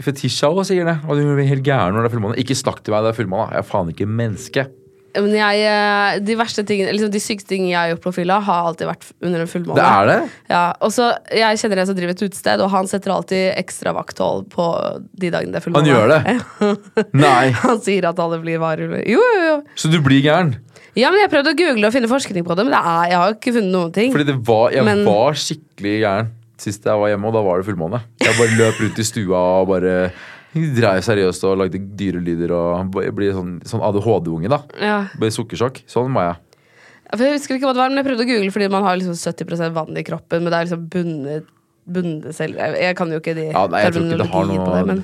Fetisha 0.03 0.49
òg 0.49 0.63
sier 0.69 0.87
det. 0.89 0.99
Og 1.09 1.19
du 1.19 1.25
blir 1.37 1.49
helt 1.49 1.65
gæren 1.67 1.93
når 1.97 2.07
det 2.07 2.11
er 2.13 2.15
fullmåne. 2.17 2.39
Ikke 2.41 2.57
snakk 2.57 2.81
til 2.85 2.95
meg, 2.95 3.05
det 3.05 3.13
er 3.13 3.19
fullmåne. 3.23 3.51
Jeg 3.53 3.65
er 3.65 3.69
faen 3.69 3.91
ikke 3.93 4.09
menneske. 4.09 4.65
Men 5.13 5.35
jeg, 5.37 5.59
eh, 5.69 6.19
de 6.25 6.35
verste 6.41 6.63
tingene 6.65 6.89
liksom 6.97 7.11
De 7.13 7.21
sykeste 7.21 7.51
tingene 7.51 7.69
jeg 7.75 7.77
har 7.77 7.91
gjort 7.91 8.01
på 8.07 8.13
fylla, 8.17 8.39
har 8.41 8.71
alltid 8.71 8.89
vært 8.89 9.11
under 9.21 9.43
en 9.45 9.51
fullmåne. 9.51 9.77
Det 9.77 9.85
er 9.85 10.07
det? 10.09 10.31
Ja, 10.49 10.63
og 10.81 10.89
så 10.95 11.11
Jeg 11.29 11.59
kjenner 11.61 11.83
en 11.83 11.87
som 11.91 11.99
driver 11.99 12.15
et 12.17 12.23
utested, 12.25 12.61
og 12.65 12.71
han 12.73 12.89
setter 12.89 13.13
alltid 13.13 13.53
ekstra 13.61 13.93
vakthold 13.93 14.49
på 14.49 14.67
de 15.13 15.29
dagene 15.35 15.53
det 15.53 15.61
er 15.61 15.67
fullmåne. 15.67 15.85
Han 15.85 15.93
gjør 15.93 16.09
det? 16.17 17.05
Nei. 17.27 17.51
Han 17.61 17.81
sier 17.85 18.09
at 18.09 18.19
alle 18.25 18.41
blir 18.41 18.57
varulver. 18.63 19.05
Jo, 19.05 19.21
jo, 19.37 19.43
jo. 19.51 19.59
Så 19.77 19.93
du 19.93 20.01
blir 20.01 20.25
gæren? 20.25 20.55
Ja, 20.97 21.11
men 21.13 21.21
Jeg 21.21 21.31
prøvde 21.33 21.53
å 21.53 21.57
google 21.61 21.89
og 21.89 21.93
finne 21.93 22.09
forskning 22.09 22.45
på 22.49 22.57
det, 22.57 22.65
men 22.69 22.73
det 22.73 22.81
er, 22.81 23.05
jeg 23.13 23.21
har 23.21 23.37
ikke 23.37 23.53
funnet 23.59 23.73
noen 23.77 23.93
ting. 23.93 24.13
Fordi 24.17 24.29
det 24.33 24.39
var, 24.49 24.71
jeg 24.73 24.85
Men- 24.89 25.05
var 25.05 25.37
skikkelig 25.37 25.99
gæren 26.07 26.33
sist 26.63 26.87
jeg 26.89 26.99
var 27.03 27.11
hjemme, 27.13 27.29
og 27.29 27.35
da 27.37 27.43
var 27.45 27.61
det 27.63 27.67
fullmåne. 27.69 28.01
Jeg 28.23 28.37
bare 28.39 28.57
løp 28.61 28.81
rundt 28.85 28.99
i 29.03 29.07
stua 29.09 29.41
og 29.63 29.69
bare 29.73 29.97
dreiv 30.53 31.01
seriøst 31.07 31.45
og 31.49 31.59
lagde 31.63 31.81
dyrelyder 31.99 32.51
og 32.57 32.91
ble 32.93 33.09
blir 33.17 33.33
sånn, 33.37 33.55
sånn 33.69 33.83
ADHD-unge, 33.89 34.51
da. 34.53 34.59
Ja. 34.81 34.99
Ble 35.19 35.31
sukkersjokk. 35.33 35.83
Sånn 35.91 36.13
var 36.17 36.31
jeg. 36.33 36.37
For 37.13 37.25
Jeg 37.29 37.37
husker 37.39 37.57
ikke 37.59 37.69
hva 37.69 37.75
det 37.77 37.83
var, 37.83 37.91
men 37.93 38.01
jeg 38.01 38.07
prøvde 38.09 38.25
å 38.25 38.29
google 38.31 38.53
fordi 38.55 38.69
man 38.73 38.87
har 38.87 38.97
liksom 39.01 39.17
70% 39.21 39.75
vann 39.77 39.99
i 40.01 40.05
kroppen, 40.07 40.41
men 40.45 40.53
det 40.53 40.59
er 40.63 40.69
liksom 40.71 40.87
bundet 40.93 41.51
bundet 41.83 42.31
selv 42.37 42.55
Jeg 42.63 42.79
jeg 42.79 42.95
kan 42.97 43.11
jo 43.11 43.19
ikke 43.19 43.33
de 43.35 43.45
Ja, 43.51 43.67
nei, 43.67 43.81
jeg 43.83 43.93
tror 43.97 44.05
ikke 44.07 44.19
det 44.23 44.27
har 44.31 44.45
noe- 44.47 44.65
på 44.65 44.75
det, 44.77 44.83
men 44.87 45.01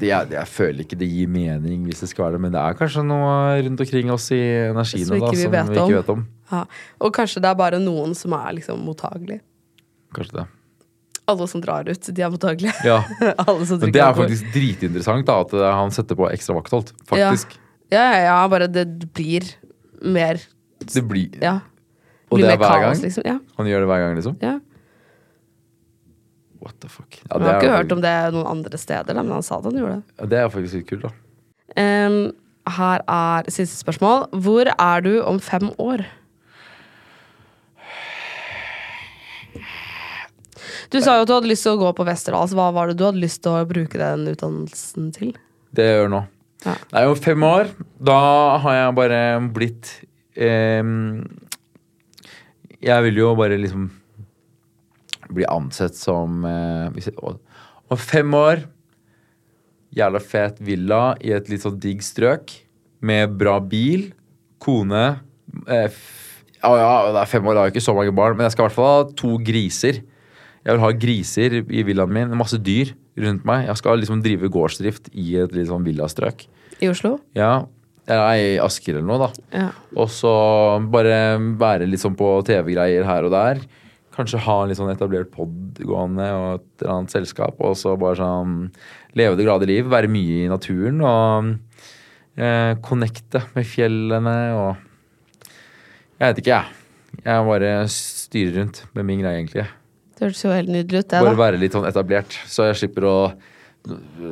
Det, 0.00 0.08
jeg, 0.08 0.28
jeg 0.34 0.48
føler 0.50 0.80
ikke 0.84 0.98
det 0.98 1.08
gir 1.08 1.28
mening 1.30 1.84
hvis 1.86 2.00
det 2.04 2.08
skal 2.10 2.24
være 2.26 2.32
det, 2.36 2.40
men 2.44 2.52
det 2.52 2.60
er 2.60 2.74
kanskje 2.78 3.04
noe 3.06 3.30
rundt 3.64 3.80
omkring 3.84 4.10
oss 4.12 4.26
i 4.34 4.40
energiene 4.70 5.06
Som 5.06 5.16
ikke 5.16 5.30
da, 5.30 5.30
vi 5.30 5.42
som 5.44 5.52
vi 5.52 5.78
ikke 5.78 6.00
vet 6.00 6.10
om. 6.16 6.26
ja. 6.52 6.64
Og 7.00 7.14
kanskje 7.16 7.40
det 7.44 7.48
er 7.52 7.54
bare 7.62 7.80
noen 7.80 8.12
som 8.18 8.32
er 8.36 8.52
liksom 8.58 8.82
mottagelige. 8.84 9.40
Kanskje 10.16 10.40
det. 10.40 10.46
Alle 11.30 11.46
som 11.46 11.60
drar 11.62 11.86
ut, 11.86 12.08
de 12.16 12.22
er 12.26 12.30
mottagelige. 12.32 12.72
Ja. 12.86 13.00
Men 13.20 13.92
det 13.94 14.02
er 14.02 14.14
faktisk 14.18 14.48
dritinteressant 14.54 15.26
da, 15.28 15.36
at 15.44 15.52
eh, 15.54 15.66
han 15.78 15.92
setter 15.94 16.18
på 16.18 16.26
ekstra 16.32 16.56
vakthold. 16.58 16.90
Faktisk. 17.06 17.54
Ja, 17.92 18.02
ja, 18.14 18.24
ja, 18.30 18.38
bare 18.50 18.66
det 18.70 18.86
blir 19.14 19.46
mer 20.02 20.38
Det 20.80 21.02
blir, 21.06 21.36
Ja. 21.42 21.60
Og 22.30 22.38
blir 22.38 22.46
det 22.46 22.52
er 22.54 22.60
hver 22.62 22.68
kaos, 22.70 22.82
gang? 22.98 23.00
liksom. 23.04 23.24
Ja. 23.26 23.38
Han 23.58 23.66
gjør 23.66 23.82
det 23.84 23.88
hver 23.90 24.02
gang, 24.04 24.18
liksom? 24.18 24.36
ja. 24.42 24.56
What 26.60 26.76
the 26.82 26.88
fuck? 26.92 27.16
Ja, 27.24 27.38
Jeg 27.38 27.46
har 27.46 27.62
ikke 27.62 27.72
hørt 27.72 27.92
om 27.94 28.02
det 28.04 28.12
noen 28.34 28.46
andre 28.50 28.78
steder, 28.78 29.16
men 29.16 29.30
han 29.32 29.42
sa 29.46 29.60
det 29.62 29.70
han 29.72 29.78
gjorde 29.80 29.94
det. 29.96 30.14
ja, 30.20 30.26
det 30.28 30.38
er 30.42 30.50
faktisk 30.52 30.74
litt 30.76 30.88
kult, 30.90 31.06
da. 31.06 31.12
Um, 31.80 32.18
her 32.68 33.00
er 33.08 33.48
siste 33.48 33.78
spørsmål. 33.80 34.26
Hvor 34.44 34.68
er 34.74 35.00
du 35.06 35.12
om 35.24 35.38
fem 35.40 35.70
år? 35.80 36.04
Du 40.90 40.98
sa 40.98 41.14
jo 41.16 41.24
at 41.24 41.30
du 41.30 41.36
hadde 41.36 41.50
lyst 41.50 41.66
til 41.66 41.76
å 41.76 41.80
gå 41.80 41.92
på 41.94 42.04
Westerdals. 42.08 42.54
Hva 42.56 42.70
var 42.74 42.90
det 42.90 42.98
du 42.98 43.06
hadde 43.06 43.22
lyst 43.22 43.44
til 43.44 43.54
å 43.54 43.68
bruke 43.68 43.98
den 44.00 44.26
utdannelsen 44.32 45.12
til? 45.14 45.32
Det 45.70 45.86
jeg 45.86 46.00
gjør 46.00 46.12
nå. 46.16 46.24
Ja. 46.60 46.74
er 46.92 47.06
jo 47.06 47.14
fem 47.16 47.44
år, 47.46 47.70
da 47.96 48.16
har 48.60 48.74
jeg 48.76 48.96
bare 48.98 49.20
blitt 49.48 49.94
eh, 50.36 50.90
Jeg 52.84 53.04
vil 53.06 53.20
jo 53.22 53.30
bare 53.38 53.56
liksom 53.56 53.86
bli 55.32 55.46
ansett 55.48 55.96
som 55.96 56.44
eh, 56.44 57.00
jeg, 57.00 57.14
Om 57.16 57.96
fem 57.96 58.36
år 58.36 58.66
Jævla 59.96 60.20
fet 60.20 60.60
villa 60.62 61.00
i 61.24 61.32
et 61.34 61.48
litt 61.50 61.64
sånn 61.64 61.80
digg 61.82 62.04
strøk. 62.06 62.52
Med 63.02 63.32
bra 63.40 63.56
bil, 63.58 64.10
kone 64.62 65.04
eh, 65.64 65.96
ja, 66.60 66.70
ja, 66.76 66.92
det 67.14 67.22
er 67.22 67.30
fem 67.30 67.46
år, 67.48 67.56
da 67.56 67.62
har 67.62 67.70
jeg 67.70 67.78
ikke 67.78 67.88
så 67.88 67.96
mange 67.96 68.12
barn, 68.14 68.36
men 68.36 68.44
jeg 68.44 68.54
skal 68.54 68.66
i 68.66 68.68
hvert 68.68 68.76
fall 68.76 68.92
ha 68.92 69.04
to 69.16 69.32
griser. 69.42 70.02
Jeg 70.70 70.76
vil 70.76 70.84
ha 70.84 70.90
griser 71.02 71.54
i 71.66 71.82
villaen 71.82 72.12
min, 72.14 72.32
masse 72.38 72.54
dyr 72.62 72.92
rundt 73.18 73.42
meg. 73.48 73.64
Jeg 73.66 73.78
skal 73.80 73.98
liksom 73.98 74.20
drive 74.22 74.50
gårdsdrift 74.54 75.08
i 75.18 75.32
et 75.42 75.54
litt 75.56 75.66
sånn 75.66 75.82
villastrøk. 75.82 76.44
I 76.78 76.90
Oslo? 76.92 77.16
Ja, 77.34 77.64
eller 78.06 78.38
i 78.38 78.52
Asker 78.62 79.00
eller 79.00 79.08
noe, 79.08 79.18
da. 79.26 79.46
Ja. 79.50 79.66
Og 79.98 80.12
så 80.14 80.30
bare 80.94 81.40
være 81.58 81.88
litt 81.90 82.04
sånn 82.04 82.14
på 82.18 82.28
TV-greier 82.46 83.02
her 83.08 83.26
og 83.26 83.34
der. 83.34 83.64
Kanskje 84.14 84.44
ha 84.46 84.56
en 84.60 84.70
litt 84.70 84.78
sånn 84.78 84.92
etablert 84.92 85.32
pod 85.34 85.80
gående 85.82 86.28
og 86.36 86.46
et 86.60 86.84
eller 86.84 86.94
annet 86.94 87.16
selskap. 87.16 87.58
Og 87.66 87.74
så 87.78 87.96
bare 87.98 88.20
sånn 88.22 88.54
leve 89.18 89.38
det 89.38 89.48
glade 89.48 89.66
liv. 89.70 89.90
Være 89.90 90.12
mye 90.12 90.44
i 90.44 90.52
naturen 90.54 91.02
og 91.02 91.50
eh, 92.38 92.78
connecte 92.86 93.42
med 93.56 93.66
fjellene 93.66 94.38
og 94.60 94.86
Jeg 96.20 96.30
vet 96.30 96.40
ikke, 96.44 96.56
jeg. 96.62 97.20
Jeg 97.24 97.44
bare 97.50 97.74
styrer 97.90 98.58
rundt 98.60 98.82
med 98.94 99.06
min 99.08 99.22
greie, 99.24 99.38
egentlig. 99.40 99.66
Det 100.20 100.28
hørtes 100.28 100.42
jo 100.44 100.50
helt 100.52 100.68
nydelig 100.68 101.00
ut, 101.00 101.08
det, 101.08 101.20
Bare 101.24 101.32
da. 101.32 101.40
være 101.40 101.58
litt 101.62 101.72
sånn 101.72 101.86
etablert, 101.88 102.34
så 102.44 102.66
jeg 102.68 102.76
slipper 102.76 103.06
å 103.08 103.16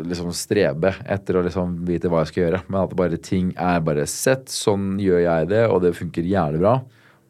liksom 0.04 0.28
strebe 0.36 0.90
etter 1.08 1.38
å 1.38 1.42
liksom 1.46 1.78
vite 1.88 2.10
hva 2.12 2.20
jeg 2.20 2.28
skal 2.34 2.42
gjøre. 2.42 2.60
Men 2.68 2.82
at 2.82 2.92
bare 3.00 3.16
ting 3.16 3.54
er 3.56 3.80
bare 3.80 4.04
sett. 4.04 4.52
Sånn 4.52 4.98
gjør 5.00 5.22
jeg 5.24 5.48
det, 5.54 5.62
og 5.72 5.80
det 5.86 5.94
funker 5.96 6.28
jævlig 6.28 6.60
bra. 6.60 6.74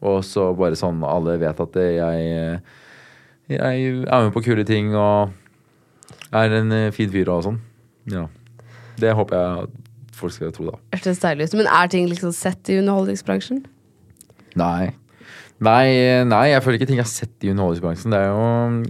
Og 0.03 0.19
så 0.27 0.49
bare 0.59 0.75
sånn 0.75 0.99
alle 1.07 1.37
vet 1.39 1.63
at 1.63 1.71
det, 1.79 1.87
jeg, 2.01 2.59
jeg 3.55 3.87
er 4.03 4.27
med 4.27 4.35
på 4.35 4.43
kule 4.43 4.67
ting 4.67 4.91
og 4.91 5.31
er 6.35 6.59
en 6.59 6.75
eh, 6.75 6.91
fin 6.91 7.15
fyr 7.15 7.31
og 7.31 7.45
sånn. 7.47 7.63
Ja. 8.11 8.27
Det 8.99 9.15
håper 9.15 9.39
jeg 9.39 9.63
at 9.63 10.15
folk 10.19 10.35
skal 10.35 10.51
tro, 10.51 10.73
da. 10.73 10.79
Hørtes 10.97 11.23
deilig 11.23 11.47
ut. 11.47 11.59
Men 11.63 11.71
er 11.79 11.91
ting 11.95 12.11
liksom 12.11 12.35
sett 12.35 12.67
i 12.67 12.81
underholdningsbransjen? 12.81 13.63
Nei. 14.59 14.91
Nei, 15.59 16.23
nei, 16.23 16.45
jeg 16.53 16.63
føler 16.63 16.79
ikke 16.79 16.87
ting 16.87 17.01
jeg 17.01 17.07
har 17.07 17.11
sett 17.11 17.43
i 17.45 17.51
underholdningsbransjen. 17.51 18.13
Det 18.13 18.19
er 18.19 18.29
jo 18.31 18.83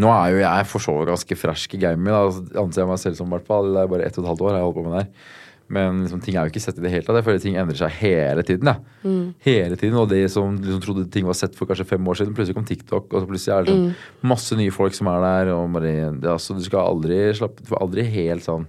Nå 0.00 0.08
er 0.08 0.30
jo 0.32 0.38
jeg 0.40 0.66
for 0.70 0.80
så 0.80 0.94
vidt 0.96 1.10
ganske 1.10 1.36
fersk 1.36 1.74
i 1.76 1.82
gamet. 1.82 2.08
Da 2.08 2.22
Altså, 2.24 2.42
anser 2.62 2.80
jeg 2.82 2.88
meg 2.88 3.00
selv 3.02 3.16
som 3.18 3.28
i 3.28 3.34
hvert 3.36 3.46
fall. 3.50 3.68
Det 3.74 3.82
er 3.82 3.90
bare 3.92 4.06
ett 4.08 4.16
og 4.16 4.24
et 4.24 4.30
halvt 4.30 4.44
år 4.46 4.54
jeg 4.54 4.60
har 4.62 4.66
holdt 4.66 4.78
på 4.78 4.84
med 4.86 4.94
det 4.96 5.02
her. 5.02 5.36
Men 5.70 6.00
liksom, 6.02 6.22
ting 6.24 6.34
er 6.34 6.46
jo 6.46 6.50
ikke 6.50 6.62
sett 6.64 6.78
i 6.80 6.82
det 6.82 6.90
hele 6.90 7.04
tatt. 7.06 7.18
Jeg 7.20 7.26
føler 7.28 7.42
ting 7.44 7.58
endrer 7.60 7.78
seg 7.78 7.92
hele 8.00 8.42
tiden. 8.48 8.70
Ja. 8.72 9.12
Hele 9.46 9.76
tiden, 9.78 9.98
Og 10.00 10.08
de 10.10 10.22
som 10.32 10.56
liksom 10.56 10.80
trodde 10.82 11.04
ting 11.14 11.28
var 11.28 11.36
sett 11.38 11.54
for 11.54 11.68
kanskje 11.70 11.86
fem 11.92 12.08
år 12.10 12.18
siden, 12.18 12.32
plutselig 12.34 12.56
kom 12.56 12.66
TikTok, 12.66 13.06
og 13.12 13.20
så 13.22 13.28
plutselig 13.28 13.54
er 13.54 13.68
det 13.68 13.76
sånn 13.76 14.32
masse 14.32 14.56
nye 14.58 14.72
folk 14.74 14.96
som 14.96 15.12
er 15.12 15.20
der. 15.22 15.52
Og 15.54 15.70
bare, 15.76 15.92
ja, 16.24 16.34
så 16.42 16.56
du 16.58 16.64
skal 16.64 16.88
aldri 16.90 17.20
slappe 17.38 17.62
Du 17.62 17.70
får 17.70 17.84
aldri 17.86 18.08
helt 18.08 18.42
sånn 18.48 18.66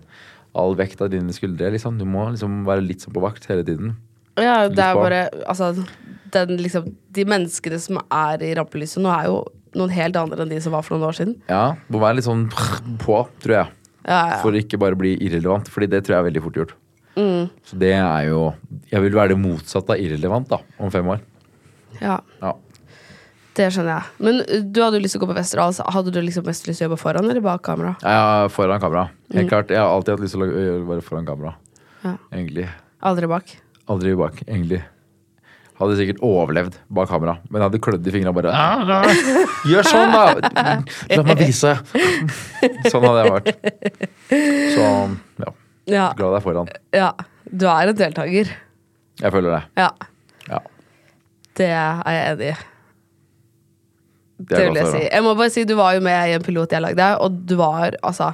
all 0.54 0.76
vekt 0.76 1.02
av 1.02 1.10
dine 1.16 1.34
skuldre. 1.34 1.72
Liksom. 1.74 1.98
Du 1.98 2.06
må 2.06 2.28
liksom 2.36 2.66
være 2.68 2.84
litt 2.86 3.02
sånn 3.02 3.16
på 3.16 3.24
vakt 3.24 3.48
hele 3.50 3.64
tiden. 3.66 3.96
Ja, 4.40 4.68
det 4.70 4.84
er 4.84 4.96
bare 4.96 5.24
Altså, 5.48 5.74
den, 6.36 6.58
liksom, 6.62 6.88
de 7.16 7.26
menneskene 7.28 7.80
som 7.82 8.00
er 8.08 8.44
i 8.46 8.54
rampelyset 8.58 9.04
nå, 9.04 9.12
er 9.14 9.30
jo 9.30 9.42
noen 9.78 9.94
helt 9.96 10.18
andre 10.20 10.44
enn 10.44 10.52
de 10.52 10.60
som 10.64 10.74
var 10.76 10.84
for 10.84 10.98
noen 10.98 11.10
år 11.10 11.18
siden. 11.18 11.36
Ja, 11.52 11.76
må 11.92 12.02
være 12.04 12.20
litt 12.20 12.28
sånn 12.28 12.48
på, 13.04 13.22
tror 13.44 13.56
jeg. 13.58 13.74
Ja, 14.08 14.22
ja. 14.34 14.40
For 14.42 14.56
ikke 14.58 14.80
bare 14.82 14.98
bli 14.98 15.14
irrelevant, 15.22 15.70
Fordi 15.70 15.88
det 15.92 16.00
tror 16.04 16.16
jeg 16.16 16.24
er 16.24 16.30
veldig 16.32 16.42
fort 16.48 16.58
gjort. 16.58 16.72
Så 17.68 17.78
det 17.78 17.92
er 17.94 18.24
jo 18.30 18.54
Jeg 18.90 19.04
vil 19.04 19.14
være 19.14 19.34
det 19.36 19.38
motsatte 19.38 19.94
av 19.94 20.00
irrelevant 20.02 20.48
da, 20.50 20.58
om 20.82 20.90
fem 20.94 21.06
år. 21.14 21.22
ja. 22.02 22.20
Ja. 22.42 22.56
Det 23.52 23.66
skjønner 23.76 23.98
jeg. 23.98 24.12
Men 24.24 24.38
uh, 24.48 24.62
du 24.64 24.78
hadde 24.80 24.96
jo 24.96 25.04
lyst 25.04 25.18
til 25.18 25.20
å 25.20 25.26
gå 25.26 25.28
på 25.34 25.36
Westerdals. 25.36 25.82
Hadde 25.92 26.14
du 26.16 26.22
liksom 26.24 26.46
mest 26.48 26.70
lyst 26.70 26.80
til 26.80 26.86
å 26.86 26.90
jobbe 26.90 27.02
foran 27.02 27.28
eller 27.28 27.44
bak 27.44 27.60
kamera? 27.68 27.98
Er 28.08 28.48
foran 28.48 28.80
kamera. 28.80 29.10
Helt 29.36 29.52
klart, 29.52 29.74
Jeg 29.76 29.82
har 29.82 29.92
alltid 29.92 30.14
hatt 30.16 30.24
lyst 30.24 30.38
til 30.38 30.46
å 30.46 30.48
å 30.48 30.86
være 30.88 31.04
foran 31.04 31.28
kamera. 31.28 31.52
Ja. 32.06 32.14
Egentlig. 32.32 32.70
Aldri 33.04 33.28
bak? 33.28 33.52
Aldri 33.92 34.16
bak, 34.16 34.40
egentlig. 34.48 34.80
Hadde 35.82 35.96
sikkert 35.98 36.20
overlevd 36.26 36.76
bak 36.94 37.10
kamera, 37.10 37.34
men 37.50 37.58
jeg 37.64 37.66
hadde 37.72 37.80
klødd 37.82 38.06
i 38.08 38.14
fingra 38.14 38.32
bare 38.38 38.52
«Ah, 38.54 39.02
Gjør 39.66 39.88
sånn, 39.90 40.14
da! 40.14 40.76
La 41.18 41.24
meg 41.26 41.40
vise! 41.46 41.72
Sånn 42.92 43.08
hadde 43.08 43.24
jeg 43.24 43.32
vært. 43.34 43.50
Så 44.76 44.86
ja, 44.86 45.54
Ja. 45.90 46.06
glad 46.20 46.38
er 46.38 46.44
foran. 46.46 46.70
ja. 46.94 47.12
Du 47.52 47.66
er 47.68 47.90
en 47.90 47.98
deltaker. 47.98 48.52
Jeg 49.20 49.32
føler 49.34 49.58
det. 49.58 49.62
Ja. 49.82 49.90
Ja. 50.48 50.60
Det 51.58 51.66
er 51.68 52.04
jeg 52.06 52.28
enig 52.32 52.52
i. 52.52 52.60
Det 54.42 54.56
Det 54.58 54.62
vil 54.70 54.80
jeg 54.80 54.88
si. 54.94 55.02
Jeg 55.12 55.24
må 55.26 55.34
bare 55.38 55.50
si, 55.54 55.64
Du 55.68 55.76
var 55.78 55.94
jo 55.98 56.02
med 56.06 56.30
i 56.30 56.36
en 56.38 56.46
pilot 56.46 56.72
jeg 56.74 56.82
lagde, 56.86 57.10
og 57.22 57.42
du 57.50 57.56
var 57.60 57.98
altså 58.02 58.32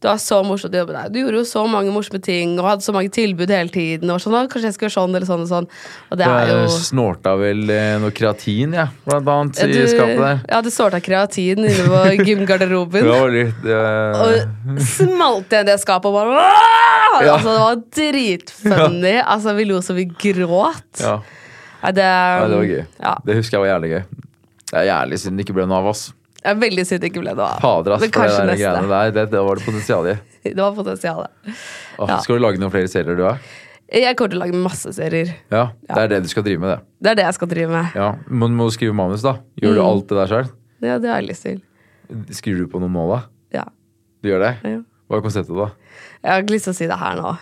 det 0.00 0.08
var 0.08 0.16
så 0.16 0.38
morsomt 0.46 0.72
å 0.72 0.80
jobbe 0.80 0.94
der. 0.96 1.08
Du 1.12 1.18
gjorde 1.20 1.42
jo 1.42 1.44
så 1.44 1.62
mange 1.68 1.92
morsomme 1.92 2.22
ting 2.24 2.54
og 2.56 2.64
hadde 2.64 2.84
så 2.86 2.92
mange 2.96 3.10
tilbud 3.12 3.50
hele 3.52 3.68
tiden. 3.68 4.08
Og 4.14 4.22
sånn, 4.22 4.36
kanskje 4.48 4.70
jeg 4.70 4.76
skal 4.78 4.86
gjøre 4.86 4.94
sånn 4.94 5.16
eller 5.18 5.28
sånn 5.28 5.42
og 5.44 5.50
sånn. 5.50 5.66
Og 6.08 6.20
det 6.20 6.28
er 6.28 6.52
jo 6.54 6.70
snorta 6.72 7.34
vel 7.36 7.60
eh, 7.74 7.96
noe 8.00 8.14
kreatin, 8.16 8.72
ja, 8.78 8.86
blant 9.04 9.28
annet, 9.28 9.60
i 9.60 9.74
du, 9.74 9.82
skapet 9.92 10.22
der. 10.22 10.40
Ja, 10.48 10.62
du 10.64 10.70
snorta 10.72 11.02
kreatin 11.04 11.60
inne 11.68 11.84
på 11.84 12.00
gymgarderoben. 12.30 13.04
Det 13.10 13.18
var 13.18 13.34
litt 13.34 13.60
det... 13.64 13.76
Og 14.24 14.80
smalt 14.88 15.52
igjen 15.52 15.68
det 15.68 15.76
skapet 15.82 16.08
og 16.08 16.16
bare 16.16 16.46
Ja. 17.20 17.34
Altså, 17.34 17.52
det 17.52 17.60
var 17.60 17.82
dritfunny. 17.98 19.14
Altså, 19.20 19.52
vi 19.58 19.66
lo 19.68 19.82
så 19.84 19.96
vi 19.98 20.06
gråt. 20.08 21.04
ja. 21.04 21.18
Det, 21.80 21.94
det, 21.96 22.08
ja, 22.08 22.48
det 22.48 22.56
var 22.56 22.66
gøy. 22.68 22.80
Ja, 23.00 23.12
Det 23.24 23.36
husker 23.38 23.56
jeg 23.56 23.62
var 23.62 23.70
jævlig 23.74 23.92
gøy. 23.94 24.02
Det 24.70 24.80
er 24.80 24.88
jævlig 24.90 25.18
siden 25.20 25.38
det 25.38 25.46
ikke 25.46 25.56
ble 25.56 25.68
noe 25.68 25.78
av 25.80 25.92
oss. 25.92 26.02
Jeg 26.44 26.50
er 26.54 26.60
veldig 26.60 26.84
synd 26.88 27.00
det 27.02 27.10
ikke 27.12 27.20
ble 27.24 27.34
noe 27.36 27.46
av. 27.46 27.60
Fader, 27.60 27.92
ass, 27.96 28.04
for 28.04 28.22
det 28.26 28.36
der 28.50 28.60
greiene 28.60 28.88
der, 28.88 29.10
det, 29.16 29.24
det 29.30 29.40
var 29.46 29.60
det 29.60 29.64
potensial 29.66 30.06
i. 30.12 30.14
Det 30.44 30.56
var 30.56 30.72
potensialet. 30.72 31.30
Åh, 31.98 32.08
Ja. 32.08 32.18
Skal 32.24 32.38
du 32.38 32.40
lage 32.46 32.58
noen 32.62 32.72
flere 32.72 32.88
serier, 32.88 33.16
du 33.18 33.26
òg? 33.28 33.38
Jeg 33.92 34.14
kommer 34.16 34.30
til 34.32 34.38
å 34.38 34.44
lage 34.44 34.54
masse 34.56 34.92
serier. 34.94 35.32
Ja, 35.50 35.66
det 35.84 35.98
er 36.04 36.08
det 36.14 36.20
du 36.24 36.28
skal 36.30 36.44
drive 36.46 36.60
med, 36.62 36.70
det. 36.70 36.78
Det 37.02 37.10
er 37.10 37.18
det 37.18 37.24
jeg 37.26 37.34
skal 37.36 37.48
drive 37.50 37.70
med. 37.74 37.90
Ja, 37.98 38.12
Men 38.30 38.54
må 38.56 38.68
du 38.70 38.74
skrive 38.76 38.94
manus, 38.96 39.20
da? 39.26 39.34
Gjør 39.60 39.74
Mm. 39.74 39.76
du 39.76 39.82
alt 39.84 40.06
det 40.08 40.16
der 40.20 40.30
sjøl? 40.32 40.48
Ja, 40.80 40.98
det 41.02 41.10
har 41.10 41.20
jeg 41.20 41.28
lyst 41.28 41.42
til. 41.44 41.58
Skriver 42.32 42.64
du 42.64 42.70
på 42.72 42.80
noen 42.80 42.92
nå, 42.96 43.04
da? 43.10 43.18
Ja. 43.58 43.64
Du 44.22 44.30
gjør 44.30 44.40
det? 44.46 44.52
Ja. 44.64 44.78
Hva 45.10 45.18
er 45.18 45.24
konseptet, 45.26 45.56
da? 45.58 45.68
Jeg 46.22 46.30
har 46.32 46.42
ikke 46.44 46.54
lyst 46.56 46.64
til 46.70 46.72
å 46.72 46.78
si 46.80 46.86
det 46.86 46.98
her 47.02 47.16
nå. 47.20 47.34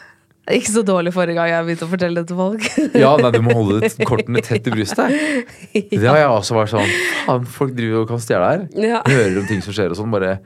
Ikke 0.49 0.71
så 0.73 0.83
dårlig 0.87 1.11
forrige 1.13 1.35
gang 1.37 1.49
jeg 1.51 1.65
begynte 1.67 1.85
å 1.85 1.91
fortelle 1.91 2.23
det 2.23 2.29
til 2.31 2.39
folk. 2.39 2.63
Ja, 3.03 3.11
nei, 3.21 3.31
du 3.35 3.41
må 3.45 3.53
holde 3.59 3.91
kortene 4.09 4.41
tett 4.45 4.67
i 4.71 4.73
brystet. 4.73 5.13
Det 5.93 6.07
har 6.09 6.17
jeg 6.23 6.31
også 6.33 6.57
vært 6.57 6.73
sånn 6.73 6.93
Faen, 7.27 7.45
folk 7.59 7.75
driver 7.77 8.01
og 8.05 8.09
kan 8.15 8.23
stjele 8.25 8.47
her. 8.49 8.63
Ja. 8.81 9.03
Hører 9.05 9.41
om 9.43 9.49
ting 9.51 9.61
som 9.67 9.77
skjer 9.77 9.93
og 9.93 9.99
sånn. 10.01 10.11
Bare 10.15 10.39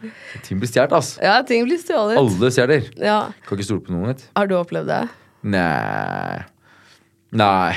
Ting 0.46 0.58
blir 0.58 0.70
stjålet, 0.72 0.96
ass. 0.98 1.12
Ja, 1.22 1.36
ting 1.46 1.68
blir 1.68 1.78
stjålet. 1.78 2.18
Alle 2.18 2.50
stjeler. 2.54 2.88
Ja. 2.98 3.20
Kan 3.46 3.58
ikke 3.60 3.68
stole 3.68 3.84
på 3.86 3.94
noen, 3.94 4.10
vet. 4.10 4.26
Har 4.40 4.50
du 4.50 4.56
opplevd 4.58 4.90
det? 4.90 5.02
Nei 5.54 6.42
Nei. 7.32 7.72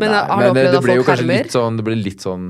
Men 0.00 0.10
Nei, 0.10 0.18
har 0.24 0.40
du 0.40 0.42
det, 0.42 0.50
opplevd 0.50 0.72
det 0.72 0.78
at 0.80 0.84
ble 0.88 0.94
jo 0.96 1.02
folk 1.04 1.08
kanskje 1.12 1.26
hermer? 1.28 1.44
litt 1.44 1.54
sånn 1.54 1.76
Det 1.78 1.84
ble 1.86 1.94
litt 2.00 2.24
sånn 2.24 2.46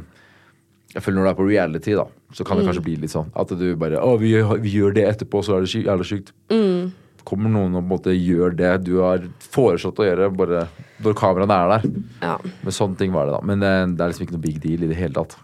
Jeg 0.94 1.02
føler 1.04 1.18
når 1.18 1.26
du 1.26 1.30
er 1.32 1.38
på 1.42 1.46
reality, 1.48 1.94
da, 1.98 2.04
så 2.36 2.46
kan 2.46 2.56
det 2.58 2.62
Mm. 2.64 2.68
kanskje 2.70 2.84
bli 2.86 2.96
litt 3.02 3.12
sånn 3.12 3.28
at 3.34 3.52
du 3.58 3.66
bare 3.80 3.98
Å, 4.02 4.14
vi, 4.20 4.32
vi 4.62 4.74
gjør 4.78 4.94
det 4.96 5.04
etterpå, 5.10 5.42
så 5.44 5.56
er 5.58 5.66
det 5.66 5.72
jævla 5.86 6.06
sykt. 6.06 6.30
Mm. 6.52 6.92
Kommer 7.28 7.53
noen 7.53 7.74
og 7.77 7.82
på 7.82 7.86
en 7.86 7.90
måte 7.93 8.15
gjør 8.16 8.55
det 8.59 8.70
du 8.86 8.94
har 9.01 9.23
foreslått 9.53 10.01
å 10.03 10.07
gjøre, 10.09 10.28
bare 10.36 10.65
når 11.05 11.15
kameraene 11.19 11.59
er 11.59 11.73
der. 11.74 11.85
Ja. 12.23 12.36
Men 12.65 12.74
sånne 12.77 12.99
ting 12.99 13.12
var 13.15 13.28
det, 13.28 13.36
da. 13.36 13.40
Men 13.47 13.62
det, 13.62 13.73
det 13.99 14.05
er 14.05 14.12
liksom 14.12 14.27
ikke 14.27 14.36
noe 14.39 14.44
big 14.47 14.59
deal 14.65 14.82
i 14.86 14.90
det 14.90 14.99
hele 14.99 15.15
tatt. 15.20 15.36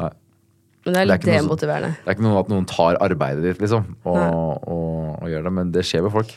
Nei. 0.00 0.10
Men 0.84 0.96
det 0.96 1.00
er 1.02 1.06
Det 1.06 1.12
litt 1.14 1.26
demotiverende. 1.30 1.92
Det 2.02 2.10
er 2.10 2.16
ikke 2.16 2.26
noe 2.26 2.40
at 2.42 2.48
noen 2.50 2.64
tar 2.66 2.98
arbeidet 3.04 3.44
ditt, 3.46 3.60
liksom, 3.62 3.84
og, 4.02 4.16
og, 4.18 4.66
og, 4.66 5.22
og 5.22 5.30
gjør 5.30 5.46
det, 5.46 5.52
men 5.60 5.70
det 5.74 5.84
skjer 5.86 6.02
med 6.08 6.14
folk. 6.16 6.32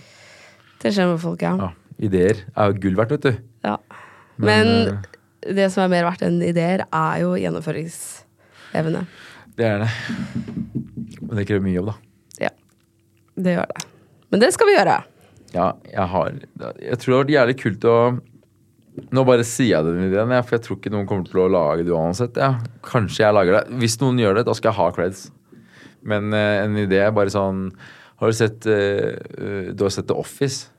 Det 0.84 0.92
skjer 0.94 1.10
med 1.12 1.22
folk, 1.24 1.42
ja. 1.48 1.56
Ja. 1.66 1.70
Ideer 2.06 2.44
er 2.54 2.70
jo 2.74 2.80
gull 2.84 2.98
verdt, 3.00 3.16
vet 3.16 3.26
du. 3.26 3.44
ja. 3.66 3.78
Men 4.38 4.68
Men 5.48 5.56
det 5.56 5.70
som 5.72 5.86
er 5.86 5.92
mer 5.94 6.04
verdt 6.10 6.24
enn 6.28 6.42
ideer, 6.44 6.82
er 6.92 7.20
jo 7.24 7.36
gjennomføringsevne. 7.40 9.06
Det 9.56 9.66
er 9.70 9.84
det. 9.86 9.90
Men 11.22 11.38
det 11.40 11.46
krever 11.48 11.64
mye 11.64 11.78
jobb, 11.78 11.92
da. 11.94 11.96
Ja. 12.48 12.50
Det 13.40 13.54
gjør 13.56 13.70
det. 13.72 13.84
Men 14.34 14.42
det 14.42 14.54
skal 14.56 14.70
vi 14.70 14.78
gjøre. 14.78 15.02
Ja, 15.56 15.74
jeg 15.88 16.08
har 16.12 16.40
Jeg 16.84 16.98
tror 17.00 17.12
det 17.12 17.16
har 17.16 17.24
vært 17.24 17.36
jævlig 17.36 17.60
kult 17.62 17.86
å 17.90 17.98
Nå 19.12 19.26
bare 19.28 19.44
sier 19.44 19.74
jeg 19.74 19.86
den 19.90 20.06
ideen, 20.08 20.32
for 20.48 20.56
jeg 20.56 20.64
tror 20.64 20.78
ikke 20.80 20.92
noen 20.94 21.08
kommer 21.10 21.28
til 21.28 21.42
å 21.44 21.50
lage 21.52 21.84
det 21.84 21.92
uansett. 21.92 22.38
Ja. 22.40 22.54
Kanskje 22.88 23.26
jeg 23.26 23.36
lager 23.36 23.58
det. 23.58 23.64
Hvis 23.82 23.98
noen 24.00 24.22
gjør 24.22 24.38
det, 24.38 24.46
da 24.48 24.54
skal 24.56 24.70
jeg 24.70 24.78
ha 24.78 24.86
creds. 24.96 25.26
Men 26.08 26.30
uh, 26.32 26.62
en 26.62 26.78
idé 26.80 27.02
er 27.04 27.12
bare 27.16 27.34
sånn 27.34 27.66
Har 28.22 28.32
du 28.32 28.38
sett 28.38 28.64
eh, 28.70 29.18
Du 29.76 29.84
har 29.84 29.92
sett 29.92 30.08
The 30.08 30.16
Office? 30.16 30.70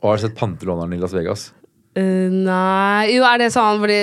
Og 0.00 0.10
har 0.10 0.18
du 0.18 0.24
sett 0.24 0.38
Pantelåneren 0.38 0.96
i 0.96 0.98
Las 0.98 1.14
Vegas? 1.14 1.50
Uh, 1.94 2.26
nei 2.32 3.12
Jo, 3.12 3.22
er 3.28 3.44
det 3.44 3.52
sånn 3.54 3.78
fordi 3.84 4.00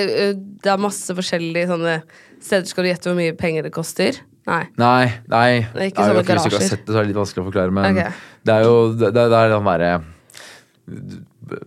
det 0.63 0.71
er 0.71 0.85
masse 0.85 1.17
forskjellige 1.17 1.73
sånne 1.73 1.97
steder 2.37 2.69
Skal 2.69 2.85
du 2.85 2.91
gjette 2.93 3.11
hvor 3.11 3.19
mye 3.19 3.35
penger 3.35 3.67
det 3.67 3.73
koster? 3.75 4.21
Nei. 4.45 4.63
Nei, 4.77 5.05
nei. 5.31 5.49
Det 5.73 5.81
er 5.81 5.87
ikke 5.89 6.03
Ja, 6.03 6.09
sånne 6.11 6.21
Hvis 6.21 6.27
du 6.27 6.31
ikke 6.31 6.37
har 6.37 6.49
garasjer. 6.51 6.67
sett 6.69 6.85
det, 6.85 6.93
så 6.93 6.99
er 6.99 7.05
det 7.05 7.09
litt 7.13 7.17
vanskelig 7.17 7.41
å 7.41 7.47
forklare. 7.47 7.73
Men 7.73 7.97
okay. 7.97 8.11
det 8.45 8.53
er 8.53 8.67
jo 8.67 8.75
det, 8.93 9.09
det 9.15 9.23
er 9.25 9.49
den 9.55 9.69
derre 9.71 9.93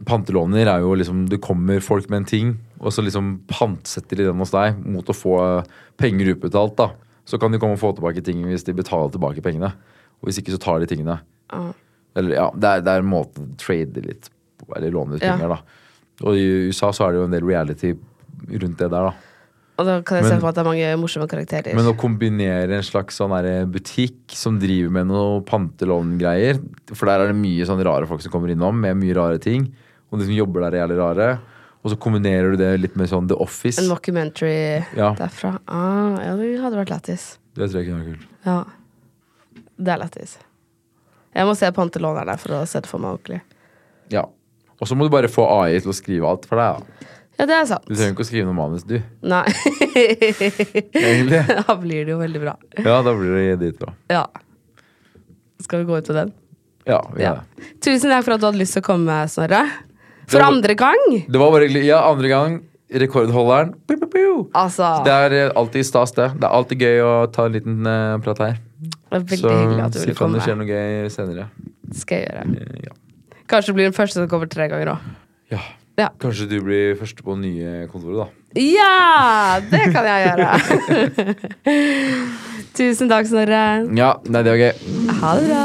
Pantelåner 0.06 0.68
er 0.70 0.84
jo 0.84 0.94
liksom 0.98 1.24
Du 1.30 1.38
kommer 1.42 1.82
folk 1.82 2.08
med 2.10 2.22
en 2.22 2.28
ting, 2.30 2.54
og 2.78 2.92
så 2.94 3.02
liksom 3.02 3.40
pantsetter 3.50 4.20
de 4.20 4.28
den 4.28 4.38
hos 4.42 4.54
deg 4.54 4.78
mot 4.86 5.06
å 5.10 5.16
få 5.16 5.34
penger 5.98 6.34
utbetalt. 6.34 6.76
da 6.78 6.92
Så 7.26 7.38
kan 7.38 7.50
de 7.52 7.58
komme 7.58 7.74
og 7.74 7.82
få 7.82 7.92
tilbake 7.96 8.22
ting 8.24 8.44
hvis 8.46 8.66
de 8.66 8.74
betaler 8.78 9.10
tilbake 9.14 9.42
pengene. 9.42 9.72
Og 10.22 10.30
hvis 10.30 10.38
ikke, 10.40 10.54
så 10.54 10.62
tar 10.62 10.80
de 10.82 10.86
tingene. 10.90 11.20
Ah. 11.50 11.70
Eller 12.18 12.34
ja, 12.38 12.48
det 12.54 12.68
er, 12.68 12.80
det 12.82 12.94
er 12.94 13.04
en 13.04 13.10
måte 13.10 13.42
å 13.42 13.50
trade 13.60 14.02
litt 14.02 14.30
Eller 14.76 14.90
låne 14.94 15.16
ut 15.16 15.22
Ja. 15.22 15.34
penger, 15.36 15.48
da. 15.48 15.58
Og 16.26 16.34
i 16.34 16.68
USA 16.68 16.90
så 16.90 17.06
er 17.06 17.12
det 17.12 17.20
jo 17.20 17.26
en 17.28 17.34
del 17.34 17.46
reality 17.46 17.92
rundt 18.50 18.78
det 18.78 18.90
der, 18.90 19.10
da. 19.10 19.12
Og 19.78 19.86
da 19.86 20.00
kan 20.02 20.18
jeg 20.18 20.24
se 20.26 20.34
for 20.40 20.42
meg 20.42 20.50
at 20.50 20.56
det 20.58 20.62
er 20.64 20.66
mange 20.68 20.86
morsomme 20.98 21.28
karakterer. 21.30 21.74
Men 21.78 21.86
å 21.86 21.94
kombinere 21.98 22.74
en 22.80 22.82
slags 22.86 23.14
sånn 23.20 23.30
der 23.30 23.66
butikk 23.70 24.34
som 24.34 24.56
driver 24.58 24.90
med 24.90 25.06
noe 25.06 25.36
pantelångreier 25.46 26.58
For 26.98 27.06
der 27.06 27.22
er 27.22 27.30
det 27.30 27.36
mye 27.38 27.66
sånn 27.68 27.82
rare 27.86 28.08
folk 28.10 28.24
som 28.24 28.32
kommer 28.34 28.50
innom 28.50 28.74
med 28.82 28.98
mye 28.98 29.14
rare 29.14 29.38
ting. 29.38 29.68
Og 30.10 30.18
de 30.18 30.26
som 30.26 30.34
jobber 30.34 30.64
der, 30.66 30.74
er 30.80 30.82
jævlig 30.86 30.98
rare. 30.98 31.28
Og 31.84 31.92
så 31.92 31.98
kombinerer 32.00 32.50
du 32.56 32.58
det 32.58 32.72
litt 32.82 32.96
med 32.98 33.06
sånn 33.08 33.28
The 33.30 33.36
Office. 33.38 33.78
en 33.78 33.86
mockumentary 33.92 34.84
Ja. 34.96 35.12
derfra. 35.14 35.60
Ah, 35.68 36.18
ja, 36.26 36.34
det 36.36 36.58
hadde 36.60 36.76
vært 36.80 36.90
lættis. 36.90 37.38
Det 37.54 37.70
tror 37.70 37.78
jeg 37.84 37.86
kunne 37.92 38.02
vært 38.02 38.18
kult. 38.18 38.26
Ja. 38.44 38.64
Det 39.78 39.92
er 39.94 39.98
lættis. 40.02 40.38
Jeg 41.36 41.46
må 41.46 41.54
se 41.56 41.70
pantelånerne 41.70 42.34
for 42.40 42.56
å 42.58 42.66
se 42.66 42.80
det 42.80 42.88
for 42.90 42.98
meg 42.98 43.14
ordentlig. 43.20 43.40
Ja. 44.10 44.24
Og 44.80 44.88
så 44.88 44.96
må 44.96 45.04
du 45.06 45.10
bare 45.10 45.28
få 45.30 45.46
AI 45.46 45.78
til 45.78 45.90
å 45.92 45.94
skrive 45.94 46.26
alt 46.26 46.46
for 46.46 46.56
deg. 46.58 46.82
da. 46.82 47.06
Ja, 47.38 47.46
det 47.46 47.54
er 47.54 47.66
sant. 47.70 47.84
Du 47.86 47.94
trenger 47.94 48.16
ikke 48.16 48.24
å 48.24 48.28
skrive 48.28 48.46
noe 48.48 48.56
manus, 48.58 48.82
du. 48.88 48.96
Nei. 49.22 49.44
Egentlig. 49.94 51.42
da 51.68 51.76
blir 51.78 52.04
det 52.08 52.12
jo 52.14 52.18
veldig 52.20 52.40
bra. 52.42 52.54
Ja, 52.82 52.96
da 53.06 53.12
blir 53.14 53.34
det 53.36 53.56
dritbra. 53.62 53.92
Ja. 54.10 54.24
Skal 55.62 55.82
vi 55.84 55.88
gå 55.90 55.98
ut 56.00 56.08
med 56.10 56.16
den? 56.22 56.32
Ja, 56.88 57.00
vi 57.14 57.22
Ja. 57.22 57.34
det. 57.58 57.68
Tusen 57.84 58.10
takk 58.10 58.24
for 58.26 58.34
at 58.34 58.40
du 58.42 58.46
hadde 58.48 58.58
lyst 58.62 58.74
til 58.74 58.82
å 58.82 58.86
komme, 58.88 59.20
Snorre. 59.30 59.62
For 60.28 60.40
var- 60.42 60.50
andre 60.52 60.74
gang! 60.78 61.04
Det 61.28 61.38
var 61.40 61.52
bare. 61.54 61.68
Ja, 61.84 62.02
andre 62.10 62.28
gang. 62.32 62.58
Rekordholderen. 62.88 63.74
Piu, 63.86 63.96
piu, 64.00 64.08
piu. 64.08 64.34
Altså, 64.56 65.04
Det 65.04 65.12
er 65.12 65.32
eh, 65.38 65.50
alltid 65.60 65.84
stas, 65.84 66.12
det. 66.16 66.30
Det 66.40 66.44
er 66.48 66.54
alltid 66.56 66.80
gøy 66.80 67.02
å 67.04 67.12
ta 67.32 67.44
en 67.46 67.52
liten 67.52 67.82
uh, 67.86 68.16
prat 68.24 68.38
her. 68.40 68.56
det 68.80 69.18
er 69.18 69.20
veldig 69.20 69.38
Så 69.44 69.50
hyggelig 69.52 69.84
at 69.84 69.92
du 69.92 69.98
si 69.98 70.06
ville 70.06 70.16
fra 70.16 70.24
om 70.24 70.32
komme. 70.32 70.38
det 70.40 70.46
skjer 70.46 70.56
noe 70.56 70.68
gøy 70.72 71.10
senere. 71.12 71.44
Skal 72.00 72.22
jeg 72.22 72.30
gjøre. 72.30 72.46
Eh, 72.56 72.86
Ja. 72.88 72.96
Kanskje 73.48 73.72
du 73.72 73.76
blir 73.78 73.86
den 73.88 73.96
første 73.96 74.18
som 74.18 74.28
kommer 74.28 74.48
tre 74.48 74.68
ganger 74.72 74.94
òg. 74.96 75.12
ja. 75.52 75.60
Ja. 75.98 76.12
Kanskje 76.22 76.46
du 76.46 76.60
blir 76.62 76.94
første 76.98 77.24
på 77.26 77.34
nye 77.38 77.88
kontoret, 77.90 78.20
da. 78.22 78.28
Ja! 78.54 79.58
Det 79.70 79.82
kan 79.92 80.06
jeg 80.06 80.28
gjøre. 80.28 80.48
Tusen 82.78 83.10
takk, 83.10 83.26
Snorre. 83.26 83.64
Ja, 83.98 84.12
nei, 84.30 84.44
det 84.46 84.54
var 84.54 84.62
gøy. 84.62 84.72
Ha 85.18 85.34
det 85.40 85.48
bra. 85.50 85.64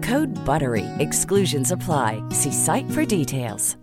Code 0.01 0.33
BUTTERY. 0.45 0.85
Exclusions 0.99 1.71
apply. 1.71 2.23
See 2.31 2.51
site 2.51 2.89
for 2.91 3.05
details. 3.05 3.77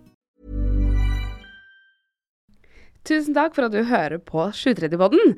Tusen 3.07 3.33
takk 3.33 3.55
for 3.55 3.65
at 3.65 3.73
du 3.73 3.83
hører 3.89 4.19
på 4.21 4.49
730-podden. 4.53 5.37